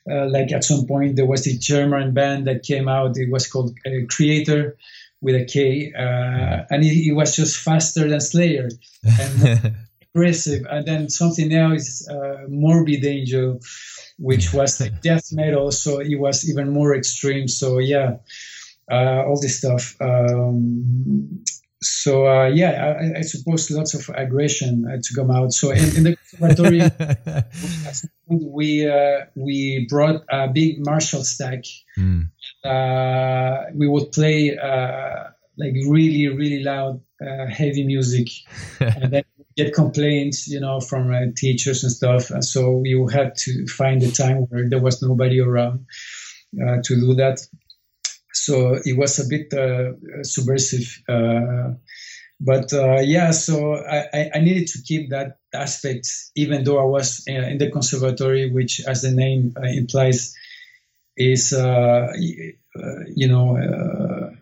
like 0.07 0.53
at 0.53 0.65
some 0.65 0.87
point, 0.87 1.17
there 1.17 1.27
was 1.27 1.47
a 1.47 1.59
German 1.59 2.15
band 2.15 2.47
that 2.47 2.63
came 2.63 2.89
out. 2.89 3.19
It 3.19 3.31
was 3.31 3.49
called 3.49 3.77
Kreator 3.85 4.77
with 5.21 5.35
a 5.35 5.45
K, 5.45 5.93
and 5.95 6.85
it, 6.85 7.09
it, 7.09 7.13
was 7.13 7.35
just 7.35 7.57
faster 7.57 8.09
than 8.09 8.21
Slayer. 8.21 8.69
And 9.05 9.75
aggressive, 10.17 10.67
and 10.71 10.87
then 10.87 11.09
something 11.09 11.53
else, 11.53 12.09
uh, 12.09 12.45
Morbid 12.49 13.05
Angel, 13.05 13.61
which 14.19 14.53
was 14.53 14.81
like 14.81 15.01
death 15.11 15.33
metal, 15.33 15.71
so 15.71 16.01
it 16.01 16.19
was 16.19 16.49
even 16.49 16.71
more 16.71 16.95
extreme. 16.95 17.49
So 17.49 17.79
yeah, 17.79 18.17
uh, 18.91 19.25
all 19.27 19.41
this 19.41 19.59
stuff. 19.59 19.97
Um, 20.01 21.45
so 21.83 22.27
uh, 22.27 22.47
yeah, 22.47 22.97
I, 23.01 23.19
I, 23.19 23.21
suppose 23.23 23.71
lots 23.71 23.95
of 23.95 24.09
aggression 24.15 24.85
had 24.91 25.03
to 25.05 25.15
come 25.15 25.31
out. 25.31 25.53
So 25.53 25.71
in, 25.71 25.97
in 25.97 26.03
the 26.05 26.17
conservatory, 26.17 26.83
we 28.27 28.89
uh, 28.89 29.27
we 29.35 29.87
brought 29.89 30.25
a 30.31 30.49
big 30.49 30.85
Marshall 30.85 31.25
stack. 31.25 31.65
Mm. 31.99 32.31
Uh, 32.65 33.71
we 33.75 33.87
would 33.87 34.13
play 34.13 34.57
uh, 34.57 35.31
like 35.59 35.75
really 35.89 36.29
really 36.29 36.63
loud 36.63 37.01
uh, 37.21 37.47
heavy 37.47 37.85
music, 37.85 38.29
and 38.81 39.13
then 39.13 39.25
get 39.57 39.75
complaints, 39.75 40.49
you 40.49 40.61
know, 40.61 40.81
from 40.81 41.13
uh, 41.13 41.33
teachers 41.35 41.83
and 41.83 41.93
stuff. 41.93 42.31
And 42.31 42.45
so 42.45 42.73
we 42.73 42.93
had 43.13 43.37
to 43.37 43.67
find 43.67 44.03
a 44.03 44.11
time 44.11 44.47
where 44.49 44.69
there 44.69 44.81
was 44.81 45.03
nobody 45.03 45.41
around 45.41 45.87
uh, 46.61 46.77
to 46.85 46.95
do 46.95 47.15
that. 47.15 47.41
So 48.47 48.79
it 48.85 48.97
was 48.97 49.19
a 49.19 49.29
bit 49.29 49.53
uh, 49.53 49.95
subversive. 50.23 51.03
Uh, 51.09 51.75
but 52.39 52.73
uh, 52.73 53.01
yeah, 53.01 53.33
so 53.33 53.75
I, 53.75 54.31
I, 54.33 54.39
needed 54.39 54.69
to 54.69 54.83
keep 54.83 55.11
that 55.11 55.39
aspect, 55.53 56.07
even 56.37 56.63
though 56.63 56.79
I 56.79 56.85
was 56.85 57.25
in 57.27 57.59
the 57.59 57.73
conservatory, 57.73 58.51
which, 58.51 58.81
as 58.87 59.03
the 59.03 59.11
name 59.11 59.55
implies, 59.65 60.35
is, 61.17 61.51
you 61.51 63.29
know, 63.29 64.37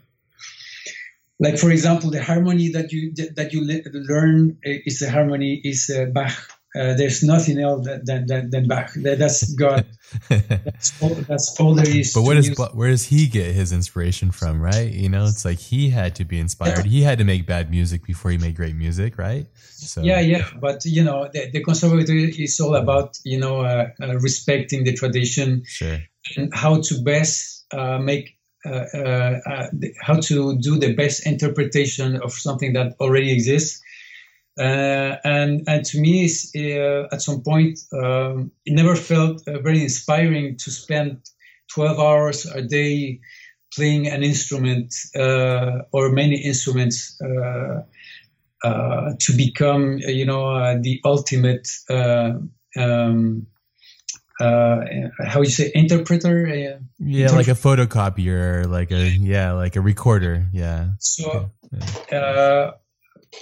like 1.38 1.56
for 1.58 1.70
example 1.70 2.10
the 2.10 2.22
harmony 2.22 2.72
that 2.72 2.92
you 2.92 3.12
that 3.36 3.52
you 3.52 3.62
learn 3.62 4.58
is 4.62 4.98
the 4.98 5.10
harmony 5.10 5.60
is 5.64 5.90
uh, 5.90 6.06
Bach. 6.06 6.53
Uh, 6.76 6.94
there's 6.94 7.22
nothing 7.22 7.58
else 7.58 7.86
than 7.86 8.26
than, 8.26 8.50
than 8.50 8.66
Bach. 8.66 8.92
That, 8.94 9.18
that's 9.18 9.52
God. 9.54 9.86
that's, 10.28 11.02
all, 11.02 11.14
that's 11.28 11.60
all 11.60 11.74
there 11.74 11.88
is. 11.88 12.12
But 12.12 12.22
where 12.22 12.34
does 12.34 12.50
where 12.72 12.90
does 12.90 13.04
he 13.04 13.28
get 13.28 13.54
his 13.54 13.72
inspiration 13.72 14.30
from? 14.30 14.60
Right? 14.60 14.90
You 14.90 15.08
know, 15.08 15.24
it's 15.26 15.44
like 15.44 15.58
he 15.58 15.90
had 15.90 16.16
to 16.16 16.24
be 16.24 16.40
inspired. 16.40 16.78
Yeah. 16.78 16.90
He 16.90 17.02
had 17.02 17.18
to 17.18 17.24
make 17.24 17.46
bad 17.46 17.70
music 17.70 18.04
before 18.04 18.30
he 18.32 18.38
made 18.38 18.56
great 18.56 18.74
music, 18.74 19.18
right? 19.18 19.46
So 19.54 20.02
yeah, 20.02 20.20
yeah. 20.20 20.48
But 20.60 20.84
you 20.84 21.04
know, 21.04 21.28
the, 21.32 21.50
the 21.50 21.62
conservatory 21.62 22.24
is 22.24 22.58
all 22.60 22.74
about 22.74 23.18
you 23.24 23.38
know 23.38 23.60
uh, 23.60 23.90
uh, 24.02 24.18
respecting 24.18 24.84
the 24.84 24.94
tradition 24.94 25.62
sure. 25.66 25.98
and 26.36 26.52
how 26.52 26.80
to 26.80 27.02
best 27.02 27.66
uh, 27.72 27.98
make 27.98 28.36
uh, 28.66 28.86
uh, 28.94 29.40
uh, 29.46 29.66
how 30.00 30.14
to 30.14 30.56
do 30.58 30.78
the 30.78 30.94
best 30.94 31.26
interpretation 31.26 32.16
of 32.22 32.32
something 32.32 32.72
that 32.72 32.94
already 32.98 33.30
exists. 33.30 33.82
Uh, 34.58 35.16
and 35.24 35.64
and 35.66 35.84
to 35.84 35.98
me, 35.98 36.30
uh, 36.56 37.08
at 37.12 37.20
some 37.20 37.42
point, 37.42 37.80
um, 37.92 38.52
it 38.64 38.72
never 38.72 38.94
felt 38.94 39.42
uh, 39.48 39.58
very 39.58 39.82
inspiring 39.82 40.56
to 40.56 40.70
spend 40.70 41.18
12 41.72 41.98
hours 41.98 42.46
a 42.46 42.62
day 42.62 43.18
playing 43.74 44.06
an 44.06 44.22
instrument 44.22 44.94
or 45.92 46.10
many 46.10 46.36
instruments 46.36 47.18
to 47.18 47.84
become, 49.36 49.98
you 49.98 50.24
know, 50.24 50.80
the 50.80 51.00
ultimate. 51.04 51.68
Um, 51.90 53.46
uh, 54.40 54.80
how 55.24 55.42
you 55.42 55.48
say 55.48 55.70
interpreter 55.76 56.48
uh, 56.48 56.80
yeah 56.98 57.30
like 57.30 57.46
a 57.46 57.52
photocopier 57.52 58.66
like 58.66 58.90
a 58.90 59.10
yeah 59.10 59.52
like 59.52 59.76
a 59.76 59.80
recorder 59.80 60.44
yeah 60.52 60.88
so 60.98 61.48
yeah. 62.10 62.72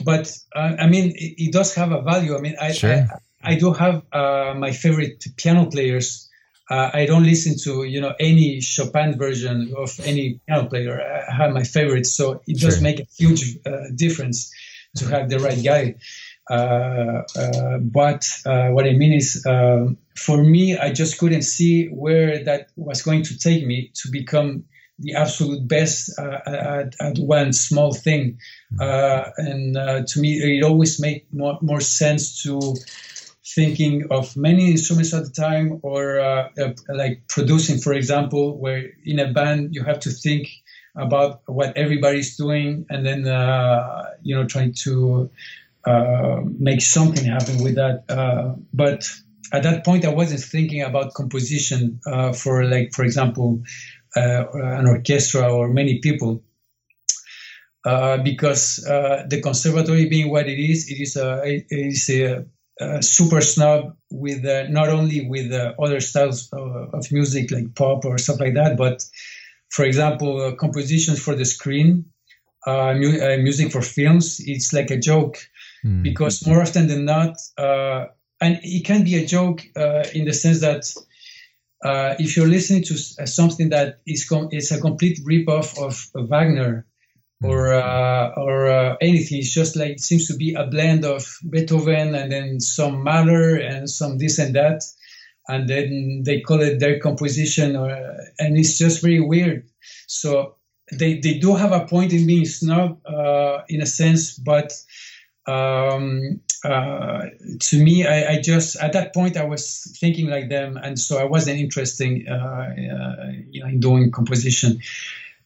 Uh, 0.00 0.04
but 0.04 0.36
uh, 0.54 0.76
i 0.78 0.86
mean 0.86 1.10
it, 1.16 1.34
it, 1.44 1.52
does 1.52 1.74
have 1.74 1.92
a 1.92 2.02
value 2.02 2.36
i 2.36 2.40
mean 2.40 2.56
i 2.60 2.72
sure. 2.72 3.06
I, 3.42 3.52
I, 3.52 3.54
do 3.56 3.72
have 3.72 4.02
uh, 4.12 4.54
my 4.56 4.72
favorite 4.72 5.24
piano 5.36 5.66
players 5.66 6.28
uh, 6.70 6.90
i 6.92 7.06
don't 7.06 7.24
listen 7.24 7.56
to 7.64 7.84
you 7.84 8.00
know 8.00 8.14
any 8.18 8.60
chopin 8.60 9.18
version 9.18 9.72
of 9.76 9.98
any 10.04 10.40
piano 10.46 10.68
player 10.68 11.00
i 11.28 11.34
have 11.34 11.52
my 11.52 11.64
favorites 11.64 12.12
so 12.12 12.40
it 12.46 12.60
does 12.60 12.74
sure. 12.74 12.82
make 12.82 13.00
a 13.00 13.06
huge 13.18 13.58
difference 13.94 14.52
to 14.96 15.06
have 15.06 15.30
the 15.30 15.38
right 15.38 15.62
guy 15.64 15.94
uh, 16.50 17.22
uh, 17.36 17.78
but 17.78 18.28
uh, 18.44 18.68
what 18.68 18.86
I 18.86 18.92
mean 18.92 19.12
is, 19.12 19.44
um, 19.46 19.96
for 20.16 20.42
me, 20.42 20.76
I 20.76 20.92
just 20.92 21.18
couldn't 21.18 21.42
see 21.42 21.86
where 21.86 22.44
that 22.44 22.68
was 22.76 23.02
going 23.02 23.22
to 23.24 23.38
take 23.38 23.64
me 23.64 23.90
to 23.94 24.10
become 24.10 24.64
the 25.02 25.14
absolute 25.14 25.66
best 25.66 26.18
at, 26.18 26.94
at, 27.00 27.18
one 27.18 27.52
small 27.52 27.92
thing. 27.92 28.38
and 28.78 29.74
to 30.08 30.20
me, 30.20 30.58
it 30.58 30.64
always 30.64 31.00
made 31.00 31.26
more, 31.32 31.58
more 31.60 31.80
sense 31.80 32.42
to 32.42 32.74
thinking 33.44 34.06
of 34.10 34.36
many 34.36 34.70
instruments 34.70 35.12
at 35.12 35.24
the 35.24 35.30
time 35.30 35.80
or 35.82 36.20
uh, 36.20 36.48
uh, 36.58 36.72
like 36.88 37.22
producing 37.28 37.76
for 37.76 37.92
example 37.92 38.56
where 38.56 38.92
in 39.04 39.18
a 39.18 39.30
band 39.32 39.74
you 39.74 39.82
have 39.82 39.98
to 39.98 40.10
think 40.10 40.48
about 40.96 41.42
what 41.46 41.76
everybody's 41.76 42.36
doing 42.36 42.86
and 42.88 43.04
then 43.04 43.26
uh, 43.26 44.04
you 44.22 44.34
know 44.34 44.46
trying 44.46 44.72
to 44.72 45.28
uh, 45.84 46.40
make 46.44 46.80
something 46.80 47.24
happen 47.24 47.62
with 47.62 47.74
that. 47.74 48.04
Uh, 48.08 48.54
but 48.72 49.08
at 49.52 49.64
that 49.64 49.84
point, 49.84 50.04
I 50.04 50.10
wasn't 50.10 50.40
thinking 50.40 50.82
about 50.82 51.12
composition 51.14 52.00
uh, 52.06 52.32
for, 52.32 52.64
like, 52.64 52.92
for 52.92 53.04
example, 53.04 53.62
uh, 53.64 54.01
an 54.14 54.86
orchestra 54.86 55.52
or 55.52 55.68
many 55.68 55.98
people. 55.98 56.42
Uh, 57.84 58.18
because 58.18 58.76
the 58.76 59.40
conservatory 59.42 60.08
being 60.08 60.30
what 60.30 60.48
it 60.48 60.58
is, 60.58 60.88
it 60.88 61.00
is 61.00 61.16
a, 61.16 61.42
it 61.44 61.66
is 61.68 62.08
a, 62.10 62.44
a 62.80 63.02
super 63.02 63.40
snob 63.40 63.96
with 64.10 64.44
not 64.70 64.88
only 64.88 65.26
with 65.26 65.52
other 65.52 66.00
styles 66.00 66.48
of 66.52 67.10
music 67.10 67.50
like 67.50 67.74
pop 67.74 68.04
or 68.04 68.18
stuff 68.18 68.38
like 68.38 68.54
that, 68.54 68.76
but 68.76 69.04
for 69.70 69.84
example, 69.84 70.54
compositions 70.56 71.20
for 71.20 71.34
the 71.34 71.44
screen, 71.44 72.04
mu- 72.66 73.38
music 73.38 73.72
for 73.72 73.82
films. 73.82 74.40
It's 74.44 74.72
like 74.72 74.90
a 74.90 74.98
joke 74.98 75.38
mm. 75.84 76.02
because 76.02 76.46
more 76.46 76.60
often 76.60 76.86
than 76.86 77.04
not, 77.04 77.38
uh, 77.58 78.06
and 78.40 78.60
it 78.62 78.84
can 78.84 79.04
be 79.04 79.16
a 79.16 79.26
joke 79.26 79.62
uh, 79.76 80.04
in 80.14 80.24
the 80.24 80.32
sense 80.32 80.60
that 80.60 80.84
uh, 81.82 82.14
if 82.18 82.36
you're 82.36 82.48
listening 82.48 82.84
to 82.84 82.96
something 82.96 83.70
that 83.70 84.00
is 84.06 84.28
com- 84.28 84.48
is 84.52 84.70
a 84.70 84.80
complete 84.80 85.18
ripoff 85.24 85.76
of 85.78 86.28
Wagner, 86.28 86.86
or 87.42 87.74
uh, 87.74 88.32
or 88.36 88.68
uh, 88.68 88.96
anything. 89.00 89.38
It's 89.38 89.52
just 89.52 89.76
like 89.76 89.92
it 89.92 90.00
seems 90.00 90.28
to 90.28 90.36
be 90.36 90.54
a 90.54 90.66
blend 90.66 91.04
of 91.04 91.26
Beethoven 91.48 92.14
and 92.14 92.30
then 92.30 92.60
some 92.60 93.02
Mahler 93.02 93.56
and 93.56 93.90
some 93.90 94.18
this 94.18 94.38
and 94.38 94.54
that, 94.54 94.82
and 95.48 95.68
then 95.68 96.22
they 96.24 96.40
call 96.40 96.60
it 96.60 96.78
their 96.78 97.00
composition, 97.00 97.76
or, 97.76 97.90
and 98.38 98.56
it's 98.56 98.78
just 98.78 99.02
very 99.02 99.20
weird. 99.20 99.68
So 100.06 100.56
they 100.92 101.18
they 101.18 101.38
do 101.38 101.54
have 101.54 101.72
a 101.72 101.86
point 101.86 102.12
in 102.12 102.26
being 102.26 102.44
snob 102.44 103.00
uh, 103.06 103.62
in 103.68 103.82
a 103.82 103.86
sense, 103.86 104.38
but 104.38 104.72
um, 105.46 106.40
uh, 106.64 107.26
to 107.58 107.82
me, 107.82 108.06
I, 108.06 108.34
I, 108.34 108.40
just 108.40 108.76
at 108.76 108.92
that 108.92 109.12
point 109.12 109.36
I 109.36 109.44
was 109.44 109.96
thinking 109.98 110.28
like 110.28 110.48
them, 110.48 110.76
and 110.76 110.98
so 110.98 111.18
I 111.18 111.24
wasn't 111.24 111.58
interested, 111.58 112.26
uh, 112.28 112.34
uh, 112.34 113.32
you 113.50 113.60
know, 113.60 113.68
in 113.68 113.80
doing 113.80 114.12
composition 114.12 114.80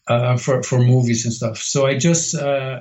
uh, 0.08 0.36
for 0.36 0.62
for 0.62 0.78
movies 0.78 1.24
and 1.24 1.32
stuff. 1.32 1.58
So 1.58 1.86
I 1.86 1.96
just 1.96 2.34
uh, 2.34 2.80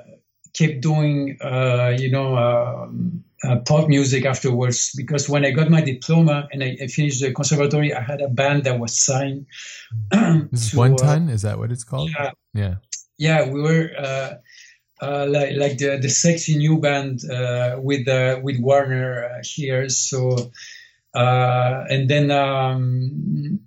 kept 0.54 0.82
doing, 0.82 1.38
uh, 1.42 1.96
you 1.98 2.12
know, 2.12 2.36
um, 2.36 3.24
pop 3.66 3.88
music 3.88 4.26
afterwards 4.26 4.92
because 4.98 5.30
when 5.30 5.46
I 5.46 5.52
got 5.52 5.70
my 5.70 5.82
diploma 5.82 6.50
and 6.52 6.62
I, 6.62 6.78
I, 6.82 6.88
finished 6.88 7.22
the 7.22 7.32
conservatory, 7.32 7.94
I 7.94 8.02
had 8.02 8.22
a 8.22 8.28
band 8.28 8.66
that 8.66 8.80
was 8.80 8.98
signed. 8.98 9.46
this 10.52 10.68
is 10.68 10.76
one 10.76 10.98
ton. 10.98 11.30
Is 11.30 11.44
that 11.44 11.58
what 11.58 11.72
it's 11.72 11.86
called? 11.86 12.10
Yeah. 12.12 12.32
Yeah. 12.54 12.76
Yeah, 13.18 13.50
we 13.50 13.62
were 13.62 14.40
uh, 15.02 15.26
like 15.28 15.56
like 15.56 15.78
the 15.78 15.98
the 15.98 16.10
sexy 16.10 16.58
new 16.58 16.80
band 16.80 17.20
uh, 17.30 17.78
with 17.80 18.08
uh, 18.08 18.40
with 18.42 18.60
Warner 18.60 19.26
uh, 19.26 19.44
here. 19.44 19.90
So 19.90 20.52
uh, 21.14 21.84
and 21.90 22.10
then 22.10 22.32
um, 22.32 23.60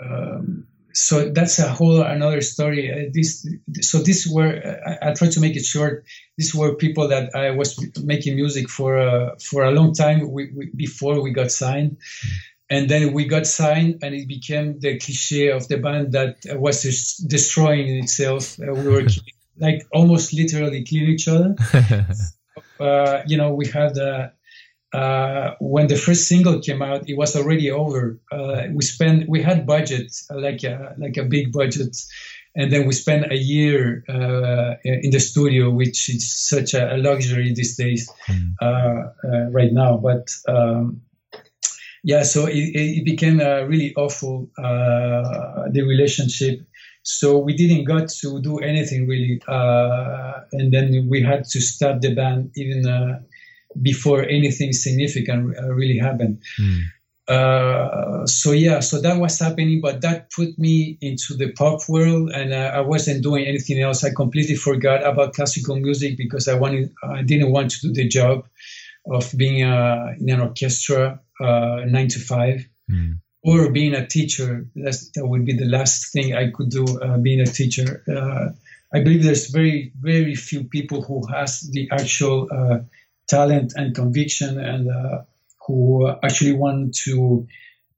um, 0.00 0.66
so 0.92 1.30
that's 1.30 1.58
a 1.58 1.68
whole 1.68 2.02
another 2.02 2.40
story. 2.40 2.92
Uh, 2.92 3.10
this 3.12 3.46
so 3.80 3.98
this 3.98 4.26
were 4.26 4.78
I, 4.86 5.10
I 5.10 5.14
try 5.14 5.28
to 5.28 5.40
make 5.40 5.56
it 5.56 5.64
short. 5.64 6.04
These 6.36 6.54
were 6.54 6.74
people 6.74 7.08
that 7.08 7.34
I 7.34 7.50
was 7.52 7.78
making 8.02 8.36
music 8.36 8.68
for 8.68 9.36
for 9.40 9.64
a 9.64 9.70
long 9.70 9.94
time 9.94 10.30
we, 10.30 10.50
we, 10.54 10.70
before 10.74 11.20
we 11.22 11.32
got 11.32 11.50
signed. 11.50 11.98
And 12.70 12.88
then 12.88 13.12
we 13.12 13.26
got 13.26 13.46
signed, 13.46 13.98
and 14.02 14.14
it 14.14 14.26
became 14.26 14.80
the 14.80 14.98
cliche 14.98 15.48
of 15.48 15.68
the 15.68 15.76
band 15.76 16.12
that 16.12 16.38
was 16.58 16.82
destroying 17.18 17.98
itself. 17.98 18.58
we 18.58 18.88
were 18.88 19.06
like 19.58 19.86
almost 19.92 20.32
literally 20.32 20.82
kill 20.82 21.08
each 21.08 21.28
other. 21.28 21.54
uh, 22.80 23.22
you 23.26 23.36
know, 23.36 23.54
we 23.54 23.66
had 23.66 23.98
uh, 23.98 24.28
uh, 24.94 25.56
when 25.58 25.88
the 25.88 25.96
first 25.96 26.28
single 26.28 26.60
came 26.60 26.80
out, 26.80 27.08
it 27.08 27.16
was 27.16 27.34
already 27.34 27.70
over. 27.70 28.20
Uh, 28.30 28.62
we 28.72 28.84
spent 28.84 29.28
we 29.28 29.42
had 29.42 29.66
budget 29.66 30.14
uh, 30.30 30.38
like 30.38 30.62
a, 30.62 30.94
like 30.98 31.16
a 31.16 31.24
big 31.24 31.52
budget, 31.52 31.96
and 32.54 32.72
then 32.72 32.86
we 32.86 32.92
spent 32.92 33.32
a 33.32 33.36
year 33.36 34.04
uh, 34.08 34.74
in 34.84 35.10
the 35.10 35.18
studio, 35.18 35.70
which 35.70 36.08
is 36.08 36.32
such 36.32 36.74
a, 36.74 36.96
luxury 36.96 37.52
these 37.52 37.76
days 37.76 38.08
mm. 38.28 39.52
right 39.52 39.72
now. 39.72 39.96
But 39.96 40.30
um, 40.46 41.02
yeah, 42.04 42.22
so 42.22 42.46
it, 42.46 42.54
it 42.54 43.04
became 43.04 43.38
really 43.38 43.94
awful 43.96 44.48
the 44.56 45.82
relationship 45.82 46.60
so 47.04 47.36
we 47.36 47.54
didn't 47.54 47.84
got 47.84 48.08
to 48.08 48.40
do 48.40 48.58
anything 48.58 49.06
really, 49.06 49.40
uh, 49.46 50.40
and 50.52 50.72
then 50.72 51.06
we 51.08 51.22
had 51.22 51.44
to 51.44 51.60
stop 51.60 52.00
the 52.00 52.14
band 52.14 52.50
even 52.56 52.88
uh, 52.88 53.20
before 53.80 54.22
anything 54.22 54.72
significant 54.72 55.54
uh, 55.58 55.68
really 55.68 55.98
happened. 55.98 56.42
Mm. 56.58 56.80
Uh, 57.28 58.26
so 58.26 58.52
yeah, 58.52 58.80
so 58.80 59.00
that 59.02 59.18
was 59.18 59.38
happening, 59.38 59.82
but 59.82 60.00
that 60.00 60.30
put 60.30 60.58
me 60.58 60.96
into 61.02 61.34
the 61.34 61.52
pop 61.52 61.80
world, 61.90 62.30
and 62.30 62.54
uh, 62.54 62.72
I 62.74 62.80
wasn't 62.80 63.22
doing 63.22 63.44
anything 63.44 63.80
else. 63.80 64.02
I 64.02 64.10
completely 64.10 64.56
forgot 64.56 65.06
about 65.06 65.34
classical 65.34 65.76
music 65.76 66.16
because 66.16 66.48
I 66.48 66.54
wanted, 66.54 66.90
I 67.02 67.22
didn't 67.22 67.52
want 67.52 67.70
to 67.72 67.80
do 67.88 67.92
the 67.92 68.08
job 68.08 68.46
of 69.12 69.30
being 69.36 69.62
uh, 69.62 70.14
in 70.18 70.30
an 70.30 70.40
orchestra 70.40 71.20
nine 71.38 72.08
to 72.08 72.18
five. 72.18 72.66
Mm 72.90 73.18
or 73.44 73.70
being 73.70 73.94
a 73.94 74.06
teacher. 74.06 74.66
That's, 74.74 75.10
that 75.10 75.26
would 75.26 75.44
be 75.44 75.52
the 75.52 75.66
last 75.66 76.12
thing 76.12 76.34
I 76.34 76.50
could 76.50 76.70
do, 76.70 76.84
uh, 76.98 77.18
being 77.18 77.40
a 77.40 77.46
teacher. 77.46 78.02
Uh, 78.08 78.50
I 78.92 79.02
believe 79.02 79.22
there's 79.22 79.50
very, 79.50 79.92
very 80.00 80.34
few 80.34 80.64
people 80.64 81.02
who 81.02 81.26
has 81.26 81.60
the 81.60 81.88
actual 81.92 82.48
uh, 82.50 82.78
talent 83.28 83.74
and 83.76 83.94
conviction 83.94 84.58
and 84.58 84.88
uh, 84.88 85.22
who 85.66 86.08
actually 86.22 86.52
want 86.52 86.94
to 87.04 87.46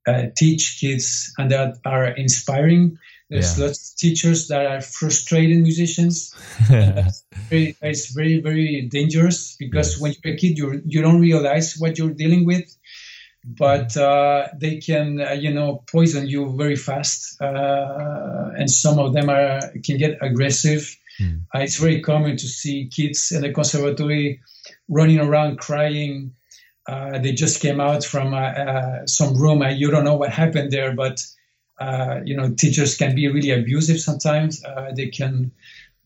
uh, 0.05 0.23
teach 0.35 0.79
kids 0.81 1.33
and 1.37 1.51
that 1.51 1.77
are 1.85 2.07
inspiring. 2.07 2.97
There's 3.29 3.59
yeah. 3.59 3.65
lots 3.65 3.91
of 3.91 3.97
teachers 3.99 4.47
that 4.47 4.65
are 4.65 4.81
frustrated 4.81 5.61
musicians. 5.61 6.33
it's, 6.69 7.25
very, 7.49 7.75
it's 7.81 8.11
very, 8.13 8.39
very 8.39 8.87
dangerous 8.89 9.55
because 9.57 9.93
yes. 9.93 10.01
when 10.01 10.13
you're 10.23 10.33
a 10.33 10.37
kid, 10.37 10.57
you 10.57 10.81
you 10.85 11.01
don't 11.01 11.19
realize 11.19 11.75
what 11.77 11.97
you're 11.97 12.13
dealing 12.13 12.45
with 12.45 12.76
but 13.47 13.95
uh, 13.95 14.47
they 14.55 14.77
can 14.77 15.21
uh, 15.21 15.31
you 15.31 15.53
know 15.53 15.83
poison 15.87 16.27
you 16.27 16.55
very 16.57 16.75
fast 16.75 17.41
uh, 17.41 18.51
and 18.57 18.69
some 18.69 18.99
of 18.99 19.13
them 19.13 19.29
are 19.29 19.59
can 19.83 19.97
get 19.97 20.17
aggressive. 20.21 20.95
Mm. 21.19 21.41
it's 21.55 21.77
very 21.77 21.99
common 22.01 22.37
to 22.37 22.47
see 22.47 22.89
kids 22.93 23.31
in 23.31 23.41
the 23.41 23.51
conservatory 23.51 24.39
running 24.87 25.19
around 25.19 25.57
crying. 25.57 26.35
Uh, 26.85 27.17
they 27.17 27.31
just 27.31 27.59
came 27.59 27.81
out 27.81 28.03
from 28.03 28.35
uh, 28.35 29.05
some 29.07 29.35
room. 29.35 29.63
And 29.63 29.79
you 29.79 29.89
don't 29.89 30.03
know 30.03 30.15
what 30.15 30.29
happened 30.29 30.71
there 30.71 30.93
but 30.93 31.25
you 32.25 32.35
know 32.35 32.53
teachers 32.53 32.97
can 32.97 33.15
be 33.15 33.27
really 33.29 33.51
abusive 33.51 33.99
sometimes. 33.99 34.61
They 34.95 35.07
can 35.07 35.51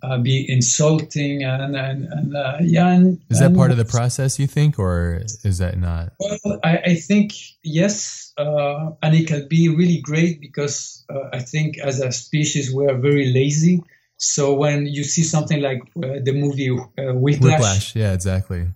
uh, 0.03 0.17
be 0.17 0.45
insulting 0.49 1.43
and 1.43 1.75
and, 1.75 2.05
and 2.05 2.35
uh, 2.35 2.57
yeah. 2.61 2.87
And, 2.87 3.21
is 3.29 3.39
that 3.39 3.53
part 3.55 3.71
of 3.71 3.77
the 3.77 3.85
process 3.85 4.39
you 4.39 4.47
think, 4.47 4.79
or 4.79 5.21
is 5.43 5.57
that 5.59 5.77
not? 5.77 6.13
Well, 6.19 6.59
I, 6.63 6.77
I 6.77 6.95
think 6.95 7.33
yes, 7.63 8.33
uh, 8.37 8.91
and 9.01 9.15
it 9.15 9.27
can 9.27 9.47
be 9.47 9.69
really 9.69 10.01
great 10.01 10.41
because 10.41 11.05
uh, 11.09 11.29
I 11.33 11.39
think 11.39 11.77
as 11.77 11.99
a 11.99 12.11
species 12.11 12.73
we 12.73 12.87
are 12.87 12.97
very 12.97 13.31
lazy. 13.31 13.83
So 14.17 14.53
when 14.53 14.85
you 14.85 15.03
see 15.03 15.23
something 15.23 15.61
like 15.61 15.81
uh, 15.97 16.19
the 16.23 16.33
movie 16.33 16.69
uh, 16.69 17.13
Whiplash, 17.13 17.51
Whiplash, 17.51 17.95
yeah, 17.95 18.13
exactly, 18.13 18.67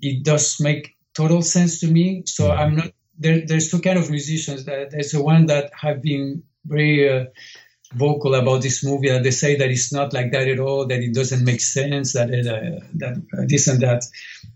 it 0.00 0.24
does 0.24 0.60
make 0.60 0.96
total 1.14 1.42
sense 1.42 1.80
to 1.80 1.88
me. 1.88 2.22
So 2.26 2.46
yeah. 2.46 2.54
I'm 2.54 2.76
not 2.76 2.92
there. 3.18 3.42
There's 3.44 3.70
two 3.70 3.80
kind 3.80 3.98
of 3.98 4.10
musicians. 4.10 4.64
That 4.64 4.90
There's 4.90 5.12
the 5.12 5.22
one 5.22 5.46
that 5.46 5.70
have 5.80 6.02
been 6.02 6.44
very 6.64 7.28
vocal 7.94 8.34
about 8.34 8.62
this 8.62 8.84
movie 8.84 9.08
and 9.08 9.24
they 9.24 9.30
say 9.30 9.56
that 9.56 9.70
it's 9.70 9.92
not 9.92 10.12
like 10.12 10.32
that 10.32 10.48
at 10.48 10.58
all, 10.58 10.86
that 10.86 11.00
it 11.00 11.14
doesn't 11.14 11.44
make 11.44 11.60
sense, 11.60 12.12
that 12.14 12.30
it, 12.30 12.46
uh, 12.46 12.84
that 12.94 13.16
uh, 13.36 13.44
this 13.46 13.68
and 13.68 13.80
that. 13.80 14.04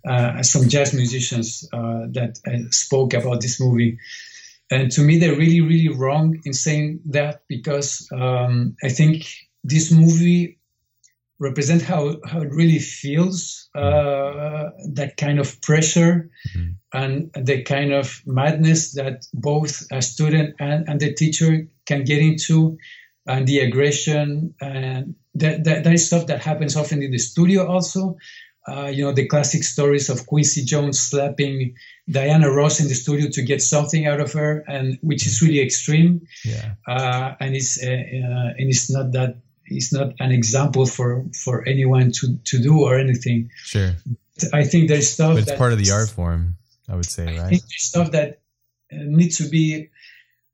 Uh, 0.06 0.42
some 0.42 0.68
jazz 0.68 0.94
musicians 0.94 1.68
uh, 1.72 2.06
that 2.12 2.38
uh, 2.46 2.70
spoke 2.70 3.12
about 3.12 3.40
this 3.40 3.60
movie. 3.60 3.98
And 4.70 4.90
to 4.92 5.00
me, 5.00 5.18
they're 5.18 5.36
really, 5.36 5.60
really 5.60 5.88
wrong 5.88 6.40
in 6.44 6.52
saying 6.52 7.00
that 7.06 7.42
because 7.48 8.08
um, 8.12 8.76
I 8.82 8.88
think 8.88 9.26
this 9.64 9.92
movie 9.92 10.58
represents 11.38 11.84
how, 11.84 12.16
how 12.24 12.40
it 12.40 12.50
really 12.50 12.78
feels, 12.78 13.68
uh, 13.74 14.70
that 14.92 15.16
kind 15.16 15.38
of 15.38 15.60
pressure 15.60 16.30
mm-hmm. 16.48 16.70
and 16.92 17.30
the 17.34 17.62
kind 17.62 17.92
of 17.92 18.22
madness 18.26 18.92
that 18.92 19.26
both 19.34 19.86
a 19.92 20.00
student 20.00 20.54
and, 20.58 20.88
and 20.88 21.00
the 21.00 21.12
teacher 21.12 21.68
can 21.84 22.04
get 22.04 22.20
into 22.20 22.78
and 23.27 23.47
the 23.47 23.61
aggression 23.61 24.55
and 24.61 25.15
that, 25.35 25.65
that, 25.65 25.85
that 25.85 25.93
is 25.93 26.07
stuff 26.07 26.27
that 26.27 26.40
happens 26.40 26.77
often 26.77 27.03
in 27.03 27.11
the 27.11 27.19
studio 27.19 27.66
also 27.66 28.16
uh, 28.69 28.86
you 28.86 29.05
know 29.05 29.12
the 29.12 29.27
classic 29.27 29.62
stories 29.62 30.09
of 30.09 30.27
Quincy 30.27 30.65
Jones 30.65 30.98
slapping 30.98 31.77
Diana 32.11 32.51
Ross 32.51 32.81
in 32.81 32.89
the 32.89 32.94
studio 32.94 33.31
to 33.31 33.43
get 33.43 33.62
something 33.62 34.07
out 34.07 34.20
of 34.20 34.32
her, 34.32 34.65
and 34.66 34.98
which 35.03 35.27
is 35.27 35.40
really 35.40 35.61
extreme. 35.61 36.27
Yeah. 36.44 36.74
Uh, 36.86 37.35
and 37.39 37.55
it's 37.55 37.82
uh, 37.82 37.86
uh 37.86 38.55
and 38.59 38.69
it's 38.69 38.90
not 38.90 39.12
that 39.12 39.36
it's 39.66 39.93
not 39.93 40.15
an 40.19 40.32
example 40.32 40.86
for 40.86 41.27
for 41.32 41.66
anyone 41.66 42.12
to 42.12 42.39
to 42.44 42.59
do 42.59 42.82
or 42.82 42.98
anything. 42.98 43.51
Sure. 43.57 43.93
I 44.53 44.65
think 44.65 44.89
there's 44.89 45.11
stuff. 45.11 45.35
But 45.35 45.48
it's 45.48 45.59
part 45.59 45.73
of 45.73 45.78
the 45.78 45.93
art 45.93 46.11
form, 46.11 46.57
I 46.89 46.97
would 46.97 47.07
say, 47.07 47.24
right? 47.24 47.39
I 47.39 47.48
think 47.48 47.62
there's 47.62 47.82
stuff 47.82 48.11
that 48.12 48.40
needs 48.90 49.39
to 49.39 49.48
be 49.48 49.90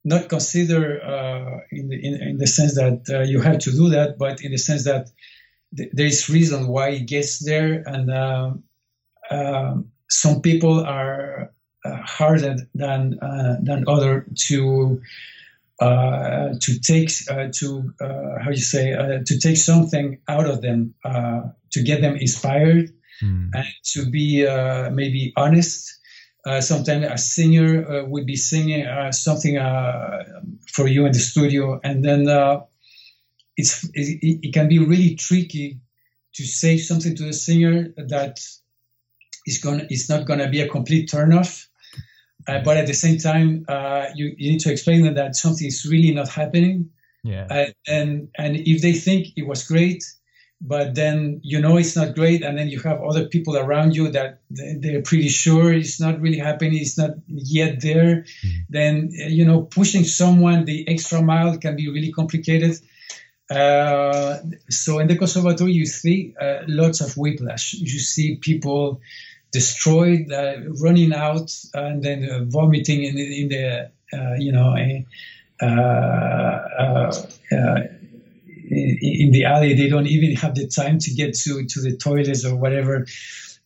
not 0.05 0.29
consider 0.29 1.01
uh, 1.03 1.61
in, 1.71 1.89
the, 1.89 1.97
in, 1.97 2.15
in, 2.23 2.37
the 2.39 2.47
sense 2.47 2.75
that 2.75 3.03
uh, 3.09 3.21
you 3.21 3.41
have 3.41 3.59
to 3.59 3.71
do 3.71 3.91
that, 3.91 4.19
but 4.19 4.43
in 4.43 4.51
the 4.51 4.59
sense 4.59 4.85
that 4.85 5.11
th- 5.77 5.91
there 5.93 6.07
is 6.07 6.29
reason 6.29 6.67
why 6.67 6.91
it 6.91 7.07
gets 7.07 7.39
there, 7.39 7.83
and 7.87 8.11
uh, 8.11 8.53
um, 9.31 9.91
some 10.09 10.43
people 10.43 10.81
are 10.81 11.53
uh, 11.85 11.97
harder 12.03 12.57
than 12.75 13.19
uh, 13.21 13.57
than 13.63 13.85
other 13.89 14.27
to 14.37 15.01
uh, 15.81 16.55
to 16.61 16.79
take 16.81 17.11
to 17.53 17.95
how 18.01 18.51
you 18.51 18.57
say 18.57 18.93
to 19.25 19.39
take 19.39 19.57
something 19.57 20.19
out 20.29 20.47
of 20.47 20.63
them 20.63 20.95
to 21.71 21.83
get 21.83 22.01
them 22.01 22.17
inspired 22.17 22.93
mm. 23.23 23.51
and 23.53 23.67
to 23.83 24.09
be 24.11 24.47
maybe 24.93 25.33
honest 25.37 25.99
uh, 26.45 26.61
sometimes 26.61 27.07
a 27.07 27.19
singer 27.19 27.87
uh, 27.87 28.05
would 28.05 28.27
be 28.27 28.37
singing 28.37 28.87
uh, 28.87 29.13
something 29.13 29.59
uh, 29.59 30.25
for 30.67 30.89
you 30.89 31.07
in 31.07 31.13
the 31.13 31.19
studio, 31.19 31.81
and 31.85 32.05
then 32.05 32.29
uh, 32.29 32.61
it's 33.57 33.85
it, 33.95 34.19
it, 34.43 34.55
can 34.55 34.69
be 34.69 34.79
really 34.79 35.15
tricky 35.15 35.81
to 36.35 36.45
say 36.45 36.79
something 36.79 37.15
to 37.15 37.25
the 37.25 37.33
singer 37.33 37.93
that 37.97 38.41
is 39.47 39.59
going 39.59 39.87
is 39.91 40.09
not 40.09 40.27
going 40.27 40.41
to 40.41 40.49
be 40.49 40.61
a 40.61 40.69
complete 40.69 41.09
turnoff. 41.09 41.67
Uh, 42.49 42.61
but 42.65 42.77
at 42.77 42.89
the 42.89 42.95
same 42.95 43.19
time, 43.19 43.65
uh, 43.69 44.07
you, 44.17 44.35
you 44.37 44.51
need 44.51 44.59
to 44.59 44.73
explain 44.73 45.05
them 45.05 45.15
that 45.15 45.37
something 45.37 45.67
is 45.67 45.87
really 45.89 46.13
not 46.13 46.29
happening. 46.29 46.91
Yeah. 47.23 47.71
And 47.87 48.29
and 48.37 48.57
if 48.57 48.83
they 48.83 48.95
think 48.95 49.29
it 49.37 49.47
was 49.47 49.63
great, 49.63 50.03
but 50.65 50.95
then 50.95 51.41
you 51.43 51.61
know 51.61 51.77
it's 51.77 51.97
not 51.97 52.15
great, 52.15 52.43
and 52.43 52.57
then 52.57 52.69
you 52.69 52.79
have 52.81 53.03
other 53.03 53.27
people 53.27 53.57
around 53.57 53.97
you 53.97 54.09
that 54.11 54.41
they're 54.49 55.03
pretty 55.03 55.29
sure 55.29 55.73
it's 55.73 56.01
not 56.01 56.21
really 56.21 56.39
happening, 56.39 56.79
it's 56.81 56.97
not 56.97 57.11
yet 57.27 57.81
there, 57.81 58.23
mm-hmm. 58.23 58.59
then 58.71 59.11
you 59.11 59.45
know 59.45 59.63
pushing 59.63 60.05
someone 60.05 60.65
the 60.65 60.89
extra 60.89 61.21
mile 61.21 61.59
can 61.59 61.75
be 61.75 61.89
really 61.89 62.13
complicated. 62.13 62.79
Uh, 63.51 64.39
so 64.71 65.01
in 65.01 65.09
the 65.09 65.17
conservatory, 65.17 65.73
you 65.73 65.85
see 65.85 66.33
uh, 66.41 66.61
lots 66.69 67.01
of 67.01 67.17
whiplash. 67.17 67.75
You 67.75 67.99
see 67.99 68.37
people 68.37 69.01
destroyed, 69.51 70.33
uh, 70.33 70.55
running 70.81 71.13
out, 71.13 71.53
and 71.75 72.03
then 72.03 72.29
uh, 72.31 72.45
vomiting 72.45 73.03
in, 73.03 73.19
in 73.19 73.49
the 73.49 73.91
uh, 74.13 74.35
you 74.39 74.53
know 74.53 74.75
in 78.73 79.31
the 79.33 79.45
alley. 79.45 79.75
They 79.75 79.89
don't 79.89 80.07
even 80.07 80.37
have 80.37 80.55
the 80.55 80.67
time 80.67 80.99
to 80.99 81.11
get 81.15 81.35
to 81.39 81.65
to 81.65 81.81
the 81.81 81.97
toilets 81.97 82.45
or 82.45 82.57
whatever. 82.57 83.07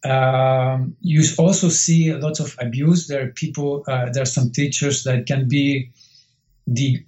Um, 0.05 0.97
you 1.01 1.23
also 1.39 1.69
see 1.69 2.11
a 2.11 2.19
lot 2.19 2.41
of 2.41 2.57
abuse. 2.59 3.07
There 3.07 3.25
are 3.25 3.33
people. 3.33 3.85
there 3.87 4.23
are 4.23 4.27
some 4.27 4.51
teachers 4.51 5.05
that 5.05 5.27
can 5.27 5.49
be 5.49 5.91
the 6.67 7.03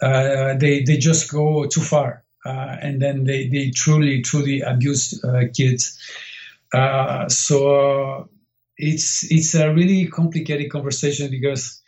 they 0.58 0.82
they 0.82 0.96
just 0.96 1.30
go 1.30 1.66
too 1.66 1.82
far. 1.82 2.24
Uh, 2.48 2.76
and 2.80 3.02
then 3.02 3.24
they, 3.24 3.48
they 3.48 3.70
truly 3.70 4.22
truly 4.22 4.60
abuse 4.60 5.22
uh, 5.24 5.42
kids. 5.54 5.98
Uh, 6.72 7.28
so 7.28 8.28
it's 8.76 9.30
it's 9.30 9.54
a 9.54 9.74
really 9.74 10.06
complicated 10.06 10.70
conversation 10.70 11.30
because 11.30 11.82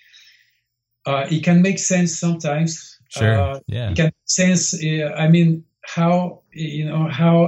it 1.07 1.45
can 1.45 1.63
make 1.63 1.79
sense 1.79 2.19
sometimes. 2.19 2.99
Sure. 3.09 3.61
yeah. 3.67 3.91
It 3.91 3.97
can 3.97 4.13
sense. 4.25 4.75
I 4.75 5.29
mean, 5.29 5.65
how 5.95 6.43
you 6.53 6.85
know 6.85 7.09
how 7.09 7.47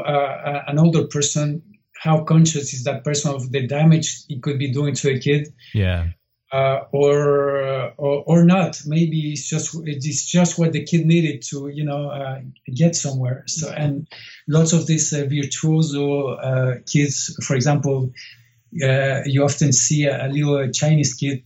an 0.68 0.78
older 0.78 1.06
person 1.06 1.62
how 1.94 2.24
conscious 2.24 2.72
is 2.72 2.84
that 2.84 3.04
person 3.04 3.34
of 3.34 3.50
the 3.52 3.66
damage 3.66 4.24
it 4.28 4.42
could 4.42 4.58
be 4.58 4.72
doing 4.72 4.94
to 4.94 5.10
a 5.10 5.18
kid 5.18 5.52
yeah 5.74 6.08
uh, 6.52 6.84
or, 6.92 7.94
or, 7.96 8.24
or 8.26 8.44
not. 8.44 8.82
Maybe 8.86 9.32
it's 9.32 9.48
just 9.48 9.74
it's 9.86 10.24
just 10.26 10.58
what 10.58 10.72
the 10.72 10.84
kid 10.84 11.06
needed 11.06 11.42
to 11.50 11.68
you 11.68 11.84
know 11.84 12.10
uh, 12.10 12.40
get 12.72 12.94
somewhere. 12.94 13.44
So 13.46 13.70
and 13.70 14.06
lots 14.46 14.72
of 14.72 14.86
these 14.86 15.12
uh, 15.12 15.24
virtuoso 15.28 16.34
uh, 16.34 16.74
kids, 16.86 17.34
for 17.42 17.56
example, 17.56 18.12
uh, 18.82 19.22
you 19.24 19.42
often 19.44 19.72
see 19.72 20.04
a, 20.04 20.26
a, 20.26 20.28
little 20.28 20.70
Chinese 20.70 21.14
kid, 21.14 21.42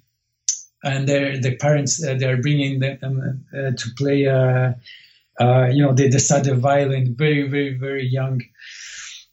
and 0.82 1.08
their 1.08 1.40
the 1.40 1.56
parents 1.56 2.04
uh, 2.04 2.16
they're 2.18 2.42
bringing 2.42 2.80
them 2.80 3.46
to 3.52 3.90
play. 3.96 4.26
You 5.40 5.82
know, 5.82 5.92
they, 5.92 6.08
they 6.08 6.18
start 6.18 6.44
the 6.44 6.54
violin 6.54 7.14
very, 7.16 7.48
very, 7.48 7.74
very 7.74 8.06
young, 8.06 8.40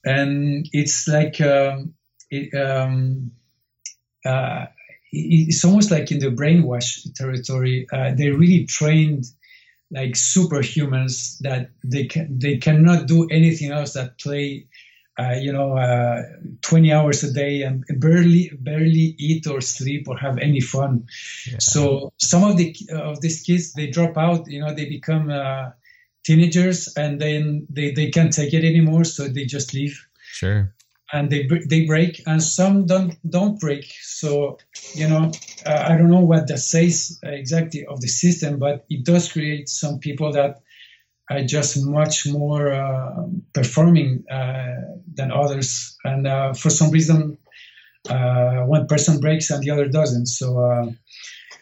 and 0.06 0.68
it's 0.72 1.08
like 1.08 1.40
um, 1.42 1.94
it, 2.30 2.54
um, 2.54 3.32
it's 5.12 5.64
almost 5.64 5.92
like 5.92 6.12
in 6.12 6.20
the 6.20 6.32
brainwash 6.32 7.14
territory. 7.14 7.88
Uh, 7.94 8.14
they 8.16 8.30
really 8.30 8.66
trained 8.66 9.26
like 9.92 10.14
superhumans 10.14 11.38
that 11.40 11.70
they 11.84 12.06
can 12.06 12.40
they 12.40 12.58
cannot 12.58 13.06
do 13.06 13.28
anything 13.30 13.72
else 13.72 13.94
that 13.94 14.18
play 14.18 14.66
uh, 15.20 15.36
you 15.40 15.54
know 15.54 15.78
uh, 15.78 16.24
20 16.62 16.92
hours 16.92 17.24
a 17.24 17.32
day 17.32 17.62
and 17.62 17.86
barely 17.98 18.52
barely 18.60 19.16
eat 19.20 19.46
or 19.46 19.62
sleep 19.62 20.08
or 20.08 20.18
have 20.18 20.40
any 20.40 20.60
fun 20.60 21.06
yeah. 21.46 21.58
so 21.60 22.12
some 22.18 22.44
of 22.44 22.58
the 22.58 22.76
of 22.92 23.22
these 23.22 23.44
kids 23.44 23.74
they 23.74 23.88
drop 23.88 24.18
out 24.18 24.48
you 24.48 24.60
know 24.60 24.74
they 24.74 24.86
become 24.86 25.30
uh, 25.30 25.70
teenagers 26.24 26.94
and 26.96 27.20
then 27.20 27.68
they, 27.70 27.92
they 27.92 28.10
can't 28.10 28.34
take 28.34 28.54
it 28.54 28.66
anymore 28.66 29.04
so 29.04 29.28
they 29.28 29.46
just 29.46 29.74
leave 29.74 30.08
sure 30.32 30.74
and 31.14 31.30
they 31.30 31.48
they 31.70 31.86
break, 31.86 32.22
and 32.26 32.42
some 32.42 32.88
don't 32.88 33.16
don't 33.30 33.60
break. 33.60 33.94
So 34.02 34.58
you 34.96 35.08
know, 35.08 35.32
uh, 35.66 35.86
I 35.88 35.96
don't 35.96 36.10
know 36.10 36.26
what 36.26 36.48
that 36.48 36.58
says 36.58 37.20
exactly 37.24 37.86
of 37.86 38.02
the 38.02 38.08
system, 38.08 38.58
but 38.58 38.86
it 38.90 39.06
does 39.06 39.32
create 39.32 39.70
some 39.70 40.00
people 40.00 40.34
that 40.34 40.62
are 41.30 41.44
just 41.44 41.86
much 41.86 42.28
more 42.28 42.74
uh, 42.74 43.28
performing 43.54 44.26
uh, 44.30 44.98
than 45.14 45.32
others, 45.32 45.96
and 46.04 46.28
uh, 46.28 46.54
for 46.54 46.72
some 46.72 46.90
reason, 46.90 47.38
uh, 48.10 48.64
one 48.66 48.88
person 48.88 49.20
breaks 49.20 49.52
and 49.52 49.64
the 49.64 49.70
other 49.70 49.88
doesn't. 49.88 50.26
So. 50.26 50.94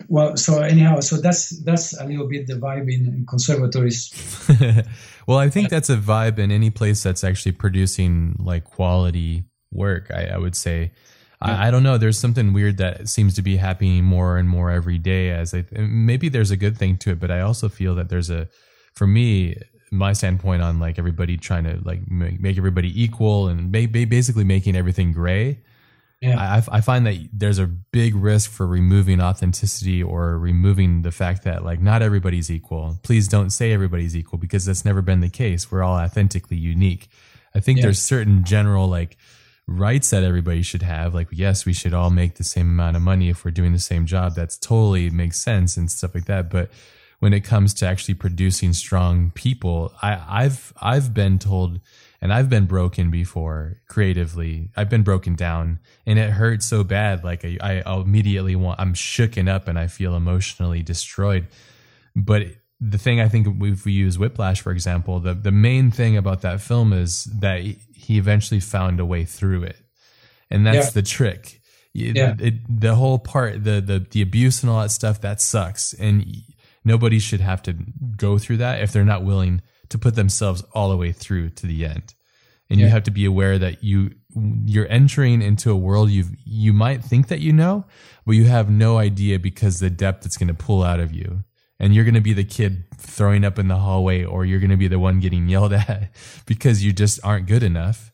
Well, 0.08 0.38
so 0.38 0.62
anyhow, 0.62 1.00
so 1.00 1.18
that's 1.18 1.50
that's 1.64 2.00
a 2.00 2.06
little 2.06 2.28
bit 2.28 2.48
the 2.48 2.54
vibe 2.54 2.92
in, 2.92 3.26
conservatories. 3.28 4.12
well, 5.28 5.38
I 5.38 5.50
think 5.50 5.70
that's 5.70 5.90
a 5.90 5.98
vibe 5.98 6.40
in 6.40 6.52
any 6.52 6.70
place 6.70 7.04
that's 7.04 7.24
actually 7.24 7.54
producing 7.54 8.36
like 8.40 8.64
quality 8.64 9.46
work. 9.72 10.12
I, 10.12 10.28
I 10.28 10.38
would 10.38 10.56
say. 10.56 10.92
Yeah. 11.44 11.58
I, 11.58 11.68
I, 11.68 11.72
don't 11.72 11.82
know. 11.82 11.98
There's 11.98 12.20
something 12.20 12.54
weird 12.54 12.78
that 12.78 13.10
seems 13.10 13.34
to 13.36 13.42
be 13.42 13.58
happening 13.58 14.04
more 14.04 14.38
and 14.38 14.48
more 14.48 14.70
every 14.70 15.00
day. 15.00 15.32
As 15.32 15.54
I 15.54 15.66
maybe 15.72 16.30
there's 16.30 16.52
a 16.52 16.58
good 16.58 16.78
thing 16.78 16.98
to 16.98 17.12
it, 17.12 17.20
but 17.20 17.32
I 17.32 17.42
also 17.42 17.68
feel 17.68 17.96
that 17.96 18.10
there's 18.10 18.30
a, 18.30 18.48
for 18.94 19.08
me, 19.08 19.56
my 19.92 20.14
standpoint 20.14 20.62
on 20.62 20.80
like 20.80 21.00
everybody 21.00 21.38
trying 21.38 21.64
to 21.64 21.80
like 21.84 22.10
make, 22.10 22.40
make 22.40 22.58
everybody 22.58 23.02
equal 23.02 23.48
and 23.48 23.72
make, 23.72 23.92
basically 23.92 24.44
making 24.44 24.76
everything 24.76 25.12
gray. 25.12 25.60
Yeah. 26.22 26.40
I, 26.40 26.78
I 26.78 26.82
find 26.82 27.06
that 27.08 27.18
there's 27.34 27.58
a 27.58 27.66
big 27.66 28.14
risk 28.16 28.52
for 28.52 28.68
removing 28.68 29.20
authenticity 29.20 30.04
or 30.04 30.38
removing 30.38 31.02
the 31.02 31.12
fact 31.12 31.44
that 31.46 31.66
like 31.66 31.82
not 31.82 32.04
everybody's 32.04 32.52
equal. 32.52 33.00
Please 33.02 33.28
don't 33.28 33.50
say 33.50 33.74
everybody's 33.74 34.16
equal 34.16 34.38
because 34.38 34.66
that's 34.66 34.86
never 34.86 35.02
been 35.02 35.22
the 35.22 35.30
case. 35.30 35.72
We're 35.72 35.82
all 35.82 35.98
authentically 35.98 36.58
unique. 36.58 37.10
I 37.56 37.60
think 37.60 37.80
yeah. 37.80 37.86
there's 37.86 38.00
certain 38.00 38.44
general 38.44 38.88
like 38.88 39.18
rights 39.68 40.12
that 40.12 40.24
everybody 40.24 40.62
should 40.62 40.84
have. 40.84 41.16
Like, 41.16 41.30
yes, 41.32 41.66
we 41.66 41.74
should 41.74 41.94
all 41.94 42.12
make 42.12 42.36
the 42.36 42.44
same 42.44 42.70
amount 42.70 42.98
of 42.98 43.02
money 43.02 43.30
if 43.30 43.44
we're 43.44 43.52
doing 43.52 43.74
the 43.74 43.80
same 43.80 44.06
job. 44.06 44.36
That's 44.36 44.58
totally 44.58 45.10
makes 45.10 45.42
sense 45.42 45.76
and 45.76 45.90
stuff 45.92 46.14
like 46.14 46.26
that. 46.26 46.52
But 46.52 46.70
when 47.20 47.34
it 47.34 47.42
comes 47.42 47.74
to 47.76 47.88
actually 47.88 48.16
producing 48.16 48.74
strong 48.74 49.32
people, 49.32 49.94
I, 50.02 50.22
I've 50.28 50.74
I've 50.82 51.14
been 51.14 51.40
told 51.40 51.80
and 52.22 52.32
I've 52.32 52.50
been 52.50 52.66
broken 52.66 53.10
before 53.10 53.82
creatively. 53.88 54.70
I've 54.78 54.90
been 54.90 55.02
broken 55.02 55.36
down 55.36 55.80
and 56.06 56.20
it 56.20 56.30
hurts 56.30 56.68
so 56.68 56.84
bad. 56.84 57.24
Like 57.24 57.44
I, 57.44 57.82
I 57.84 58.00
immediately 58.00 58.56
want, 58.56 58.80
I'm 58.80 58.94
shooken 58.94 59.50
up 59.50 59.68
and 59.68 59.80
I 59.80 59.88
feel 59.88 60.16
emotionally 60.16 60.84
destroyed. 60.84 61.48
But 62.16 62.44
the 62.80 63.00
thing 63.00 63.20
I 63.20 63.28
think 63.28 63.48
if 63.62 63.86
we 63.86 63.92
use 63.92 64.20
Whiplash, 64.20 64.62
for 64.62 64.72
example, 64.72 65.20
the, 65.20 65.34
the 65.34 65.52
main 65.52 65.90
thing 65.90 66.16
about 66.16 66.42
that 66.42 66.62
film 66.62 66.94
is 66.94 67.24
that 67.40 67.62
he 67.62 68.18
eventually 68.18 68.60
found 68.60 69.00
a 69.00 69.06
way 69.06 69.26
through 69.26 69.64
it. 69.64 69.78
And 70.50 70.66
that's 70.66 70.88
yeah. 70.88 70.92
the 70.92 71.02
trick. 71.02 71.62
Yeah. 71.94 72.34
It, 72.34 72.42
it, 72.42 72.80
the 72.82 72.96
whole 72.96 73.18
part, 73.18 73.64
the, 73.64 73.82
the, 73.82 74.06
the 74.12 74.22
abuse 74.22 74.62
and 74.62 74.70
all 74.70 74.82
that 74.82 74.92
stuff, 74.92 75.22
that 75.22 75.42
sucks. 75.42 75.94
And 75.94 76.26
nobody 76.86 77.20
should 77.20 77.42
have 77.42 77.64
to 77.64 77.74
go 78.16 78.38
through 78.38 78.58
that 78.58 78.82
if 78.82 78.92
they're 78.92 79.06
not 79.06 79.24
willing 79.24 79.62
to 79.92 79.98
put 79.98 80.16
themselves 80.16 80.64
all 80.74 80.90
the 80.90 80.98
way 80.98 81.12
through 81.12 81.50
to 81.50 81.68
the 81.68 81.86
end. 81.86 82.16
And 82.70 82.80
yeah. 82.80 82.86
you 82.86 82.92
have 82.92 83.04
to 83.04 83.12
be 83.12 83.26
aware 83.26 83.60
that 83.60 83.84
you 83.84 84.12
you're 84.66 84.88
entering 84.90 85.42
into 85.42 85.72
a 85.72 85.76
world 85.76 86.10
you 86.10 86.24
you 86.46 86.72
might 86.72 87.04
think 87.04 87.28
that 87.28 87.42
you 87.42 87.52
know, 87.52 87.86
but 88.26 88.34
you 88.34 88.46
have 88.46 88.70
no 88.70 88.98
idea 88.98 89.40
because 89.40 89.80
the 89.80 89.90
depth 89.90 90.26
it's 90.26 90.38
going 90.38 90.48
to 90.48 90.54
pull 90.54 90.84
out 90.84 91.00
of 91.00 91.14
you. 91.14 91.44
And 91.80 91.96
you're 91.96 92.06
going 92.06 92.16
to 92.16 92.22
be 92.22 92.34
the 92.34 92.44
kid 92.44 92.84
throwing 92.96 93.44
up 93.44 93.58
in 93.58 93.68
the 93.68 93.78
hallway, 93.78 94.24
or 94.24 94.46
you're 94.46 94.60
going 94.60 94.70
to 94.70 94.78
be 94.78 94.88
the 94.88 95.00
one 95.00 95.20
getting 95.20 95.50
yelled 95.50 95.74
at 95.90 96.12
because 96.46 96.84
you 96.84 96.94
just 96.94 97.20
aren't 97.24 97.48
good 97.48 97.64
enough. 97.64 98.12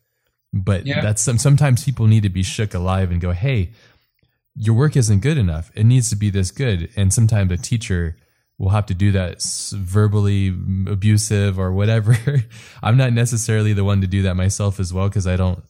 But 0.54 0.86
yeah. 0.86 1.02
that's 1.02 1.22
some, 1.22 1.38
sometimes 1.38 1.84
people 1.84 2.08
need 2.08 2.24
to 2.24 2.30
be 2.30 2.44
shook 2.44 2.74
alive 2.74 3.12
and 3.12 3.20
go, 3.20 3.34
"Hey, 3.34 3.74
your 4.56 4.74
work 4.74 4.95
isn't 4.95 5.20
good 5.20 5.38
enough. 5.38 5.70
It 5.76 5.84
needs 5.86 6.10
to 6.12 6.16
be 6.16 6.30
this 6.30 6.49
good." 6.49 6.90
And 6.95 7.14
sometimes 7.14 7.52
a 7.52 7.58
teacher 7.58 8.16
will 8.58 8.70
have 8.70 8.88
to 8.88 8.94
do 8.94 9.12
that 9.12 9.44
verbally 9.72 10.48
abusive 10.48 11.60
or 11.60 11.72
whatever. 11.72 12.18
I'm 12.84 12.98
not 12.98 13.14
necessarily 13.14 13.74
the 13.74 13.84
one 13.84 14.02
to 14.02 14.08
do 14.08 14.24
that 14.24 14.36
myself 14.36 14.80
as 14.80 14.94
well 14.94 15.08
because 15.08 15.28
I 15.28 15.36
don't 15.36 15.64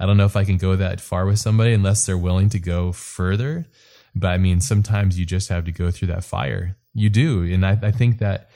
I 0.00 0.06
don't 0.06 0.16
know 0.16 0.26
if 0.26 0.36
I 0.36 0.44
can 0.44 0.58
go 0.58 0.76
that 0.76 1.00
far 1.00 1.26
with 1.26 1.40
somebody 1.40 1.72
unless 1.72 2.06
they're 2.06 2.16
willing 2.16 2.48
to 2.50 2.58
go 2.58 2.92
further. 2.92 3.66
But 4.14 4.28
I 4.28 4.38
mean, 4.38 4.60
sometimes 4.60 5.18
you 5.18 5.26
just 5.26 5.48
have 5.48 5.64
to 5.64 5.72
go 5.72 5.90
through 5.90 6.08
that 6.08 6.24
fire. 6.24 6.76
You 6.94 7.10
do, 7.10 7.42
and 7.42 7.64
I, 7.66 7.78
I 7.82 7.90
think 7.90 8.18
that 8.18 8.50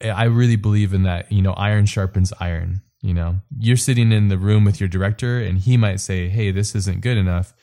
eh, 0.00 0.10
I 0.10 0.24
really 0.24 0.56
believe 0.56 0.94
in 0.94 1.02
that. 1.02 1.30
You 1.30 1.42
know, 1.42 1.52
iron 1.52 1.86
sharpens 1.86 2.32
iron. 2.40 2.82
You 3.00 3.14
know, 3.14 3.40
you're 3.56 3.76
sitting 3.76 4.10
in 4.10 4.28
the 4.28 4.38
room 4.38 4.64
with 4.64 4.80
your 4.80 4.88
director, 4.88 5.40
and 5.40 5.58
he 5.58 5.76
might 5.76 6.00
say, 6.00 6.28
"Hey, 6.28 6.50
this 6.50 6.74
isn't 6.74 7.00
good 7.00 7.16
enough." 7.16 7.54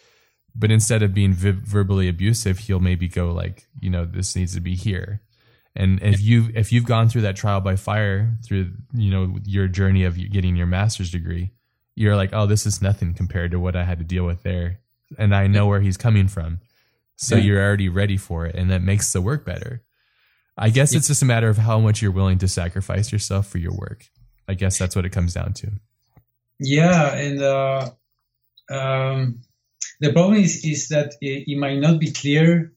But 0.56 0.72
instead 0.72 1.04
of 1.04 1.14
being 1.14 1.34
vi- 1.34 1.52
verbally 1.52 2.08
abusive, 2.08 2.60
he'll 2.60 2.80
maybe 2.80 3.08
go 3.10 3.34
like, 3.34 3.68
"You 3.80 3.90
know, 3.90 4.06
this 4.06 4.36
needs 4.36 4.54
to 4.56 4.62
be 4.62 4.76
here." 4.76 5.22
And 5.76 6.02
if 6.02 6.22
you 6.22 6.50
if 6.56 6.72
you've 6.72 6.86
gone 6.86 7.10
through 7.10 7.24
that 7.24 7.36
trial 7.36 7.60
by 7.60 7.76
fire 7.76 8.38
through 8.46 8.72
you 8.94 9.12
know 9.12 9.38
your 9.44 9.68
journey 9.68 10.06
of 10.06 10.16
getting 10.32 10.56
your 10.56 10.68
master's 10.68 11.12
degree, 11.12 11.52
you're 11.96 12.16
like, 12.16 12.30
oh, 12.34 12.46
this 12.46 12.66
is 12.66 12.82
nothing 12.82 13.14
compared 13.14 13.52
to 13.52 13.60
what 13.60 13.76
I 13.76 13.84
had 13.84 13.98
to 14.00 14.06
deal 14.06 14.26
with 14.26 14.44
there, 14.44 14.80
and 15.18 15.36
I 15.36 15.48
know 15.48 15.68
where 15.68 15.82
he's 15.82 15.98
coming 15.98 16.28
from, 16.30 16.60
so 17.18 17.36
Yeah. 17.36 17.44
you're 17.44 17.62
already 17.62 17.90
ready 17.90 18.16
for 18.18 18.46
it, 18.46 18.56
and 18.56 18.70
that 18.72 18.82
makes 18.84 19.12
the 19.12 19.22
work 19.22 19.46
better. 19.46 19.82
I 20.58 20.70
guess 20.70 20.96
it's 20.96 21.08
just 21.08 21.22
a 21.22 21.26
matter 21.26 21.50
of 21.50 21.58
how 21.58 21.80
much 21.80 22.02
you're 22.02 22.12
willing 22.12 22.38
to 22.38 22.48
sacrifice 22.48 23.12
yourself 23.12 23.48
for 23.48 23.58
your 23.58 23.74
work. 23.74 24.06
I 24.48 24.54
guess 24.54 24.78
that's 24.78 24.96
what 24.96 25.06
it 25.06 25.10
comes 25.12 25.34
down 25.34 25.52
to. 25.56 25.72
Yeah, 26.60 27.14
and 27.16 27.42
uh, 27.42 27.90
um, 28.70 29.42
the 30.00 30.14
problem 30.14 30.36
is 30.36 30.64
is 30.64 30.88
that 30.90 31.16
it, 31.20 31.44
it 31.48 31.58
might 31.58 31.80
not 31.80 32.00
be 32.00 32.12
clear. 32.12 32.72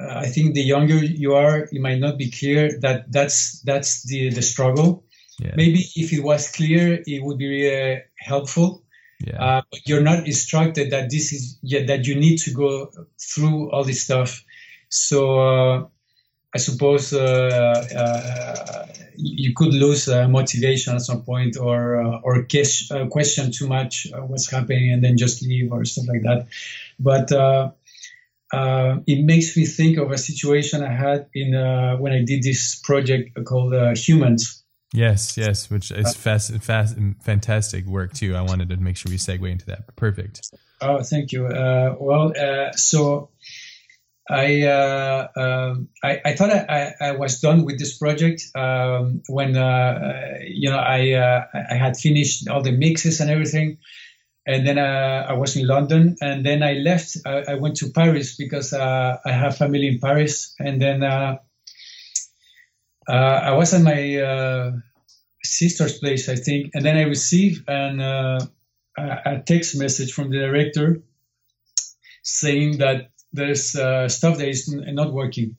Uh, 0.00 0.22
I 0.24 0.26
think 0.26 0.54
the 0.54 0.62
younger 0.62 0.96
you 0.96 1.34
are, 1.34 1.68
it 1.70 1.80
might 1.80 1.98
not 1.98 2.18
be 2.18 2.30
clear 2.30 2.78
that 2.80 3.10
that's 3.10 3.60
that's 3.62 4.04
the 4.04 4.30
the 4.30 4.42
struggle. 4.42 5.04
Yeah. 5.40 5.54
Maybe 5.56 5.84
if 5.94 6.12
it 6.12 6.22
was 6.22 6.50
clear, 6.50 7.02
it 7.06 7.22
would 7.22 7.38
be 7.38 7.68
uh, 7.68 8.00
helpful. 8.18 8.82
Yeah. 9.24 9.42
Uh, 9.42 9.62
but 9.70 9.80
you're 9.86 10.02
not 10.02 10.26
instructed 10.26 10.90
that 10.90 11.10
this 11.10 11.32
is 11.32 11.58
yeah, 11.62 11.86
that 11.86 12.06
you 12.06 12.14
need 12.14 12.38
to 12.38 12.52
go 12.52 12.90
through 13.18 13.70
all 13.70 13.84
this 13.84 14.02
stuff. 14.02 14.44
So 14.88 15.40
uh, 15.40 15.86
I 16.54 16.58
suppose 16.58 17.12
uh, 17.12 17.84
uh, 17.96 18.86
you 19.16 19.52
could 19.54 19.74
lose 19.74 20.08
uh, 20.08 20.28
motivation 20.28 20.94
at 20.94 21.02
some 21.02 21.22
point, 21.22 21.56
or 21.56 22.00
uh, 22.00 22.20
or 22.22 22.42
guess, 22.42 22.90
question 23.10 23.50
too 23.52 23.66
much 23.66 24.06
what's 24.12 24.50
happening, 24.50 24.92
and 24.92 25.02
then 25.02 25.18
just 25.18 25.42
leave 25.42 25.72
or 25.72 25.84
stuff 25.84 26.06
like 26.08 26.22
that. 26.22 26.46
But 26.98 27.32
uh, 28.52 28.56
uh, 28.56 28.96
it 29.06 29.24
makes 29.24 29.56
me 29.56 29.66
think 29.66 29.98
of 29.98 30.10
a 30.10 30.18
situation 30.18 30.82
I 30.82 30.92
had 30.92 31.26
in 31.34 31.54
uh, 31.54 31.96
when 31.96 32.12
I 32.12 32.24
did 32.24 32.42
this 32.42 32.80
project 32.82 33.38
called 33.44 33.74
uh, 33.74 33.94
Humans. 33.94 34.64
yes. 34.92 35.36
Yes. 35.36 35.70
Which 35.70 35.90
is 35.90 36.16
fast, 36.16 36.52
fast, 36.62 36.96
fantastic 37.22 37.86
work 37.86 38.12
too. 38.12 38.34
I 38.34 38.42
wanted 38.42 38.68
to 38.70 38.76
make 38.76 38.96
sure 38.96 39.10
we 39.10 39.18
segue 39.18 39.50
into 39.50 39.66
that. 39.66 39.94
Perfect. 39.96 40.50
Oh, 40.80 41.02
thank 41.02 41.32
you. 41.32 41.46
Uh, 41.46 41.96
well, 41.98 42.32
uh, 42.38 42.72
so 42.72 43.30
I, 44.30 44.62
uh, 44.62 45.28
um, 45.36 45.88
I 46.04 46.20
I 46.24 46.34
thought 46.34 46.50
I, 46.50 46.94
I 47.00 47.12
was 47.12 47.40
done 47.40 47.64
with 47.64 47.78
this 47.78 47.96
project 47.96 48.42
um, 48.54 49.22
when 49.28 49.56
uh, 49.56 49.62
uh, 49.64 50.38
you 50.46 50.70
know 50.70 50.76
I 50.76 51.12
uh, 51.12 51.46
I 51.70 51.74
had 51.74 51.96
finished 51.96 52.46
all 52.48 52.62
the 52.62 52.72
mixes 52.72 53.20
and 53.20 53.30
everything, 53.30 53.78
and 54.48 54.66
then 54.66 54.78
uh, 54.78 55.26
I 55.28 55.34
was 55.34 55.54
in 55.56 55.66
London, 55.66 56.16
and 56.22 56.44
then 56.44 56.62
I 56.62 56.72
left. 56.72 57.18
I, 57.26 57.52
I 57.52 57.54
went 57.56 57.76
to 57.76 57.90
Paris 57.90 58.34
because 58.34 58.72
uh, 58.72 59.18
I 59.24 59.30
have 59.30 59.58
family 59.58 59.86
in 59.88 60.00
Paris, 60.00 60.54
and 60.58 60.80
then 60.80 61.02
uh, 61.02 61.36
uh, 63.06 63.12
I 63.12 63.50
was 63.52 63.74
at 63.74 63.82
my 63.82 64.16
uh, 64.16 64.72
sister's 65.44 65.98
place, 65.98 66.30
I 66.30 66.36
think, 66.36 66.70
and 66.72 66.82
then 66.82 66.96
I 66.96 67.02
received 67.02 67.68
an 67.68 68.00
uh, 68.00 68.40
a 68.96 69.42
text 69.44 69.76
message 69.76 70.14
from 70.14 70.30
the 70.30 70.38
director 70.38 71.02
saying 72.22 72.78
that 72.78 73.10
there's 73.34 73.68
stuff 73.68 74.38
that 74.38 74.48
is 74.48 74.66
not 74.68 75.12
working. 75.12 75.56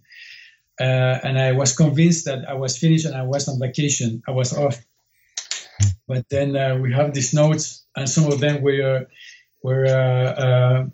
And 0.79 1.37
I 1.39 1.51
was 1.51 1.75
convinced 1.77 2.25
that 2.25 2.49
I 2.49 2.55
was 2.55 2.77
finished 2.77 3.05
and 3.05 3.15
I 3.15 3.23
was 3.23 3.47
on 3.47 3.59
vacation. 3.59 4.23
I 4.27 4.31
was 4.31 4.51
off. 4.51 4.83
But 6.07 6.27
then 6.29 6.81
we 6.81 6.91
have 6.91 7.13
these 7.13 7.33
notes, 7.33 7.78
and 7.95 8.09
some 8.09 8.25
of 8.25 8.39
them 8.39 8.61
were 8.61 9.07
were 9.63 9.85
uh, 9.85 10.85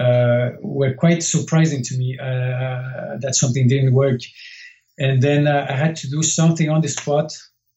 uh, 0.00 0.02
uh, 0.02 0.50
were 0.60 0.94
quite 0.94 1.22
surprising 1.22 1.82
to 1.82 1.96
me 1.96 2.18
uh, 2.18 3.18
that 3.20 3.34
something 3.34 3.68
didn't 3.68 3.94
work. 3.94 4.20
And 4.98 5.22
then 5.22 5.46
uh, 5.46 5.66
I 5.68 5.72
had 5.72 5.96
to 5.96 6.10
do 6.10 6.22
something 6.22 6.70
on 6.70 6.80
the 6.80 6.88
spot, 6.88 7.32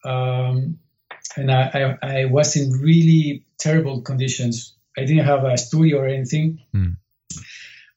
um, 0.06 0.78
and 1.36 1.52
I, 1.52 1.98
I, 2.02 2.22
I 2.22 2.26
was 2.26 2.56
in 2.56 2.72
really 2.72 3.44
terrible 3.60 4.02
conditions. 4.02 4.76
I 4.98 5.02
didn't 5.02 5.26
have 5.26 5.44
a 5.44 5.58
studio 5.58 6.00
or 6.00 6.08
anything. 6.08 6.60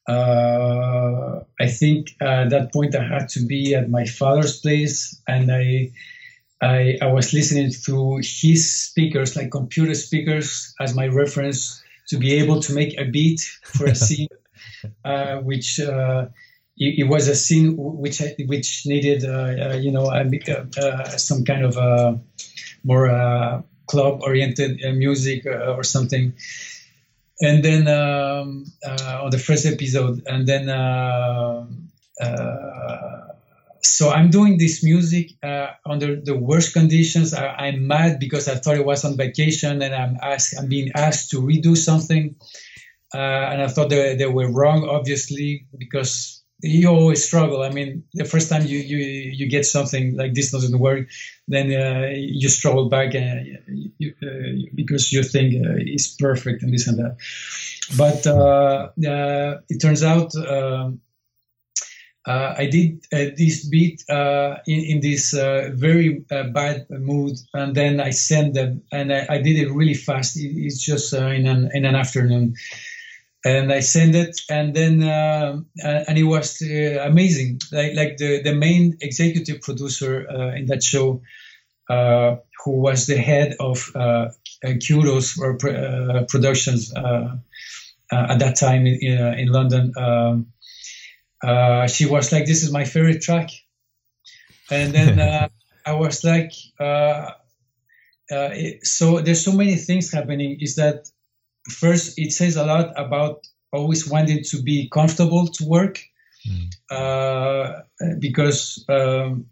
Uh, 0.07 1.41
I 1.59 1.67
think 1.67 2.15
uh, 2.19 2.25
at 2.25 2.49
that 2.49 2.73
point 2.73 2.95
I 2.95 3.03
had 3.03 3.29
to 3.29 3.45
be 3.45 3.75
at 3.75 3.89
my 3.89 4.05
father's 4.05 4.59
place, 4.59 5.21
and 5.27 5.51
I, 5.51 5.91
I, 6.61 6.97
I 7.01 7.07
was 7.07 7.33
listening 7.33 7.71
to 7.85 8.17
his 8.17 8.69
speakers, 8.77 9.35
like 9.35 9.51
computer 9.51 9.95
speakers, 9.95 10.73
as 10.79 10.95
my 10.95 11.07
reference 11.07 11.83
to 12.09 12.17
be 12.17 12.33
able 12.35 12.59
to 12.61 12.73
make 12.73 12.99
a 12.99 13.05
beat 13.05 13.41
for 13.63 13.85
a 13.87 13.95
scene, 14.05 14.27
uh, 15.03 15.37
which 15.37 15.79
uh, 15.79 16.27
it, 16.77 16.99
it 16.99 17.03
was 17.07 17.27
a 17.27 17.35
scene 17.35 17.75
which 17.77 18.21
which 18.45 18.83
needed, 18.85 19.25
uh, 19.25 19.71
uh, 19.71 19.75
you 19.75 19.91
know, 19.91 20.11
a, 20.11 20.23
uh, 20.79 21.05
some 21.17 21.43
kind 21.45 21.65
of 21.65 21.77
uh, 21.77 22.15
more 22.83 23.09
uh, 23.09 23.61
club-oriented 23.87 24.83
uh, 24.85 24.91
music 24.91 25.45
uh, 25.45 25.73
or 25.75 25.83
something. 25.83 26.33
And 27.41 27.63
then 27.63 27.87
um, 27.87 28.65
uh, 28.85 29.21
on 29.23 29.31
the 29.31 29.39
first 29.39 29.65
episode, 29.65 30.23
and 30.27 30.47
then 30.47 30.69
uh, 30.69 31.65
uh, 32.21 33.20
so 33.91 34.09
I'm 34.09 34.29
doing 34.29 34.57
this 34.57 34.83
music 34.83 35.31
uh, 35.43 35.67
under 35.85 36.15
the 36.15 36.35
worst 36.35 36.73
conditions. 36.73 37.33
I, 37.33 37.47
I'm 37.47 37.87
mad 37.87 38.19
because 38.19 38.47
I 38.47 38.55
thought 38.55 38.77
it 38.77 38.85
was 38.85 39.03
on 39.03 39.17
vacation, 39.17 39.81
and 39.81 39.93
I'm 39.93 40.17
asked, 40.21 40.55
I'm 40.57 40.67
being 40.67 40.91
asked 40.95 41.31
to 41.31 41.41
redo 41.41 41.75
something, 41.75 42.35
uh, 43.13 43.17
and 43.51 43.61
I 43.61 43.67
thought 43.67 43.89
they, 43.89 44.15
they 44.15 44.27
were 44.27 44.49
wrong, 44.49 44.87
obviously, 44.87 45.67
because 45.77 46.41
you 46.63 46.87
always 46.87 47.25
struggle. 47.25 47.63
I 47.63 47.69
mean, 47.69 48.03
the 48.13 48.25
first 48.25 48.49
time 48.49 48.65
you 48.65 48.77
you, 48.77 48.97
you 48.97 49.49
get 49.49 49.65
something 49.65 50.15
like 50.15 50.33
this 50.33 50.51
doesn't 50.51 50.79
work, 50.79 51.07
then 51.47 51.73
uh, 51.73 52.09
you 52.13 52.49
struggle 52.49 52.87
back 52.87 53.13
and 53.15 53.57
you, 53.97 54.13
uh, 54.23 54.69
because 54.75 55.11
you 55.11 55.23
think 55.23 55.55
uh, 55.55 55.75
it's 55.77 56.15
perfect 56.15 56.63
and 56.63 56.71
this 56.71 56.87
and 56.87 56.99
that. 56.99 57.17
But 57.97 58.27
uh, 58.27 58.89
it 59.69 59.81
turns 59.81 60.03
out 60.03 60.33
um, 60.35 61.01
uh, 62.25 62.53
I 62.55 62.67
did 62.67 63.07
uh, 63.11 63.33
this 63.35 63.65
beat 63.65 64.07
uh, 64.07 64.57
in, 64.67 64.79
in 64.79 64.99
this 65.01 65.33
uh, 65.33 65.71
very 65.73 66.23
uh, 66.31 66.43
bad 66.43 66.85
mood, 66.89 67.37
and 67.53 67.73
then 67.75 67.99
I 67.99 68.11
sent 68.11 68.53
them, 68.53 68.83
and 68.91 69.11
I, 69.11 69.25
I 69.27 69.37
did 69.41 69.57
it 69.57 69.71
really 69.71 69.95
fast. 69.95 70.37
It, 70.37 70.51
it's 70.55 70.83
just 70.83 71.13
uh, 71.13 71.25
in 71.27 71.47
an 71.47 71.71
in 71.73 71.85
an 71.85 71.95
afternoon 71.95 72.55
and 73.43 73.73
I 73.73 73.79
sent 73.79 74.13
it, 74.13 74.39
and 74.51 74.75
then 74.75 75.01
and 75.01 76.17
it 76.17 76.25
was 76.25 76.61
amazing. 76.61 77.59
Like 77.71 77.95
like 77.95 78.17
the 78.17 78.43
the 78.43 78.53
main 78.53 78.97
executive 79.01 79.61
producer 79.61 80.21
in 80.55 80.67
that 80.67 80.83
show, 80.83 81.23
who 81.89 82.71
was 82.71 83.07
the 83.07 83.17
head 83.17 83.55
of 83.59 83.89
uh, 83.95 84.27
Kudos 84.61 85.39
or 85.39 85.57
productions 85.57 86.93
at 86.93 88.37
that 88.37 88.57
time 88.59 88.85
in 88.85 88.99
in, 89.01 89.39
in 89.39 89.47
London. 89.47 89.91
Um, 89.97 90.53
uh, 91.43 91.87
she 91.87 92.05
was 92.05 92.31
like, 92.31 92.45
"This 92.45 92.63
is 92.63 92.71
my 92.71 92.85
favorite 92.85 93.21
track," 93.21 93.49
and 94.69 94.93
then 94.93 95.19
uh, 95.27 95.49
I 95.85 95.93
was 95.93 96.23
like, 96.23 96.51
uh, 96.79 97.31
uh, 98.31 98.49
it, 98.53 98.85
"So 98.85 99.19
there's 99.19 99.43
so 99.43 99.53
many 99.53 99.75
things 99.75 100.11
happening. 100.11 100.57
Is 100.61 100.75
that 100.75 101.09
first 101.69 102.17
it 102.17 102.31
says 102.31 102.55
a 102.55 102.65
lot 102.65 102.93
about 102.97 103.47
always 103.71 104.07
wanting 104.09 104.43
to 104.43 104.61
be 104.61 104.89
comfortable 104.89 105.47
to 105.47 105.65
work 105.65 105.99
Mm. 106.47 106.71
uh, 106.89 107.81
because 108.19 108.83
um, 108.89 109.45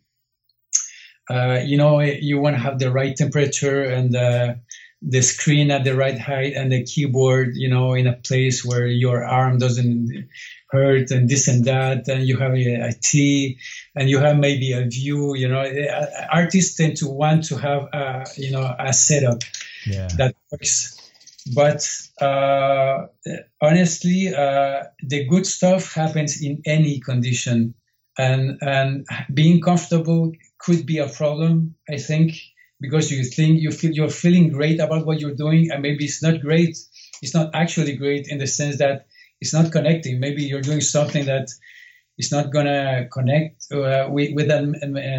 uh, 1.30 1.60
you 1.64 1.78
know 1.78 2.00
you 2.00 2.40
want 2.40 2.56
to 2.56 2.62
have 2.62 2.80
the 2.80 2.92
right 2.92 3.16
temperature 3.16 3.84
and 3.84 4.16
uh, 4.16 4.56
the 5.02 5.22
screen 5.22 5.72
at 5.72 5.84
the 5.84 5.96
right 5.96 6.20
height 6.20 6.54
and 6.56 6.72
the 6.72 6.84
keyboard 6.84 7.56
you 7.56 7.70
know 7.70 7.94
in 7.94 8.08
a 8.08 8.14
place 8.14 8.66
where 8.66 8.86
your 8.88 9.24
arm 9.24 9.58
doesn't 9.58 10.28
hurt 10.72 11.10
and 11.12 11.30
this 11.30 11.48
and 11.48 11.66
that 11.66 12.08
and 12.08 12.28
you 12.28 12.38
have 12.38 12.54
a, 12.54 12.76
a 12.90 12.94
tea 13.02 13.58
and 13.96 14.10
you 14.10 14.20
have 14.20 14.38
maybe 14.38 14.74
a 14.74 14.86
view 14.86 15.36
you 15.36 15.48
know 15.48 15.62
Uh, 15.62 16.06
artists 16.32 16.76
tend 16.76 16.98
to 16.98 17.08
want 17.08 17.44
to 17.46 17.56
have 17.58 17.84
a, 17.94 18.26
you 18.38 18.52
know 18.52 18.76
a 18.80 18.94
setup 18.94 19.42
Yeah. 19.86 20.08
that 20.18 20.36
works. 20.52 20.96
But 21.56 21.88
uh, 22.22 23.08
honestly, 23.62 24.34
uh, 24.36 24.84
the 25.08 25.26
good 25.26 25.46
stuff 25.46 25.94
happens 25.94 26.42
in 26.42 26.62
any 26.66 27.00
condition, 27.00 27.74
and 28.18 28.58
and 28.62 29.06
being 29.34 29.62
comfortable 29.62 30.34
could 30.58 30.86
be 30.86 30.98
a 31.00 31.08
problem. 31.08 31.76
I 31.90 31.98
think 31.98 32.34
because 32.80 33.12
you 33.12 33.24
think 33.24 33.62
you 33.62 33.72
feel 33.72 33.92
you're 33.92 34.10
feeling 34.10 34.50
great 34.50 34.80
about 34.80 35.06
what 35.06 35.20
you're 35.20 35.36
doing, 35.36 35.72
and 35.72 35.82
maybe 35.82 36.06
it's 36.06 36.24
not 36.24 36.42
great. 36.42 36.78
It's 37.22 37.34
not 37.34 37.52
actually 37.54 37.96
great 37.98 38.28
in 38.28 38.38
the 38.38 38.48
sense 38.48 38.78
that 38.78 39.08
it's 39.42 39.54
not 39.54 39.72
connecting. 39.72 40.20
Maybe 40.20 40.44
you're 40.44 40.62
doing 40.62 40.82
something 40.82 41.26
that 41.26 41.50
is 42.18 42.32
not 42.32 42.52
gonna 42.52 43.08
connect 43.12 43.72
uh, 43.72 44.08
with 44.10 44.34
with 44.34 44.52
m- 44.52 44.76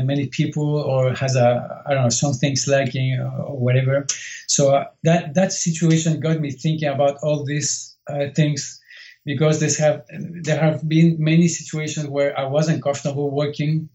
many 0.07 0.28
people, 0.28 0.81
or 0.81 1.15
has 1.15 1.37
a 1.37 1.82
I 1.87 1.95
don't 1.95 2.05
know 2.05 2.09
something's 2.11 2.69
lacking 2.69 3.19
or, 3.19 3.45
or 3.49 3.59
whatever. 3.59 4.07
So 4.47 4.74
uh, 4.74 4.85
that 5.05 5.35
that 5.35 5.53
situation 5.53 6.20
got 6.20 6.41
me 6.41 6.51
thinking 6.51 6.89
about 6.89 7.19
all 7.23 7.45
these 7.45 7.97
uh, 8.07 8.27
things 8.35 8.81
because 9.24 9.61
this 9.61 9.78
have 9.78 10.05
there 10.43 10.61
have 10.61 10.87
been 10.89 11.16
many 11.19 11.49
situations 11.49 12.07
where 12.07 12.39
I 12.39 12.45
wasn't 12.45 12.82
comfortable 12.82 13.31
working, 13.31 13.89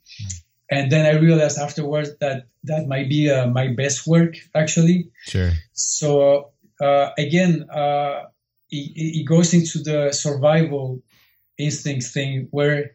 and 0.69 0.91
then 0.91 1.05
I 1.05 1.19
realized 1.19 1.57
afterwards 1.57 2.09
that 2.19 2.47
that 2.63 2.87
might 2.87 3.09
be 3.09 3.29
uh, 3.29 3.47
my 3.47 3.67
best 3.67 4.07
work 4.07 4.35
actually. 4.55 5.11
Sure. 5.25 5.51
So 5.73 6.51
uh, 6.81 7.09
again, 7.17 7.69
uh, 7.69 8.23
it, 8.69 9.19
it, 9.21 9.25
goes 9.27 9.53
into 9.53 9.79
the 9.79 10.11
survival 10.11 11.01
instinct 11.57 12.07
thing 12.07 12.47
where 12.51 12.91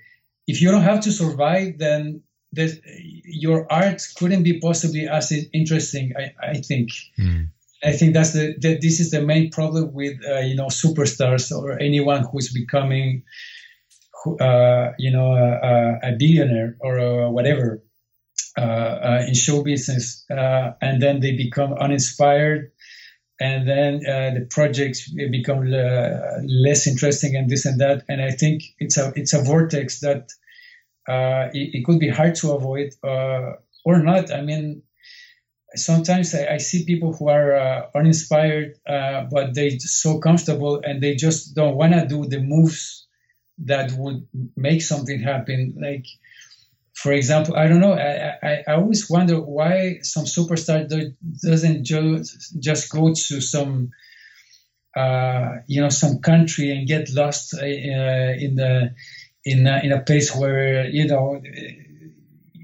if 0.47 0.60
you 0.60 0.70
don't 0.70 0.82
have 0.82 1.01
to 1.02 1.12
survive, 1.12 1.78
then 1.78 2.22
your 2.52 3.72
art 3.72 4.02
couldn't 4.16 4.42
be 4.42 4.59
possibly 4.60 5.09
as 5.09 5.32
interesting. 5.52 6.12
I, 6.18 6.32
I 6.42 6.55
think. 6.55 6.90
Mm. 7.18 7.48
I 7.82 7.92
think 7.92 8.12
that's 8.12 8.34
the, 8.34 8.55
that 8.60 8.82
this 8.82 9.01
is 9.01 9.10
the 9.10 9.22
main 9.22 9.51
problem 9.51 9.94
with 9.94 10.18
uh, 10.28 10.40
you 10.40 10.55
know 10.55 10.66
superstars 10.66 11.51
or 11.51 11.80
anyone 11.80 12.26
who's 12.30 12.52
becoming 12.52 13.22
uh, 14.26 14.92
you 14.98 15.10
know 15.10 15.32
a 15.32 16.12
billionaire 16.18 16.76
or 16.80 17.30
whatever 17.30 17.82
uh, 18.59 18.60
uh, 18.60 19.24
in 19.26 19.34
show 19.34 19.62
business, 19.62 20.24
uh, 20.30 20.72
and 20.82 21.01
then 21.01 21.20
they 21.20 21.36
become 21.36 21.72
uninspired, 21.72 22.72
and 23.40 23.66
then 23.66 24.01
the 24.01 24.47
projects 24.51 25.09
become 25.09 25.64
less 25.64 26.86
interesting 26.86 27.36
and 27.36 27.48
this 27.48 27.64
and 27.64 27.80
that. 27.80 28.02
And 28.09 28.20
I 28.20 28.32
think 28.32 28.64
it's 28.78 28.98
a 28.98 29.12
it's 29.14 29.32
a 29.32 29.42
vortex 29.42 30.01
that 30.01 30.30
it, 31.55 31.74
it, 31.74 31.84
could 31.84 32.01
be 32.01 32.09
hard 32.09 32.34
to 32.36 32.52
avoid 32.52 32.90
or 33.02 34.02
not. 34.02 34.32
I 34.32 34.42
mean, 34.42 34.82
sometimes 35.74 36.34
I, 36.34 36.55
I, 36.55 36.56
see 36.59 36.84
people 36.84 37.12
who 37.12 37.28
are 37.28 37.55
uh, 37.55 37.86
uninspired, 37.94 38.74
uh, 38.86 39.24
but 39.30 39.55
they're 39.55 39.78
so 39.78 40.18
comfortable 40.18 40.80
and 40.84 41.02
they 41.02 41.14
just 41.14 41.55
don't 41.55 41.76
want 41.76 41.92
to 41.92 42.06
do 42.06 42.26
the 42.26 42.40
moves 42.40 42.99
that 43.66 43.92
would 43.92 44.26
make 44.56 44.82
something 44.82 45.20
happen. 45.20 45.76
Like, 45.80 46.06
for 46.94 47.12
example, 47.12 47.56
I 47.56 47.66
don't 47.68 47.80
know. 47.80 47.94
I, 47.94 48.36
I, 48.42 48.64
I 48.68 48.74
always 48.74 49.08
wonder 49.08 49.40
why 49.40 50.00
some 50.02 50.24
superstar 50.24 50.88
do, 50.88 51.12
doesn't 51.42 51.84
just 51.84 52.60
just 52.60 52.90
go 52.90 53.14
to 53.14 53.40
some, 53.40 53.90
uh, 54.96 55.56
you 55.66 55.80
know, 55.80 55.88
some 55.88 56.18
country 56.18 56.72
and 56.72 56.86
get 56.86 57.10
lost 57.10 57.54
uh, 57.54 57.64
in 57.64 58.56
the 58.56 58.94
in 59.44 59.66
a, 59.66 59.80
in 59.82 59.92
a 59.92 60.00
place 60.00 60.34
where 60.34 60.86
you 60.88 61.06
know, 61.06 61.40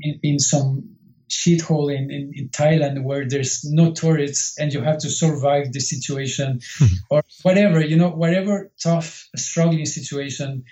in, 0.03 0.21
in 0.23 0.39
some 0.39 0.96
shithole 1.29 1.95
in, 1.95 2.11
in, 2.11 2.33
in, 2.35 2.49
Thailand 2.51 3.03
where 3.03 3.29
there's 3.29 3.65
no 3.65 3.93
tourists 3.93 4.59
and 4.59 4.73
you 4.73 4.81
have 4.81 4.99
to 4.99 5.11
survive 5.11 5.73
the 5.73 5.81
situation 5.81 6.61
or 7.11 7.23
whatever, 7.43 7.81
you 7.81 7.97
know, 7.97 8.11
whatever 8.11 8.71
tough, 8.81 9.29
struggling 9.37 9.87
situation, 9.87 10.65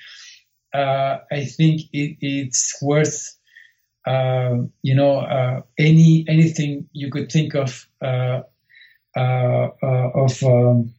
uh, 0.72 1.18
I 1.30 1.44
think 1.44 1.82
it, 1.92 2.18
it's 2.20 2.76
worth, 2.82 3.36
uh, 4.06 4.56
you 4.82 4.94
know, 4.94 5.18
uh, 5.20 5.62
any 5.78 6.24
anything 6.28 6.88
you 6.92 7.10
could 7.10 7.30
think 7.30 7.54
of 7.54 7.88
uh, 8.02 8.42
uh, 9.16 9.68
uh, 9.82 10.10
of. 10.14 10.42
Um, 10.42 10.94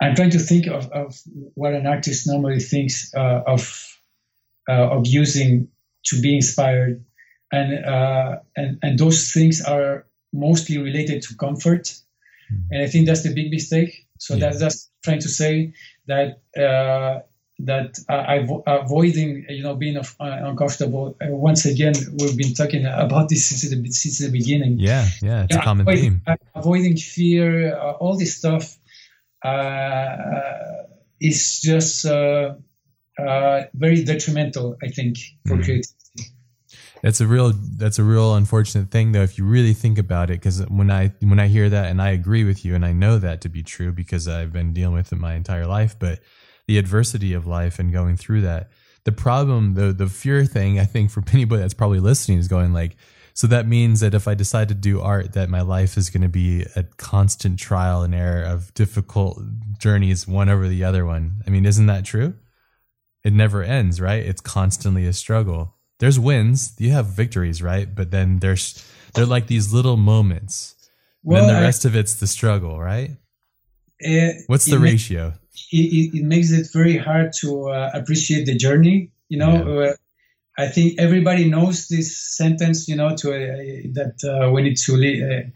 I'm 0.00 0.16
trying 0.16 0.30
to 0.30 0.40
think 0.40 0.66
of, 0.66 0.90
of 0.90 1.16
what 1.54 1.74
an 1.74 1.86
artist 1.86 2.26
normally 2.26 2.58
thinks 2.58 3.12
of 3.14 3.91
of 4.68 5.06
using 5.06 5.68
to 6.04 6.20
be 6.20 6.36
inspired, 6.36 7.04
and 7.52 7.84
uh, 7.84 8.38
and 8.56 8.78
and 8.82 8.98
those 8.98 9.32
things 9.32 9.62
are 9.62 10.06
mostly 10.32 10.78
related 10.78 11.22
to 11.22 11.36
comfort, 11.36 11.84
mm-hmm. 11.84 12.72
and 12.72 12.82
I 12.82 12.86
think 12.86 13.06
that's 13.06 13.22
the 13.22 13.34
big 13.34 13.50
mistake. 13.50 14.06
So 14.18 14.34
yeah. 14.34 14.40
that's 14.40 14.60
just 14.60 14.90
trying 15.04 15.20
to 15.20 15.28
say 15.28 15.74
that 16.06 16.40
uh, 16.56 17.20
that 17.60 17.98
uh, 18.08 18.58
avoiding 18.66 19.46
you 19.48 19.62
know 19.62 19.74
being 19.76 19.96
uh, 19.96 20.04
uncomfortable. 20.18 21.16
Uh, 21.20 21.28
once 21.28 21.64
again, 21.66 21.94
we've 22.18 22.36
been 22.36 22.54
talking 22.54 22.86
about 22.86 23.28
this 23.28 23.46
since 23.46 23.70
the, 23.70 23.90
since 23.90 24.18
the 24.18 24.30
beginning. 24.30 24.78
Yeah, 24.78 25.06
yeah, 25.20 25.44
it's 25.44 25.56
a 25.56 25.60
common 25.60 25.82
avoiding, 25.82 26.20
theme. 26.26 26.36
avoiding 26.54 26.96
fear, 26.96 27.76
all 27.76 28.16
this 28.16 28.36
stuff 28.36 28.78
is 31.20 31.60
just 31.60 32.06
uh, 33.18 33.62
very 33.74 34.04
detrimental, 34.04 34.76
I 34.82 34.88
think, 34.88 35.18
for 35.46 35.56
mm. 35.56 35.64
creativity. 35.64 36.02
That's 37.02 37.20
a 37.20 37.26
real 37.26 37.52
that's 37.52 37.98
a 37.98 38.04
real 38.04 38.36
unfortunate 38.36 38.90
thing 38.92 39.10
though 39.10 39.22
if 39.22 39.36
you 39.36 39.44
really 39.44 39.72
think 39.72 39.98
about 39.98 40.30
it 40.30 40.34
because 40.34 40.64
when 40.68 40.90
I 40.90 41.12
when 41.20 41.40
I 41.40 41.48
hear 41.48 41.68
that 41.68 41.86
and 41.86 42.00
I 42.00 42.10
agree 42.10 42.44
with 42.44 42.64
you 42.64 42.76
and 42.76 42.86
I 42.86 42.92
know 42.92 43.18
that 43.18 43.40
to 43.40 43.48
be 43.48 43.64
true 43.64 43.90
because 43.90 44.28
I've 44.28 44.52
been 44.52 44.72
dealing 44.72 44.94
with 44.94 45.12
it 45.12 45.16
my 45.16 45.34
entire 45.34 45.66
life 45.66 45.96
but 45.98 46.20
the 46.68 46.78
adversity 46.78 47.32
of 47.32 47.44
life 47.44 47.80
and 47.80 47.92
going 47.92 48.16
through 48.16 48.42
that 48.42 48.70
the 49.02 49.10
problem 49.10 49.74
the 49.74 49.92
the 49.92 50.06
fear 50.06 50.44
thing 50.44 50.78
I 50.78 50.84
think 50.84 51.10
for 51.10 51.24
anybody 51.32 51.60
that's 51.60 51.74
probably 51.74 51.98
listening 51.98 52.38
is 52.38 52.46
going 52.46 52.72
like 52.72 52.96
so 53.34 53.48
that 53.48 53.66
means 53.66 53.98
that 54.00 54.14
if 54.14 54.28
I 54.28 54.34
decide 54.34 54.68
to 54.68 54.74
do 54.74 55.00
art 55.00 55.32
that 55.32 55.48
my 55.48 55.62
life 55.62 55.96
is 55.96 56.08
going 56.08 56.22
to 56.22 56.28
be 56.28 56.66
a 56.76 56.84
constant 56.98 57.58
trial 57.58 58.02
and 58.02 58.14
error 58.14 58.44
of 58.44 58.72
difficult 58.74 59.42
journeys 59.76 60.28
one 60.28 60.48
over 60.48 60.68
the 60.68 60.84
other 60.84 61.04
one 61.04 61.42
I 61.48 61.50
mean 61.50 61.66
isn't 61.66 61.86
that 61.86 62.04
true 62.04 62.34
it 63.24 63.32
never 63.32 63.62
ends, 63.62 64.00
right? 64.00 64.24
It's 64.24 64.40
constantly 64.40 65.06
a 65.06 65.12
struggle. 65.12 65.74
There's 65.98 66.18
wins, 66.18 66.74
you 66.78 66.90
have 66.90 67.06
victories, 67.06 67.62
right? 67.62 67.92
But 67.92 68.10
then 68.10 68.40
there's 68.40 68.84
they're 69.14 69.26
like 69.26 69.46
these 69.46 69.72
little 69.72 69.96
moments. 69.96 70.74
Well, 71.22 71.46
then 71.46 71.54
the 71.54 71.60
rest 71.60 71.86
I, 71.86 71.90
of 71.90 71.96
it's 71.96 72.14
the 72.14 72.26
struggle, 72.26 72.80
right? 72.80 73.10
It, 74.00 74.42
What's 74.48 74.64
the 74.64 74.80
ratio? 74.80 75.34
it, 75.70 76.14
it, 76.14 76.24
makes 76.24 76.50
it 76.50 76.66
very 76.72 76.96
hard 76.96 77.32
to 77.34 77.68
uh, 77.68 77.90
appreciate 77.94 78.46
the 78.46 78.56
journey. 78.56 79.12
You 79.28 79.38
know, 79.38 79.80
yeah. 79.80 79.90
uh, 79.90 79.94
I 80.58 80.66
think 80.66 80.98
everybody 80.98 81.48
knows 81.48 81.86
this 81.86 82.16
sentence. 82.16 82.88
You 82.88 82.96
know, 82.96 83.14
to 83.16 83.30
uh, 83.30 83.56
that 83.92 84.18
uh, 84.24 84.50
we 84.50 84.62
need 84.62 84.76
to. 84.78 84.94
Uh, 84.94 85.50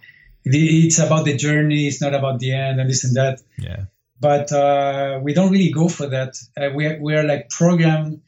it's 0.45 1.01
about 1.01 1.25
the 1.25 1.37
journey. 1.37 1.89
It's 1.89 2.01
not 2.01 2.15
about 2.15 2.39
the 2.39 2.53
end, 2.53 2.81
and 2.81 2.89
this 2.89 3.03
and 3.03 3.17
that. 3.17 3.41
Yeah 3.59 3.87
but 4.21 4.51
uh, 4.53 5.21
we 5.23 5.35
don't 5.35 5.53
really 5.53 5.71
go 5.71 5.89
for 5.89 6.07
that. 6.09 6.37
Uh, 6.57 6.71
we, 6.75 6.87
are, 6.87 6.99
we 7.01 7.15
are 7.15 7.25
like 7.25 7.51
programmed 7.51 8.23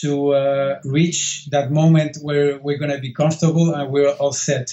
to 0.00 0.32
uh, 0.34 0.80
reach 0.84 1.48
that 1.50 1.70
moment 1.70 2.16
where 2.22 2.58
we're 2.58 2.78
going 2.78 2.90
to 2.90 3.00
be 3.00 3.12
comfortable 3.12 3.74
and 3.74 3.90
we're 3.90 4.10
all 4.10 4.32
set. 4.32 4.72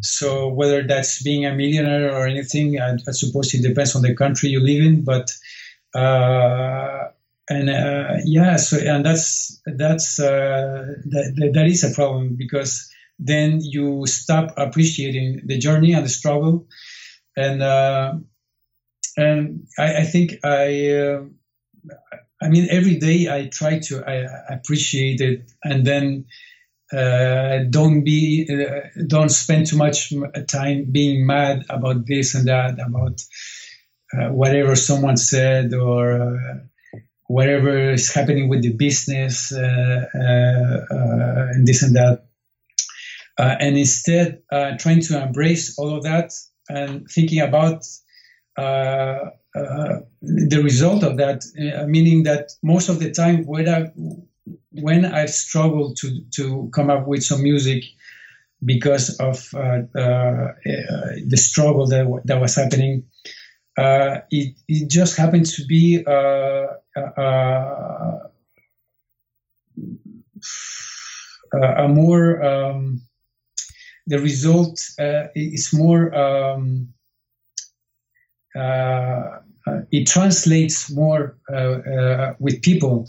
So 0.00 0.48
whether 0.48 0.82
that's 0.86 1.22
being 1.22 1.44
a 1.44 1.54
millionaire 1.54 2.14
or 2.14 2.26
anything, 2.26 2.80
I, 2.80 2.94
I 2.94 3.12
suppose 3.12 3.52
it 3.54 3.62
depends 3.62 3.96
on 3.96 4.02
the 4.02 4.14
country 4.14 4.50
you 4.50 4.60
live 4.60 4.82
in. 4.82 5.02
But 5.04 5.32
uh, 5.94 7.08
and 7.50 7.68
uh, 7.68 8.16
yeah, 8.24 8.56
so 8.56 8.78
and 8.78 9.04
that's 9.04 9.60
that's 9.66 10.20
uh, 10.20 10.94
that, 11.06 11.50
that 11.54 11.66
is 11.66 11.84
a 11.84 11.94
problem 11.94 12.36
because 12.36 12.88
then 13.18 13.60
you 13.60 14.06
stop 14.06 14.54
appreciating 14.56 15.42
the 15.44 15.58
journey 15.58 15.92
and 15.92 16.04
the 16.04 16.08
struggle, 16.08 16.66
and 17.36 17.60
and 19.16 19.66
I, 19.78 19.98
I 19.98 20.04
think 20.04 20.44
I, 20.44 20.90
uh, 20.90 21.24
I 22.40 22.48
mean, 22.48 22.68
every 22.70 22.96
day 22.96 23.28
I 23.30 23.48
try 23.48 23.78
to 23.78 24.04
I 24.04 24.54
appreciate 24.54 25.20
it, 25.20 25.50
and 25.62 25.86
then 25.86 26.26
uh, 26.92 27.64
don't 27.70 28.04
be, 28.04 28.46
uh, 28.50 28.88
don't 29.06 29.30
spend 29.30 29.66
too 29.66 29.76
much 29.76 30.12
time 30.46 30.86
being 30.90 31.26
mad 31.26 31.64
about 31.70 32.06
this 32.06 32.34
and 32.34 32.48
that, 32.48 32.78
about 32.78 33.22
uh, 34.12 34.28
whatever 34.30 34.76
someone 34.76 35.16
said 35.16 35.72
or 35.72 36.20
uh, 36.20 36.58
whatever 37.28 37.92
is 37.92 38.12
happening 38.12 38.48
with 38.48 38.62
the 38.62 38.74
business 38.74 39.52
uh, 39.52 40.04
and 40.12 41.66
this 41.66 41.82
and 41.82 41.96
that. 41.96 42.24
and 43.38 43.78
instead, 43.78 44.42
trying 44.78 45.00
to 45.00 45.22
embrace 45.22 45.78
all 45.78 45.96
of 45.96 46.02
that 46.02 46.32
and 46.68 47.08
thinking 47.08 47.40
about 47.40 47.82
uh, 47.82 47.86
uh, 47.86 48.01
the 50.22 50.60
result 50.62 51.02
of 51.02 51.16
that, 51.18 51.44
uh, 51.58 51.86
meaning 51.86 52.22
that 52.24 52.52
most 52.62 52.88
of 52.88 52.98
the 53.00 53.10
time 53.10 53.44
when 54.72 55.04
I 55.04 55.26
struggled 55.26 55.96
to 55.98 56.20
to 56.36 56.70
come 56.72 56.90
up 56.90 57.06
with 57.06 57.22
some 57.22 57.42
music 57.42 57.84
because 58.64 59.18
of 59.18 59.48
uh, 59.54 59.82
uh, 59.98 60.52
the 61.26 61.36
struggle 61.36 61.86
that 61.88 62.22
that 62.24 62.40
was 62.40 62.54
happening, 62.54 63.04
uh, 63.76 64.20
it 64.30 64.56
it 64.68 64.88
just 64.88 65.16
happened 65.16 65.46
to 65.46 65.64
be 65.66 66.02
a 66.06 66.68
more 71.88 72.42
um, 72.42 73.02
the 74.06 74.18
result 74.18 74.80
is 75.34 75.72
more. 75.72 76.14
Um, 76.14 76.88
uh, 76.88 76.92
uh, 76.92 77.01
it 78.54 80.06
translates 80.06 80.90
more 80.90 81.38
uh, 81.52 82.34
with 82.38 82.62
people. 82.62 83.08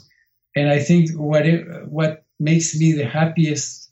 And 0.55 0.69
I 0.69 0.79
think 0.79 1.11
what 1.11 1.45
it, 1.45 1.87
what 1.87 2.25
makes 2.39 2.75
me 2.77 2.93
the 2.93 3.05
happiest 3.05 3.91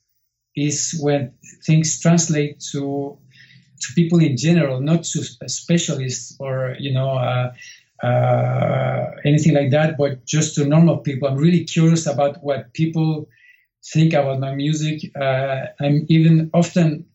is 0.56 1.00
when 1.02 1.34
things 1.66 2.00
translate 2.00 2.60
to 2.72 3.18
to 3.82 3.94
people 3.96 4.20
in 4.20 4.38
general, 4.38 4.80
not 4.80 5.04
to 5.04 5.24
specialists 5.48 6.36
or 6.40 6.76
you 6.80 6.94
know 6.94 7.12
uh, 7.12 7.52
uh, 8.06 9.12
anything 9.26 9.54
like 9.54 9.72
that, 9.72 9.98
but 9.98 10.26
just 10.26 10.56
to 10.56 10.66
normal 10.66 10.98
people. 10.98 11.28
I'm 11.28 11.38
really 11.38 11.64
curious 11.64 12.06
about 12.06 12.44
what 12.44 12.74
people 12.74 13.28
think 13.94 14.14
about 14.14 14.40
my 14.40 14.54
music. 14.54 15.12
Uh, 15.16 15.68
I'm 15.80 16.06
even 16.10 16.50
often 16.54 17.06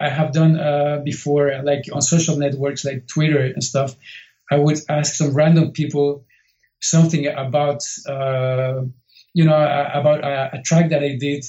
I 0.00 0.08
have 0.08 0.32
done 0.32 0.58
uh, 0.58 1.00
before, 1.04 1.62
like 1.62 1.84
on 1.92 2.02
social 2.02 2.36
networks 2.36 2.84
like 2.84 3.06
Twitter 3.06 3.40
and 3.40 3.62
stuff. 3.62 3.94
I 4.50 4.56
would 4.58 4.78
ask 4.88 5.14
some 5.14 5.34
random 5.34 5.72
people 5.72 6.24
something 6.80 7.26
about, 7.26 7.82
uh, 8.08 8.82
you 9.32 9.44
know, 9.44 9.88
about 9.94 10.24
a, 10.24 10.58
a, 10.58 10.62
track 10.62 10.90
that 10.90 11.02
I 11.02 11.16
did, 11.16 11.44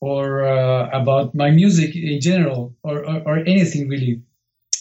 or 0.00 0.46
uh, 0.46 0.90
about 0.92 1.34
my 1.34 1.50
music 1.50 1.96
in 1.96 2.20
general, 2.20 2.76
or, 2.82 3.04
or, 3.04 3.22
or 3.26 3.36
anything 3.38 3.88
really. 3.88 4.22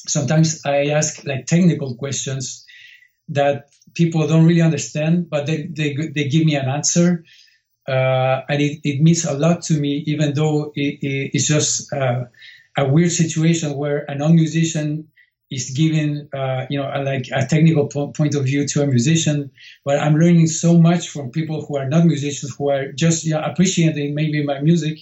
Sometimes 0.08 0.66
I 0.66 0.88
ask 0.88 1.26
like 1.26 1.48
technical 1.48 1.96
questions 1.96 2.66
that 3.30 3.70
people 3.96 4.28
don't 4.28 4.46
really 4.46 4.62
understand, 4.62 5.30
but 5.30 5.48
they, 5.48 5.64
they, 5.64 5.96
they 6.14 6.28
give 6.28 6.46
me 6.46 6.56
an 6.56 6.68
answer. 6.68 7.24
Uh, 7.88 8.42
and 8.50 8.62
it, 8.62 8.80
it 8.84 9.02
means 9.02 9.26
a 9.26 9.34
lot 9.34 9.62
to 9.64 9.74
me, 9.74 10.04
even 10.08 10.34
though 10.34 10.72
it, 10.76 11.00
it, 11.02 11.32
it's 11.34 11.48
just 11.48 11.92
uh, 11.94 12.26
a 12.78 12.88
weird 12.88 13.12
situation 13.12 13.76
where 13.76 14.06
a 14.08 14.16
non-musician 14.16 15.08
is 15.52 15.70
giving, 15.72 16.28
uh, 16.34 16.66
you 16.70 16.78
know, 16.78 16.90
a, 16.94 17.04
like 17.04 17.28
a 17.32 17.46
technical 17.46 17.88
po- 17.88 18.12
point 18.12 18.36
of 18.36 18.44
view 18.46 18.68
to 18.68 18.82
a 18.82 18.88
musician. 18.88 19.52
But 19.86 20.00
I'm 20.00 20.16
learning 20.16 20.48
so 20.48 20.78
much 20.78 21.08
from 21.08 21.30
people 21.30 21.66
who 21.66 21.78
are 21.78 21.88
not 21.88 22.06
musicians, 22.06 22.56
who 22.58 22.70
are 22.70 22.92
just 22.92 23.26
yeah, 23.26 23.46
appreciating 23.46 24.16
maybe 24.16 24.44
my 24.44 24.60
music, 24.60 24.98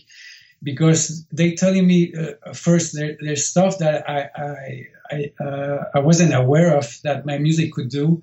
because 0.61 1.25
they're 1.31 1.55
telling 1.55 1.87
me 1.87 2.13
uh, 2.13 2.53
first 2.53 2.93
there, 2.93 3.17
there's 3.21 3.45
stuff 3.45 3.77
that 3.79 4.03
I 4.09 4.29
I 4.35 4.87
I, 5.11 5.43
uh, 5.43 5.83
I 5.95 5.99
wasn't 5.99 6.33
aware 6.33 6.77
of 6.77 6.99
that 7.03 7.25
my 7.25 7.37
music 7.37 7.71
could 7.71 7.89
do 7.89 8.21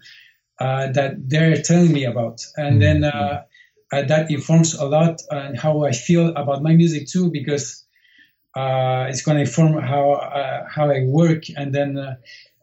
uh, 0.58 0.92
that 0.92 1.28
they're 1.28 1.62
telling 1.62 1.92
me 1.92 2.04
about, 2.04 2.44
and 2.56 2.82
then 2.82 3.04
uh, 3.04 3.42
uh, 3.92 4.02
that 4.02 4.30
informs 4.30 4.74
a 4.74 4.84
lot 4.84 5.22
on 5.30 5.54
how 5.54 5.84
I 5.84 5.92
feel 5.92 6.28
about 6.36 6.62
my 6.62 6.74
music 6.74 7.08
too, 7.08 7.30
because 7.30 7.84
uh, 8.54 9.06
it's 9.08 9.22
going 9.22 9.36
to 9.36 9.42
inform 9.42 9.82
how 9.82 10.12
uh, 10.12 10.66
how 10.68 10.90
I 10.90 11.02
work, 11.04 11.44
and 11.56 11.74
then 11.74 12.16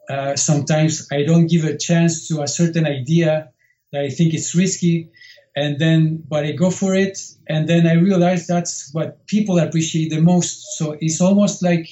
uh, 0.10 0.36
sometimes 0.36 1.08
I 1.12 1.24
don't 1.24 1.48
give 1.48 1.64
a 1.64 1.78
chance 1.78 2.28
to 2.28 2.42
a 2.42 2.48
certain 2.48 2.86
idea 2.86 3.52
that 3.92 4.02
I 4.02 4.10
think 4.10 4.34
is 4.34 4.54
risky, 4.56 5.12
and 5.56 5.80
then 5.80 6.24
but 6.28 6.46
I 6.46 6.52
go 6.52 6.72
for 6.72 6.94
it, 6.96 7.20
and 7.48 7.68
then 7.68 7.88
I 7.88 7.94
realize 7.94 8.48
that's 8.48 8.94
what 8.94 9.26
people 9.28 9.60
appreciate 9.60 10.10
the 10.10 10.22
most. 10.22 10.78
So 10.78 10.98
it's 11.00 11.22
almost 11.22 11.64
like 11.64 11.88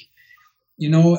you 0.77 0.89
know 0.89 1.17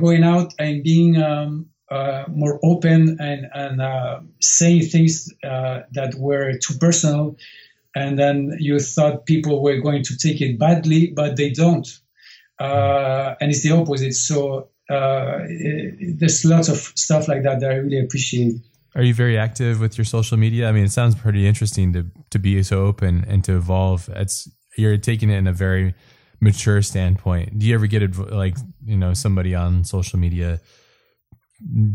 going 0.00 0.24
out 0.24 0.54
and 0.58 0.82
being 0.82 1.22
um, 1.22 1.66
uh, 1.90 2.24
more 2.28 2.58
open 2.64 3.16
and, 3.20 3.46
and 3.54 3.80
uh, 3.80 4.20
saying 4.40 4.82
things 4.82 5.32
uh, 5.44 5.82
that 5.92 6.14
were 6.16 6.58
too 6.58 6.74
personal. 6.78 7.36
And 7.94 8.18
then 8.18 8.56
you 8.58 8.78
thought 8.80 9.24
people 9.24 9.62
were 9.62 9.80
going 9.80 10.02
to 10.04 10.18
take 10.18 10.40
it 10.40 10.58
badly, 10.58 11.12
but 11.14 11.36
they 11.36 11.50
don't. 11.50 11.86
Uh, 12.58 13.34
and 13.40 13.50
it's 13.50 13.62
the 13.62 13.72
opposite. 13.72 14.14
So 14.14 14.68
uh, 14.90 15.38
it, 15.48 16.18
there's 16.18 16.44
lots 16.44 16.68
of 16.68 16.78
stuff 16.78 17.28
like 17.28 17.42
that 17.42 17.60
that 17.60 17.70
I 17.70 17.74
really 17.74 18.00
appreciate. 18.00 18.54
Are 18.94 19.02
you 19.02 19.12
very 19.12 19.36
active 19.36 19.80
with 19.80 19.98
your 19.98 20.06
social 20.06 20.38
media? 20.38 20.68
I 20.68 20.72
mean, 20.72 20.84
it 20.84 20.92
sounds 20.92 21.14
pretty 21.14 21.46
interesting 21.46 21.92
to 21.92 22.06
to 22.30 22.38
be 22.38 22.62
so 22.62 22.86
open 22.86 23.24
and 23.28 23.44
to 23.44 23.56
evolve. 23.56 24.08
It's 24.14 24.48
you're 24.78 24.96
taking 24.96 25.28
it 25.28 25.36
in 25.36 25.46
a 25.46 25.52
very 25.52 25.94
mature 26.40 26.80
standpoint. 26.80 27.58
Do 27.58 27.66
you 27.66 27.74
ever 27.74 27.86
get 27.86 28.16
like 28.16 28.56
you 28.84 28.96
know 28.96 29.12
somebody 29.12 29.54
on 29.54 29.84
social 29.84 30.18
media? 30.18 30.60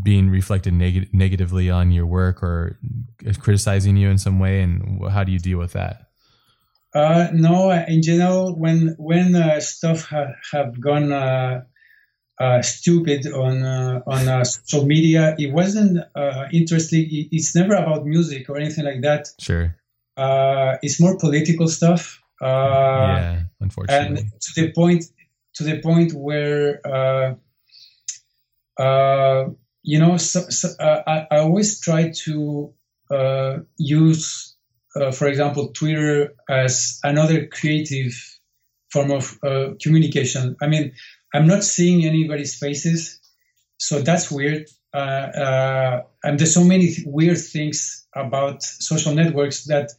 being 0.03 0.29
reflected 0.29 0.73
neg- 0.73 1.13
negatively 1.13 1.69
on 1.69 1.91
your 1.91 2.05
work 2.05 2.41
or 2.41 2.79
criticizing 3.39 3.95
you 3.95 4.09
in 4.09 4.17
some 4.17 4.39
way 4.39 4.61
and 4.61 5.07
how 5.11 5.23
do 5.23 5.31
you 5.31 5.39
deal 5.39 5.59
with 5.59 5.73
that 5.73 6.10
uh, 6.93 7.27
no 7.34 7.72
in 7.72 8.01
general 8.01 8.55
when 8.55 8.95
when 8.97 9.35
uh, 9.35 9.59
stuff 9.59 10.05
ha- 10.05 10.35
have 10.51 10.80
gone 10.80 11.11
uh, 11.11 11.63
uh 12.39 12.61
stupid 12.61 13.26
on 13.27 13.63
uh, 13.63 14.01
on 14.07 14.27
uh, 14.27 14.43
social 14.43 14.85
media 14.85 15.35
it 15.38 15.51
wasn't 15.51 15.99
interesting. 16.51 17.07
It, 17.09 17.27
it's 17.31 17.55
never 17.55 17.76
about 17.76 18.05
music 18.05 18.49
or 18.49 18.57
anything 18.57 18.85
like 18.85 19.01
that. 19.01 19.30
Sure. 19.39 19.76
It's 20.84 20.99
more 20.99 21.18
political 21.18 21.68
stuff. 21.68 22.22
Yeah 22.41 23.43
unfortunately. 23.59 24.22
and 24.22 24.31
to 24.41 24.61
the 24.61 24.72
point 24.72 25.05
to 25.53 25.63
the 25.63 25.80
point 25.81 26.13
where 26.13 26.81
uh, 28.80 29.49
you 29.84 29.99
know, 29.99 30.18
so, 30.18 30.41
so, 30.49 30.69
uh, 30.80 31.03
I, 31.05 31.27
I, 31.31 31.39
always 31.39 31.80
try 31.80 32.11
to 32.26 32.73
uh, 33.09 33.57
use, 33.77 34.50
uh, 34.95 35.11
for 35.11 35.27
example, 35.27 35.69
Twitter 35.69 36.34
as 36.49 36.99
another 37.03 37.47
creative 37.47 38.13
form 38.91 39.11
of 39.11 39.38
uh, 39.43 39.69
communication. 39.81 40.55
I 40.61 40.68
mean, 40.68 40.93
I'm 41.34 41.47
not 41.47 41.63
seeing 41.63 42.05
anybody's 42.05 42.57
faces, 42.57 43.19
so 43.77 44.01
that's 44.01 44.30
weird. 44.30 44.68
and 44.93 46.39
there's 46.39 46.53
so 46.53 46.63
many 46.63 46.93
weird 47.05 47.39
things 47.39 48.05
about 48.13 48.63
social 48.63 49.15
networks 49.15 49.65
that 49.65 49.91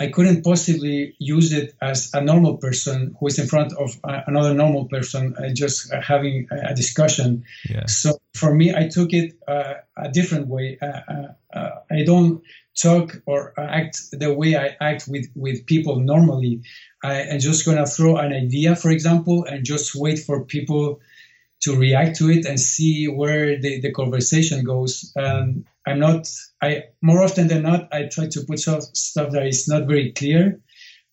I 0.00 0.08
couldn't 0.08 0.42
possibly 0.42 1.14
use 1.18 1.52
it 1.52 1.74
as 1.80 2.10
a 2.12 2.20
normal 2.20 2.56
person 2.56 3.14
who 3.18 3.26
is 3.28 3.38
in 3.38 3.46
front 3.46 3.72
of 3.74 4.00
another 4.04 4.54
normal 4.54 4.86
person, 4.86 5.34
uh, 5.38 5.50
just 5.52 5.92
having 5.92 6.48
a 6.50 6.74
discussion. 6.74 7.44
Yeah. 7.68 7.86
So 7.86 8.20
for 8.34 8.52
me, 8.54 8.74
I 8.74 8.88
took 8.88 9.12
it 9.12 9.34
uh, 9.46 9.74
a 9.96 10.10
different 10.10 10.48
way. 10.48 10.78
Uh, 10.80 10.86
uh, 10.86 11.28
uh 11.54 11.70
I 11.90 12.02
don't 12.04 12.42
talk 12.80 13.20
or 13.26 13.58
act 13.58 13.98
the 14.12 14.32
way 14.32 14.56
I 14.56 14.76
act 14.80 15.06
with, 15.08 15.26
with 15.34 15.66
people 15.66 16.00
normally. 16.00 16.62
I, 17.04 17.22
am 17.22 17.40
just 17.40 17.64
going 17.64 17.78
to 17.78 17.86
throw 17.86 18.16
an 18.16 18.32
idea, 18.32 18.76
for 18.76 18.90
example, 18.90 19.44
and 19.44 19.64
just 19.64 19.94
wait 19.94 20.18
for 20.18 20.44
people 20.44 21.00
to 21.62 21.76
react 21.76 22.16
to 22.16 22.30
it 22.30 22.44
and 22.44 22.58
see 22.58 23.06
where 23.06 23.60
the, 23.60 23.80
the 23.80 23.92
conversation 23.92 24.64
goes. 24.64 25.12
Um, 25.16 25.64
I'm 25.86 25.98
not, 25.98 26.28
I 26.60 26.84
more 27.00 27.22
often 27.22 27.48
than 27.48 27.62
not, 27.62 27.92
I 27.92 28.08
try 28.10 28.28
to 28.28 28.40
put 28.42 28.58
stuff, 28.58 28.82
stuff 28.94 29.32
that 29.32 29.46
is 29.46 29.68
not 29.68 29.86
very 29.86 30.12
clear, 30.12 30.60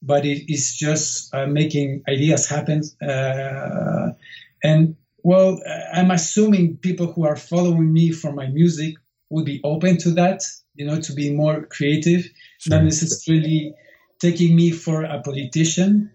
but 0.01 0.25
it 0.25 0.51
is 0.51 0.75
just 0.75 1.33
uh, 1.33 1.47
making 1.47 2.03
ideas 2.07 2.47
happen. 2.47 2.81
Uh, 3.01 4.11
and 4.63 4.95
well, 5.23 5.59
I'm 5.93 6.11
assuming 6.11 6.77
people 6.77 7.11
who 7.11 7.25
are 7.25 7.35
following 7.35 7.91
me 7.91 8.11
for 8.11 8.31
my 8.31 8.47
music 8.47 8.95
would 9.29 9.45
be 9.45 9.61
open 9.63 9.97
to 9.97 10.11
that, 10.11 10.43
you 10.75 10.85
know, 10.85 10.99
to 10.99 11.13
be 11.13 11.33
more 11.33 11.65
creative, 11.65 12.29
sure. 12.59 12.75
not 12.75 12.83
necessarily 12.83 13.73
taking 14.19 14.55
me 14.55 14.71
for 14.71 15.03
a 15.03 15.21
politician. 15.21 16.11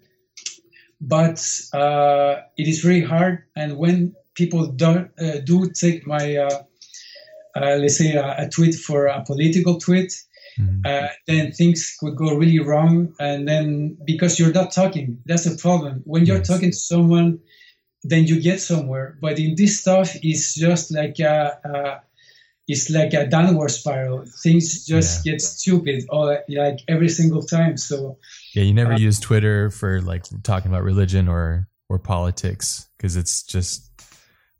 But 1.01 1.47
uh, 1.73 2.37
it 2.57 2.67
is 2.69 2.81
very 2.81 3.03
hard, 3.03 3.45
and 3.55 3.77
when 3.77 4.15
people 4.35 4.67
don't 4.67 5.11
uh, 5.21 5.41
do 5.45 5.71
take 5.71 6.07
my 6.07 6.37
uh, 6.37 6.63
uh, 7.57 7.77
let's 7.77 7.99
say 7.99 8.15
a, 8.15 8.35
a, 8.39 8.49
tweet 8.49 8.75
for 8.75 9.07
a 9.07 9.25
political 9.25 9.79
tweet 9.79 10.11
mm-hmm. 10.59 10.81
Uh, 10.85 11.09
then 11.27 11.53
things 11.53 11.97
could 11.99 12.17
go 12.17 12.35
really 12.37 12.59
wrong 12.59 13.15
and 13.21 13.47
then 13.49 13.97
because 14.05 14.39
you're 14.39 14.53
not 14.53 14.73
talking 14.73 15.19
that's 15.25 15.47
a 15.47 15.57
problem 15.57 16.03
when 16.05 16.27
you're 16.27 16.39
yes. 16.39 16.49
talking 16.49 16.71
to 16.71 16.77
someone 16.77 17.39
then 18.03 18.27
you 18.27 18.41
get 18.41 18.61
somewhere 18.61 19.17
but 19.21 19.39
in 19.39 19.55
this 19.57 19.81
stuff 19.81 20.15
it's 20.23 20.55
just 20.55 20.93
like 20.93 21.19
a, 21.21 21.59
a 21.65 22.01
it's 22.67 22.89
like 22.91 23.13
a 23.13 23.27
downward 23.27 23.71
spiral 23.71 24.25
things 24.43 24.87
just 24.87 25.25
yeah. 25.25 25.33
get 25.33 25.41
stupid 25.41 26.05
all 26.09 26.27
like 26.49 26.81
every 26.89 27.09
single 27.09 27.43
time 27.43 27.77
so 27.77 28.17
yeah 28.55 28.63
you 28.63 28.73
never 28.73 28.95
uh, 28.95 28.99
use 28.99 29.21
twitter 29.21 29.71
for 29.71 30.01
like 30.01 30.25
talking 30.43 30.71
about 30.71 30.83
religion 30.83 31.29
or 31.29 31.69
or 31.89 31.99
politics 31.99 32.89
because 32.97 33.17
it's 33.17 33.43
just 33.43 33.91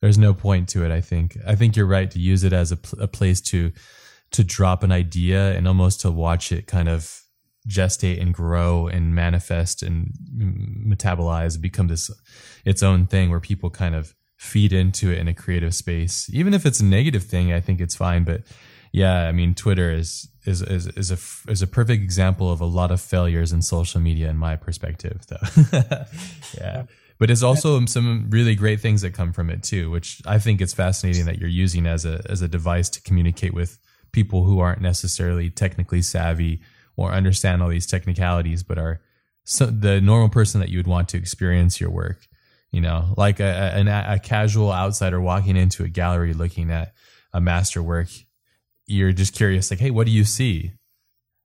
there's 0.05 0.19
no 0.19 0.35
point 0.35 0.69
to 0.69 0.85
it. 0.85 0.91
I 0.91 1.01
think. 1.01 1.39
I 1.47 1.55
think 1.55 1.77
you're 1.77 1.87
right 1.87 2.11
to 2.11 2.19
use 2.19 2.45
it 2.45 2.53
as 2.53 2.73
a, 2.73 2.79
a 3.01 3.09
place 3.09 3.41
to 3.43 3.73
to 4.33 4.45
drop 4.45 4.83
an 4.83 4.93
idea 4.93 5.57
and 5.57 5.67
almost 5.67 6.03
to 6.03 6.11
watch 6.11 6.53
it 6.53 6.67
kind 6.67 6.91
of 6.91 7.23
gestate 7.67 8.21
and 8.21 8.35
grow 8.35 8.87
and 8.87 9.15
manifest 9.15 9.83
and 9.83 10.13
metabolize 10.37 11.55
and 11.55 11.63
become 11.63 11.87
this 11.89 12.11
its 12.67 12.83
own 12.83 13.07
thing 13.07 13.31
where 13.31 13.41
people 13.41 13.71
kind 13.71 13.95
of 13.95 14.15
feed 14.37 14.73
into 14.73 15.11
it 15.11 15.19
in 15.19 15.29
a 15.29 15.35
creative 15.35 15.75
space. 15.75 16.29
Even 16.33 16.55
if 16.55 16.67
it's 16.67 16.81
a 16.81 16.85
negative 16.85 17.25
thing 17.25 17.53
i 17.53 17.61
think 17.61 17.81
it's 17.81 17.95
fine 17.95 18.25
but 18.25 18.43
yeah 18.93 19.27
i 19.27 19.33
mean 19.33 19.55
twitter 19.55 19.91
is 19.91 20.29
is 20.47 20.63
is, 20.63 20.87
is 20.89 21.11
a 21.11 21.51
is 21.51 21.63
a 21.63 21.67
perfect 21.67 22.03
example 22.03 22.51
of 22.51 22.61
a 22.61 22.67
lot 22.67 22.91
of 22.91 23.01
failures 23.01 23.53
in 23.53 23.63
social 23.63 24.01
media 24.01 24.29
in 24.29 24.37
my 24.37 24.57
perspective 24.57 25.23
though. 25.29 25.77
Yeah. 26.59 26.85
But 27.19 27.31
it's 27.31 27.43
also 27.43 27.85
some 27.87 28.27
really 28.31 28.57
great 28.57 28.81
things 28.81 29.03
that 29.03 29.15
come 29.15 29.33
from 29.33 29.49
it 29.49 29.63
too, 29.63 29.91
which 29.91 30.21
I 30.27 30.39
think 30.39 30.61
it's 30.61 30.75
fascinating 30.75 31.27
that 31.27 31.39
you're 31.39 31.49
using 31.49 31.87
as 31.87 32.05
a 32.05 32.23
as 32.29 32.43
a 32.43 32.49
device 32.49 32.89
to 32.91 33.01
communicate 33.03 33.55
with 33.55 33.79
people 34.13 34.45
who 34.45 34.59
aren't 34.61 34.81
necessarily 34.81 35.49
technically 35.49 36.03
savvy 36.03 36.61
or 36.97 37.13
understand 37.13 37.63
all 37.63 37.69
these 37.69 37.87
technicalities, 37.87 38.63
but 38.63 38.79
are 38.79 39.01
so 39.45 39.67
the 39.67 40.01
normal 40.01 40.29
person 40.29 40.61
that 40.61 40.71
you 40.71 40.79
would 40.79 40.87
want 40.87 41.09
to 41.11 41.17
experience 41.17 41.81
your 41.81 41.91
work. 41.91 42.27
You 42.75 42.81
know, 42.81 43.15
like 43.17 43.39
a, 43.39 43.73
a, 43.77 44.15
a 44.15 44.19
casual 44.19 44.73
outsider 44.73 45.21
walking 45.21 45.57
into 45.57 45.85
a 45.85 45.89
gallery 45.89 46.35
looking 46.35 46.73
at 46.73 46.93
a 47.33 47.41
master 47.41 47.81
work, 47.81 48.09
you're 48.87 49.13
just 49.13 49.33
curious, 49.33 49.71
like, 49.71 49.79
hey, 49.79 49.93
what 49.93 50.07
do 50.07 50.13
you 50.13 50.25
see? 50.25 50.73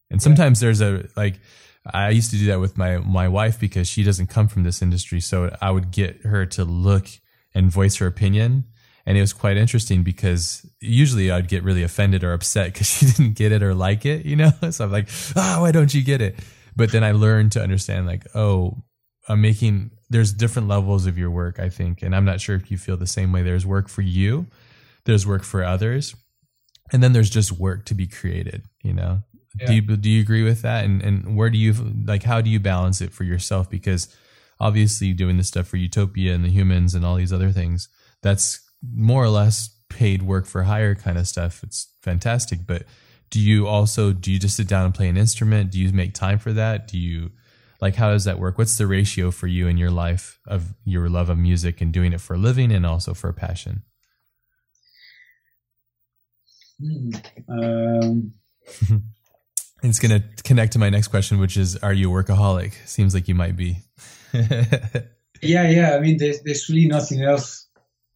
And 0.10 0.20
sometimes 0.24 0.60
there's 0.60 0.82
a 0.82 1.08
like 1.16 1.40
I 1.86 2.10
used 2.10 2.32
to 2.32 2.38
do 2.38 2.48
that 2.48 2.60
with 2.60 2.80
my 2.80 2.98
my 2.98 3.28
wife 3.28 3.60
because 3.60 3.88
she 3.88 4.02
doesn't 4.02 4.28
come 4.28 4.48
from 4.48 4.64
this 4.64 4.82
industry. 4.82 5.20
So 5.20 5.56
I 5.62 5.70
would 5.70 5.92
get 5.92 6.24
her 6.24 6.48
to 6.48 6.66
look 6.66 7.06
and 7.54 7.70
voice 7.70 7.98
her 7.98 8.08
opinion. 8.08 8.66
And 9.06 9.16
it 9.16 9.22
was 9.22 9.34
quite 9.34 9.58
interesting 9.58 10.02
because 10.02 10.66
usually 10.82 11.30
I'd 11.30 11.48
get 11.48 11.64
really 11.64 11.84
offended 11.84 12.24
or 12.24 12.34
upset 12.34 12.74
because 12.74 12.88
she 12.98 13.06
didn't 13.06 13.34
get 13.34 13.52
it 13.52 13.62
or 13.62 13.76
like 13.76 14.04
it, 14.06 14.26
you 14.26 14.36
know? 14.36 14.52
So 14.72 14.86
I'm 14.86 14.92
like, 14.92 15.10
ah, 15.36 15.58
oh, 15.58 15.62
why 15.62 15.72
don't 15.72 15.94
you 15.94 16.04
get 16.04 16.22
it? 16.22 16.40
But 16.76 16.92
then 16.92 17.04
I 17.04 17.12
learned 17.12 17.52
to 17.54 17.62
understand 17.62 18.08
like, 18.08 18.26
oh, 18.36 18.84
I'm 19.28 19.42
making, 19.42 19.92
there's 20.10 20.34
different 20.34 20.68
levels 20.68 21.06
of 21.06 21.18
your 21.18 21.32
work, 21.32 21.60
I 21.60 21.70
think. 21.70 22.02
And 22.02 22.16
I'm 22.16 22.26
not 22.26 22.42
sure 22.42 22.56
if 22.56 22.72
you 22.72 22.78
feel 22.78 22.98
the 22.98 23.08
same 23.08 23.32
way. 23.32 23.44
There's 23.44 23.66
work 23.66 23.90
for 23.90 24.02
you, 24.02 24.48
there's 25.06 25.26
work 25.26 25.44
for 25.44 25.64
others, 25.64 26.16
and 26.92 27.04
then 27.04 27.14
there's 27.14 27.30
just 27.30 27.52
work 27.52 27.86
to 27.86 27.94
be 27.94 28.08
created, 28.08 28.64
you 28.84 28.94
know? 28.94 29.24
Yeah. 29.60 29.68
Do 29.68 29.74
you, 29.74 29.82
do 29.82 30.10
you 30.10 30.22
agree 30.22 30.44
with 30.44 30.62
that? 30.62 30.86
And, 30.86 31.02
and 31.02 31.36
where 31.36 31.50
do 31.50 31.58
you, 31.58 31.74
like, 32.06 32.24
how 32.24 32.42
do 32.42 32.50
you 32.50 32.60
balance 32.60 33.02
it 33.02 33.12
for 33.12 33.24
yourself? 33.24 33.70
Because 33.70 34.16
obviously 34.60 35.14
doing 35.14 35.38
this 35.38 35.48
stuff 35.48 35.68
for 35.68 35.78
Utopia 35.78 36.34
and 36.34 36.44
the 36.44 36.50
humans 36.50 36.94
and 36.94 37.06
all 37.06 37.16
these 37.16 37.34
other 37.34 37.52
things, 37.52 37.90
that's 38.22 38.60
more 38.94 39.24
or 39.24 39.30
less 39.30 39.76
paid 39.90 40.22
work 40.24 40.46
for 40.46 40.64
hire 40.64 40.96
kind 40.96 41.18
of 41.18 41.28
stuff. 41.28 41.64
It's 41.64 41.88
fantastic. 42.02 42.60
But 42.66 42.84
do 43.30 43.40
you 43.40 43.68
also 43.68 44.12
do 44.12 44.32
you 44.32 44.40
just 44.40 44.56
sit 44.56 44.68
down 44.68 44.86
and 44.86 44.94
play 44.94 45.10
an 45.10 45.18
instrument? 45.18 45.72
Do 45.72 45.80
you 45.80 45.92
make 45.92 46.14
time 46.14 46.40
for 46.40 46.54
that? 46.54 46.88
Do 46.88 46.98
you 46.98 47.32
like 47.82 47.96
how 47.96 48.12
does 48.12 48.26
that 48.26 48.40
work? 48.40 48.58
What's 48.58 48.78
the 48.78 48.88
ratio 48.88 49.32
for 49.32 49.48
you 49.48 49.68
in 49.68 49.78
your 49.78 49.92
life 49.92 50.40
of 50.48 50.74
your 50.84 51.10
love 51.10 51.30
of 51.30 51.38
music 51.38 51.82
and 51.82 51.94
doing 51.94 52.14
it 52.14 52.22
for 52.22 52.34
a 52.34 52.38
living 52.38 52.72
and 52.72 52.86
also 52.86 53.14
for 53.14 53.30
a 53.30 53.34
passion? 53.34 53.84
Hmm, 56.82 57.12
um. 57.48 58.34
it's 59.84 60.00
going 60.00 60.22
to 60.22 60.44
connect 60.44 60.74
to 60.74 60.80
my 60.80 60.90
next 60.90 61.08
question, 61.08 61.40
which 61.40 61.58
is 61.58 61.78
Are 61.78 61.94
you 61.94 62.14
a 62.16 62.24
workaholic? 62.24 62.74
Seems 62.86 63.14
like 63.14 63.28
you 63.28 63.36
might 63.36 63.56
be. 63.56 63.78
yeah, 64.34 65.04
yeah. 65.42 65.96
I 65.96 66.00
mean, 66.00 66.18
there's, 66.18 66.42
there's 66.42 66.70
really 66.70 66.88
nothing 66.88 67.24
else 67.24 67.68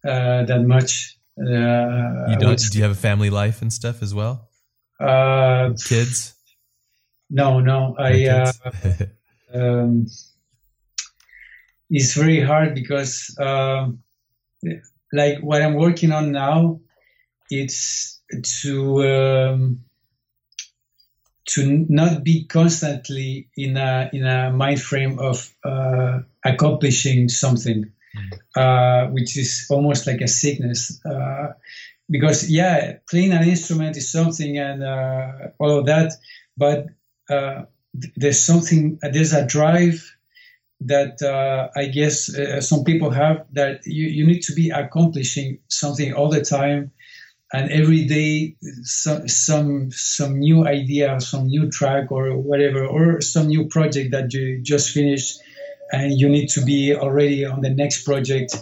uh, 0.04 0.44
that 0.44 0.62
much. 0.62 1.18
Uh, 1.38 2.30
you 2.30 2.36
don't? 2.38 2.60
Do 2.70 2.78
you 2.78 2.84
have 2.84 2.92
a 2.92 3.00
family 3.00 3.30
life 3.30 3.62
and 3.62 3.72
stuff 3.72 4.02
as 4.02 4.14
well? 4.14 4.48
Uh, 5.00 5.72
kids? 5.84 6.34
No, 7.30 7.60
no. 7.60 7.96
I. 7.98 8.26
Uh, 8.28 8.52
um, 9.54 10.06
it's 11.90 12.14
very 12.14 12.40
hard 12.40 12.74
because, 12.74 13.36
um, 13.38 14.02
like, 15.12 15.38
what 15.40 15.62
I'm 15.62 15.74
working 15.74 16.12
on 16.12 16.32
now, 16.32 16.80
it's 17.50 18.20
to 18.62 19.04
um, 19.04 19.84
to 21.46 21.86
not 21.88 22.24
be 22.24 22.46
constantly 22.46 23.48
in 23.56 23.76
a 23.76 24.10
in 24.12 24.24
a 24.26 24.50
mind 24.50 24.80
frame 24.80 25.18
of 25.18 25.54
uh, 25.62 26.20
accomplishing 26.44 27.28
something, 27.28 27.92
mm. 28.16 28.32
uh, 28.56 29.10
which 29.10 29.36
is 29.36 29.66
almost 29.70 30.06
like 30.06 30.20
a 30.20 30.28
sickness. 30.28 31.00
Uh, 31.04 31.52
because 32.10 32.50
yeah, 32.50 32.94
playing 33.08 33.32
an 33.32 33.48
instrument 33.48 33.96
is 33.96 34.10
something 34.10 34.58
and 34.58 34.82
uh, 34.82 35.32
all 35.58 35.78
of 35.78 35.86
that, 35.86 36.12
but 36.56 36.86
uh, 37.30 37.62
there's 38.16 38.42
something 38.42 38.98
there's 39.02 39.32
a 39.32 39.46
drive 39.46 40.10
that 40.80 41.22
uh, 41.22 41.68
I 41.76 41.86
guess 41.86 42.30
some 42.66 42.84
people 42.84 43.10
have 43.10 43.46
that 43.52 43.86
you, 43.86 44.06
you 44.06 44.26
need 44.26 44.42
to 44.42 44.54
be 44.54 44.70
accomplishing 44.70 45.60
something 45.68 46.12
all 46.12 46.28
the 46.28 46.42
time. 46.42 46.92
And 47.52 47.70
every 47.70 48.04
day 48.06 48.56
some 48.82 49.28
some 49.28 49.92
some 49.92 50.40
new 50.40 50.66
idea 50.66 51.20
some 51.20 51.46
new 51.46 51.70
track 51.70 52.10
or 52.10 52.36
whatever 52.36 52.84
or 52.84 53.20
some 53.20 53.46
new 53.46 53.66
project 53.68 54.10
that 54.10 54.32
you 54.34 54.60
just 54.60 54.90
finished 54.90 55.40
and 55.92 56.18
you 56.18 56.28
need 56.28 56.48
to 56.50 56.64
be 56.64 56.96
already 56.96 57.44
on 57.44 57.60
the 57.60 57.70
next 57.70 58.04
project 58.04 58.56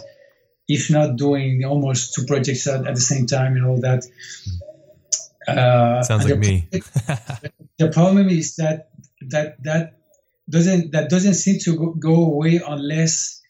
if 0.67 0.91
not 0.91 1.15
doing 1.15 1.65
almost 1.65 2.13
two 2.13 2.25
projects 2.25 2.67
at, 2.67 2.85
at 2.85 2.95
the 2.95 3.01
same 3.01 3.25
time 3.25 3.55
and 3.55 3.65
all 3.65 3.81
that. 3.81 4.05
Uh, 5.47 6.01
sounds 6.03 6.23
like 6.23 6.33
the, 6.33 6.39
me. 6.39 6.67
the 7.77 7.89
problem 7.89 8.29
is 8.29 8.55
that 8.55 8.89
that 9.29 9.61
that 9.63 9.99
doesn't 10.49 10.91
that 10.91 11.09
doesn't 11.09 11.35
seem 11.35 11.59
to 11.59 11.77
go, 11.77 11.93
go 11.93 12.25
away 12.25 12.61
unless 12.65 13.41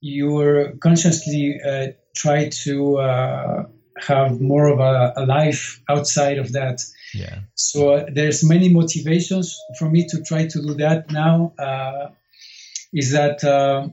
you're 0.00 0.76
consciously 0.76 1.60
uh, 1.64 1.88
try 2.16 2.48
to 2.48 2.98
uh, 2.98 3.64
have 3.98 4.40
more 4.40 4.68
of 4.68 4.78
a, 4.80 5.12
a 5.16 5.26
life 5.26 5.82
outside 5.88 6.38
of 6.38 6.52
that. 6.52 6.82
Yeah. 7.14 7.40
So 7.54 7.94
uh, 7.94 8.06
there's 8.12 8.44
many 8.44 8.68
motivations 8.68 9.58
for 9.78 9.90
me 9.90 10.06
to 10.08 10.22
try 10.22 10.46
to 10.46 10.62
do 10.62 10.74
that 10.74 11.10
now. 11.10 11.52
Uh, 11.58 12.10
is 12.92 13.12
that 13.12 13.44
uh, 13.44 13.88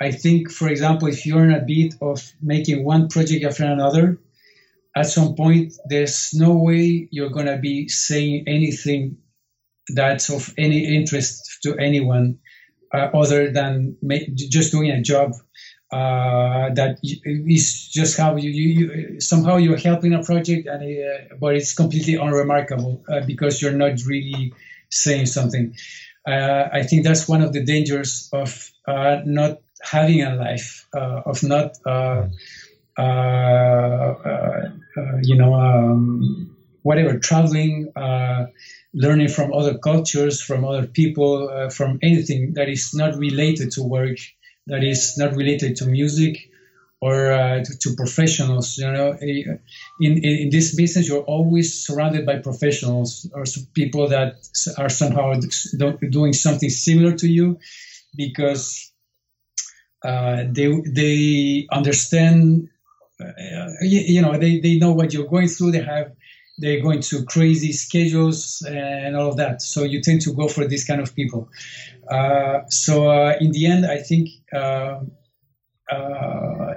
I 0.00 0.10
think, 0.10 0.50
for 0.50 0.68
example, 0.68 1.08
if 1.08 1.24
you're 1.24 1.44
in 1.44 1.54
a 1.54 1.64
bit 1.64 1.94
of 2.00 2.20
making 2.40 2.84
one 2.84 3.08
project 3.08 3.44
after 3.44 3.64
another, 3.64 4.18
at 4.94 5.06
some 5.06 5.34
point 5.34 5.72
there's 5.86 6.34
no 6.34 6.54
way 6.56 7.08
you're 7.10 7.30
gonna 7.30 7.58
be 7.58 7.88
saying 7.88 8.44
anything 8.46 9.18
that's 9.94 10.30
of 10.30 10.52
any 10.58 10.96
interest 10.96 11.58
to 11.62 11.76
anyone 11.76 12.38
uh, 12.94 13.08
other 13.14 13.50
than 13.50 13.96
make, 14.02 14.34
just 14.34 14.72
doing 14.72 14.90
a 14.90 15.02
job 15.02 15.32
uh, 15.92 16.72
that 16.72 16.98
is 17.02 17.88
just 17.88 18.16
how 18.16 18.36
you, 18.36 18.50
you, 18.50 18.68
you, 18.68 19.20
somehow 19.20 19.56
you're 19.56 19.76
helping 19.76 20.14
a 20.14 20.22
project 20.22 20.66
and 20.66 20.82
uh, 20.82 21.34
but 21.38 21.54
it's 21.54 21.74
completely 21.74 22.14
unremarkable 22.14 23.04
uh, 23.10 23.20
because 23.26 23.60
you're 23.60 23.72
not 23.72 23.98
really 24.06 24.54
saying 24.90 25.26
something. 25.26 25.74
Uh, 26.26 26.68
i 26.72 26.84
think 26.84 27.02
that's 27.02 27.28
one 27.28 27.42
of 27.42 27.52
the 27.52 27.64
dangers 27.64 28.28
of 28.32 28.70
uh, 28.86 29.16
not 29.24 29.58
having 29.82 30.22
a 30.22 30.36
life 30.36 30.86
uh, 30.96 31.20
of 31.26 31.42
not 31.42 31.76
you 35.22 35.36
know 35.36 35.54
um, 35.54 36.56
whatever 36.82 37.18
traveling 37.18 37.92
learning 38.94 39.28
from 39.28 39.52
other 39.52 39.78
cultures 39.78 40.40
from 40.40 40.64
other 40.64 40.86
people 40.86 41.70
from 41.70 41.98
anything 42.02 42.52
that 42.54 42.68
is 42.68 42.92
not 42.92 43.16
related 43.16 43.70
to 43.70 43.82
work 43.82 44.18
that 44.66 44.84
is 44.84 45.16
not 45.18 45.34
related 45.34 45.76
to 45.76 45.86
music 45.86 46.50
or 47.00 47.32
uh, 47.32 47.64
to, 47.64 47.78
to, 47.78 47.96
professionals. 47.96 48.78
You 48.78 48.92
know, 48.92 49.16
in, 49.20 49.58
in, 50.00 50.24
in 50.24 50.50
this 50.50 50.74
business, 50.74 51.08
you're 51.08 51.24
always 51.24 51.84
surrounded 51.84 52.24
by 52.24 52.38
professionals 52.38 53.28
or 53.34 53.44
people 53.74 54.08
that 54.08 54.36
are 54.78 54.88
somehow 54.88 55.34
doing 56.10 56.32
something 56.32 56.70
similar 56.70 57.12
to 57.16 57.28
you, 57.28 57.58
because 58.16 58.92
uh, 60.04 60.44
they 60.48 60.80
they 60.86 61.66
understand. 61.70 62.68
Uh, 63.20 63.68
you, 63.82 64.20
know, 64.20 64.36
they, 64.36 64.58
they 64.58 64.78
know 64.78 64.90
what 64.90 65.12
you're 65.12 65.28
going 65.28 65.46
through. 65.46 65.70
They 65.70 65.82
have 65.82 66.10
they're 66.62 66.80
going 66.80 67.00
to 67.00 67.24
crazy 67.24 67.72
schedules 67.72 68.62
and 68.66 69.16
all 69.16 69.28
of 69.28 69.36
that. 69.36 69.60
So 69.60 69.82
you 69.82 70.00
tend 70.00 70.20
to 70.22 70.32
go 70.32 70.46
for 70.46 70.64
this 70.64 70.86
kind 70.86 71.00
of 71.00 71.14
people. 71.14 71.48
Uh, 72.08 72.60
so 72.68 73.10
uh, 73.10 73.34
in 73.40 73.50
the 73.50 73.66
end, 73.66 73.84
I 73.84 73.98
think 73.98 74.28
uh, 74.54 75.00
uh 75.90 76.74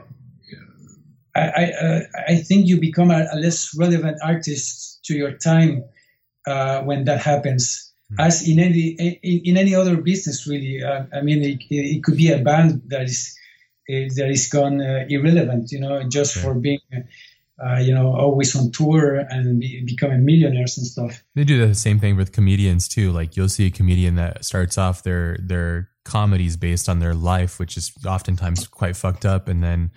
I, 1.37 1.41
I, 1.41 1.63
uh, 1.85 1.99
I, 2.29 2.35
think 2.37 2.67
you 2.67 2.79
become 2.79 3.11
a, 3.11 3.27
a, 3.29 3.35
less 3.35 3.77
relevant 3.77 4.19
artist 4.23 5.03
to 5.03 5.13
your 5.13 5.33
time 5.33 5.83
uh, 6.47 6.81
when 6.83 7.03
that 7.05 7.19
happens. 7.19 7.91
Mm-hmm. 8.11 8.21
As 8.21 8.47
in 8.47 8.59
any 8.59 8.87
in, 8.87 9.41
in, 9.43 9.57
any 9.57 9.75
other 9.75 9.97
business, 9.97 10.47
really. 10.47 10.83
I 10.83 11.21
mean, 11.21 11.43
it, 11.43 11.59
it, 11.69 12.03
could 12.03 12.15
be 12.15 12.31
a 12.31 12.39
band 12.39 12.83
that 12.87 13.03
is 13.03 13.37
that 13.87 14.29
is 14.29 14.47
gone 14.47 14.79
irrelevant, 14.81 15.71
you 15.71 15.81
know, 15.81 16.03
just 16.03 16.37
for 16.37 16.53
being 16.53 16.79
uh, 17.63 17.77
you 17.77 17.93
know, 17.93 18.13
always 18.13 18.55
on 18.55 18.71
tour 18.71 19.15
and 19.15 19.59
be, 19.59 19.81
becoming 19.85 20.25
millionaires 20.25 20.77
and 20.77 20.85
stuff. 20.85 21.23
They 21.35 21.45
do 21.45 21.65
the 21.65 21.73
same 21.73 21.99
thing 21.99 22.17
with 22.17 22.31
comedians 22.31 22.87
too. 22.87 23.11
Like 23.11 23.37
you'll 23.37 23.49
see 23.49 23.67
a 23.67 23.71
comedian 23.71 24.15
that 24.15 24.43
starts 24.43 24.77
off 24.77 25.03
their 25.03 25.37
their 25.39 25.89
comedies 26.03 26.57
based 26.57 26.89
on 26.89 26.99
their 26.99 27.13
life, 27.13 27.57
which 27.57 27.77
is 27.77 27.93
oftentimes 28.05 28.67
quite 28.67 28.97
fucked 28.97 29.25
up, 29.25 29.47
and 29.47 29.63
then 29.63 29.91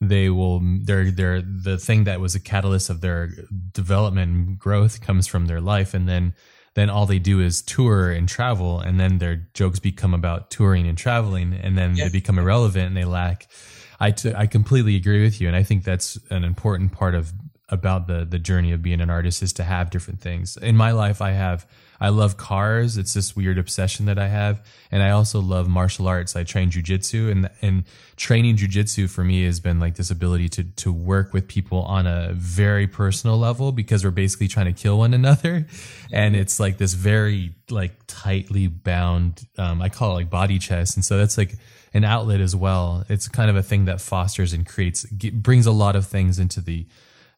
they 0.00 0.30
will 0.30 0.60
they're 0.82 1.10
they're 1.10 1.42
the 1.42 1.76
thing 1.76 2.04
that 2.04 2.20
was 2.20 2.34
a 2.34 2.40
catalyst 2.40 2.88
of 2.88 3.00
their 3.00 3.30
development 3.72 4.32
and 4.32 4.58
growth 4.58 5.00
comes 5.00 5.26
from 5.26 5.46
their 5.46 5.60
life, 5.60 5.94
and 5.94 6.08
then 6.08 6.34
then 6.74 6.88
all 6.88 7.04
they 7.04 7.18
do 7.18 7.40
is 7.40 7.62
tour 7.62 8.12
and 8.12 8.28
travel, 8.28 8.78
and 8.78 9.00
then 9.00 9.18
their 9.18 9.48
jokes 9.54 9.80
become 9.80 10.14
about 10.14 10.50
touring 10.50 10.86
and 10.86 10.96
traveling, 10.96 11.52
and 11.52 11.76
then 11.76 11.96
yeah. 11.96 12.04
they 12.04 12.10
become 12.10 12.38
irrelevant 12.38 12.86
and 12.86 12.96
they 12.96 13.04
lack 13.04 13.48
I, 14.02 14.10
t- 14.10 14.34
I 14.34 14.46
completely 14.46 14.96
agree 14.96 15.22
with 15.22 15.40
you. 15.40 15.46
And 15.46 15.56
I 15.56 15.62
think 15.62 15.84
that's 15.84 16.18
an 16.30 16.44
important 16.44 16.92
part 16.92 17.14
of 17.14 17.32
about 17.68 18.06
the 18.06 18.26
the 18.26 18.38
journey 18.38 18.72
of 18.72 18.82
being 18.82 19.00
an 19.00 19.08
artist 19.08 19.42
is 19.42 19.52
to 19.54 19.64
have 19.64 19.88
different 19.88 20.20
things. 20.20 20.58
In 20.58 20.76
my 20.76 20.92
life, 20.92 21.22
I 21.22 21.30
have 21.30 21.66
I 21.98 22.10
love 22.10 22.36
cars. 22.36 22.98
It's 22.98 23.14
this 23.14 23.34
weird 23.34 23.58
obsession 23.58 24.06
that 24.06 24.18
I 24.18 24.28
have, 24.28 24.62
and 24.90 25.02
I 25.02 25.10
also 25.10 25.40
love 25.40 25.68
martial 25.68 26.06
arts. 26.06 26.36
I 26.36 26.44
train 26.44 26.70
jujitsu, 26.70 27.30
and 27.30 27.48
and 27.62 27.84
training 28.16 28.56
jujitsu 28.56 29.08
for 29.08 29.24
me 29.24 29.44
has 29.46 29.58
been 29.58 29.80
like 29.80 29.94
this 29.94 30.10
ability 30.10 30.50
to 30.50 30.64
to 30.64 30.92
work 30.92 31.32
with 31.32 31.48
people 31.48 31.82
on 31.82 32.06
a 32.06 32.32
very 32.34 32.86
personal 32.86 33.38
level 33.38 33.72
because 33.72 34.04
we're 34.04 34.10
basically 34.10 34.48
trying 34.48 34.66
to 34.66 34.78
kill 34.78 34.98
one 34.98 35.14
another, 35.14 35.66
and 36.12 36.36
it's 36.36 36.60
like 36.60 36.76
this 36.76 36.92
very 36.92 37.54
like 37.70 37.92
tightly 38.06 38.66
bound. 38.66 39.46
Um, 39.56 39.80
I 39.80 39.88
call 39.88 40.10
it 40.10 40.14
like 40.14 40.30
body 40.30 40.58
chess, 40.58 40.94
and 40.94 41.04
so 41.04 41.16
that's 41.16 41.38
like 41.38 41.54
an 41.94 42.04
outlet 42.04 42.40
as 42.40 42.56
well. 42.56 43.04
It's 43.08 43.28
kind 43.28 43.50
of 43.50 43.56
a 43.56 43.62
thing 43.62 43.84
that 43.86 44.00
fosters 44.00 44.52
and 44.52 44.66
creates 44.66 45.04
brings 45.04 45.66
a 45.66 45.72
lot 45.72 45.96
of 45.96 46.06
things 46.06 46.38
into 46.38 46.60
the 46.60 46.86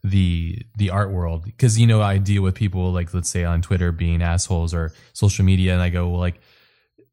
the 0.03 0.63
the 0.77 0.91
art 0.91 1.11
world. 1.11 1.45
Because 1.45 1.79
you 1.79 1.87
know 1.87 2.03
I 2.03 2.19
deal 2.19 2.43
with 2.43 2.55
people 2.55 2.93
like 2.93 3.13
let's 3.15 3.29
say 3.29 3.45
on 3.45 3.63
Twitter 3.63 3.91
being 3.91 4.23
assholes 4.23 4.75
or 4.75 4.93
social 5.13 5.45
media 5.45 5.73
and 5.73 5.83
I 5.83 5.89
go 5.89 6.09
well 6.09 6.21
like 6.21 6.41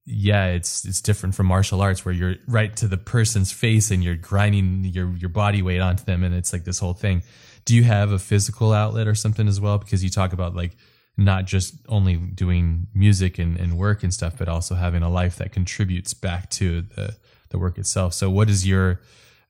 yeah 0.05 0.47
it's 0.47 0.84
it's 0.85 1.01
different 1.01 1.35
from 1.35 1.45
martial 1.45 1.81
arts 1.81 2.03
where 2.03 2.13
you're 2.13 2.35
right 2.47 2.76
to 2.76 2.88
the 2.88 2.97
person's 2.97 3.51
face 3.51 3.91
and 3.91 4.03
you're 4.03 4.15
grinding 4.15 4.84
your 4.84 5.15
your 5.15 5.30
body 5.30 5.61
weight 5.61 5.80
onto 5.80 6.03
them 6.03 6.23
and 6.23 6.35
it's 6.35 6.53
like 6.53 6.65
this 6.65 6.80
whole 6.80 6.93
thing. 6.93 7.23
Do 7.65 7.76
you 7.76 7.84
have 7.84 8.11
a 8.11 8.19
physical 8.19 8.73
outlet 8.73 9.07
or 9.07 9.15
something 9.15 9.47
as 9.47 9.61
well? 9.61 9.77
Because 9.77 10.03
you 10.03 10.09
talk 10.09 10.34
about 10.34 10.55
like 10.55 10.76
not 11.18 11.45
just 11.45 11.76
only 11.88 12.15
doing 12.15 12.88
music 12.93 13.38
and, 13.38 13.57
and 13.57 13.77
work 13.77 14.01
and 14.01 14.13
stuff 14.13 14.38
but 14.38 14.47
also 14.47 14.76
having 14.76 15.03
a 15.03 15.09
life 15.09 15.35
that 15.38 15.51
contributes 15.51 16.13
back 16.13 16.49
to 16.49 16.81
the 16.81 17.15
the 17.52 17.60
work 17.60 17.78
itself 17.78 18.14
so 18.14 18.30
what 18.30 18.49
is 18.49 18.68
your 18.68 18.99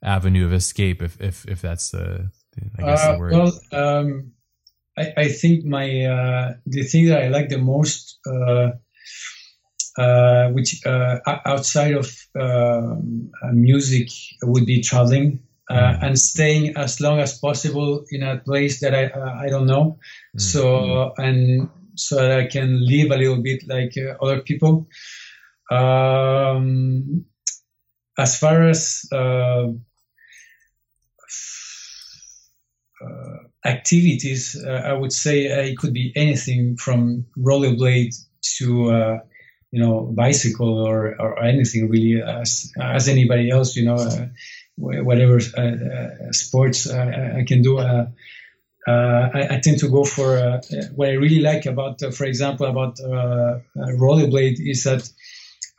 avenue 0.03 0.45
of 0.45 0.53
escape 0.53 1.01
if 1.01 1.19
if 1.21 1.47
if 1.47 1.61
that's 1.61 1.91
the 1.91 2.29
I 2.77 2.81
guess 2.83 3.05
uh, 3.05 3.13
the 3.13 3.19
word. 3.19 3.33
Well, 3.33 3.59
um, 3.71 4.31
I, 4.97 5.13
I, 5.17 5.27
think 5.29 5.63
my 5.65 6.05
uh, 6.05 6.53
the 6.65 6.83
thing 6.83 7.07
that 7.07 7.23
I 7.23 7.27
like 7.29 7.49
the 7.49 7.57
most, 7.57 8.19
uh, 8.27 8.71
uh 9.97 10.49
which 10.49 10.85
uh, 10.85 11.19
outside 11.45 11.93
of 11.93 12.11
um, 12.39 13.31
uh, 13.43 13.51
music, 13.51 14.09
would 14.43 14.65
be 14.65 14.81
traveling. 14.81 15.39
Mm. 15.69 16.03
and 16.03 16.19
staying 16.19 16.75
as 16.75 16.99
long 16.99 17.21
as 17.21 17.39
possible 17.39 18.03
in 18.11 18.23
a 18.23 18.37
place 18.39 18.81
that 18.81 18.93
I 18.93 19.05
I 19.45 19.47
don't 19.47 19.67
know, 19.67 19.99
mm. 20.35 20.41
so 20.41 21.13
and 21.17 21.69
so 21.95 22.17
that 22.17 22.39
I 22.39 22.47
can 22.47 22.85
live 22.85 23.11
a 23.11 23.15
little 23.15 23.41
bit 23.41 23.65
like 23.69 23.95
other 24.21 24.41
people. 24.41 24.89
Um, 25.71 27.23
as 28.17 28.37
far 28.37 28.69
as 28.69 29.05
uh, 29.11 29.67
activities, 33.65 34.61
uh, 34.63 34.69
I 34.85 34.93
would 34.93 35.13
say 35.13 35.51
uh, 35.51 35.61
it 35.61 35.77
could 35.77 35.93
be 35.93 36.11
anything 36.15 36.77
from 36.77 37.25
rollerblade 37.37 38.15
to 38.57 39.21
you 39.71 39.79
know 39.79 40.01
bicycle 40.01 40.85
or, 40.85 41.19
or 41.19 41.43
anything 41.43 41.89
really 41.89 42.21
as 42.21 42.71
as 42.79 43.07
anybody 43.07 43.49
else 43.49 43.75
you 43.75 43.85
know 43.85 43.97
whatever 44.75 45.39
sports 46.31 46.89
I 46.89 47.43
can 47.47 47.61
do. 47.61 47.79
Uh, 48.87 49.29
I, 49.33 49.55
I, 49.55 49.59
tend 49.59 49.77
to 49.79 49.89
go 49.89 50.03
for 50.03 50.37
uh, 50.37 50.59
what 50.95 51.09
I 51.09 51.13
really 51.13 51.39
like 51.39 51.67
about, 51.67 52.01
uh, 52.01 52.09
for 52.09 52.25
example, 52.25 52.65
about 52.65 52.97
rollerblade 53.77 54.55
is 54.57 54.85
that 54.85 55.07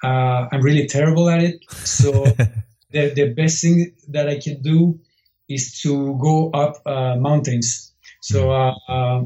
I'm 0.03 0.63
really 0.63 0.87
terrible 0.87 1.29
at 1.29 1.43
it. 1.43 1.65
So 1.71 2.13
the, 2.91 3.13
the 3.15 3.33
best 3.35 3.63
thing 3.63 3.95
that 4.09 4.29
I 4.29 4.39
can 4.39 4.63
do 4.63 5.01
is 5.49 5.81
to 5.83 6.19
go 6.21 6.51
up 6.51 6.77
uh, 6.87 7.17
mountains. 7.17 7.93
So 8.21 8.45
hmm. 8.45 8.51
uh, 8.51 8.95
uh, 8.95 9.25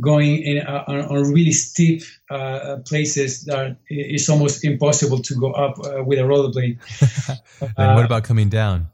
going 0.00 0.42
in 0.42 0.66
uh, 0.66 0.84
on, 0.88 1.00
on, 1.00 1.32
really 1.32 1.52
steep 1.52 2.02
uh, 2.28 2.78
places 2.84 3.44
that 3.44 3.76
it's 3.88 4.28
almost 4.28 4.64
impossible 4.64 5.20
to 5.20 5.34
go 5.34 5.52
up 5.52 5.78
uh, 5.78 6.02
with 6.02 6.18
a 6.18 6.22
rollerblade. 6.22 6.78
and 7.76 7.94
what 7.94 8.04
about 8.04 8.24
coming 8.24 8.48
down? 8.48 8.88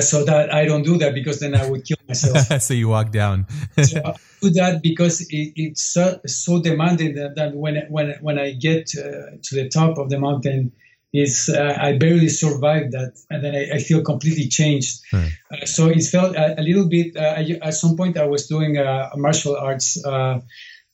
So 0.00 0.24
that 0.24 0.52
I 0.52 0.64
don't 0.64 0.82
do 0.82 0.98
that 0.98 1.14
because 1.14 1.40
then 1.40 1.54
I 1.54 1.68
would 1.68 1.84
kill 1.84 1.98
myself. 2.08 2.62
so 2.62 2.74
you 2.74 2.88
walk 2.88 3.12
down. 3.12 3.46
so 3.82 4.00
I 4.04 4.14
do 4.40 4.50
that 4.50 4.82
because 4.82 5.20
it, 5.30 5.52
it's 5.56 5.82
so, 5.82 6.20
so 6.26 6.60
demanding 6.60 7.14
that, 7.14 7.36
that, 7.36 7.54
when 7.54 7.76
when 7.88 8.14
when 8.20 8.38
I 8.38 8.52
get 8.52 8.86
to 8.88 9.38
the 9.52 9.68
top 9.68 9.98
of 9.98 10.10
the 10.10 10.18
mountain, 10.18 10.72
is 11.12 11.48
uh, 11.48 11.76
I 11.80 11.96
barely 11.96 12.28
survived 12.28 12.92
that, 12.92 13.14
and 13.30 13.42
then 13.42 13.54
I, 13.54 13.76
I 13.76 13.78
feel 13.78 14.02
completely 14.02 14.48
changed. 14.48 15.00
Hmm. 15.10 15.26
Uh, 15.50 15.66
so 15.66 15.88
it 15.88 16.02
felt 16.02 16.36
a, 16.36 16.60
a 16.60 16.62
little 16.62 16.88
bit. 16.88 17.16
Uh, 17.16 17.42
at 17.62 17.74
some 17.74 17.96
point, 17.96 18.18
I 18.18 18.26
was 18.26 18.46
doing 18.46 18.78
uh, 18.78 19.10
martial 19.16 19.56
arts 19.56 20.04
uh, 20.04 20.40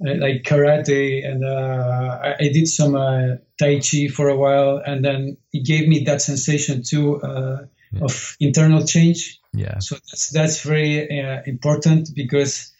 like 0.01 0.43
karate, 0.43 1.27
and 1.27 1.45
uh, 1.45 2.19
I, 2.23 2.45
I, 2.45 2.49
did 2.53 2.69
some 2.69 2.93
tai 3.59 3.81
chi 3.81 4.09
for 4.09 4.29
a 4.29 4.37
while, 4.37 4.83
and 4.85 5.05
then 5.05 5.37
it 5.53 5.65
gave 5.65 5.89
me 5.89 6.05
that 6.05 6.23
sensation 6.23 6.83
too 6.83 7.21
yeah. 7.93 8.01
of 8.03 8.37
internal 8.41 8.85
change. 8.85 9.41
Yeah. 9.53 9.79
So 9.79 9.97
that's 9.97 10.31
that's 10.31 10.63
very 10.63 11.09
important 11.47 12.11
because. 12.15 12.73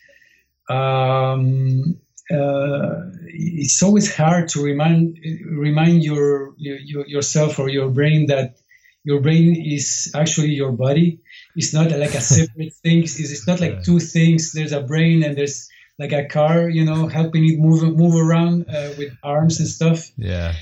Um, 0.69 2.01
uh, 2.31 3.11
it's 3.27 3.83
always 3.83 4.15
hard 4.15 4.49
to 4.49 4.63
remind 4.63 5.19
remind 5.51 6.03
your, 6.05 6.55
your, 6.57 7.07
yourself 7.07 7.59
or 7.59 7.69
your 7.69 7.91
brain 7.91 8.27
that 8.27 8.57
your 9.05 9.21
brain 9.21 9.57
is 9.57 10.13
actually 10.15 10.51
your 10.51 10.73
body. 10.73 11.21
It's 11.57 11.75
not 11.75 11.91
like 11.91 12.15
a 12.15 12.21
separate 12.21 12.75
thing. 12.75 13.03
It's, 13.03 13.19
it's 13.19 13.47
not 13.47 13.61
like 13.61 13.83
two 13.83 13.99
things. 13.99 14.53
There's 14.53 14.73
a 14.73 14.81
brain 14.81 15.23
and 15.25 15.37
there's 15.37 15.69
like 15.99 16.13
a 16.13 16.27
car, 16.27 16.69
you 16.69 16.85
know, 16.85 17.07
helping 17.07 17.45
it 17.45 17.59
move 17.59 17.83
move 17.97 18.15
around 18.15 18.69
uh, 18.69 18.93
with 18.97 19.13
arms 19.23 19.61
and 19.61 19.69
stuff. 19.69 20.11
Yeah. 20.17 20.55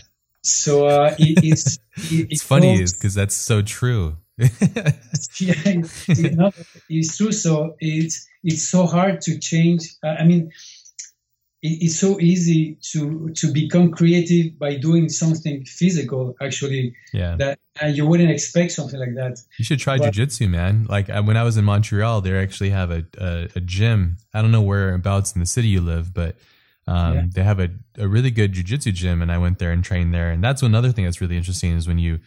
So 0.42 0.86
uh, 0.86 1.14
it, 1.18 1.44
it's 1.44 1.78
it, 2.10 2.28
it's 2.30 2.42
funny 2.42 2.78
because 2.78 3.14
that's 3.14 3.34
so 3.34 3.62
true. 3.62 4.16
yeah, 5.40 5.54
it's, 5.64 6.08
it's 6.88 7.16
true. 7.16 7.32
So 7.32 7.76
it's 7.78 8.26
it's 8.42 8.62
so 8.62 8.86
hard 8.86 9.20
to 9.22 9.38
change. 9.38 9.82
Uh, 10.02 10.16
I 10.18 10.24
mean, 10.24 10.50
it's 11.62 11.98
so 11.98 12.18
easy 12.20 12.78
to 12.80 13.28
to 13.34 13.52
become 13.52 13.90
creative 13.90 14.58
by 14.58 14.76
doing 14.76 15.10
something 15.10 15.62
physical 15.64 16.34
actually 16.40 16.94
yeah 17.12 17.36
that 17.36 17.58
and 17.82 17.94
you 17.96 18.06
wouldn't 18.06 18.30
expect 18.30 18.72
something 18.72 18.98
like 18.98 19.14
that 19.14 19.38
you 19.58 19.64
should 19.64 19.78
try 19.78 19.98
but, 19.98 20.04
jiu-jitsu 20.04 20.48
man 20.48 20.86
like 20.88 21.08
when 21.08 21.36
i 21.36 21.42
was 21.42 21.58
in 21.58 21.64
montreal 21.64 22.22
they 22.22 22.34
actually 22.34 22.70
have 22.70 22.90
a, 22.90 23.04
a, 23.18 23.48
a 23.56 23.60
gym 23.60 24.16
i 24.32 24.40
don't 24.40 24.52
know 24.52 24.62
whereabouts 24.62 25.34
in 25.34 25.40
the 25.40 25.46
city 25.46 25.68
you 25.68 25.80
live 25.80 26.14
but 26.14 26.36
um, 26.86 27.14
yeah. 27.14 27.24
they 27.34 27.42
have 27.42 27.60
a, 27.60 27.68
a 27.98 28.08
really 28.08 28.30
good 28.30 28.54
jiu-jitsu 28.54 28.92
gym 28.92 29.20
and 29.20 29.30
i 29.30 29.36
went 29.36 29.58
there 29.58 29.70
and 29.70 29.84
trained 29.84 30.14
there 30.14 30.30
and 30.30 30.42
that's 30.42 30.62
another 30.62 30.92
thing 30.92 31.04
that's 31.04 31.20
really 31.20 31.36
interesting 31.36 31.76
is 31.76 31.86
when 31.86 31.98
you 31.98 32.20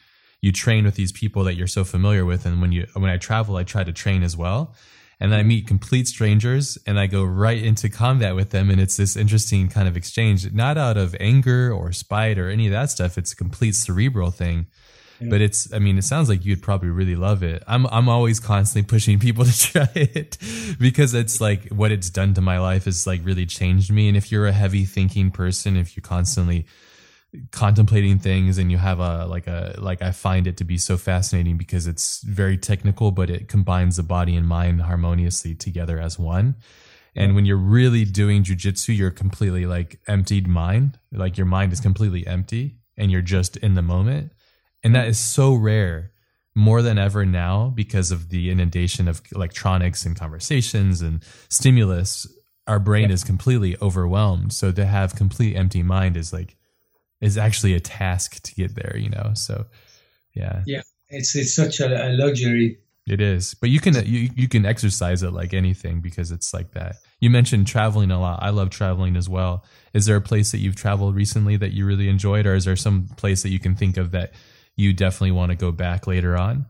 you 0.43 0.51
train 0.51 0.83
with 0.85 0.95
these 0.95 1.11
people 1.11 1.43
that 1.45 1.55
you're 1.55 1.65
so 1.65 1.83
familiar 1.83 2.25
with 2.25 2.45
and 2.45 2.61
when 2.61 2.71
you 2.71 2.85
when 2.93 3.09
i 3.09 3.17
travel 3.17 3.55
i 3.55 3.63
try 3.63 3.83
to 3.83 3.93
train 3.93 4.21
as 4.21 4.37
well 4.37 4.75
and 5.19 5.31
then 5.31 5.39
I 5.39 5.43
meet 5.43 5.67
complete 5.67 6.09
strangers 6.09 6.77
and 6.85 6.99
I 6.99 7.07
go 7.07 7.23
right 7.23 7.63
into 7.63 7.87
combat 7.87 8.35
with 8.35 8.49
them. 8.49 8.69
And 8.69 8.81
it's 8.81 8.97
this 8.97 9.15
interesting 9.15 9.69
kind 9.69 9.87
of 9.87 9.95
exchange, 9.95 10.51
not 10.51 10.77
out 10.77 10.97
of 10.97 11.15
anger 11.17 11.71
or 11.71 11.93
spite 11.93 12.37
or 12.37 12.49
any 12.49 12.65
of 12.65 12.73
that 12.73 12.89
stuff. 12.89 13.17
It's 13.17 13.31
a 13.31 13.35
complete 13.37 13.75
cerebral 13.75 14.31
thing. 14.31 14.67
But 15.21 15.39
it's, 15.39 15.71
I 15.71 15.79
mean, 15.79 15.97
it 15.97 16.03
sounds 16.03 16.27
like 16.27 16.43
you'd 16.43 16.61
probably 16.61 16.89
really 16.89 17.15
love 17.15 17.43
it. 17.43 17.63
I'm, 17.65 17.85
I'm 17.87 18.09
always 18.09 18.41
constantly 18.41 18.85
pushing 18.89 19.19
people 19.19 19.45
to 19.45 19.57
try 19.57 19.87
it 19.95 20.37
because 20.77 21.13
it's 21.13 21.39
like 21.39 21.69
what 21.69 21.93
it's 21.93 22.09
done 22.09 22.33
to 22.33 22.41
my 22.41 22.59
life 22.59 22.83
has 22.85 23.07
like 23.07 23.21
really 23.23 23.45
changed 23.45 23.89
me. 23.89 24.09
And 24.09 24.17
if 24.17 24.33
you're 24.33 24.47
a 24.47 24.51
heavy 24.51 24.83
thinking 24.83 25.31
person, 25.31 25.77
if 25.77 25.95
you're 25.95 26.01
constantly 26.01 26.65
contemplating 27.51 28.19
things 28.19 28.57
and 28.57 28.71
you 28.71 28.77
have 28.77 28.99
a 28.99 29.25
like 29.25 29.47
a 29.47 29.75
like 29.79 30.01
I 30.01 30.11
find 30.11 30.45
it 30.45 30.57
to 30.57 30.63
be 30.63 30.77
so 30.77 30.97
fascinating 30.97 31.57
because 31.57 31.87
it's 31.87 32.21
very 32.21 32.57
technical 32.57 33.11
but 33.11 33.29
it 33.29 33.47
combines 33.47 33.97
the 33.97 34.03
body 34.03 34.35
and 34.35 34.47
mind 34.47 34.81
harmoniously 34.81 35.55
together 35.55 35.99
as 35.99 36.19
one. 36.19 36.55
And 37.15 37.35
when 37.35 37.45
you're 37.45 37.57
really 37.57 38.05
doing 38.05 38.43
jujitsu, 38.43 38.95
you're 38.95 39.11
completely 39.11 39.65
like 39.65 39.99
emptied 40.07 40.47
mind. 40.47 40.99
Like 41.11 41.37
your 41.37 41.45
mind 41.45 41.71
is 41.71 41.79
mm-hmm. 41.79 41.87
completely 41.87 42.27
empty 42.27 42.77
and 42.97 43.11
you're 43.11 43.21
just 43.21 43.57
in 43.57 43.73
the 43.75 43.81
moment. 43.81 44.31
And 44.83 44.95
that 44.95 45.07
is 45.07 45.19
so 45.19 45.53
rare 45.53 46.11
more 46.55 46.81
than 46.81 46.97
ever 46.97 47.25
now 47.25 47.71
because 47.73 48.11
of 48.11 48.29
the 48.29 48.51
inundation 48.51 49.07
of 49.07 49.21
electronics 49.33 50.05
and 50.05 50.15
conversations 50.15 51.01
and 51.01 51.23
stimulus. 51.49 52.27
Our 52.67 52.79
brain 52.79 53.09
yeah. 53.09 53.15
is 53.15 53.23
completely 53.23 53.75
overwhelmed. 53.81 54.53
So 54.53 54.71
to 54.71 54.85
have 54.85 55.15
complete 55.15 55.55
empty 55.55 55.83
mind 55.83 56.15
is 56.15 56.31
like 56.31 56.55
is 57.23 57.37
actually 57.37 57.73
a 57.73 57.79
task 57.79 58.41
to 58.43 58.53
get 58.55 58.75
there, 58.75 58.95
you 58.97 59.09
know. 59.09 59.31
So 59.33 59.65
yeah. 60.33 60.63
Yeah. 60.65 60.81
It's 61.09 61.35
it's 61.35 61.53
such 61.53 61.79
a, 61.79 62.07
a 62.07 62.09
luxury. 62.09 62.79
It 63.05 63.21
is. 63.21 63.53
But 63.53 63.69
you 63.69 63.79
can 63.79 63.95
you, 64.05 64.29
you 64.35 64.47
can 64.47 64.65
exercise 64.65 65.23
it 65.23 65.31
like 65.31 65.53
anything 65.53 66.01
because 66.01 66.31
it's 66.31 66.53
like 66.53 66.71
that. 66.71 66.95
You 67.19 67.29
mentioned 67.29 67.67
traveling 67.67 68.11
a 68.11 68.19
lot. 68.19 68.41
I 68.41 68.49
love 68.49 68.69
traveling 68.69 69.15
as 69.15 69.29
well. 69.29 69.63
Is 69.93 70.05
there 70.05 70.15
a 70.15 70.21
place 70.21 70.51
that 70.51 70.59
you've 70.59 70.75
traveled 70.75 71.15
recently 71.15 71.57
that 71.57 71.71
you 71.71 71.85
really 71.85 72.09
enjoyed 72.09 72.45
or 72.45 72.55
is 72.55 72.65
there 72.65 72.75
some 72.75 73.07
place 73.17 73.43
that 73.43 73.49
you 73.49 73.59
can 73.59 73.75
think 73.75 73.97
of 73.97 74.11
that 74.11 74.33
you 74.75 74.93
definitely 74.93 75.31
want 75.31 75.51
to 75.51 75.55
go 75.55 75.71
back 75.71 76.07
later 76.07 76.35
on? 76.35 76.65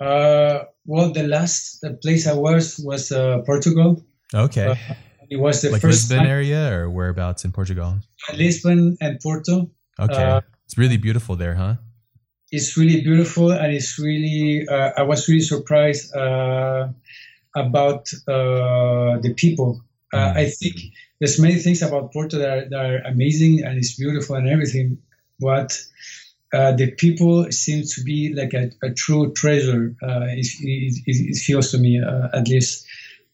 Uh, 0.00 0.64
well, 0.86 1.12
the 1.12 1.24
last 1.24 1.80
the 1.82 1.92
place 1.92 2.26
I 2.26 2.32
was 2.32 2.78
was 2.78 3.12
uh, 3.12 3.42
Portugal. 3.44 4.02
Okay. 4.34 4.66
Uh, 4.66 4.94
it 5.30 5.38
was 5.38 5.62
the 5.62 5.70
like 5.70 5.80
first 5.80 6.10
Lisbon 6.10 6.18
time. 6.18 6.26
area 6.26 6.72
or 6.72 6.90
whereabouts 6.90 7.44
in 7.44 7.52
Portugal? 7.52 7.98
Lisbon 8.36 8.96
and 9.00 9.20
Porto. 9.20 9.70
Okay. 9.98 10.22
Uh, 10.22 10.40
it's 10.66 10.76
really 10.76 10.96
beautiful 10.96 11.36
there, 11.36 11.54
huh? 11.54 11.76
It's 12.52 12.76
really 12.76 13.00
beautiful, 13.00 13.52
and 13.52 13.72
it's 13.72 13.98
really. 13.98 14.66
Uh, 14.68 14.90
I 14.96 15.02
was 15.02 15.28
really 15.28 15.40
surprised 15.40 16.14
uh, 16.14 16.88
about 17.54 18.12
uh, 18.28 19.18
the 19.22 19.34
people. 19.36 19.82
Uh, 20.12 20.16
Mm. 20.16 20.36
I 20.36 20.50
think 20.50 20.76
there's 21.20 21.38
many 21.38 21.56
things 21.56 21.82
about 21.82 22.12
Porto 22.12 22.38
that 22.38 22.48
are, 22.50 22.68
that 22.68 22.84
are 22.84 22.98
amazing 23.06 23.62
and 23.62 23.78
it's 23.78 23.94
beautiful 23.94 24.34
and 24.36 24.48
everything, 24.48 24.98
but 25.38 25.80
uh, 26.52 26.72
the 26.72 26.90
people 26.92 27.50
seem 27.52 27.84
to 27.84 28.02
be 28.02 28.34
like 28.34 28.54
a, 28.54 28.70
a 28.82 28.92
true 28.92 29.32
treasure. 29.32 29.94
Uh, 30.02 30.26
it, 30.30 30.46
it, 30.60 31.02
it, 31.06 31.36
feels 31.36 31.70
to 31.70 31.78
me, 31.78 32.02
uh, 32.02 32.28
at 32.32 32.48
least, 32.48 32.86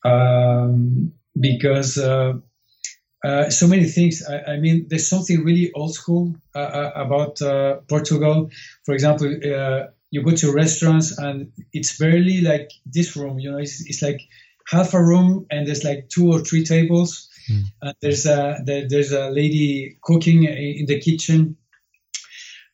um, 0.04 1.12
because 1.38 1.98
uh, 1.98 2.34
uh, 3.24 3.50
so 3.50 3.66
many 3.66 3.84
things. 3.84 4.22
I, 4.28 4.52
I, 4.52 4.56
mean, 4.58 4.86
there's 4.88 5.08
something 5.08 5.44
really 5.44 5.72
old 5.72 5.94
school 5.94 6.34
uh, 6.54 6.90
about 6.94 7.38
Portugal. 7.88 8.50
For 8.84 8.94
example, 8.94 9.28
you 10.10 10.22
go 10.22 10.30
to 10.30 10.52
restaurants 10.52 11.18
and 11.18 11.52
it's 11.72 11.98
barely 11.98 12.40
like 12.40 12.70
this 12.84 13.16
room. 13.16 13.38
You 13.38 13.52
know, 13.52 13.58
it's, 13.58 13.84
it's 13.88 14.02
like 14.02 14.20
half 14.68 14.94
a 14.94 15.02
room 15.02 15.46
and 15.50 15.66
there's 15.66 15.84
like 15.84 16.08
two 16.08 16.30
or 16.32 16.40
three 16.40 16.64
tables. 16.64 17.28
Mm. 17.50 17.64
Uh, 17.82 17.92
there's 18.00 18.26
a 18.26 18.58
there, 18.64 18.88
there's 18.88 19.12
a 19.12 19.30
lady 19.30 19.98
cooking 20.02 20.44
in 20.44 20.86
the 20.86 21.00
kitchen 21.00 21.56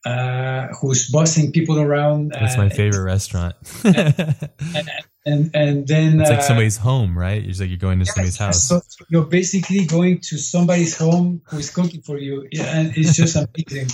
uh, 0.04 0.68
who's 0.80 1.10
bossing 1.10 1.52
people 1.52 1.78
around. 1.78 2.32
That's 2.32 2.56
my 2.56 2.68
favorite 2.68 3.04
restaurant. 3.04 3.54
and, 3.84 4.34
and, 5.26 5.50
and 5.54 5.86
then 5.86 6.20
it's 6.20 6.30
like 6.30 6.40
uh, 6.40 6.42
somebody's 6.42 6.76
home, 6.76 7.16
right? 7.16 7.44
It's 7.44 7.60
like 7.60 7.68
you're 7.68 7.78
going 7.78 8.00
to 8.00 8.04
yeah, 8.04 8.12
somebody's 8.12 8.36
house. 8.36 8.68
So 8.68 8.80
you're 9.10 9.26
basically 9.26 9.84
going 9.86 10.18
to 10.20 10.38
somebody's 10.38 10.96
home 10.96 11.42
who 11.46 11.58
is 11.58 11.70
cooking 11.70 12.02
for 12.02 12.18
you, 12.18 12.48
yeah, 12.50 12.78
and 12.78 12.96
it's 12.96 13.16
just 13.16 13.36
amazing. 13.36 13.88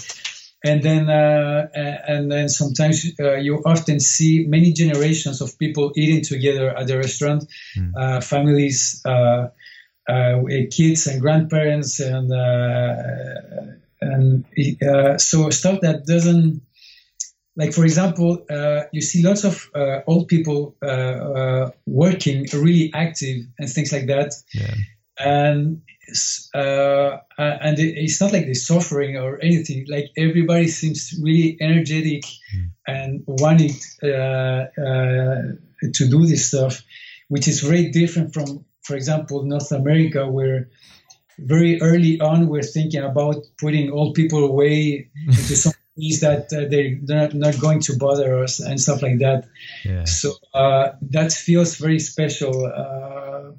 And 0.64 0.82
then, 0.82 1.08
uh, 1.08 1.68
and 1.74 2.32
then 2.32 2.48
sometimes 2.48 3.06
uh, 3.20 3.34
you 3.34 3.62
often 3.64 4.00
see 4.00 4.44
many 4.48 4.72
generations 4.72 5.40
of 5.40 5.56
people 5.56 5.92
eating 5.94 6.24
together 6.24 6.76
at 6.76 6.86
the 6.88 6.96
restaurant, 6.98 7.44
Mm. 7.76 8.24
families, 8.24 9.02
uh, 9.04 9.48
kids 10.72 11.06
and 11.06 11.20
grandparents, 11.20 12.00
and 12.00 12.32
uh, 12.32 12.96
and 14.00 14.44
uh, 14.82 15.18
so 15.18 15.50
stuff 15.50 15.80
that 15.80 16.06
doesn't 16.06 16.62
like 17.56 17.72
for 17.72 17.84
example 17.84 18.44
uh, 18.50 18.82
you 18.92 19.00
see 19.00 19.22
lots 19.22 19.44
of 19.44 19.68
uh, 19.74 20.00
old 20.06 20.28
people 20.28 20.76
working 21.86 22.46
really 22.52 22.92
active 22.94 23.44
and 23.58 23.68
things 23.68 23.92
like 23.92 24.06
that 24.06 24.34
yeah. 24.54 24.74
and 25.18 25.82
and 27.38 27.78
it's 27.78 28.20
not 28.20 28.32
like 28.32 28.46
they're 28.46 28.54
suffering 28.54 29.16
or 29.16 29.40
anything 29.42 29.84
like 29.88 30.10
everybody 30.16 30.68
seems 30.68 31.18
really 31.22 31.56
energetic 31.60 32.22
mm. 32.22 32.70
and 32.86 33.22
wanting 33.26 33.74
to 34.00 36.08
do 36.08 36.26
this 36.26 36.48
stuff 36.48 36.82
which 37.28 37.46
is 37.46 37.60
very 37.60 37.90
different 37.90 38.32
from 38.32 38.64
for 38.82 38.96
example 38.96 39.42
north 39.42 39.70
america 39.70 40.26
where 40.26 40.70
very 41.38 41.80
early 41.80 42.20
on 42.20 42.48
we're 42.48 42.62
thinking 42.62 43.02
about 43.02 43.36
putting 43.58 43.90
old 43.90 44.14
people 44.14 44.44
away 44.44 45.08
into 45.26 45.56
some 45.56 45.72
place 45.96 46.20
that 46.20 46.52
uh, 46.52 46.68
they're 46.68 46.96
not, 47.02 47.34
not 47.34 47.60
going 47.60 47.80
to 47.80 47.96
bother 47.96 48.42
us 48.42 48.60
and 48.60 48.80
stuff 48.80 49.02
like 49.02 49.18
that 49.18 49.48
yeah. 49.84 50.04
so 50.04 50.32
uh, 50.54 50.92
that 51.00 51.32
feels 51.32 51.76
very 51.76 51.98
special 51.98 52.66
uh, 52.66 53.50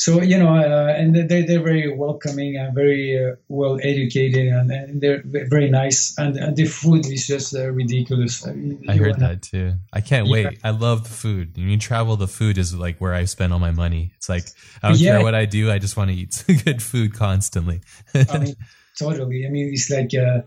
so 0.00 0.22
you 0.22 0.38
know 0.38 0.54
uh, 0.56 0.94
and 0.98 1.14
they're, 1.14 1.44
they're 1.48 1.62
very 1.72 1.86
welcoming 2.04 2.56
and 2.56 2.74
very 2.74 3.06
uh, 3.22 3.34
well 3.48 3.78
educated 3.82 4.46
and, 4.48 4.70
and, 4.72 5.00
they're 5.02 5.22
very 5.24 5.68
nice 5.68 6.16
and, 6.18 6.36
and 6.38 6.56
the 6.56 6.64
food 6.64 7.04
is 7.06 7.26
just 7.26 7.54
uh, 7.54 7.70
ridiculous 7.70 8.46
I, 8.46 8.52
mean, 8.52 8.82
I 8.88 8.96
heard 8.96 9.18
that 9.20 9.42
too 9.42 9.74
I 9.92 10.00
can't 10.00 10.26
Yeah. 10.26 10.32
wait 10.32 10.58
I 10.64 10.70
love 10.70 11.04
the 11.04 11.16
food 11.24 11.54
when 11.56 11.68
you 11.68 11.76
travel 11.76 12.16
the 12.16 12.28
food 12.38 12.56
is 12.56 12.74
like 12.74 12.96
where 12.98 13.12
I 13.12 13.26
spend 13.26 13.52
all 13.52 13.58
my 13.58 13.72
money 13.84 14.12
it's 14.16 14.28
like 14.30 14.46
I 14.82 14.88
don't 14.88 14.98
Yeah. 14.98 15.16
care 15.16 15.22
what 15.22 15.34
I 15.34 15.44
do 15.44 15.70
I 15.70 15.78
just 15.78 15.96
want 15.98 16.10
to 16.10 16.16
eat 16.16 16.32
good 16.64 16.82
food 16.82 17.12
constantly 17.12 17.82
I 18.14 18.38
mean, 18.38 18.54
totally. 18.98 19.46
I 19.46 19.50
mean, 19.50 19.68
it's 19.74 19.90
like 19.90 20.12
uh, 20.14 20.40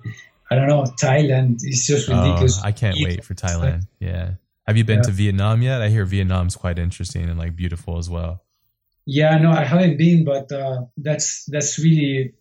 I 0.50 0.56
don't 0.56 0.68
know, 0.68 0.84
Thailand. 1.02 1.62
It's 1.64 1.86
just 1.88 2.08
ridiculous. 2.08 2.60
Oh, 2.60 2.68
I 2.68 2.72
can't 2.72 2.98
Eat- 2.98 3.06
wait 3.08 3.24
for 3.24 3.36
Thailand 3.36 3.84
yeah 4.00 4.32
have 4.68 4.78
you 4.78 4.84
been 4.84 4.98
Yeah. 5.04 5.10
to 5.10 5.12
Vietnam 5.12 5.62
yet 5.62 5.80
I 5.86 5.90
hear 5.90 6.06
Vietnam's 6.06 6.56
quite 6.56 6.80
interesting 6.80 7.30
and 7.30 7.38
like 7.38 7.56
beautiful 7.56 7.98
as 8.00 8.10
well 8.10 8.42
Yeah, 9.06 9.38
no, 9.38 9.52
I 9.52 9.64
haven't 9.64 9.98
been, 9.98 10.24
but 10.26 10.52
uh, 10.52 10.86
that's 10.98 11.46
that's 11.46 11.78
really 11.80 12.34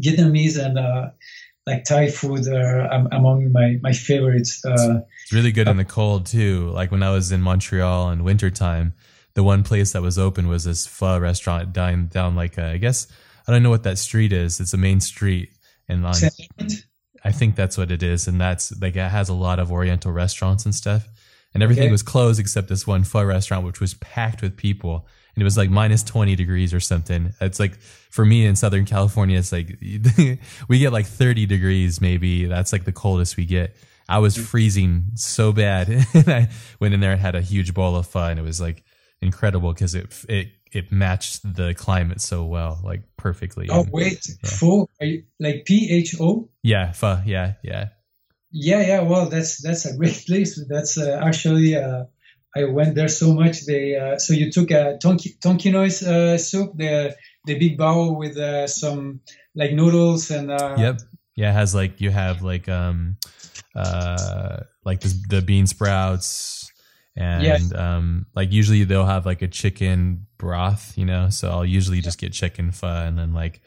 Vietnamese 0.00 0.58
and 0.58 0.78
uh, 0.78 1.10
like 1.66 1.84
Thai 1.84 2.10
food 2.10 2.46
are 2.48 2.92
um, 2.92 3.08
among 3.12 3.52
my 3.52 3.78
my 3.82 3.92
favorites. 3.92 4.64
Uh, 4.64 5.00
It's 5.22 5.32
really 5.32 5.52
good 5.52 5.68
in 5.68 5.76
the 5.76 5.84
cold 5.84 6.26
too. 6.26 6.70
Like 6.70 6.90
when 6.90 7.02
I 7.02 7.10
was 7.10 7.30
in 7.32 7.40
Montreal 7.42 8.10
in 8.10 8.24
wintertime, 8.24 8.94
the 9.34 9.44
one 9.44 9.62
place 9.62 9.92
that 9.92 10.02
was 10.02 10.18
open 10.18 10.48
was 10.48 10.64
this 10.64 10.86
pho 10.86 11.18
restaurant 11.18 11.72
down 11.72 12.08
down 12.08 12.34
like 12.34 12.58
uh, 12.58 12.66
I 12.66 12.78
guess 12.78 13.06
I 13.46 13.52
don't 13.52 13.62
know 13.62 13.70
what 13.70 13.84
that 13.84 13.98
street 13.98 14.32
is. 14.32 14.60
It's 14.60 14.74
a 14.74 14.78
main 14.78 15.00
street, 15.00 15.50
and 15.88 16.04
on, 16.04 16.14
I 17.24 17.32
think 17.32 17.54
that's 17.56 17.78
what 17.78 17.90
it 17.90 18.02
is. 18.02 18.26
And 18.26 18.40
that's 18.40 18.72
like 18.80 18.96
it 18.96 19.10
has 19.10 19.28
a 19.28 19.34
lot 19.34 19.58
of 19.58 19.70
Oriental 19.70 20.12
restaurants 20.12 20.64
and 20.64 20.74
stuff. 20.74 21.08
And 21.54 21.62
everything 21.62 21.84
Okay. 21.84 21.92
was 21.92 22.02
closed 22.02 22.40
except 22.40 22.66
this 22.68 22.84
one 22.84 23.04
pho 23.04 23.22
restaurant, 23.22 23.64
which 23.64 23.80
was 23.80 23.94
packed 23.94 24.42
with 24.42 24.56
people. 24.56 25.06
And 25.34 25.42
it 25.42 25.44
was 25.44 25.56
like 25.56 25.70
minus 25.70 26.02
20 26.02 26.36
degrees 26.36 26.72
or 26.72 26.80
something. 26.80 27.32
It's 27.40 27.58
like 27.58 27.78
for 27.80 28.24
me 28.24 28.46
in 28.46 28.54
Southern 28.56 28.84
California, 28.84 29.38
it's 29.38 29.50
like 29.52 29.78
we 30.68 30.78
get 30.78 30.92
like 30.92 31.06
30 31.06 31.46
degrees, 31.46 32.00
maybe. 32.00 32.46
That's 32.46 32.72
like 32.72 32.84
the 32.84 32.92
coldest 32.92 33.36
we 33.36 33.44
get. 33.46 33.74
I 34.08 34.18
was 34.18 34.36
freezing 34.36 35.06
so 35.14 35.52
bad. 35.52 35.88
and 36.14 36.28
I 36.28 36.48
went 36.78 36.94
in 36.94 37.00
there 37.00 37.12
and 37.12 37.20
had 37.20 37.34
a 37.34 37.40
huge 37.40 37.74
bowl 37.74 37.96
of 37.96 38.06
pho 38.06 38.20
and 38.26 38.38
it 38.38 38.42
was 38.42 38.60
like 38.60 38.84
incredible 39.20 39.72
because 39.72 39.94
it, 39.94 40.12
it, 40.28 40.48
it 40.70 40.92
matched 40.92 41.40
the 41.56 41.72
climate 41.74 42.20
so 42.20 42.44
well, 42.44 42.80
like 42.84 43.02
perfectly. 43.16 43.68
Oh 43.70 43.80
And- 43.82 43.90
wait, 43.92 44.26
yeah. 44.28 44.50
pho, 44.50 44.88
are 45.00 45.06
you- 45.06 45.24
like 45.40 45.64
P 45.64 45.88
H 45.90 46.14
O. 46.20 46.48
yeah, 46.62 46.92
pho. 46.92 47.22
Yeah, 47.24 47.54
yeah. 47.62 47.88
Yeah, 48.56 48.82
yeah. 48.86 49.00
Well, 49.00 49.28
that's 49.30 49.60
that's 49.62 49.84
a 49.84 49.96
great 49.96 50.22
place. 50.28 50.62
That's 50.68 50.96
uh, 50.98 51.18
actually 51.24 51.74
uh, 51.76 52.04
I 52.56 52.64
went 52.64 52.94
there 52.94 53.08
so 53.08 53.34
much. 53.34 53.66
They 53.66 53.96
uh, 53.96 54.18
so 54.18 54.32
you 54.32 54.50
took 54.50 54.70
a 54.70 54.98
tonki, 55.02 55.38
tonkinoise 55.38 56.06
uh, 56.06 56.38
soup, 56.38 56.72
the 56.76 57.16
the 57.46 57.58
big 57.58 57.76
bowl 57.76 58.16
with 58.16 58.36
uh, 58.36 58.66
some 58.66 59.20
like 59.54 59.72
noodles 59.72 60.30
and 60.30 60.50
uh, 60.50 60.76
Yep. 60.78 61.00
Yeah, 61.36 61.50
it 61.50 61.54
has 61.54 61.74
like 61.74 62.00
you 62.00 62.10
have 62.10 62.42
like 62.42 62.68
um 62.68 63.16
uh 63.74 64.60
like 64.84 65.00
the 65.00 65.12
the 65.28 65.42
bean 65.42 65.66
sprouts 65.66 66.70
and 67.16 67.42
Yes. 67.42 67.72
um 67.74 68.26
like 68.36 68.52
usually 68.52 68.84
they'll 68.84 69.04
have 69.04 69.26
like 69.26 69.42
a 69.42 69.48
chicken 69.48 70.26
broth, 70.38 70.96
you 70.96 71.04
know. 71.04 71.30
So 71.30 71.50
I'll 71.50 71.64
usually 71.64 72.00
just 72.00 72.18
get 72.18 72.32
chicken 72.32 72.70
pho 72.70 72.86
and 72.86 73.18
then 73.18 73.32
like 73.32 73.62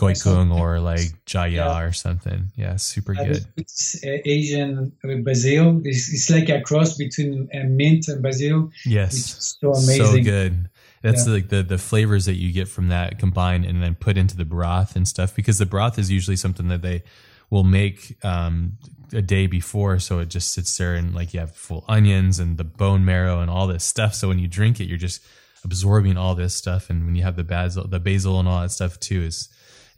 goi 0.00 0.12
cuon 0.22 0.50
or 0.60 0.80
like 0.92 1.06
jaya 1.26 1.50
Yeah. 1.50 1.80
or 1.84 1.92
something. 1.92 2.40
Yeah, 2.56 2.76
super 2.76 3.14
uh, 3.18 3.24
good. 3.24 3.44
It's 3.56 4.02
uh, 4.04 4.18
Asian 4.24 4.92
with 5.04 5.24
basil. 5.24 5.80
It's, 5.84 6.04
it's 6.14 6.28
like 6.30 6.48
a 6.48 6.60
cross 6.68 6.96
between 6.96 7.48
uh, 7.54 7.64
mint 7.80 8.08
and 8.08 8.22
basil. 8.22 8.70
Yes. 8.86 9.56
so 9.60 9.72
So 9.74 9.84
amazing. 9.84 10.24
good. 10.24 10.54
That's 11.02 11.26
Yeah. 11.26 11.34
like 11.36 11.48
the 11.48 11.62
the 11.62 11.78
flavors 11.78 12.24
that 12.28 12.36
you 12.42 12.52
get 12.52 12.68
from 12.68 12.88
that 12.88 13.18
combined 13.18 13.64
and 13.68 13.82
then 13.82 13.94
put 13.94 14.16
into 14.16 14.36
the 14.36 14.44
broth 14.56 14.96
and 14.96 15.06
stuff 15.08 15.34
because 15.34 15.58
the 15.58 15.66
broth 15.74 15.98
is 15.98 16.10
usually 16.10 16.36
something 16.36 16.68
that 16.68 16.82
they 16.82 17.02
will 17.50 17.64
make 17.64 18.16
um, 18.24 18.78
a 19.12 19.22
day 19.22 19.46
before, 19.48 19.98
so 19.98 20.20
it 20.20 20.28
just 20.36 20.52
sits 20.52 20.76
there 20.78 20.94
and 20.94 21.14
like 21.18 21.34
you 21.34 21.40
have 21.40 21.52
full 21.56 21.84
onions 21.88 22.38
and 22.38 22.58
the 22.58 22.64
bone 22.64 23.04
marrow 23.04 23.40
and 23.42 23.50
all 23.50 23.66
this 23.66 23.82
stuff. 23.84 24.14
So 24.14 24.28
when 24.28 24.38
you 24.38 24.46
drink 24.48 24.78
it, 24.80 24.84
you're 24.88 25.04
just 25.08 25.20
absorbing 25.64 26.16
all 26.16 26.34
this 26.36 26.54
stuff, 26.54 26.90
and 26.90 27.04
when 27.06 27.14
you 27.16 27.24
have 27.24 27.36
the 27.36 27.42
basil, 27.44 27.88
the 27.88 27.98
basil 27.98 28.38
and 28.38 28.46
all 28.48 28.60
that 28.62 28.70
stuff 28.70 29.00
too, 29.00 29.22
is 29.22 29.48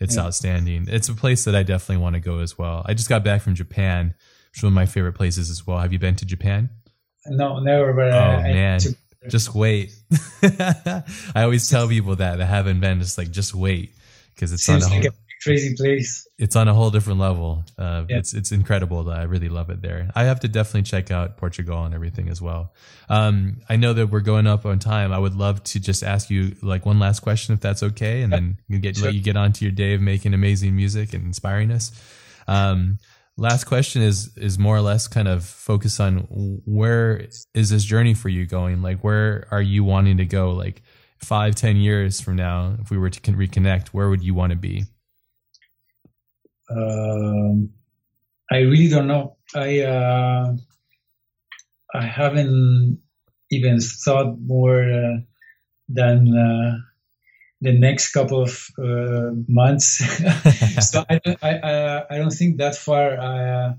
it's 0.02 0.16
Yeah. 0.16 0.22
outstanding. 0.24 0.86
It's 0.88 1.08
a 1.08 1.14
place 1.14 1.44
that 1.44 1.54
I 1.54 1.62
definitely 1.62 2.02
want 2.02 2.14
to 2.14 2.20
go 2.20 2.38
as 2.40 2.58
well. 2.58 2.82
I 2.86 2.94
just 2.94 3.08
got 3.08 3.22
back 3.24 3.42
from 3.42 3.54
Japan, 3.54 4.08
which 4.50 4.58
is 4.58 4.62
one 4.62 4.72
of 4.72 4.74
my 4.74 4.86
favorite 4.86 5.14
places 5.14 5.48
as 5.50 5.66
well. 5.66 5.78
Have 5.78 5.92
you 5.92 5.98
been 5.98 6.16
to 6.16 6.24
Japan? 6.26 6.70
No, 7.26 7.60
never. 7.60 7.92
But 7.92 8.12
Oh 8.12 8.18
I, 8.18 8.34
I 8.48 8.52
man, 8.52 8.80
took- 8.80 8.96
just 9.30 9.54
wait. 9.54 9.92
I 10.42 11.02
always 11.36 11.68
tell 11.70 11.88
people 11.88 12.16
that 12.16 12.38
that 12.38 12.46
haven't 12.46 12.80
been 12.80 12.98
just 13.00 13.16
like 13.18 13.30
just 13.30 13.54
wait 13.54 13.94
because 14.34 14.52
it's 14.52 14.68
on 14.68 14.80
seems 14.80 14.86
whole, 14.90 14.98
like 15.00 15.08
a 15.08 15.14
crazy 15.42 15.74
place. 15.76 16.26
it's 16.38 16.56
on 16.56 16.68
a 16.68 16.74
whole 16.74 16.90
different 16.90 17.18
level. 17.20 17.64
Uh, 17.78 18.04
Yeah. 18.08 18.18
It's 18.18 18.34
it's 18.34 18.52
incredible. 18.52 19.08
I 19.10 19.22
really 19.24 19.48
love 19.48 19.70
it 19.70 19.82
there. 19.82 20.10
I 20.14 20.24
have 20.24 20.40
to 20.40 20.48
definitely 20.48 20.82
check 20.82 21.10
out 21.10 21.36
Portugal 21.36 21.84
and 21.84 21.94
everything 21.94 22.28
as 22.28 22.40
well. 22.40 22.72
Um, 23.08 23.58
I 23.68 23.76
know 23.76 23.92
that 23.94 24.08
we're 24.08 24.20
going 24.20 24.46
up 24.46 24.64
on 24.66 24.78
time. 24.78 25.12
I 25.12 25.18
would 25.18 25.34
love 25.34 25.62
to 25.64 25.80
just 25.80 26.02
ask 26.02 26.30
you 26.30 26.56
like 26.62 26.86
one 26.86 26.98
last 26.98 27.20
question 27.20 27.54
if 27.54 27.60
that's 27.60 27.82
okay, 27.82 28.22
and 28.22 28.32
then 28.32 28.58
you 28.68 28.78
get 28.78 28.96
Sure. 28.96 29.06
let 29.06 29.14
you 29.14 29.22
get 29.22 29.36
on 29.36 29.52
to 29.52 29.64
your 29.64 29.72
day 29.72 29.94
of 29.94 30.00
making 30.00 30.34
amazing 30.34 30.74
music 30.76 31.12
and 31.14 31.24
inspiring 31.24 31.70
us. 31.70 31.92
Um, 32.48 32.98
last 33.36 33.64
question 33.64 34.02
is 34.02 34.36
is 34.36 34.58
more 34.58 34.76
or 34.76 34.80
less 34.82 35.08
kind 35.08 35.28
of 35.28 35.44
focus 35.44 35.98
on 36.00 36.26
where 36.66 37.26
is 37.54 37.70
this 37.70 37.84
journey 37.84 38.14
for 38.14 38.28
you 38.28 38.46
going? 38.46 38.82
Like, 38.82 39.02
where 39.02 39.46
are 39.50 39.62
you 39.62 39.84
wanting 39.84 40.18
to 40.18 40.26
go? 40.26 40.52
Like 40.52 40.82
five, 41.18 41.54
ten 41.54 41.76
years 41.76 42.20
from 42.20 42.36
now, 42.36 42.76
if 42.80 42.90
we 42.90 42.98
were 42.98 43.10
to 43.10 43.20
reconnect, 43.32 43.88
where 43.88 44.08
would 44.08 44.22
you 44.22 44.34
want 44.34 44.50
to 44.50 44.56
be? 44.56 44.84
Um, 46.74 47.70
I 48.50 48.58
really 48.58 48.88
don't 48.88 49.06
know. 49.06 49.36
I 49.54 49.80
uh, 49.80 50.56
I 51.94 52.02
haven't 52.02 53.00
even 53.50 53.80
thought 53.80 54.38
more 54.40 54.82
uh, 54.82 55.18
than 55.88 56.36
uh, 56.36 56.78
the 57.60 57.72
next 57.72 58.12
couple 58.12 58.42
of 58.42 58.68
uh, 58.78 59.30
months. 59.46 59.98
so 60.90 61.04
I, 61.08 61.20
I, 61.42 62.02
I, 62.10 62.18
don't 62.18 62.32
think 62.32 62.58
that 62.58 62.76
far. 62.76 63.20
I, 63.20 63.74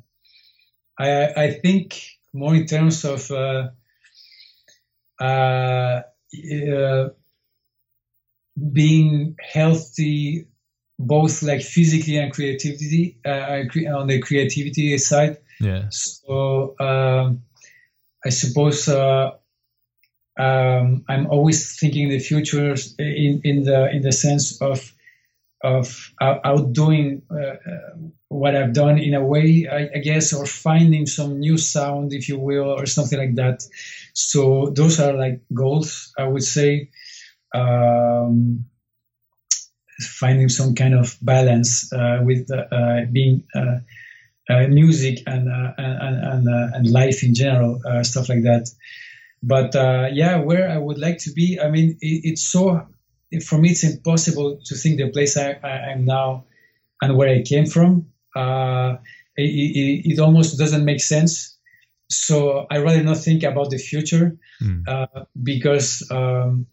I, 0.97 1.33
I 1.35 1.51
think 1.51 1.99
more 2.33 2.55
in 2.55 2.65
terms 2.65 3.03
of 3.03 3.29
uh, 3.31 3.69
uh, 5.19 6.01
uh, 6.51 7.09
being 8.71 9.35
healthy, 9.41 10.47
both 11.07 11.43
like 11.43 11.61
physically 11.61 12.17
and 12.17 12.31
creativity 12.31 13.17
uh, 13.25 13.63
on 13.95 14.07
the 14.07 14.19
creativity 14.19 14.97
side. 14.97 15.37
Yeah. 15.59 15.85
So 15.89 16.75
um, 16.79 17.43
I 18.25 18.29
suppose 18.29 18.87
uh, 18.87 19.31
um, 20.39 21.05
I'm 21.07 21.27
always 21.27 21.77
thinking 21.79 22.09
the 22.09 22.19
future 22.19 22.75
in, 22.97 23.41
in 23.43 23.63
the 23.63 23.89
in 23.91 24.01
the 24.01 24.11
sense 24.11 24.61
of 24.61 24.93
of 25.63 26.13
outdoing 26.21 27.21
uh, 27.31 27.35
uh, 27.35 27.55
what 28.27 28.53
I've 28.53 28.73
done 28.73 28.97
in 28.97 29.13
a 29.13 29.23
way, 29.23 29.65
I, 29.71 29.89
I, 29.95 29.99
guess, 29.99 30.33
or 30.33 30.45
finding 30.45 31.05
some 31.05 31.39
new 31.39 31.57
sound, 31.57 32.11
if 32.11 32.27
you 32.27 32.37
will, 32.37 32.69
or 32.69 32.85
something 32.85 33.17
like 33.17 33.35
that. 33.35 33.63
So 34.11 34.71
those 34.75 34.99
are 34.99 35.13
like 35.13 35.39
goals, 35.53 36.13
I 36.17 36.25
would 36.25 36.43
say. 36.43 36.89
Um, 37.55 38.65
finding 39.99 40.49
some 40.49 40.75
kind 40.75 40.93
of 40.93 41.17
balance 41.21 41.91
uh, 41.93 42.19
with 42.23 42.49
uh, 42.51 43.01
being 43.11 43.43
uh, 43.55 43.79
uh 44.49 44.67
music 44.67 45.19
and 45.25 45.47
and 45.77 46.47
and, 46.47 46.47
and 46.47 46.91
life 46.91 47.23
in 47.23 47.33
general, 47.33 47.79
stuff 48.03 48.29
like 48.29 48.43
that 48.43 48.67
but 49.43 49.75
uh, 49.75 50.07
yeah, 50.11 50.37
where 50.37 50.69
I 50.69 50.77
would 50.77 50.97
like 50.97 51.17
to 51.19 51.31
be, 51.33 51.59
I 51.59 51.69
mean, 51.69 51.97
it, 51.99 52.21
it's 52.23 52.41
so 52.41 52.87
for 53.45 53.57
me, 53.57 53.71
it's 53.71 53.83
impossible 53.83 54.59
to 54.65 54.75
think 54.75 54.97
the 54.97 55.11
place 55.11 55.35
I, 55.35 55.59
am 55.91 56.05
now 56.05 56.45
and 57.01 57.17
where 57.17 57.29
I 57.29 57.41
came 57.41 57.65
from. 57.65 58.07
Uh, 58.33 58.95
it, 59.35 59.43
it, 59.43 60.13
it, 60.13 60.19
almost 60.19 60.57
doesn't 60.57 60.85
make 60.85 61.01
sense. 61.01 61.57
So 62.09 62.65
I 62.71 62.77
rather 62.77 63.03
not 63.03 63.17
think 63.17 63.43
about 63.43 63.69
the 63.69 63.77
future 63.77 64.37
mm. 64.61 64.87
uh, 64.87 65.25
because 65.41 66.07
um, 66.09 66.67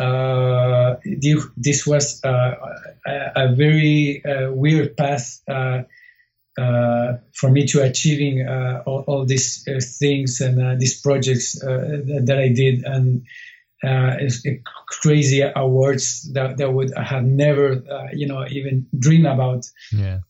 uh, 0.00 0.96
this 1.04 1.86
was 1.86 2.24
uh, 2.24 2.54
a, 3.06 3.32
a, 3.36 3.54
very 3.54 4.22
uh, 4.24 4.50
weird 4.52 4.96
path 4.96 5.42
uh, 5.48 5.82
uh, 6.58 7.14
for 7.34 7.50
me 7.50 7.66
to 7.66 7.82
achieving 7.82 8.46
uh, 8.46 8.82
all, 8.86 9.04
all, 9.06 9.24
these 9.24 9.66
uh, 9.68 9.80
things 9.80 10.40
and 10.40 10.62
uh, 10.62 10.74
these 10.78 11.00
projects 11.00 11.62
uh, 11.62 12.02
that 12.24 12.38
I 12.38 12.48
did 12.48 12.84
and 12.84 13.24
uh, 13.82 14.16
crazy 14.86 15.42
awards 15.56 16.30
that, 16.34 16.58
that 16.58 16.72
would 16.72 16.92
have 16.96 17.24
never 17.24 18.10
you 18.12 18.26
know 18.26 18.46
even 18.48 18.86
dreamed 18.98 19.26
about. 19.26 19.66
Yeah. 19.92 20.20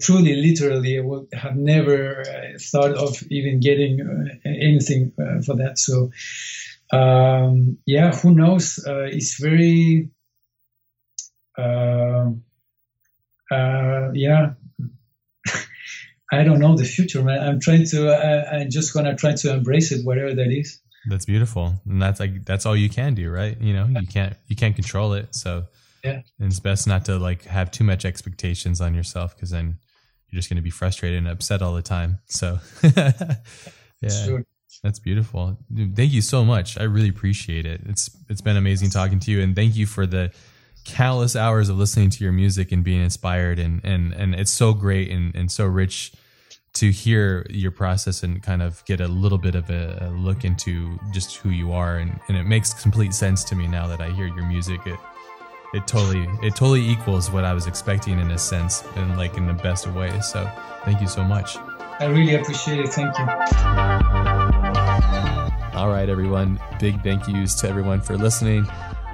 Truly, 0.00 0.36
literally, 0.36 0.96
I 0.96 1.02
would 1.02 1.26
have 1.34 1.56
never 1.56 2.22
thought 2.58 2.92
of 2.92 3.22
even 3.30 3.60
getting 3.60 4.00
anything 4.46 5.12
for 5.44 5.56
that. 5.56 5.78
So, 5.78 6.10
um, 6.94 7.78
yeah, 7.86 8.12
who 8.12 8.34
knows? 8.34 8.84
Uh, 8.86 9.04
it's 9.10 9.40
very, 9.40 10.10
um, 11.58 12.44
uh, 13.50 14.10
yeah, 14.12 14.54
I 16.32 16.42
don't 16.42 16.58
know 16.58 16.76
the 16.76 16.84
future, 16.84 17.22
man. 17.22 17.40
I'm 17.40 17.60
trying 17.60 17.86
to. 17.88 18.10
I, 18.10 18.58
I'm 18.60 18.70
just 18.70 18.94
gonna 18.94 19.16
try 19.16 19.34
to 19.34 19.54
embrace 19.54 19.92
it, 19.92 20.04
whatever 20.04 20.34
that 20.34 20.50
is. 20.50 20.80
That's 21.08 21.26
beautiful, 21.26 21.74
and 21.88 22.00
that's 22.00 22.20
like 22.20 22.44
that's 22.44 22.66
all 22.66 22.76
you 22.76 22.88
can 22.88 23.14
do, 23.14 23.30
right? 23.30 23.60
You 23.60 23.74
know, 23.74 23.86
you 23.86 24.06
can't 24.06 24.34
you 24.46 24.56
can't 24.56 24.74
control 24.74 25.12
it, 25.14 25.34
so 25.34 25.66
yeah, 26.04 26.20
And 26.38 26.50
it's 26.50 26.60
best 26.60 26.86
not 26.86 27.06
to 27.06 27.18
like 27.18 27.44
have 27.44 27.70
too 27.70 27.82
much 27.82 28.04
expectations 28.04 28.82
on 28.82 28.94
yourself 28.94 29.34
because 29.34 29.50
then 29.50 29.78
you're 30.28 30.38
just 30.38 30.50
going 30.50 30.56
to 30.56 30.62
be 30.62 30.70
frustrated 30.70 31.18
and 31.18 31.28
upset 31.28 31.62
all 31.62 31.74
the 31.74 31.82
time. 31.82 32.18
So, 32.26 32.58
yeah, 32.82 33.36
sure. 34.26 34.44
That's 34.82 34.98
beautiful. 34.98 35.56
Thank 35.74 36.12
you 36.12 36.22
so 36.22 36.44
much. 36.44 36.78
I 36.78 36.84
really 36.84 37.08
appreciate 37.08 37.66
it. 37.66 37.80
It's 37.86 38.10
it's 38.28 38.40
been 38.40 38.56
amazing 38.56 38.90
talking 38.90 39.20
to 39.20 39.30
you, 39.30 39.40
and 39.40 39.54
thank 39.54 39.76
you 39.76 39.86
for 39.86 40.06
the 40.06 40.32
countless 40.84 41.34
hours 41.34 41.68
of 41.68 41.76
listening 41.76 42.10
to 42.10 42.22
your 42.22 42.32
music 42.32 42.70
and 42.70 42.84
being 42.84 43.02
inspired 43.02 43.58
and 43.58 43.80
and 43.84 44.12
and 44.12 44.34
it's 44.34 44.50
so 44.50 44.74
great 44.74 45.10
and 45.10 45.34
and 45.34 45.50
so 45.50 45.64
rich 45.64 46.12
to 46.74 46.90
hear 46.90 47.46
your 47.50 47.70
process 47.70 48.22
and 48.22 48.42
kind 48.42 48.60
of 48.60 48.84
get 48.84 49.00
a 49.00 49.06
little 49.06 49.38
bit 49.38 49.54
of 49.54 49.70
a, 49.70 49.96
a, 50.02 50.10
look 50.10 50.44
into 50.44 50.98
just 51.12 51.36
who 51.36 51.50
you 51.50 51.72
are 51.72 51.98
and, 51.98 52.18
and 52.26 52.36
it 52.36 52.42
makes 52.42 52.74
complete 52.74 53.14
sense 53.14 53.44
to 53.44 53.54
me 53.54 53.68
now 53.68 53.86
that 53.86 54.00
I 54.00 54.10
hear 54.10 54.26
your 54.26 54.46
music 54.46 54.80
it 54.86 54.98
it 55.72 55.86
totally 55.86 56.28
it 56.42 56.54
totally 56.54 56.86
equals 56.86 57.30
what 57.30 57.44
I 57.44 57.54
was 57.54 57.66
expecting 57.66 58.18
in 58.18 58.30
a 58.30 58.38
sense 58.38 58.84
and 58.96 59.16
like 59.16 59.36
in 59.36 59.46
the 59.46 59.54
best 59.54 59.86
of 59.86 59.94
ways 59.94 60.26
so 60.26 60.50
thank 60.84 61.00
you 61.00 61.08
so 61.08 61.24
much 61.24 61.56
I 62.00 62.06
really 62.06 62.34
appreciate 62.34 62.80
it 62.80 62.88
thank 62.88 63.16
you 63.18 64.33
all 65.74 65.88
right 65.88 66.08
everyone 66.08 66.60
big 66.78 67.02
thank 67.02 67.26
yous 67.28 67.54
to 67.54 67.68
everyone 67.68 68.00
for 68.00 68.16
listening 68.16 68.66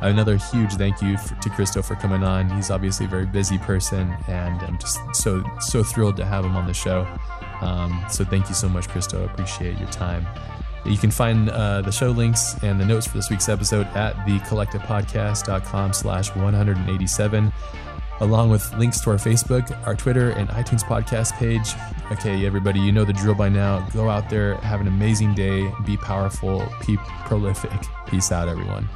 another 0.03 0.37
huge 0.37 0.75
thank 0.75 1.03
you 1.03 1.17
for, 1.19 1.35
to 1.37 1.51
Christo 1.51 1.83
for 1.83 1.95
coming 1.97 2.25
on. 2.25 2.49
He's 2.51 2.71
obviously 2.71 3.07
a 3.07 3.09
very 3.09 3.27
busy 3.27 3.59
person, 3.59 4.15
and 4.29 4.61
I'm 4.63 4.79
just 4.79 4.99
so 5.13 5.45
so 5.61 5.83
thrilled 5.83 6.17
to 6.17 6.25
have 6.25 6.45
him 6.45 6.57
on 6.57 6.67
the 6.67 6.75
show. 6.75 7.07
Um, 7.61 8.05
so 8.09 8.25
thank 8.25 8.49
you 8.49 8.55
so 8.55 8.69
much, 8.69 8.89
Christo. 8.89 9.25
Appreciate 9.25 9.79
your 9.79 9.89
time. 9.89 10.27
You 10.87 10.97
can 10.97 11.11
find 11.11 11.51
uh, 11.51 11.83
the 11.83 11.93
show 11.93 12.11
links 12.11 12.57
and 12.63 12.81
the 12.81 12.87
notes 12.87 13.07
for 13.07 13.19
this 13.19 13.29
week's 13.29 13.51
episode 13.51 13.87
at 13.89 14.15
thecollectivepodcast.com 14.27 15.93
slash 15.93 16.35
187, 16.35 17.53
along 18.21 18.51
with 18.51 18.73
links 18.75 19.01
to 19.01 19.11
our 19.11 19.17
Facebook, 19.17 19.71
our 19.87 19.95
Twitter, 19.95 20.31
and 20.31 20.49
iTunes 20.51 20.83
podcast 20.83 21.33
page. 21.35 21.75
Okay, 22.13 22.47
everybody, 22.47 22.81
you 22.81 22.93
know 22.93 23.05
the 23.05 23.13
drill 23.13 23.35
by 23.35 23.49
now. 23.49 23.87
Go 23.91 24.09
out 24.09 24.31
there, 24.31 24.57
have 24.57 24.81
an 24.81 24.89
amazing 24.89 25.35
day, 25.35 25.73
be 25.85 25.97
powerful, 25.97 26.67
be 26.87 26.97
prolific. 27.25 27.71
Peace 28.07 28.33
out, 28.33 28.49
everyone. 28.49 28.89